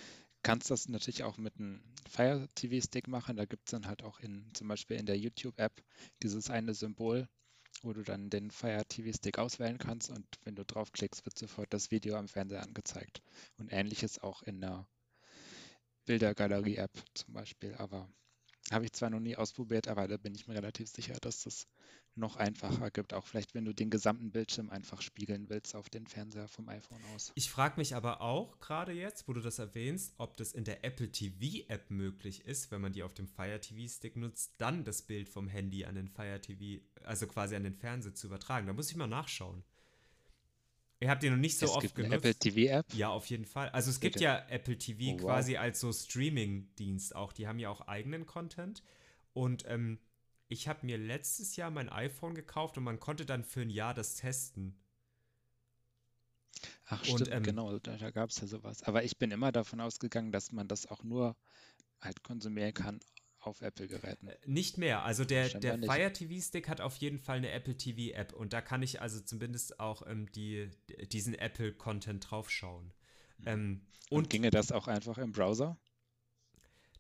kannst 0.44 0.72
das 0.72 0.88
natürlich 0.88 1.24
auch 1.24 1.38
mit 1.38 1.58
einem 1.58 1.82
Fire 2.10 2.48
TV 2.56 2.84
Stick 2.86 3.08
machen. 3.08 3.38
Da 3.38 3.46
gibt 3.46 3.68
es 3.68 3.72
dann 3.72 3.88
halt 3.88 4.04
auch 4.04 4.20
in 4.20 4.50
zum 4.54 4.68
Beispiel 4.68 4.98
in 4.98 5.06
der 5.06 5.18
YouTube-App 5.18 5.84
dieses 6.24 6.50
eine 6.50 6.74
Symbol, 6.74 7.28
wo 7.82 7.94
du 7.94 8.04
dann 8.04 8.30
den 8.30 8.52
Fire 8.52 8.86
TV 8.88 9.16
Stick 9.16 9.38
auswählen 9.38 9.78
kannst 9.78 10.10
und 10.10 10.26
wenn 10.44 10.56
du 10.56 10.66
draufklickst, 10.66 11.26
wird 11.26 11.38
sofort 11.38 11.74
das 11.74 11.92
Video 11.92 12.16
am 12.16 12.28
Fernseher 12.28 12.64
angezeigt. 12.64 13.22
Und 13.58 13.72
ähnliches 13.72 14.20
auch 14.20 14.42
in 14.44 14.62
der 14.62 14.88
Bildergalerie-App 16.06 16.92
zum 17.14 17.34
Beispiel. 17.34 17.76
Aber 17.76 18.10
habe 18.72 18.86
ich 18.86 18.94
zwar 18.94 19.10
noch 19.10 19.20
nie 19.20 19.36
ausprobiert, 19.36 19.88
aber 19.88 20.08
da 20.08 20.18
bin 20.18 20.36
ich 20.36 20.48
mir 20.48 20.56
relativ 20.56 20.90
sicher, 20.90 21.16
dass 21.22 21.44
das 21.44 21.68
noch 22.16 22.36
einfacher 22.36 22.92
gibt, 22.92 23.14
auch 23.14 23.26
vielleicht 23.26 23.54
wenn 23.56 23.66
du 23.66 23.74
den 23.74 23.90
gesamten 23.90 24.32
Bildschirm 24.32 24.70
einfach 24.70 25.02
spiegeln 25.02 25.50
willst 25.50 25.76
auf 25.76 25.90
den 25.90 26.06
Fernseher 26.06 26.48
vom 26.48 26.68
iPhone 26.70 27.00
aus. 27.16 27.32
Ich 27.36 27.50
frage 27.50 27.80
mich 27.80 27.96
aber 27.96 28.22
auch 28.22 28.60
gerade 28.60 28.92
jetzt, 28.92 29.28
wo 29.28 29.34
du 29.34 29.42
das 29.42 29.60
erwähnst, 29.60 30.14
ob 30.18 30.38
das 30.38 30.52
in 30.52 30.66
der 30.66 30.84
Apple 30.84 31.12
TV 31.12 31.66
App 31.70 31.90
möglich 31.90 32.46
ist, 32.46 32.72
wenn 32.72 32.82
man 32.82 32.94
die 32.94 33.04
auf 33.04 33.14
dem 33.14 33.28
Fire 33.28 33.60
TV 33.60 33.92
Stick 33.92 34.16
nutzt, 34.16 34.54
dann 34.58 34.84
das 34.84 35.02
Bild 35.02 35.30
vom 35.30 35.48
Handy 35.48 35.86
an 35.86 35.96
den 35.96 36.10
Fire 36.10 36.42
TV, 36.42 36.84
also 37.04 37.28
quasi 37.28 37.56
an 37.56 37.64
den 37.64 37.76
Fernseher 37.76 38.14
zu 38.14 38.28
übertragen. 38.28 38.68
Da 38.68 38.74
muss 38.74 38.92
ich 38.92 38.98
mal 38.98 39.08
nachschauen. 39.08 39.64
Ihr 41.02 41.10
habt 41.10 41.24
die 41.24 41.30
noch 41.30 41.38
nicht 41.38 41.58
so 41.58 41.66
es 41.66 41.72
oft 41.72 41.82
gibt 41.82 41.96
genutzt. 41.96 42.12
Eine 42.12 42.18
Apple 42.18 42.36
TV 42.36 42.74
App? 42.74 42.94
Ja, 42.94 43.10
auf 43.10 43.26
jeden 43.28 43.46
Fall. 43.46 43.70
Also 43.70 43.90
es 43.90 44.00
Bitte. 44.00 44.12
gibt 44.12 44.22
ja 44.22 44.46
Apple 44.50 44.78
TV 44.78 45.14
oh, 45.14 45.18
quasi 45.18 45.54
wow. 45.54 45.62
als 45.62 45.80
so 45.80 45.94
Streaming-Dienst 45.94 47.16
auch. 47.16 47.32
Die 47.32 47.48
haben 47.48 47.60
ja 47.60 47.70
auch 47.70 47.82
eigenen 47.88 48.26
Content. 48.26 48.84
Und 49.34 49.64
ähm, 49.68 50.00
ich 50.50 50.68
habe 50.68 50.86
mir 50.86 50.98
letztes 50.98 51.56
Jahr 51.56 51.72
mein 51.72 51.88
iPhone 51.90 52.36
gekauft 52.36 52.78
und 52.78 52.84
man 52.84 53.00
konnte 53.00 53.26
dann 53.26 53.46
für 53.46 53.62
ein 53.62 53.70
Jahr 53.70 53.94
das 53.94 54.16
testen. 54.16 54.78
Ach 56.86 57.04
stimmt, 57.06 57.22
und, 57.22 57.32
ähm, 57.32 57.44
genau, 57.44 57.80
da, 57.80 57.96
da 57.96 58.12
gab 58.12 58.32
es 58.32 58.42
ja 58.42 58.48
sowas. 58.48 58.84
Aber 58.84 59.04
ich 59.04 59.18
bin 59.18 59.32
immer 59.32 59.54
davon 59.54 59.80
ausgegangen, 59.80 60.34
dass 60.34 60.52
man 60.52 60.68
das 60.68 60.86
auch 60.88 61.04
nur 61.04 61.38
halt 62.02 62.24
konsumieren 62.24 62.74
kann 62.74 63.00
auf 63.40 63.62
Apple-Geräten. 63.62 64.28
Äh, 64.28 64.38
nicht 64.46 64.78
mehr. 64.78 65.04
Also 65.04 65.26
der, 65.26 65.50
der 65.50 65.80
Fire 65.80 66.12
TV 66.12 66.42
Stick 66.42 66.68
hat 66.68 66.82
auf 66.82 66.98
jeden 66.98 67.20
Fall 67.20 67.38
eine 67.38 67.52
Apple 67.52 67.78
TV 67.78 68.16
App 68.16 68.34
und 68.34 68.54
da 68.54 68.62
kann 68.62 68.82
ich 68.82 69.02
also 69.02 69.20
zumindest 69.20 69.80
auch 69.80 70.06
ähm, 70.08 70.32
die, 70.34 70.70
diesen 71.12 71.34
Apple-Content 71.34 72.30
draufschauen. 72.30 72.94
Mhm. 73.38 73.48
Ähm, 73.48 73.82
und, 74.10 74.18
und, 74.18 74.30
ginge 74.30 74.50
das 74.50 74.72
auch 74.72 74.88
einfach 74.88 75.18
im 75.18 75.32
Browser? 75.32 75.78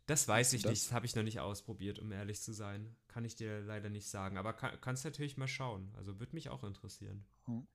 Das 0.05 0.27
weiß 0.27 0.53
ich 0.53 0.63
das? 0.63 0.71
nicht, 0.71 0.85
das 0.85 0.91
habe 0.91 1.05
ich 1.05 1.15
noch 1.15 1.23
nicht 1.23 1.39
ausprobiert, 1.39 1.99
um 1.99 2.11
ehrlich 2.11 2.41
zu 2.41 2.51
sein. 2.51 2.95
Kann 3.07 3.25
ich 3.25 3.35
dir 3.35 3.61
leider 3.61 3.89
nicht 3.89 4.07
sagen, 4.07 4.37
aber 4.37 4.53
kann, 4.53 4.79
kannst 4.81 5.05
natürlich 5.05 5.37
mal 5.37 5.47
schauen. 5.47 5.93
Also 5.95 6.19
würde 6.19 6.33
mich 6.33 6.49
auch 6.49 6.63
interessieren. 6.63 7.25
Hm. 7.45 7.67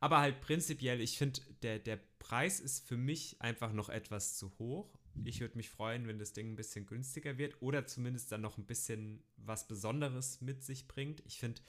Aber 0.00 0.18
halt 0.18 0.40
prinzipiell, 0.40 1.00
ich 1.00 1.16
finde, 1.16 1.40
der, 1.62 1.78
der 1.78 2.00
Preis 2.18 2.58
ist 2.58 2.88
für 2.88 2.96
mich 2.96 3.40
einfach 3.40 3.72
noch 3.72 3.88
etwas 3.88 4.36
zu 4.36 4.50
hoch. 4.58 4.98
Ich 5.24 5.40
würde 5.40 5.56
mich 5.56 5.70
freuen, 5.70 6.06
wenn 6.06 6.18
das 6.18 6.32
Ding 6.32 6.52
ein 6.52 6.56
bisschen 6.56 6.86
günstiger 6.86 7.38
wird 7.38 7.60
oder 7.60 7.86
zumindest 7.86 8.32
dann 8.32 8.40
noch 8.40 8.58
ein 8.58 8.66
bisschen 8.66 9.22
was 9.36 9.68
Besonderes 9.68 10.40
mit 10.40 10.62
sich 10.62 10.88
bringt. 10.88 11.22
Ich 11.26 11.38
finde, 11.38 11.60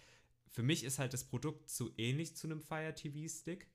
für 0.49 0.63
mich 0.63 0.83
ist 0.83 0.99
halt 0.99 1.13
das 1.13 1.25
Produkt 1.25 1.69
zu 1.69 1.91
ähnlich 1.97 2.35
zu 2.35 2.47
einem 2.47 2.61
Fire 2.61 2.93
TV 2.95 3.27
Stick 3.27 3.67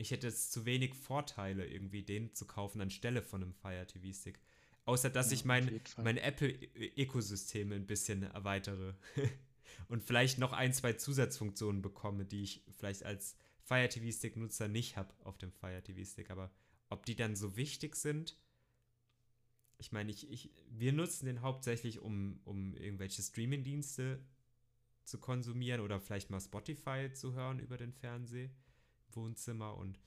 ich 0.00 0.10
hätte 0.10 0.28
jetzt 0.28 0.50
zu 0.50 0.64
wenig 0.64 0.94
Vorteile, 0.94 1.66
irgendwie 1.66 2.02
den 2.02 2.34
zu 2.34 2.46
kaufen 2.46 2.80
anstelle 2.80 3.20
von 3.20 3.42
einem 3.42 3.52
Fire 3.52 3.86
TV 3.86 4.18
Stick. 4.18 4.40
Außer 4.86 5.10
dass 5.10 5.26
ja, 5.26 5.34
ich 5.34 5.44
mein, 5.44 5.78
mein 5.98 6.16
Apple-Ökosystem 6.16 7.70
ein 7.72 7.86
bisschen 7.86 8.22
erweitere. 8.22 8.94
und 9.88 10.02
vielleicht 10.02 10.38
noch 10.38 10.54
ein, 10.54 10.72
zwei 10.72 10.94
Zusatzfunktionen 10.94 11.82
bekomme, 11.82 12.24
die 12.24 12.44
ich 12.44 12.64
vielleicht 12.78 13.02
als 13.02 13.36
Fire 13.62 13.90
TV 13.90 14.10
Stick-Nutzer 14.10 14.68
nicht 14.68 14.96
habe 14.96 15.12
auf 15.22 15.36
dem 15.36 15.52
Fire 15.52 15.82
TV 15.82 16.02
Stick. 16.10 16.30
Aber 16.30 16.50
ob 16.88 17.04
die 17.04 17.14
dann 17.14 17.36
so 17.36 17.56
wichtig 17.56 17.94
sind, 17.94 18.38
ich 19.80 19.92
meine, 19.92 20.10
ich, 20.10 20.30
ich, 20.30 20.50
wir 20.68 20.92
nutzen 20.92 21.24
den 21.24 21.40
hauptsächlich, 21.40 22.00
um, 22.00 22.38
um 22.44 22.74
irgendwelche 22.74 23.22
Streaming-Dienste 23.22 24.22
zu 25.04 25.18
konsumieren 25.18 25.80
oder 25.80 25.98
vielleicht 26.00 26.28
mal 26.28 26.40
Spotify 26.40 27.10
zu 27.12 27.32
hören 27.32 27.58
über 27.58 27.78
den 27.78 27.92
Fernseher. 27.92 28.50
Wohnzimmer 29.12 29.76
und 29.76 29.98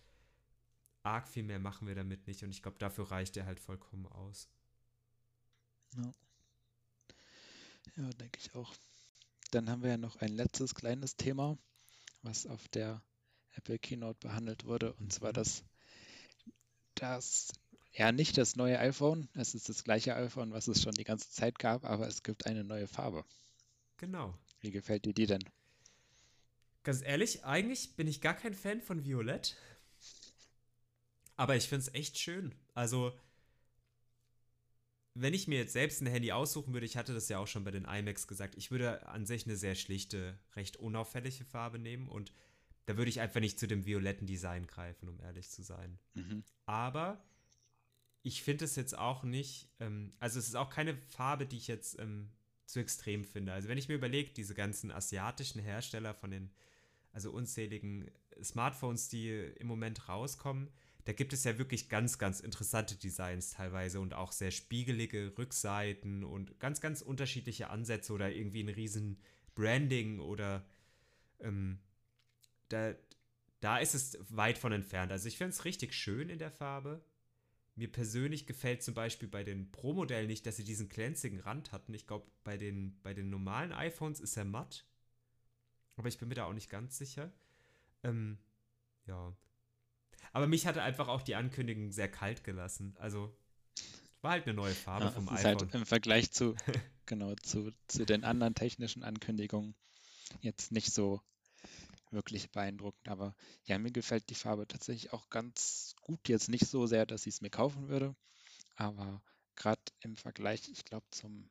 arg 1.02 1.28
viel 1.28 1.44
mehr 1.44 1.60
machen 1.60 1.88
wir 1.88 1.96
damit 1.96 2.28
nicht. 2.28 2.44
Und 2.44 2.52
ich 2.52 2.62
glaube, 2.62 2.78
dafür 2.78 3.10
reicht 3.12 3.36
er 3.36 3.46
halt 3.46 3.60
vollkommen 3.60 4.06
aus. 4.06 4.48
Ja, 5.98 6.12
ja 7.98 8.10
denke 8.12 8.40
ich 8.40 8.54
auch. 8.56 8.74
Dann 9.52 9.70
haben 9.70 9.82
wir 9.82 9.90
ja 9.90 9.98
noch 9.98 10.18
ein 10.18 10.32
letztes 10.32 10.76
kleines 10.76 11.18
Thema, 11.18 11.58
was 12.22 12.46
auf 12.46 12.68
der 12.70 13.02
Apple 13.56 13.80
Keynote 13.80 14.20
behandelt 14.20 14.66
wurde, 14.66 14.94
und 14.94 15.12
zwar 15.12 15.30
mhm. 15.30 15.36
das, 15.36 15.64
das 16.96 17.52
ja 17.94 18.12
nicht 18.12 18.38
das 18.38 18.56
neue 18.56 18.80
iPhone. 18.80 19.28
Es 19.34 19.56
ist 19.56 19.70
das 19.70 19.84
gleiche 19.84 20.16
iPhone, 20.16 20.52
was 20.52 20.68
es 20.68 20.82
schon 20.82 20.94
die 20.94 21.04
ganze 21.04 21.30
Zeit 21.30 21.60
gab, 21.60 21.86
aber 21.86 22.08
es 22.08 22.24
gibt 22.24 22.46
eine 22.46 22.64
neue 22.64 22.88
Farbe. 22.88 23.24
Genau. 23.98 24.34
Wie 24.62 24.72
gefällt 24.72 25.06
dir 25.06 25.14
die 25.14 25.28
denn? 25.28 25.44
Ganz 26.84 27.02
ehrlich, 27.02 27.46
eigentlich 27.46 27.96
bin 27.96 28.08
ich 28.08 28.20
gar 28.20 28.34
kein 28.34 28.54
Fan 28.54 28.82
von 28.82 29.06
Violett. 29.06 29.56
Aber 31.36 31.56
ich 31.56 31.68
finde 31.68 31.86
es 31.88 31.94
echt 31.94 32.20
schön. 32.20 32.54
Also, 32.74 33.18
wenn 35.14 35.34
ich 35.34 35.48
mir 35.48 35.60
jetzt 35.60 35.74
selbst 35.74 36.02
ein 36.02 36.08
Handy 36.08 36.32
aussuchen 36.32 36.74
würde, 36.74 36.86
ich 36.86 36.98
hatte 36.98 37.14
das 37.14 37.30
ja 37.30 37.40
auch 37.40 37.48
schon 37.48 37.64
bei 37.64 37.72
den 37.72 37.86
iMacs 37.86 38.28
gesagt, 38.28 38.56
ich 38.56 38.72
würde 38.72 39.08
an 39.08 39.26
sich 39.26 39.46
eine 39.46 39.56
sehr 39.56 39.76
schlichte, 39.76 40.38
recht 40.56 40.78
unauffällige 40.78 41.46
Farbe 41.46 41.80
nehmen 41.80 42.08
und 42.08 42.34
da 42.86 42.98
würde 42.98 43.10
ich 43.10 43.22
einfach 43.22 43.40
nicht 43.40 43.60
zu 43.60 43.68
dem 43.68 43.86
violetten 43.86 44.28
Design 44.28 44.68
greifen, 44.68 45.08
um 45.08 45.20
ehrlich 45.22 45.50
zu 45.50 45.64
sein. 45.64 46.00
Mhm. 46.16 46.44
Aber 46.66 47.24
ich 48.24 48.42
finde 48.42 48.66
es 48.66 48.76
jetzt 48.76 48.98
auch 48.98 49.24
nicht, 49.24 49.70
ähm, 49.80 50.14
also 50.20 50.40
es 50.40 50.48
ist 50.48 50.56
auch 50.56 50.70
keine 50.70 50.96
Farbe, 50.96 51.46
die 51.46 51.58
ich 51.58 51.68
jetzt 51.68 52.00
ähm, 52.00 52.30
zu 52.66 52.80
extrem 52.80 53.26
finde. 53.26 53.54
Also 53.54 53.68
wenn 53.68 53.78
ich 53.78 53.90
mir 53.90 53.96
überlege, 53.96 54.32
diese 54.32 54.56
ganzen 54.56 54.92
asiatischen 54.92 55.62
Hersteller 55.62 56.14
von 56.14 56.32
den 56.32 56.50
also 57.12 57.32
unzähligen 57.32 58.10
Smartphones, 58.42 59.10
die 59.10 59.30
im 59.30 59.68
Moment 59.68 60.10
rauskommen, 60.10 60.70
da 61.06 61.12
gibt 61.12 61.34
es 61.34 61.44
ja 61.44 61.58
wirklich 61.58 61.90
ganz, 61.90 62.18
ganz 62.18 62.40
interessante 62.40 62.96
Designs 62.96 63.52
teilweise 63.52 64.00
und 64.00 64.14
auch 64.14 64.32
sehr 64.32 64.52
spiegelige 64.52 65.34
Rückseiten 65.38 66.24
und 66.24 66.60
ganz, 66.60 66.80
ganz 66.80 67.02
unterschiedliche 67.02 67.70
Ansätze 67.70 68.14
oder 68.14 68.32
irgendwie 68.32 68.64
ein 68.64 68.70
riesen 68.70 69.20
Branding 69.54 70.20
oder 70.20 70.66
ähm, 71.42 71.80
da, 72.70 72.96
da 73.60 73.80
ist 73.80 73.96
es 73.96 74.18
weit 74.30 74.58
von 74.58 74.72
entfernt. 74.72 75.12
Also 75.12 75.28
ich 75.28 75.38
finde 75.38 75.52
es 75.52 75.66
richtig 75.66 75.94
schön 75.94 76.30
in 76.30 76.40
der 76.40 76.52
Farbe. 76.52 77.04
Mir 77.76 77.92
persönlich 77.92 78.46
gefällt 78.46 78.84
zum 78.84 78.94
Beispiel 78.94 79.28
bei 79.28 79.44
den 79.44 79.72
Pro-Modellen 79.72 80.28
nicht, 80.28 80.46
dass 80.46 80.58
sie 80.58 80.64
diesen 80.64 80.90
glänzigen 80.90 81.40
Rand 81.40 81.72
hatten. 81.72 81.94
Ich 81.94 82.06
glaube, 82.06 82.28
bei 82.44 82.58
den, 82.58 83.00
bei 83.02 83.14
den 83.14 83.30
normalen 83.30 83.72
iPhones 83.72 84.20
ist 84.20 84.38
er 84.38 84.46
matt. 84.46 84.86
Aber 85.96 86.08
ich 86.08 86.18
bin 86.18 86.30
mir 86.30 86.36
da 86.36 86.46
auch 86.46 86.54
nicht 86.54 86.70
ganz 86.70 86.98
sicher. 86.98 87.32
Ähm, 88.04 88.38
ja. 89.08 89.36
Aber 90.32 90.48
mich 90.48 90.68
hatte 90.68 90.84
einfach 90.84 91.08
auch 91.08 91.22
die 91.22 91.36
Ankündigung 91.36 91.92
sehr 91.92 92.10
kalt 92.10 92.44
gelassen. 92.44 92.96
Also 93.00 93.36
war 94.22 94.32
halt 94.32 94.46
eine 94.46 94.54
neue 94.54 94.74
Farbe 94.74 95.06
ja, 95.06 95.12
vom 95.12 95.26
ist 95.26 95.32
iPhone. 95.32 95.46
Halt 95.46 95.76
Im 95.76 95.86
Vergleich 95.86 96.32
zu, 96.32 96.56
genau, 97.06 97.36
zu, 97.36 97.72
zu 97.88 98.06
den 98.06 98.24
anderen 98.24 98.56
technischen 98.56 99.04
Ankündigungen 99.04 99.76
jetzt 100.42 100.72
nicht 100.72 100.94
so 100.94 101.22
wirklich 102.14 102.52
beeindruckend. 102.52 103.08
Aber 103.08 103.36
ja, 103.66 103.78
mir 103.78 103.92
gefällt 103.92 104.30
die 104.30 104.36
Farbe 104.36 104.68
tatsächlich 104.68 105.14
auch 105.14 105.30
ganz 105.30 105.96
gut. 106.02 106.30
Jetzt 106.30 106.50
nicht 106.50 106.68
so 106.68 106.86
sehr, 106.86 107.06
dass 107.06 107.26
ich 107.26 107.36
es 107.36 107.42
mir 107.42 107.50
kaufen 107.50 107.90
würde, 107.90 108.16
aber 108.76 109.22
gerade 109.56 109.82
im 110.02 110.16
Vergleich, 110.16 110.70
ich 110.70 110.86
glaube, 110.86 111.06
zum 111.12 111.50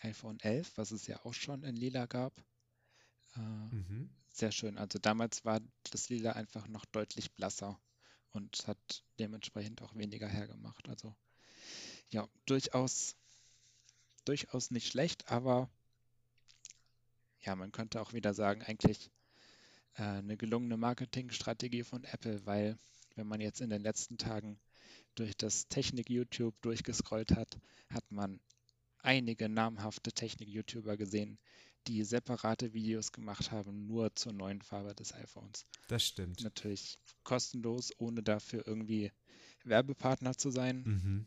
iPhone 0.00 0.38
11, 0.40 0.76
was 0.76 0.90
es 0.90 1.06
ja 1.06 1.24
auch 1.24 1.34
schon 1.34 1.62
in 1.62 1.76
lila 1.76 2.06
gab, 2.06 2.38
äh, 3.34 3.40
mhm. 3.40 4.10
sehr 4.28 4.52
schön. 4.52 4.78
Also 4.78 4.98
damals 4.98 5.44
war 5.44 5.60
das 5.90 6.08
lila 6.08 6.32
einfach 6.32 6.68
noch 6.68 6.84
deutlich 6.86 7.32
blasser 7.32 7.80
und 8.30 8.66
hat 8.66 9.04
dementsprechend 9.18 9.82
auch 9.82 9.94
weniger 9.94 10.28
hergemacht. 10.28 10.88
Also 10.88 11.14
ja, 12.10 12.28
durchaus, 12.44 13.16
durchaus 14.24 14.70
nicht 14.70 14.88
schlecht, 14.88 15.30
aber 15.30 15.70
ja, 17.40 17.56
man 17.56 17.72
könnte 17.72 18.00
auch 18.00 18.12
wieder 18.12 18.34
sagen, 18.34 18.62
eigentlich 18.62 19.10
äh, 19.96 20.02
eine 20.02 20.36
gelungene 20.36 20.76
Marketingstrategie 20.76 21.84
von 21.84 22.04
Apple, 22.04 22.44
weil 22.46 22.78
wenn 23.14 23.26
man 23.26 23.40
jetzt 23.40 23.60
in 23.60 23.70
den 23.70 23.82
letzten 23.82 24.18
Tagen 24.18 24.58
durch 25.14 25.36
das 25.36 25.68
Technik-YouTube 25.68 26.54
durchgescrollt 26.60 27.32
hat, 27.32 27.58
hat 27.88 28.10
man 28.10 28.40
einige 29.02 29.48
namhafte 29.48 30.12
Technik-YouTuber 30.12 30.96
gesehen, 30.96 31.38
die 31.86 32.02
separate 32.04 32.72
Videos 32.74 33.12
gemacht 33.12 33.52
haben, 33.52 33.86
nur 33.86 34.14
zur 34.14 34.32
neuen 34.32 34.60
Farbe 34.60 34.94
des 34.94 35.14
iPhones. 35.14 35.66
Das 35.88 36.04
stimmt. 36.04 36.42
Natürlich 36.42 36.98
kostenlos, 37.22 37.92
ohne 37.98 38.22
dafür 38.22 38.66
irgendwie 38.66 39.12
Werbepartner 39.64 40.36
zu 40.36 40.50
sein, 40.50 40.82
mhm. 40.84 41.26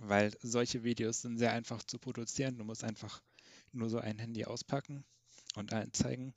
weil 0.00 0.36
solche 0.42 0.84
Videos 0.84 1.22
sind 1.22 1.38
sehr 1.38 1.52
einfach 1.52 1.82
zu 1.82 1.98
produzieren. 1.98 2.58
Du 2.58 2.64
musst 2.64 2.84
einfach 2.84 3.22
nur 3.72 3.88
so 3.88 3.98
ein 3.98 4.18
Handy 4.18 4.44
auspacken 4.44 5.04
und 5.56 5.72
allen 5.72 5.92
zeigen. 5.92 6.34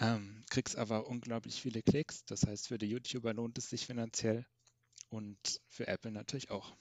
Ähm, 0.00 0.42
kriegst 0.50 0.76
aber 0.76 1.06
unglaublich 1.06 1.60
viele 1.60 1.82
Klicks. 1.82 2.24
Das 2.24 2.46
heißt, 2.46 2.68
für 2.68 2.78
die 2.78 2.86
YouTuber 2.86 3.32
lohnt 3.34 3.58
es 3.58 3.70
sich 3.70 3.86
finanziell 3.86 4.46
und 5.08 5.60
für 5.68 5.86
Apple 5.86 6.10
natürlich 6.10 6.50
auch. 6.50 6.74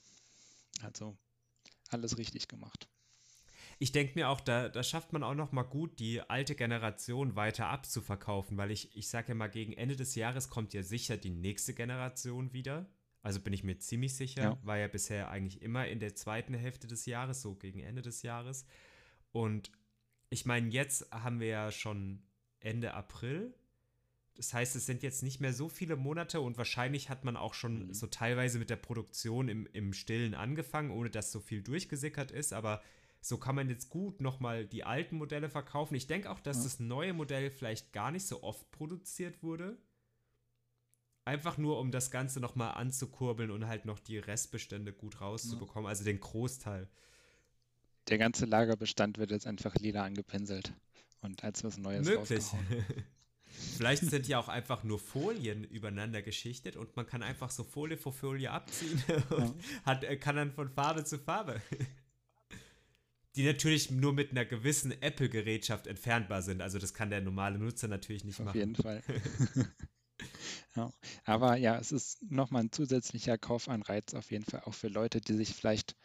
Also 0.82 1.16
alles 1.90 2.18
richtig 2.18 2.48
gemacht. 2.48 2.88
Ich 3.80 3.92
denke 3.92 4.14
mir 4.16 4.30
auch, 4.30 4.42
da, 4.42 4.70
da 4.70 4.84
schafft 4.84 5.14
man 5.14 5.24
auch 5.24 5.34
noch 5.34 5.52
mal 5.52 5.64
gut, 5.64 6.00
die 6.00 6.22
alte 6.22 6.56
Generation 6.56 7.36
weiter 7.36 7.68
abzuverkaufen, 7.68 8.58
weil 8.58 8.72
ich, 8.72 8.96
ich 8.96 9.08
sage 9.10 9.30
ja 9.30 9.36
mal, 9.36 9.50
gegen 9.50 9.74
Ende 9.74 9.96
des 9.96 10.16
Jahres 10.16 10.50
kommt 10.50 10.74
ja 10.74 10.84
sicher 10.84 11.18
die 11.18 11.32
nächste 11.32 11.74
Generation 11.74 12.54
wieder. 12.54 12.86
Also 13.22 13.40
bin 13.40 13.54
ich 13.54 13.64
mir 13.64 13.80
ziemlich 13.80 14.16
sicher, 14.16 14.44
ja. 14.44 14.60
war 14.64 14.78
ja 14.78 14.88
bisher 14.88 15.30
eigentlich 15.30 15.62
immer 15.62 15.88
in 15.88 16.00
der 16.00 16.16
zweiten 16.16 16.54
Hälfte 16.54 16.88
des 16.88 17.06
Jahres, 17.06 17.42
so 17.42 17.56
gegen 17.56 17.80
Ende 17.80 18.02
des 18.02 18.22
Jahres. 18.22 18.66
Und 19.32 19.72
ich 20.30 20.46
meine, 20.46 20.70
jetzt 20.70 21.10
haben 21.12 21.40
wir 21.40 21.48
ja 21.48 21.72
schon 21.72 22.22
Ende 22.64 22.94
April. 22.94 23.54
Das 24.36 24.54
heißt, 24.54 24.76
es 24.76 24.86
sind 24.86 25.04
jetzt 25.04 25.22
nicht 25.22 25.42
mehr 25.42 25.54
so 25.54 25.70
viele 25.70 25.96
Monate 25.96 26.42
und 26.42 26.58
wahrscheinlich 26.58 27.10
hat 27.10 27.24
man 27.24 27.38
auch 27.38 27.54
schon 27.54 27.88
mhm. 27.88 27.94
so 27.94 28.08
teilweise 28.08 28.58
mit 28.58 28.70
der 28.70 28.78
Produktion 28.78 29.48
im, 29.48 29.68
im 29.74 29.94
Stillen 29.94 30.34
angefangen, 30.34 30.92
ohne 30.92 31.10
dass 31.10 31.32
so 31.32 31.40
viel 31.40 31.62
durchgesickert 31.62 32.32
ist. 32.32 32.52
Aber 32.52 32.82
so 33.22 33.38
kann 33.38 33.56
man 33.56 33.70
jetzt 33.70 33.90
gut 33.90 34.22
nochmal 34.22 34.66
die 34.66 34.84
alten 34.84 35.18
Modelle 35.18 35.50
verkaufen. 35.50 35.96
Ich 35.96 36.08
denke 36.08 36.32
auch, 36.32 36.40
dass 36.40 36.58
ja. 36.58 36.64
das 36.64 36.80
neue 36.80 37.14
Modell 37.14 37.52
vielleicht 37.52 37.94
gar 37.94 38.12
nicht 38.12 38.26
so 38.26 38.42
oft 38.44 38.70
produziert 38.72 39.44
wurde. 39.44 39.78
Einfach 41.26 41.58
nur, 41.58 41.80
um 41.80 41.92
das 41.92 42.12
Ganze 42.12 42.42
nochmal 42.42 42.74
anzukurbeln 42.74 43.50
und 43.52 43.68
halt 43.68 43.86
noch 43.86 44.00
die 44.00 44.18
Restbestände 44.18 44.92
gut 44.92 45.22
rauszubekommen, 45.22 45.86
ja. 45.86 45.90
also 45.90 46.04
den 46.04 46.20
Großteil. 46.20 46.90
Der 48.10 48.18
ganze 48.18 48.46
Lagerbestand 48.46 49.18
wird 49.18 49.32
jetzt 49.32 49.48
einfach 49.48 49.76
lila 49.76 50.04
angepinselt 50.04 50.74
und 51.24 51.44
als 51.44 51.64
was 51.64 51.78
Neues 51.78 52.06
Möglich. 52.08 52.44
Vielleicht 53.78 54.04
sind 54.04 54.28
ja 54.28 54.40
auch 54.40 54.48
einfach 54.48 54.84
nur 54.84 55.00
Folien 55.00 55.64
übereinander 55.64 56.22
geschichtet 56.22 56.76
und 56.76 56.96
man 56.96 57.06
kann 57.06 57.24
einfach 57.24 57.50
so 57.50 57.64
Folie 57.64 57.98
vor 57.98 58.14
Folie 58.14 58.52
abziehen 58.52 59.02
und 59.30 59.40
ja. 59.40 59.54
hat, 59.86 60.04
äh, 60.04 60.18
kann 60.18 60.36
dann 60.36 60.52
von 60.52 60.70
Farbe 60.70 61.04
zu 61.04 61.20
Farbe. 61.20 61.62
Die 63.36 63.46
natürlich 63.46 63.90
nur 63.90 64.14
mit 64.14 64.32
einer 64.32 64.46
gewissen 64.46 64.92
Apple-Gerätschaft 64.92 65.88
entfernbar 65.88 66.44
sind. 66.44 66.62
Also 66.62 66.78
das 66.78 66.94
kann 66.94 67.10
der 67.10 67.22
normale 67.22 67.58
Nutzer 67.58 67.88
natürlich 67.88 68.24
nicht 68.24 68.40
Auf 68.40 68.46
machen. 68.46 68.50
Auf 68.50 68.56
jeden 68.56 68.76
Fall. 68.76 69.02
ja. 70.76 70.92
Aber 71.26 71.58
ja, 71.58 71.80
es 71.80 71.92
ist 71.92 72.22
nochmal 72.30 72.66
ein 72.66 72.72
zusätzlicher 72.72 73.40
Kaufanreiz 73.40 74.14
auf 74.14 74.30
jeden 74.30 74.46
Fall 74.46 74.62
auch 74.66 74.76
für 74.76 74.88
Leute, 74.88 75.20
die 75.20 75.34
sich 75.34 75.56
vielleicht 75.56 75.96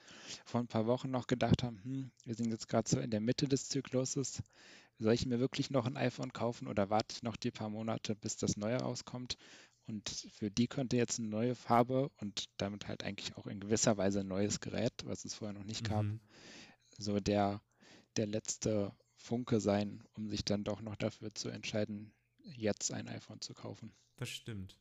vor 0.46 0.60
ein 0.60 0.68
paar 0.68 0.86
Wochen 0.86 1.10
noch 1.10 1.26
gedacht 1.26 1.62
haben, 1.62 1.82
hm, 1.84 2.10
wir 2.24 2.34
sind 2.34 2.50
jetzt 2.50 2.66
gerade 2.66 2.88
so 2.88 2.98
in 2.98 3.10
der 3.10 3.20
Mitte 3.20 3.46
des 3.46 3.68
Zykluses, 3.68 4.42
soll 4.98 5.14
ich 5.14 5.26
mir 5.26 5.38
wirklich 5.38 5.70
noch 5.70 5.86
ein 5.86 5.96
iPhone 5.96 6.32
kaufen 6.32 6.66
oder 6.66 6.90
warte 6.90 7.14
ich 7.14 7.22
noch 7.22 7.36
die 7.36 7.50
paar 7.50 7.70
Monate, 7.70 8.14
bis 8.14 8.36
das 8.36 8.56
neue 8.56 8.76
rauskommt? 8.76 9.36
Und 9.86 10.08
für 10.32 10.50
die 10.50 10.68
könnte 10.68 10.96
jetzt 10.96 11.18
eine 11.18 11.28
neue 11.28 11.54
Farbe 11.54 12.10
und 12.18 12.50
damit 12.58 12.88
halt 12.88 13.04
eigentlich 13.04 13.36
auch 13.36 13.46
in 13.46 13.60
gewisser 13.60 13.96
Weise 13.96 14.20
ein 14.20 14.28
neues 14.28 14.60
Gerät, 14.60 14.92
was 15.04 15.24
es 15.24 15.34
vorher 15.34 15.58
noch 15.58 15.64
nicht 15.64 15.88
gab, 15.88 16.02
mhm. 16.02 16.20
so 16.98 17.20
der, 17.20 17.62
der 18.16 18.26
letzte 18.26 18.92
Funke 19.16 19.60
sein, 19.60 20.04
um 20.14 20.28
sich 20.28 20.44
dann 20.44 20.64
doch 20.64 20.82
noch 20.82 20.96
dafür 20.96 21.34
zu 21.34 21.48
entscheiden, 21.48 22.12
jetzt 22.38 22.92
ein 22.92 23.08
iPhone 23.08 23.40
zu 23.40 23.54
kaufen. 23.54 23.94
Das 24.16 24.28
stimmt. 24.28 24.76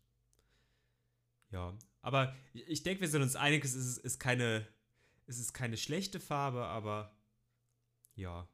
Ja, 1.51 1.77
aber 2.01 2.35
ich 2.53 2.83
denke, 2.83 3.01
wir 3.01 3.07
sind 3.07 3.21
uns 3.21 3.35
einig, 3.37 3.63
es 3.63 3.75
ist, 3.75 3.99
ist, 3.99 4.19
keine, 4.19 4.67
es 5.25 5.39
ist 5.39 5.53
keine 5.53 5.77
schlechte 5.77 6.19
Farbe, 6.19 6.65
aber 6.65 7.15
ja, 8.15 8.49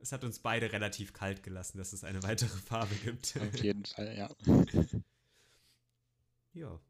es 0.00 0.12
hat 0.12 0.24
uns 0.24 0.38
beide 0.38 0.72
relativ 0.72 1.12
kalt 1.12 1.42
gelassen, 1.42 1.78
dass 1.78 1.92
es 1.92 2.04
eine 2.04 2.22
weitere 2.22 2.48
Farbe 2.66 2.94
gibt. 2.96 3.36
Auf 3.40 3.62
jeden 3.62 3.84
Fall, 3.84 4.16
ja. 4.16 4.30
Ja. 6.54 6.80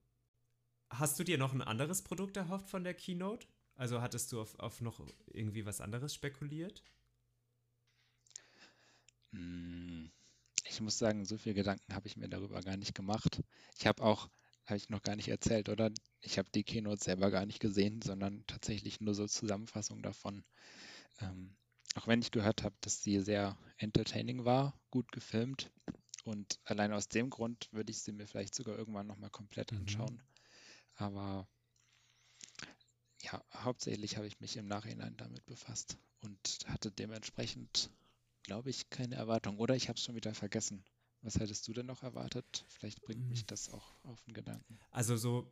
Hast 0.88 1.18
du 1.18 1.24
dir 1.24 1.36
noch 1.36 1.52
ein 1.52 1.60
anderes 1.60 2.00
Produkt 2.00 2.38
erhofft 2.38 2.70
von 2.70 2.84
der 2.84 2.94
Keynote? 2.94 3.46
Also 3.74 4.00
hattest 4.00 4.32
du 4.32 4.40
auf, 4.40 4.58
auf 4.58 4.80
noch 4.80 5.00
irgendwie 5.26 5.66
was 5.66 5.80
anderes 5.80 6.14
spekuliert? 6.14 6.82
Hm, 9.32 10.10
ich 10.64 10.80
muss 10.80 10.98
sagen, 10.98 11.24
so 11.26 11.36
viel 11.36 11.54
Gedanken 11.54 11.94
habe 11.94 12.06
ich 12.06 12.16
mir 12.16 12.28
darüber 12.28 12.60
gar 12.62 12.76
nicht 12.76 12.94
gemacht. 12.94 13.42
Ich 13.78 13.86
habe 13.86 14.02
auch, 14.02 14.28
habe 14.64 14.78
ich 14.78 14.88
noch 14.88 15.02
gar 15.02 15.16
nicht 15.16 15.28
erzählt, 15.28 15.68
oder? 15.68 15.90
Ich 16.22 16.38
habe 16.38 16.48
die 16.54 16.64
Keynote 16.64 17.04
selber 17.04 17.30
gar 17.30 17.44
nicht 17.44 17.60
gesehen, 17.60 18.00
sondern 18.00 18.44
tatsächlich 18.46 19.00
nur 19.00 19.14
so 19.14 19.26
Zusammenfassung 19.26 20.02
davon. 20.02 20.44
Ähm, 21.20 21.54
auch 21.98 22.06
wenn 22.06 22.22
ich 22.22 22.30
gehört 22.30 22.62
habe, 22.62 22.76
dass 22.80 23.02
sie 23.02 23.20
sehr 23.20 23.58
entertaining 23.76 24.44
war, 24.44 24.78
gut 24.90 25.10
gefilmt. 25.10 25.70
Und 26.24 26.60
allein 26.64 26.92
aus 26.92 27.08
dem 27.08 27.28
Grund 27.28 27.68
würde 27.72 27.90
ich 27.90 28.02
sie 28.02 28.12
mir 28.12 28.26
vielleicht 28.26 28.54
sogar 28.54 28.78
irgendwann 28.78 29.06
nochmal 29.06 29.30
komplett 29.30 29.72
mhm. 29.72 29.78
anschauen. 29.78 30.14
Mhm. 30.14 30.22
Aber 30.94 31.48
ja, 33.22 33.42
hauptsächlich 33.52 34.16
habe 34.16 34.28
ich 34.28 34.38
mich 34.38 34.56
im 34.56 34.68
Nachhinein 34.68 35.16
damit 35.16 35.44
befasst 35.46 35.98
und 36.20 36.58
hatte 36.66 36.92
dementsprechend, 36.92 37.90
glaube 38.44 38.70
ich, 38.70 38.90
keine 38.90 39.16
Erwartung. 39.16 39.58
Oder 39.58 39.74
ich 39.74 39.88
habe 39.88 39.96
es 39.96 40.04
schon 40.04 40.14
wieder 40.14 40.34
vergessen. 40.34 40.84
Was 41.22 41.40
hättest 41.40 41.66
du 41.66 41.72
denn 41.72 41.86
noch 41.86 42.04
erwartet? 42.04 42.64
Vielleicht 42.68 43.02
bringt 43.02 43.28
mich 43.28 43.42
mhm. 43.42 43.46
das 43.48 43.70
auch 43.70 44.04
auf 44.04 44.22
den 44.22 44.34
Gedanken. 44.34 44.78
Also 44.90 45.16
so 45.16 45.50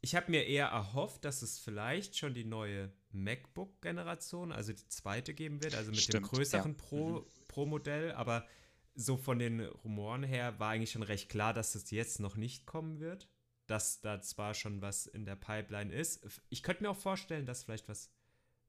ich 0.00 0.14
habe 0.14 0.30
mir 0.30 0.44
eher 0.46 0.66
erhofft, 0.66 1.24
dass 1.24 1.42
es 1.42 1.58
vielleicht 1.58 2.16
schon 2.16 2.34
die 2.34 2.44
neue 2.44 2.92
MacBook-Generation, 3.12 4.52
also 4.52 4.72
die 4.72 4.88
zweite 4.88 5.34
geben 5.34 5.62
wird, 5.62 5.74
also 5.74 5.90
mit 5.90 6.00
Stimmt, 6.00 6.26
dem 6.26 6.30
größeren 6.30 6.72
ja. 6.72 6.78
Pro, 6.78 7.08
mhm. 7.20 7.26
Pro-Modell, 7.48 8.12
aber 8.12 8.46
so 8.94 9.16
von 9.16 9.38
den 9.38 9.60
Rumoren 9.60 10.22
her 10.22 10.58
war 10.58 10.70
eigentlich 10.70 10.92
schon 10.92 11.02
recht 11.02 11.28
klar, 11.28 11.52
dass 11.52 11.74
es 11.74 11.90
jetzt 11.90 12.18
noch 12.20 12.36
nicht 12.36 12.66
kommen 12.66 12.98
wird. 13.00 13.28
Dass 13.66 14.00
da 14.00 14.22
zwar 14.22 14.54
schon 14.54 14.80
was 14.80 15.06
in 15.06 15.24
der 15.24 15.34
Pipeline 15.34 15.92
ist. 15.92 16.24
Ich 16.50 16.62
könnte 16.62 16.84
mir 16.84 16.90
auch 16.90 16.96
vorstellen, 16.96 17.46
dass 17.46 17.64
vielleicht 17.64 17.88
was 17.88 18.10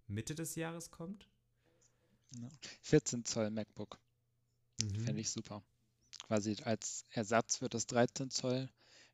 Mitte 0.08 0.34
des 0.34 0.56
Jahres 0.56 0.90
kommt. 0.90 1.30
14 2.82 3.24
Zoll 3.24 3.52
MacBook. 3.52 4.00
Mhm. 4.82 5.06
Fände 5.06 5.22
ich 5.22 5.30
super. 5.30 5.64
Quasi 6.24 6.58
als 6.64 7.06
Ersatz 7.12 7.58
für 7.58 7.70
das 7.70 7.86
13 7.86 8.32
Zoll, 8.32 8.70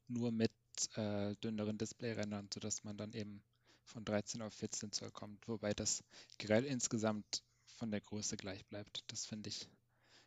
nur 0.08 0.32
mit 0.32 0.52
äh, 0.96 1.36
dünneren 1.38 1.78
Displayrändern, 1.78 2.50
sodass 2.54 2.84
man 2.84 2.98
dann 2.98 3.14
eben 3.14 3.44
von 3.84 4.06
13 4.06 4.42
auf 4.42 4.54
14 4.54 4.92
Zoll 4.92 5.12
kommt, 5.12 5.48
wobei 5.48 5.74
das 5.74 6.04
Gerät 6.38 6.66
insgesamt 6.66 7.44
von 7.66 7.92
der 7.92 8.02
Größe 8.02 8.38
gleich 8.38 8.66
bleibt. 8.66 9.04
Das 9.12 9.26
finde 9.26 9.50
ich, 9.50 9.70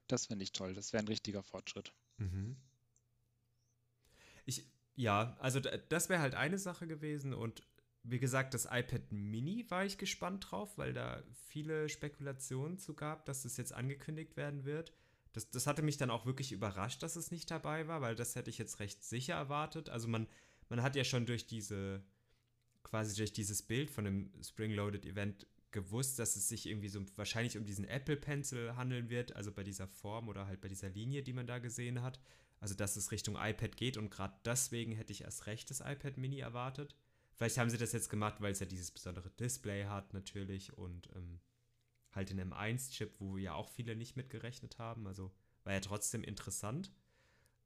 das 0.08 0.26
finde 0.26 0.42
ich 0.42 0.52
toll. 0.52 0.74
Das 0.74 0.92
wäre 0.92 1.02
ein 1.02 1.08
richtiger 1.08 1.42
Fortschritt. 1.42 1.92
Mhm. 2.18 2.56
Ich, 4.44 4.66
ja, 4.94 5.36
also 5.40 5.60
das 5.60 6.08
wäre 6.08 6.20
halt 6.20 6.34
eine 6.34 6.58
Sache 6.58 6.86
gewesen 6.86 7.34
und 7.34 7.62
wie 8.08 8.20
gesagt, 8.20 8.54
das 8.54 8.66
iPad 8.66 9.10
Mini 9.10 9.68
war 9.68 9.84
ich 9.84 9.98
gespannt 9.98 10.46
drauf, 10.50 10.78
weil 10.78 10.92
da 10.92 11.22
viele 11.48 11.88
Spekulationen 11.88 12.78
zu 12.78 12.94
gab, 12.94 13.24
dass 13.26 13.42
das 13.42 13.56
jetzt 13.56 13.72
angekündigt 13.72 14.36
werden 14.36 14.64
wird. 14.64 14.92
Das, 15.36 15.50
das 15.50 15.66
hatte 15.66 15.82
mich 15.82 15.98
dann 15.98 16.08
auch 16.08 16.24
wirklich 16.24 16.50
überrascht, 16.50 17.02
dass 17.02 17.14
es 17.14 17.30
nicht 17.30 17.50
dabei 17.50 17.86
war, 17.88 18.00
weil 18.00 18.14
das 18.16 18.36
hätte 18.36 18.48
ich 18.48 18.56
jetzt 18.56 18.80
recht 18.80 19.04
sicher 19.04 19.34
erwartet. 19.34 19.90
Also 19.90 20.08
man, 20.08 20.26
man 20.70 20.80
hat 20.80 20.96
ja 20.96 21.04
schon 21.04 21.26
durch 21.26 21.46
diese, 21.46 22.02
quasi 22.82 23.14
durch 23.14 23.34
dieses 23.34 23.60
Bild 23.60 23.90
von 23.90 24.06
dem 24.06 24.32
Spring-Loaded 24.42 25.04
Event 25.04 25.46
gewusst, 25.72 26.18
dass 26.18 26.36
es 26.36 26.48
sich 26.48 26.64
irgendwie 26.64 26.88
so 26.88 27.04
wahrscheinlich 27.16 27.58
um 27.58 27.66
diesen 27.66 27.84
Apple 27.84 28.16
Pencil 28.16 28.76
handeln 28.76 29.10
wird, 29.10 29.36
also 29.36 29.52
bei 29.52 29.62
dieser 29.62 29.86
Form 29.86 30.30
oder 30.30 30.46
halt 30.46 30.62
bei 30.62 30.68
dieser 30.68 30.88
Linie, 30.88 31.22
die 31.22 31.34
man 31.34 31.46
da 31.46 31.58
gesehen 31.58 32.00
hat. 32.00 32.18
Also 32.58 32.74
dass 32.74 32.96
es 32.96 33.12
Richtung 33.12 33.36
iPad 33.36 33.76
geht 33.76 33.98
und 33.98 34.08
gerade 34.08 34.34
deswegen 34.46 34.92
hätte 34.92 35.12
ich 35.12 35.24
erst 35.24 35.44
recht 35.44 35.68
das 35.68 35.80
iPad 35.80 36.16
Mini 36.16 36.38
erwartet. 36.38 36.96
Vielleicht 37.34 37.58
haben 37.58 37.68
sie 37.68 37.76
das 37.76 37.92
jetzt 37.92 38.08
gemacht, 38.08 38.40
weil 38.40 38.52
es 38.52 38.60
ja 38.60 38.64
dieses 38.64 38.90
besondere 38.90 39.28
Display 39.28 39.84
hat 39.84 40.14
natürlich 40.14 40.78
und 40.78 41.10
ähm, 41.14 41.40
halt 42.16 42.30
den 42.30 42.40
M1-Chip, 42.52 43.20
wo 43.20 43.36
ja 43.36 43.54
auch 43.54 43.68
viele 43.68 43.94
nicht 43.94 44.16
mitgerechnet 44.16 44.78
haben. 44.78 45.06
Also 45.06 45.32
war 45.64 45.72
ja 45.72 45.80
trotzdem 45.80 46.24
interessant. 46.24 46.92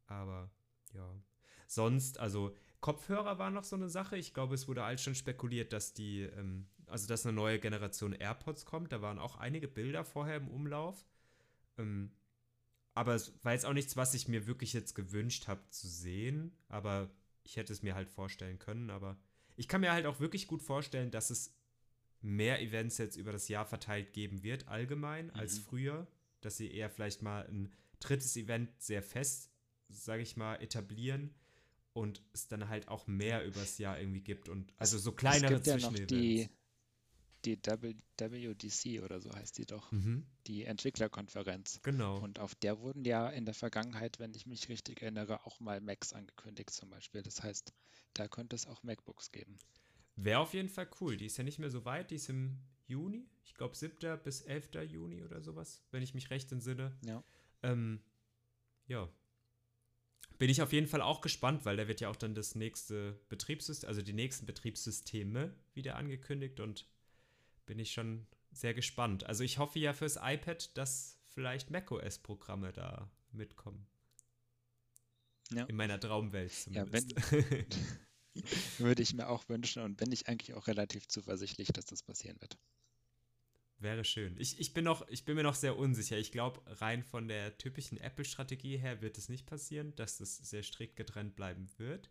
Aber 0.07 0.51
ja. 0.93 1.09
Sonst, 1.67 2.19
also 2.19 2.55
Kopfhörer 2.81 3.39
war 3.39 3.51
noch 3.51 3.65
so 3.65 3.77
eine 3.77 3.89
Sache. 3.89 4.17
Ich 4.17 4.35
glaube, 4.35 4.55
es 4.55 4.67
wurde 4.67 4.83
alles 4.83 5.03
schon 5.03 5.15
spekuliert, 5.15 5.73
dass 5.73 5.95
die, 5.95 6.23
ähm, 6.23 6.67
also 6.87 7.07
dass 7.07 7.25
eine 7.25 7.35
neue 7.35 7.61
Generation 7.61 8.13
AirPods 8.13 8.65
kommt. 8.65 8.93
Da 8.93 9.03
waren 9.03 9.19
auch 9.19 9.37
einige 9.37 9.69
Bilder 9.69 10.05
vorher 10.05 10.37
im 10.37 10.49
Umlauf. 10.49 11.07
Ähm, 11.79 12.11
aber 12.95 13.15
es 13.15 13.33
war 13.45 13.53
jetzt 13.53 13.67
auch 13.67 13.73
nichts, 13.73 13.97
was 13.97 14.15
ich 14.15 14.29
mir 14.29 14.47
wirklich 14.47 14.73
jetzt 14.73 14.95
gewünscht 14.95 15.47
habe 15.47 15.63
zu 15.71 15.87
sehen. 15.87 16.57
Aber 16.69 17.11
ich 17.45 17.57
hätte 17.57 17.73
es 17.73 17.83
mir 17.83 17.95
halt 17.95 18.09
vorstellen 18.09 18.59
können. 18.59 18.91
Aber 18.91 19.17
ich 19.57 19.69
kann 19.69 19.83
mir 19.83 19.93
halt 19.93 20.07
auch 20.07 20.21
wirklich 20.21 20.49
gut 20.49 20.63
vorstellen, 20.63 21.11
dass 21.11 21.31
es 21.31 21.55
mehr 22.23 22.61
Events 22.61 22.99
jetzt 22.99 23.17
über 23.17 23.33
das 23.33 23.49
Jahr 23.49 23.67
verteilt 23.67 24.13
geben 24.13 24.43
wird, 24.43 24.69
allgemein, 24.69 25.27
mhm. 25.27 25.35
als 25.35 25.59
früher. 25.59 26.07
Dass 26.41 26.57
sie 26.57 26.73
eher 26.73 26.89
vielleicht 26.89 27.21
mal 27.21 27.47
ein 27.47 27.71
drittes 27.99 28.37
Event 28.37 28.71
sehr 28.81 29.03
fest, 29.03 29.51
sage 29.89 30.23
ich 30.23 30.37
mal, 30.37 30.57
etablieren 30.57 31.35
und 31.93 32.23
es 32.33 32.49
dann 32.49 32.69
halt 32.69 32.89
auch 32.89 33.07
mehr 33.07 33.45
übers 33.45 33.79
Jahr 33.79 33.99
irgendwie 33.99 34.23
gibt 34.23 34.49
und 34.49 34.73
also 34.79 34.97
so 34.97 35.13
kleinere 35.13 35.55
es 35.55 35.65
gibt 35.65 35.67
ja 35.67 35.77
noch 35.77 35.93
die, 35.93 36.49
die 37.45 37.57
WDC 37.57 39.03
oder 39.03 39.21
so 39.21 39.33
heißt 39.33 39.59
die 39.59 39.67
doch, 39.67 39.91
mhm. 39.93 40.27
die 40.47 40.65
Entwicklerkonferenz. 40.65 41.81
Genau. 41.83 42.19
Und 42.19 42.39
auf 42.39 42.55
der 42.55 42.81
wurden 42.81 43.05
ja 43.05 43.29
in 43.29 43.45
der 43.45 43.55
Vergangenheit, 43.55 44.19
wenn 44.19 44.35
ich 44.35 44.47
mich 44.47 44.69
richtig 44.69 45.03
erinnere, 45.03 45.45
auch 45.47 45.59
mal 45.61 45.81
Macs 45.81 46.13
angekündigt 46.13 46.71
zum 46.71 46.91
Beispiel. 46.91 47.23
Das 47.23 47.43
heißt, 47.43 47.73
da 48.15 48.29
könnte 48.29 48.57
es 48.57 48.67
auch 48.67 48.83
MacBooks 48.83 49.33
geben. 49.33 49.59
Wäre 50.23 50.41
auf 50.41 50.53
jeden 50.53 50.69
Fall 50.69 50.89
cool. 51.01 51.17
Die 51.17 51.27
ist 51.27 51.39
ja 51.39 51.45
nicht 51.45 51.59
mehr 51.59 51.71
so 51.71 51.85
weit, 51.85 52.11
die 52.11 52.17
ist 52.17 52.29
im 52.29 52.59
Juni. 52.87 53.27
Ich 53.45 53.55
glaube 53.55 53.75
7. 53.75 54.19
bis 54.23 54.43
11. 54.43 54.71
Juni 54.87 55.23
oder 55.23 55.41
sowas, 55.41 55.83
wenn 55.93 56.03
ich 56.03 56.13
mich 56.13 56.31
recht 56.31 56.53
entsinne. 56.53 56.95
Ja. 57.07 57.25
Ähm, 57.63 58.01
ja. 58.87 59.09
Bin 60.39 60.51
ich 60.51 60.61
auf 60.61 60.73
jeden 60.73 60.87
Fall 60.87 61.01
auch 61.01 61.21
gespannt, 61.21 61.65
weil 61.65 61.77
da 61.77 61.89
wird 61.89 62.01
ja 62.01 62.11
auch 62.11 62.17
dann 62.17 62.35
das 62.35 62.55
nächste 62.55 63.19
Betriebssystem, 63.29 63.89
also 63.89 64.03
die 64.03 64.13
nächsten 64.13 64.47
Betriebssysteme 64.47 65.55
wieder 65.75 65.97
angekündigt 65.97 66.61
und 66.61 66.87
bin 67.67 67.79
ich 67.79 67.93
schon 67.93 68.27
sehr 68.53 68.75
gespannt. 68.75 69.25
Also 69.25 69.45
ich 69.45 69.59
hoffe 69.59 69.79
ja 69.79 69.93
fürs 69.93 70.17
iPad, 70.17 70.77
dass 70.77 71.19
vielleicht 71.25 71.71
macOS-Programme 71.71 72.73
da 72.73 73.11
mitkommen. 73.33 73.87
Ja. 75.53 75.65
In 75.65 75.77
meiner 75.77 75.99
Traumwelt 75.99 76.53
zumindest. 76.53 77.13
Ja, 77.13 77.33
wenn, 77.33 77.67
würde 78.79 79.03
ich 79.03 79.15
mir 79.15 79.29
auch 79.29 79.49
wünschen 79.49 79.83
und 79.83 79.97
bin 79.97 80.13
ich 80.13 80.29
eigentlich 80.29 80.55
auch 80.55 80.67
relativ 80.67 81.09
zuversichtlich, 81.09 81.69
dass 81.69 81.87
das 81.87 82.03
passieren 82.03 82.41
wird. 82.41 82.59
Wäre 83.79 84.05
schön. 84.05 84.37
Ich, 84.39 84.61
ich, 84.61 84.75
bin 84.75 84.85
noch, 84.85 85.09
ich 85.09 85.25
bin 85.25 85.37
mir 85.37 85.43
noch 85.43 85.55
sehr 85.55 85.77
unsicher. 85.77 86.19
Ich 86.19 86.33
glaube, 86.33 86.61
rein 86.81 87.03
von 87.03 87.29
der 87.29 87.57
typischen 87.57 87.97
Apple-Strategie 87.97 88.77
her 88.77 89.01
wird 89.01 89.17
es 89.17 89.31
nicht 89.31 89.47
passieren, 89.47 89.97
dass 89.97 90.19
das 90.19 90.37
sehr 90.37 90.63
strikt 90.63 90.97
getrennt 90.97 91.35
bleiben 91.35 91.67
wird. 91.79 92.11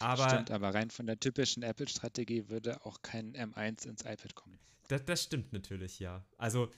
Aber, 0.00 0.28
stimmt, 0.28 0.50
aber 0.50 0.74
rein 0.74 0.90
von 0.90 1.06
der 1.06 1.18
typischen 1.18 1.62
Apple-Strategie 1.62 2.50
würde 2.50 2.84
auch 2.84 3.00
kein 3.00 3.34
M1 3.34 3.86
ins 3.88 4.02
iPad 4.02 4.34
kommen. 4.34 4.58
Das, 4.88 5.04
das 5.06 5.22
stimmt 5.22 5.52
natürlich, 5.54 5.98
ja. 5.98 6.26
Also 6.36 6.70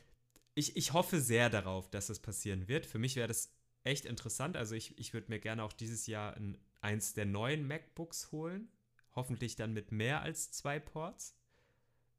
ich, 0.54 0.76
ich 0.76 0.92
hoffe 0.92 1.20
sehr 1.20 1.50
darauf, 1.50 1.90
dass 1.90 2.08
es 2.08 2.20
passieren 2.20 2.68
wird. 2.68 2.86
Für 2.86 2.98
mich 2.98 3.16
wäre 3.16 3.26
das 3.28 3.52
echt 3.82 4.04
interessant. 4.04 4.56
Also 4.56 4.74
ich, 4.74 4.96
ich 4.98 5.12
würde 5.12 5.28
mir 5.28 5.40
gerne 5.40 5.64
auch 5.64 5.72
dieses 5.72 6.06
Jahr 6.06 6.36
ein, 6.36 6.56
eins 6.86 7.14
der 7.14 7.26
neuen 7.26 7.66
MacBooks 7.66 8.30
holen. 8.32 8.68
Hoffentlich 9.14 9.56
dann 9.56 9.72
mit 9.72 9.92
mehr 9.92 10.22
als 10.22 10.52
zwei 10.52 10.78
Ports. 10.78 11.36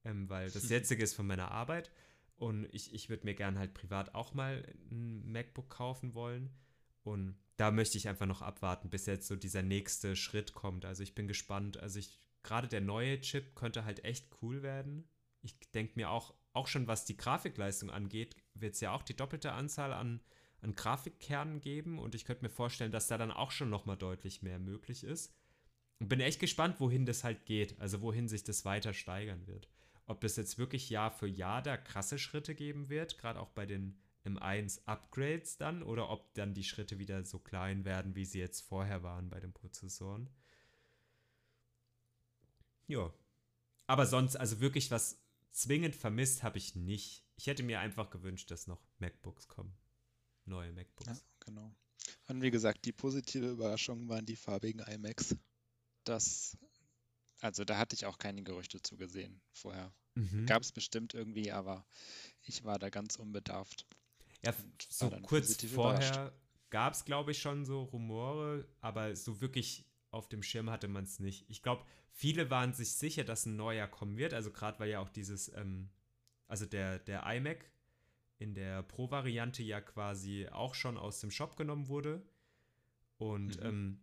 Ähm, 0.03 0.30
weil 0.30 0.52
das 0.52 0.69
jetzige 0.69 1.03
ist 1.03 1.14
von 1.14 1.26
meiner 1.26 1.52
Arbeit. 1.52 1.89
Und 2.35 2.65
ich, 2.73 2.94
ich 2.94 3.10
würde 3.10 3.26
mir 3.26 3.34
gerne 3.34 3.57
halt 3.57 3.73
privat 3.73 4.14
auch 4.14 4.34
mal 4.34 4.64
ein 4.91 5.31
MacBook 5.31 5.69
kaufen 5.69 6.14
wollen. 6.14 6.52
Und 7.03 7.38
da 7.56 7.72
möchte 7.72 7.98
ich 7.98 8.07
einfach 8.07 8.26
noch 8.26 8.41
abwarten, 8.41 8.89
bis 8.89 9.06
jetzt 9.06 9.27
so 9.27 9.35
dieser 9.35 9.64
nächste 9.64 10.15
Schritt 10.15 10.53
kommt. 10.53 10.85
Also 10.85 11.02
ich 11.02 11.15
bin 11.15 11.27
gespannt. 11.27 11.77
Also 11.77 11.99
ich, 11.99 12.19
gerade 12.44 12.68
der 12.68 12.81
neue 12.81 13.19
Chip 13.22 13.56
könnte 13.56 13.85
halt 13.85 14.03
echt 14.03 14.27
cool 14.41 14.61
werden. 14.61 15.07
Ich 15.41 15.57
denke 15.72 15.94
mir 15.95 16.11
auch, 16.11 16.34
auch 16.53 16.68
schon 16.68 16.88
was 16.88 17.06
die 17.06 17.15
Grafikleistung 17.15 17.89
angeht, 17.89 18.35
wird 18.53 18.76
es 18.76 18.81
ja 18.81 18.91
auch 18.91 19.03
die 19.03 19.15
doppelte 19.15 19.53
Anzahl 19.53 19.94
an, 19.94 20.19
an 20.62 20.76
Grafikkernen 20.76 21.62
geben. 21.62 22.00
Und 22.00 22.16
ich 22.16 22.26
könnte 22.26 22.44
mir 22.44 22.50
vorstellen, 22.50 22.92
dass 22.92 23.08
da 23.08 23.18
dann 23.18 23.32
auch 23.32 23.52
schon 23.52 23.70
nochmal 23.70 23.98
deutlich 23.98 24.42
mehr 24.42 24.60
möglich 24.60 25.04
ist. 25.04 25.34
Und 26.00 26.10
bin 26.10 26.20
echt 26.20 26.40
gespannt, 26.40 26.80
wohin 26.80 27.06
das 27.06 27.24
halt 27.24 27.46
geht. 27.46 27.80
Also 27.80 28.02
wohin 28.02 28.28
sich 28.28 28.44
das 28.44 28.66
weiter 28.66 28.94
steigern 28.94 29.48
wird. 29.48 29.70
Ob 30.06 30.24
es 30.24 30.36
jetzt 30.36 30.58
wirklich 30.58 30.90
Jahr 30.90 31.12
für 31.12 31.28
Jahr 31.28 31.62
da 31.62 31.76
krasse 31.76 32.18
Schritte 32.18 32.56
geben 32.56 32.90
wird, 32.90 33.18
gerade 33.18 33.40
auch 33.40 33.50
bei 33.50 33.66
den 33.66 34.00
M1 34.26 34.86
Upgrades 34.86 35.58
dann 35.58 35.84
oder 35.84 36.10
ob 36.10 36.34
dann 36.34 36.54
die 36.54 36.64
Schritte 36.64 37.00
wieder 37.00 37.24
so 37.24 37.40
klein 37.40 37.86
werden, 37.86 38.16
wie 38.16 38.26
sie 38.26 38.40
jetzt 38.40 38.62
vorher 38.62 39.04
waren 39.04 39.30
bei 39.30 39.40
den 39.40 39.54
Prozessoren. 39.54 40.30
Ja. 42.88 43.14
Aber 43.86 44.06
sonst, 44.06 44.36
also 44.36 44.60
wirklich 44.60 44.92
was 44.92 45.22
zwingend 45.52 45.96
vermisst 45.96 46.44
habe 46.44 46.58
ich 46.58 46.76
nicht. 46.76 47.26
Ich 47.36 47.48
hätte 47.48 47.64
mir 47.64 47.80
einfach 47.80 48.10
gewünscht, 48.10 48.52
dass 48.52 48.68
noch 48.68 48.82
MacBooks 49.00 49.48
kommen. 49.48 49.74
Neue 50.48 50.72
MacBooks. 50.74 51.07
Ja, 51.07 51.18
genau. 51.45 51.72
Und 52.28 52.41
wie 52.41 52.52
gesagt, 52.52 52.86
die 52.86 52.91
positive 52.91 53.49
Überraschung 53.49 54.07
waren 54.10 54.26
die 54.26 54.36
farbigen 54.36 54.82
iMacs. 54.82 55.36
Das, 56.03 56.57
also 57.41 57.65
da 57.65 57.78
hatte 57.78 57.95
ich 57.95 58.06
auch 58.06 58.18
keine 58.18 58.44
Gerüchte 58.44 58.82
zu 58.82 58.98
gesehen 58.98 59.41
vorher. 59.52 59.94
Mhm. 60.15 60.45
Gab 60.45 60.64
es 60.64 60.72
bestimmt 60.72 61.14
irgendwie, 61.14 61.52
aber 61.52 61.86
ich 62.41 62.64
war 62.64 62.80
da 62.80 62.90
ganz 62.90 63.18
unbedarft. 63.18 63.86
Ja, 64.44 64.53
so 64.90 65.10
kurz 65.22 65.64
vorher 65.65 66.34
gab 66.69 66.94
es, 66.94 67.06
glaube 67.06 67.32
ich, 67.32 67.40
schon 67.40 67.65
so 67.65 67.84
Rumore, 67.84 68.68
aber 68.82 69.15
so 69.15 69.41
wirklich 69.41 69.86
auf 70.11 70.30
dem 70.30 70.44
Schirm 70.44 70.69
hatte 70.69 70.88
man 70.88 71.03
es 71.03 71.19
nicht. 71.19 71.45
Ich 71.49 71.61
glaube, 71.61 71.86
viele 72.11 72.49
waren 72.49 72.74
sich 72.74 72.94
sicher, 72.94 73.24
dass 73.24 73.45
ein 73.45 73.56
neuer 73.56 73.88
kommen 73.88 74.18
wird. 74.18 74.34
Also 74.34 74.52
gerade 74.52 74.80
weil 74.80 74.90
ja 74.90 74.99
auch 74.99 75.10
dieses, 75.10 75.53
ähm, 75.53 75.90
also 76.48 76.65
der, 76.65 76.99
der 76.99 77.24
iMac 77.26 77.69
in 78.40 78.54
der 78.54 78.84
Pro-Variante 78.84 79.64
ja 79.64 79.82
quasi 79.82 80.48
auch 80.52 80.76
schon 80.76 80.98
aus 80.98 81.20
dem 81.20 81.32
Shop 81.32 81.56
genommen 81.56 81.88
wurde. 81.88 82.22
Und 83.18 83.60
mhm. 83.60 83.66
ähm, 83.66 84.00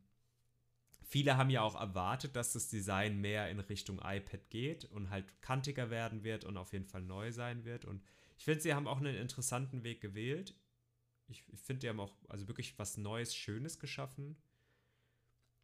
viele 1.02 1.36
haben 1.36 1.50
ja 1.50 1.62
auch 1.62 1.80
erwartet, 1.80 2.34
dass 2.34 2.52
das 2.52 2.68
Design 2.68 3.20
mehr 3.20 3.50
in 3.50 3.60
Richtung 3.60 4.00
iPad 4.02 4.50
geht 4.50 4.84
und 4.86 5.10
halt 5.10 5.40
kantiger 5.40 5.90
werden 5.90 6.24
wird 6.24 6.44
und 6.44 6.56
auf 6.56 6.72
jeden 6.72 6.86
Fall 6.86 7.02
neu 7.02 7.30
sein 7.30 7.64
wird. 7.64 7.84
Und 7.84 8.02
ich 8.36 8.44
finde, 8.44 8.60
sie 8.60 8.74
haben 8.74 8.88
auch 8.88 8.98
einen 8.98 9.14
interessanten 9.14 9.84
Weg 9.84 10.00
gewählt. 10.00 10.54
Ich, 11.28 11.44
ich 11.52 11.60
finde, 11.60 11.80
die 11.80 11.88
haben 11.88 12.00
auch 12.00 12.14
also 12.28 12.48
wirklich 12.48 12.78
was 12.78 12.96
Neues, 12.96 13.34
Schönes 13.34 13.78
geschaffen. 13.78 14.36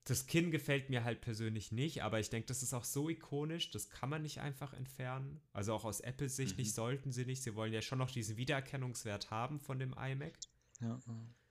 Das 0.05 0.27
Kinn 0.27 0.51
gefällt 0.51 0.89
mir 0.89 1.05
halt 1.05 1.20
persönlich 1.20 1.72
nicht, 1.72 2.02
aber 2.02 2.20
ich 2.20 2.31
denke, 2.31 2.47
das 2.47 2.62
ist 2.62 2.72
auch 2.72 2.85
so 2.85 3.09
ikonisch, 3.09 3.70
das 3.70 3.90
kann 3.90 4.09
man 4.09 4.22
nicht 4.22 4.40
einfach 4.40 4.72
entfernen. 4.72 5.40
Also 5.52 5.74
auch 5.74 5.85
aus 5.85 6.01
Apple-Sicht 6.01 6.52
mhm. 6.52 6.62
nicht, 6.62 6.74
sollten 6.74 7.12
sie 7.12 7.27
nicht. 7.27 7.43
Sie 7.43 7.55
wollen 7.55 7.72
ja 7.72 7.82
schon 7.82 7.98
noch 7.98 8.10
diesen 8.10 8.36
Wiedererkennungswert 8.36 9.31
haben 9.31 9.60
von 9.60 9.78
dem 9.78 9.93
iMac. 9.93 10.39
Ja, 10.81 10.98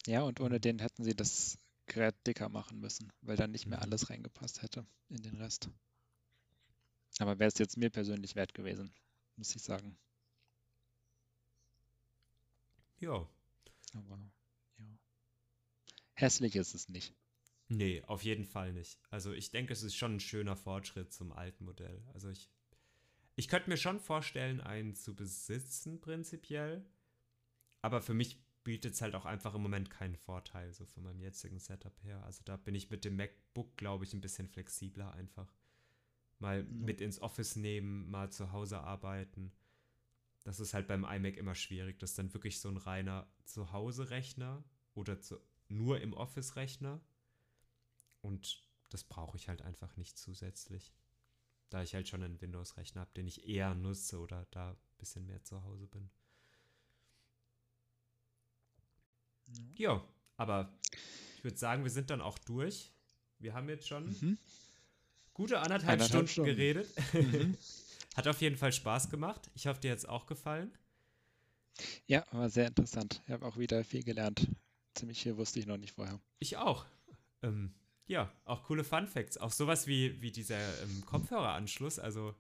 ja 0.07 0.21
und 0.23 0.39
ohne 0.39 0.59
den 0.59 0.79
hätten 0.79 1.03
sie 1.03 1.15
das 1.15 1.57
Gerät 1.85 2.15
dicker 2.25 2.49
machen 2.49 2.79
müssen, 2.79 3.11
weil 3.21 3.37
dann 3.37 3.51
nicht 3.51 3.67
mehr 3.67 3.77
mhm. 3.77 3.83
alles 3.83 4.09
reingepasst 4.09 4.61
hätte 4.61 4.85
in 5.09 5.21
den 5.21 5.35
Rest. 5.35 5.69
Aber 7.19 7.37
wäre 7.37 7.49
es 7.49 7.57
jetzt 7.57 7.77
mir 7.77 7.89
persönlich 7.89 8.35
wert 8.35 8.53
gewesen, 8.53 8.91
muss 9.35 9.55
ich 9.55 9.61
sagen. 9.61 9.97
Ja. 12.99 13.27
Aber 13.93 14.19
ja. 14.77 14.85
Hässlich 16.13 16.55
ist 16.55 16.73
es 16.73 16.89
nicht. 16.89 17.13
Nee, 17.69 18.01
auf 18.07 18.23
jeden 18.23 18.45
Fall 18.45 18.73
nicht. 18.73 18.99
Also 19.11 19.31
ich 19.31 19.51
denke, 19.51 19.73
es 19.73 19.83
ist 19.83 19.95
schon 19.95 20.15
ein 20.15 20.19
schöner 20.19 20.55
Fortschritt 20.55 21.13
zum 21.13 21.31
alten 21.31 21.65
Modell. 21.65 22.03
Also 22.13 22.29
ich, 22.29 22.49
ich 23.35 23.47
könnte 23.47 23.69
mir 23.69 23.77
schon 23.77 23.99
vorstellen, 23.99 24.59
einen 24.59 24.95
zu 24.95 25.15
besitzen, 25.15 26.01
prinzipiell. 26.01 26.83
Aber 27.81 28.01
für 28.01 28.15
mich 28.15 28.43
bietet 28.63 28.95
es 28.95 29.01
halt 29.01 29.15
auch 29.15 29.25
einfach 29.25 29.53
im 29.53 29.61
Moment 29.61 29.91
keinen 29.91 30.15
Vorteil, 30.15 30.73
so 30.73 30.85
von 30.85 31.03
meinem 31.03 31.21
jetzigen 31.21 31.59
Setup 31.59 31.93
her. 32.03 32.23
Also 32.23 32.41
da 32.43 32.57
bin 32.57 32.73
ich 32.73 32.89
mit 32.89 33.05
dem 33.05 33.15
MacBook, 33.15 33.77
glaube 33.77 34.03
ich, 34.03 34.13
ein 34.13 34.21
bisschen 34.21 34.47
flexibler 34.47 35.13
einfach. 35.13 35.53
Mal 36.39 36.63
mhm. 36.63 36.85
mit 36.85 37.01
ins 37.01 37.21
Office 37.21 37.55
nehmen, 37.55 38.09
mal 38.09 38.31
zu 38.31 38.51
Hause 38.51 38.79
arbeiten. 38.79 39.51
Das 40.43 40.59
ist 40.59 40.73
halt 40.73 40.87
beim 40.87 41.03
iMac 41.03 41.37
immer 41.37 41.55
schwierig. 41.55 41.99
Das 41.99 42.11
ist 42.11 42.19
dann 42.19 42.33
wirklich 42.33 42.59
so 42.59 42.69
ein 42.69 42.77
reiner 42.77 43.31
Zuhause-Rechner 43.45 44.63
oder 44.95 45.19
zu, 45.19 45.39
nur 45.67 46.01
im 46.01 46.13
Office-Rechner. 46.13 46.99
Und 48.21 48.63
das 48.89 49.03
brauche 49.03 49.37
ich 49.37 49.47
halt 49.47 49.61
einfach 49.61 49.95
nicht 49.97 50.17
zusätzlich. 50.17 50.93
Da 51.69 51.83
ich 51.83 51.93
halt 51.93 52.07
schon 52.07 52.23
einen 52.23 52.41
Windows-Rechner 52.41 53.01
habe, 53.01 53.11
den 53.15 53.27
ich 53.27 53.47
eher 53.47 53.75
nutze 53.75 54.19
oder 54.19 54.47
da 54.51 54.71
ein 54.71 54.77
bisschen 54.97 55.25
mehr 55.25 55.43
zu 55.43 55.63
Hause 55.63 55.87
bin. 55.87 56.09
Ja, 59.75 60.03
aber 60.37 60.73
ich 61.37 61.43
würde 61.43 61.57
sagen, 61.57 61.83
wir 61.83 61.91
sind 61.91 62.09
dann 62.09 62.21
auch 62.21 62.37
durch. 62.39 62.91
Wir 63.39 63.53
haben 63.53 63.69
jetzt 63.69 63.87
schon 63.87 64.07
mhm. 64.07 64.37
gute 65.33 65.59
anderthalb, 65.59 66.01
anderthalb 66.01 66.27
Stunden, 66.27 66.27
Stunden, 66.27 66.49
geredet. 66.49 66.89
Mhm. 67.13 67.57
Hat 68.15 68.27
auf 68.27 68.41
jeden 68.41 68.57
Fall 68.57 68.73
Spaß 68.73 69.09
gemacht. 69.09 69.49
Ich 69.55 69.67
hoffe, 69.67 69.79
dir 69.79 69.91
hat 69.91 69.99
es 69.99 70.05
auch 70.05 70.25
gefallen. 70.25 70.73
Ja, 72.07 72.25
war 72.31 72.49
sehr 72.49 72.67
interessant. 72.67 73.21
Ich 73.25 73.31
habe 73.31 73.45
auch 73.45 73.55
wieder 73.57 73.83
viel 73.85 74.03
gelernt. 74.03 74.47
Ziemlich 74.95 75.21
viel 75.21 75.37
wusste 75.37 75.59
ich 75.59 75.65
noch 75.65 75.77
nicht 75.77 75.93
vorher. 75.93 76.19
Ich 76.39 76.57
auch. 76.57 76.85
Ähm, 77.43 77.73
ja, 78.09 78.33
auch 78.43 78.63
coole 78.63 78.83
Fun 78.83 79.07
Facts. 79.07 79.37
Auch 79.37 79.51
sowas 79.51 79.85
wie, 79.85 80.19
wie 80.19 80.31
dieser 80.31 80.57
ähm, 80.81 81.05
Kopfhöreranschluss. 81.05 81.99
Also 81.99 82.33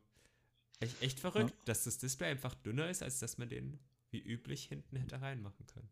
echt, 0.79 1.01
echt 1.01 1.19
verrückt, 1.19 1.51
ja. 1.51 1.65
dass 1.65 1.83
das 1.83 1.99
Display 1.99 2.31
einfach 2.31 2.55
dünner 2.55 2.89
ist, 2.89 3.03
als 3.03 3.19
dass 3.19 3.37
man 3.37 3.49
den 3.49 3.79
wie 4.09 4.19
üblich 4.19 4.65
hinten 4.65 4.97
hätte 4.97 5.21
reinmachen 5.21 5.67
können. 5.67 5.87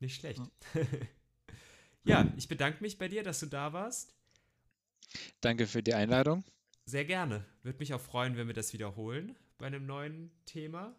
Nicht 0.00 0.18
schlecht. 0.18 0.40
Ja. 0.74 0.82
ja, 2.04 2.32
ich 2.38 2.48
bedanke 2.48 2.82
mich 2.82 2.96
bei 2.96 3.08
dir, 3.08 3.22
dass 3.22 3.40
du 3.40 3.46
da 3.46 3.74
warst. 3.74 4.14
Danke 5.42 5.66
für 5.66 5.82
die 5.82 5.92
Einladung. 5.92 6.42
Sehr 6.86 7.04
gerne. 7.04 7.44
Würde 7.62 7.78
mich 7.80 7.92
auch 7.92 8.00
freuen, 8.00 8.38
wenn 8.38 8.46
wir 8.46 8.54
das 8.54 8.72
wiederholen 8.72 9.36
bei 9.58 9.66
einem 9.66 9.84
neuen 9.84 10.30
Thema. 10.46 10.96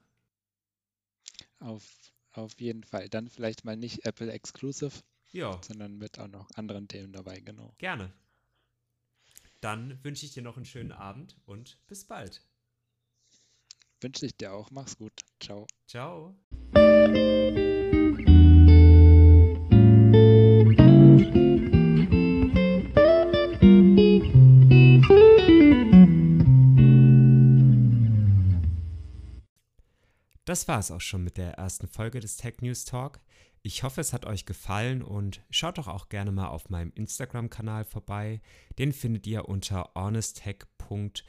Auf, 1.58 2.14
auf 2.34 2.60
jeden 2.62 2.84
Fall. 2.84 3.10
Dann 3.10 3.30
vielleicht 3.30 3.66
mal 3.66 3.78
nicht 3.78 4.06
Apple 4.06 4.32
Exclusive, 4.32 5.02
ja. 5.32 5.60
sondern 5.64 5.98
mit 5.98 6.20
auch 6.20 6.28
noch 6.28 6.50
anderen 6.56 6.88
Themen 6.88 7.14
dabei, 7.14 7.40
genau. 7.40 7.74
Gerne. 7.78 8.12
Dann 9.62 10.04
wünsche 10.04 10.26
ich 10.26 10.34
dir 10.34 10.44
noch 10.44 10.56
einen 10.56 10.66
schönen 10.66 10.92
Abend 10.92 11.36
und 11.46 11.78
bis 11.88 12.06
bald. 12.06 12.42
Wünsche 14.02 14.26
ich 14.26 14.38
dir 14.38 14.54
auch. 14.54 14.72
Mach's 14.72 14.98
gut. 14.98 15.14
Ciao. 15.42 15.68
Ciao. 15.86 16.36
Das 30.46 30.68
war 30.68 30.80
es 30.80 30.90
auch 30.90 31.02
schon 31.02 31.24
mit 31.24 31.38
der 31.38 31.52
ersten 31.60 31.88
Folge 31.88 32.20
des 32.22 32.38
Tech 32.38 32.56
News 32.62 32.84
Talk. 32.84 33.20
Ich 33.70 33.84
hoffe, 33.84 34.02
es 34.02 34.14
hat 34.14 34.26
euch 34.26 34.48
gefallen 34.48 35.04
und 35.04 35.44
schaut 35.52 35.78
doch 35.78 35.88
auch 35.88 36.10
gerne 36.10 36.32
mal 36.32 36.48
auf 36.48 36.72
meinem 36.72 36.92
Instagram-Kanal 36.96 37.86
vorbei. 37.86 38.42
Den 38.80 38.92
findet 38.92 39.28
ihr 39.28 39.48
unter 39.48 39.92
honesttech.yt. 39.94 41.24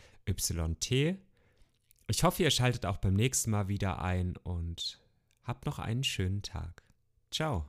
Ich 2.09 2.23
hoffe, 2.23 2.43
ihr 2.43 2.51
schaltet 2.51 2.87
auch 2.87 2.97
beim 2.97 3.13
nächsten 3.13 3.51
Mal 3.51 3.69
wieder 3.69 4.01
ein 4.01 4.39
und 4.39 5.03
habt 5.43 5.67
noch 5.67 5.79
einen 5.79 6.03
schönen 6.03 6.41
Tag. 6.41 6.83
Ciao. 7.31 7.67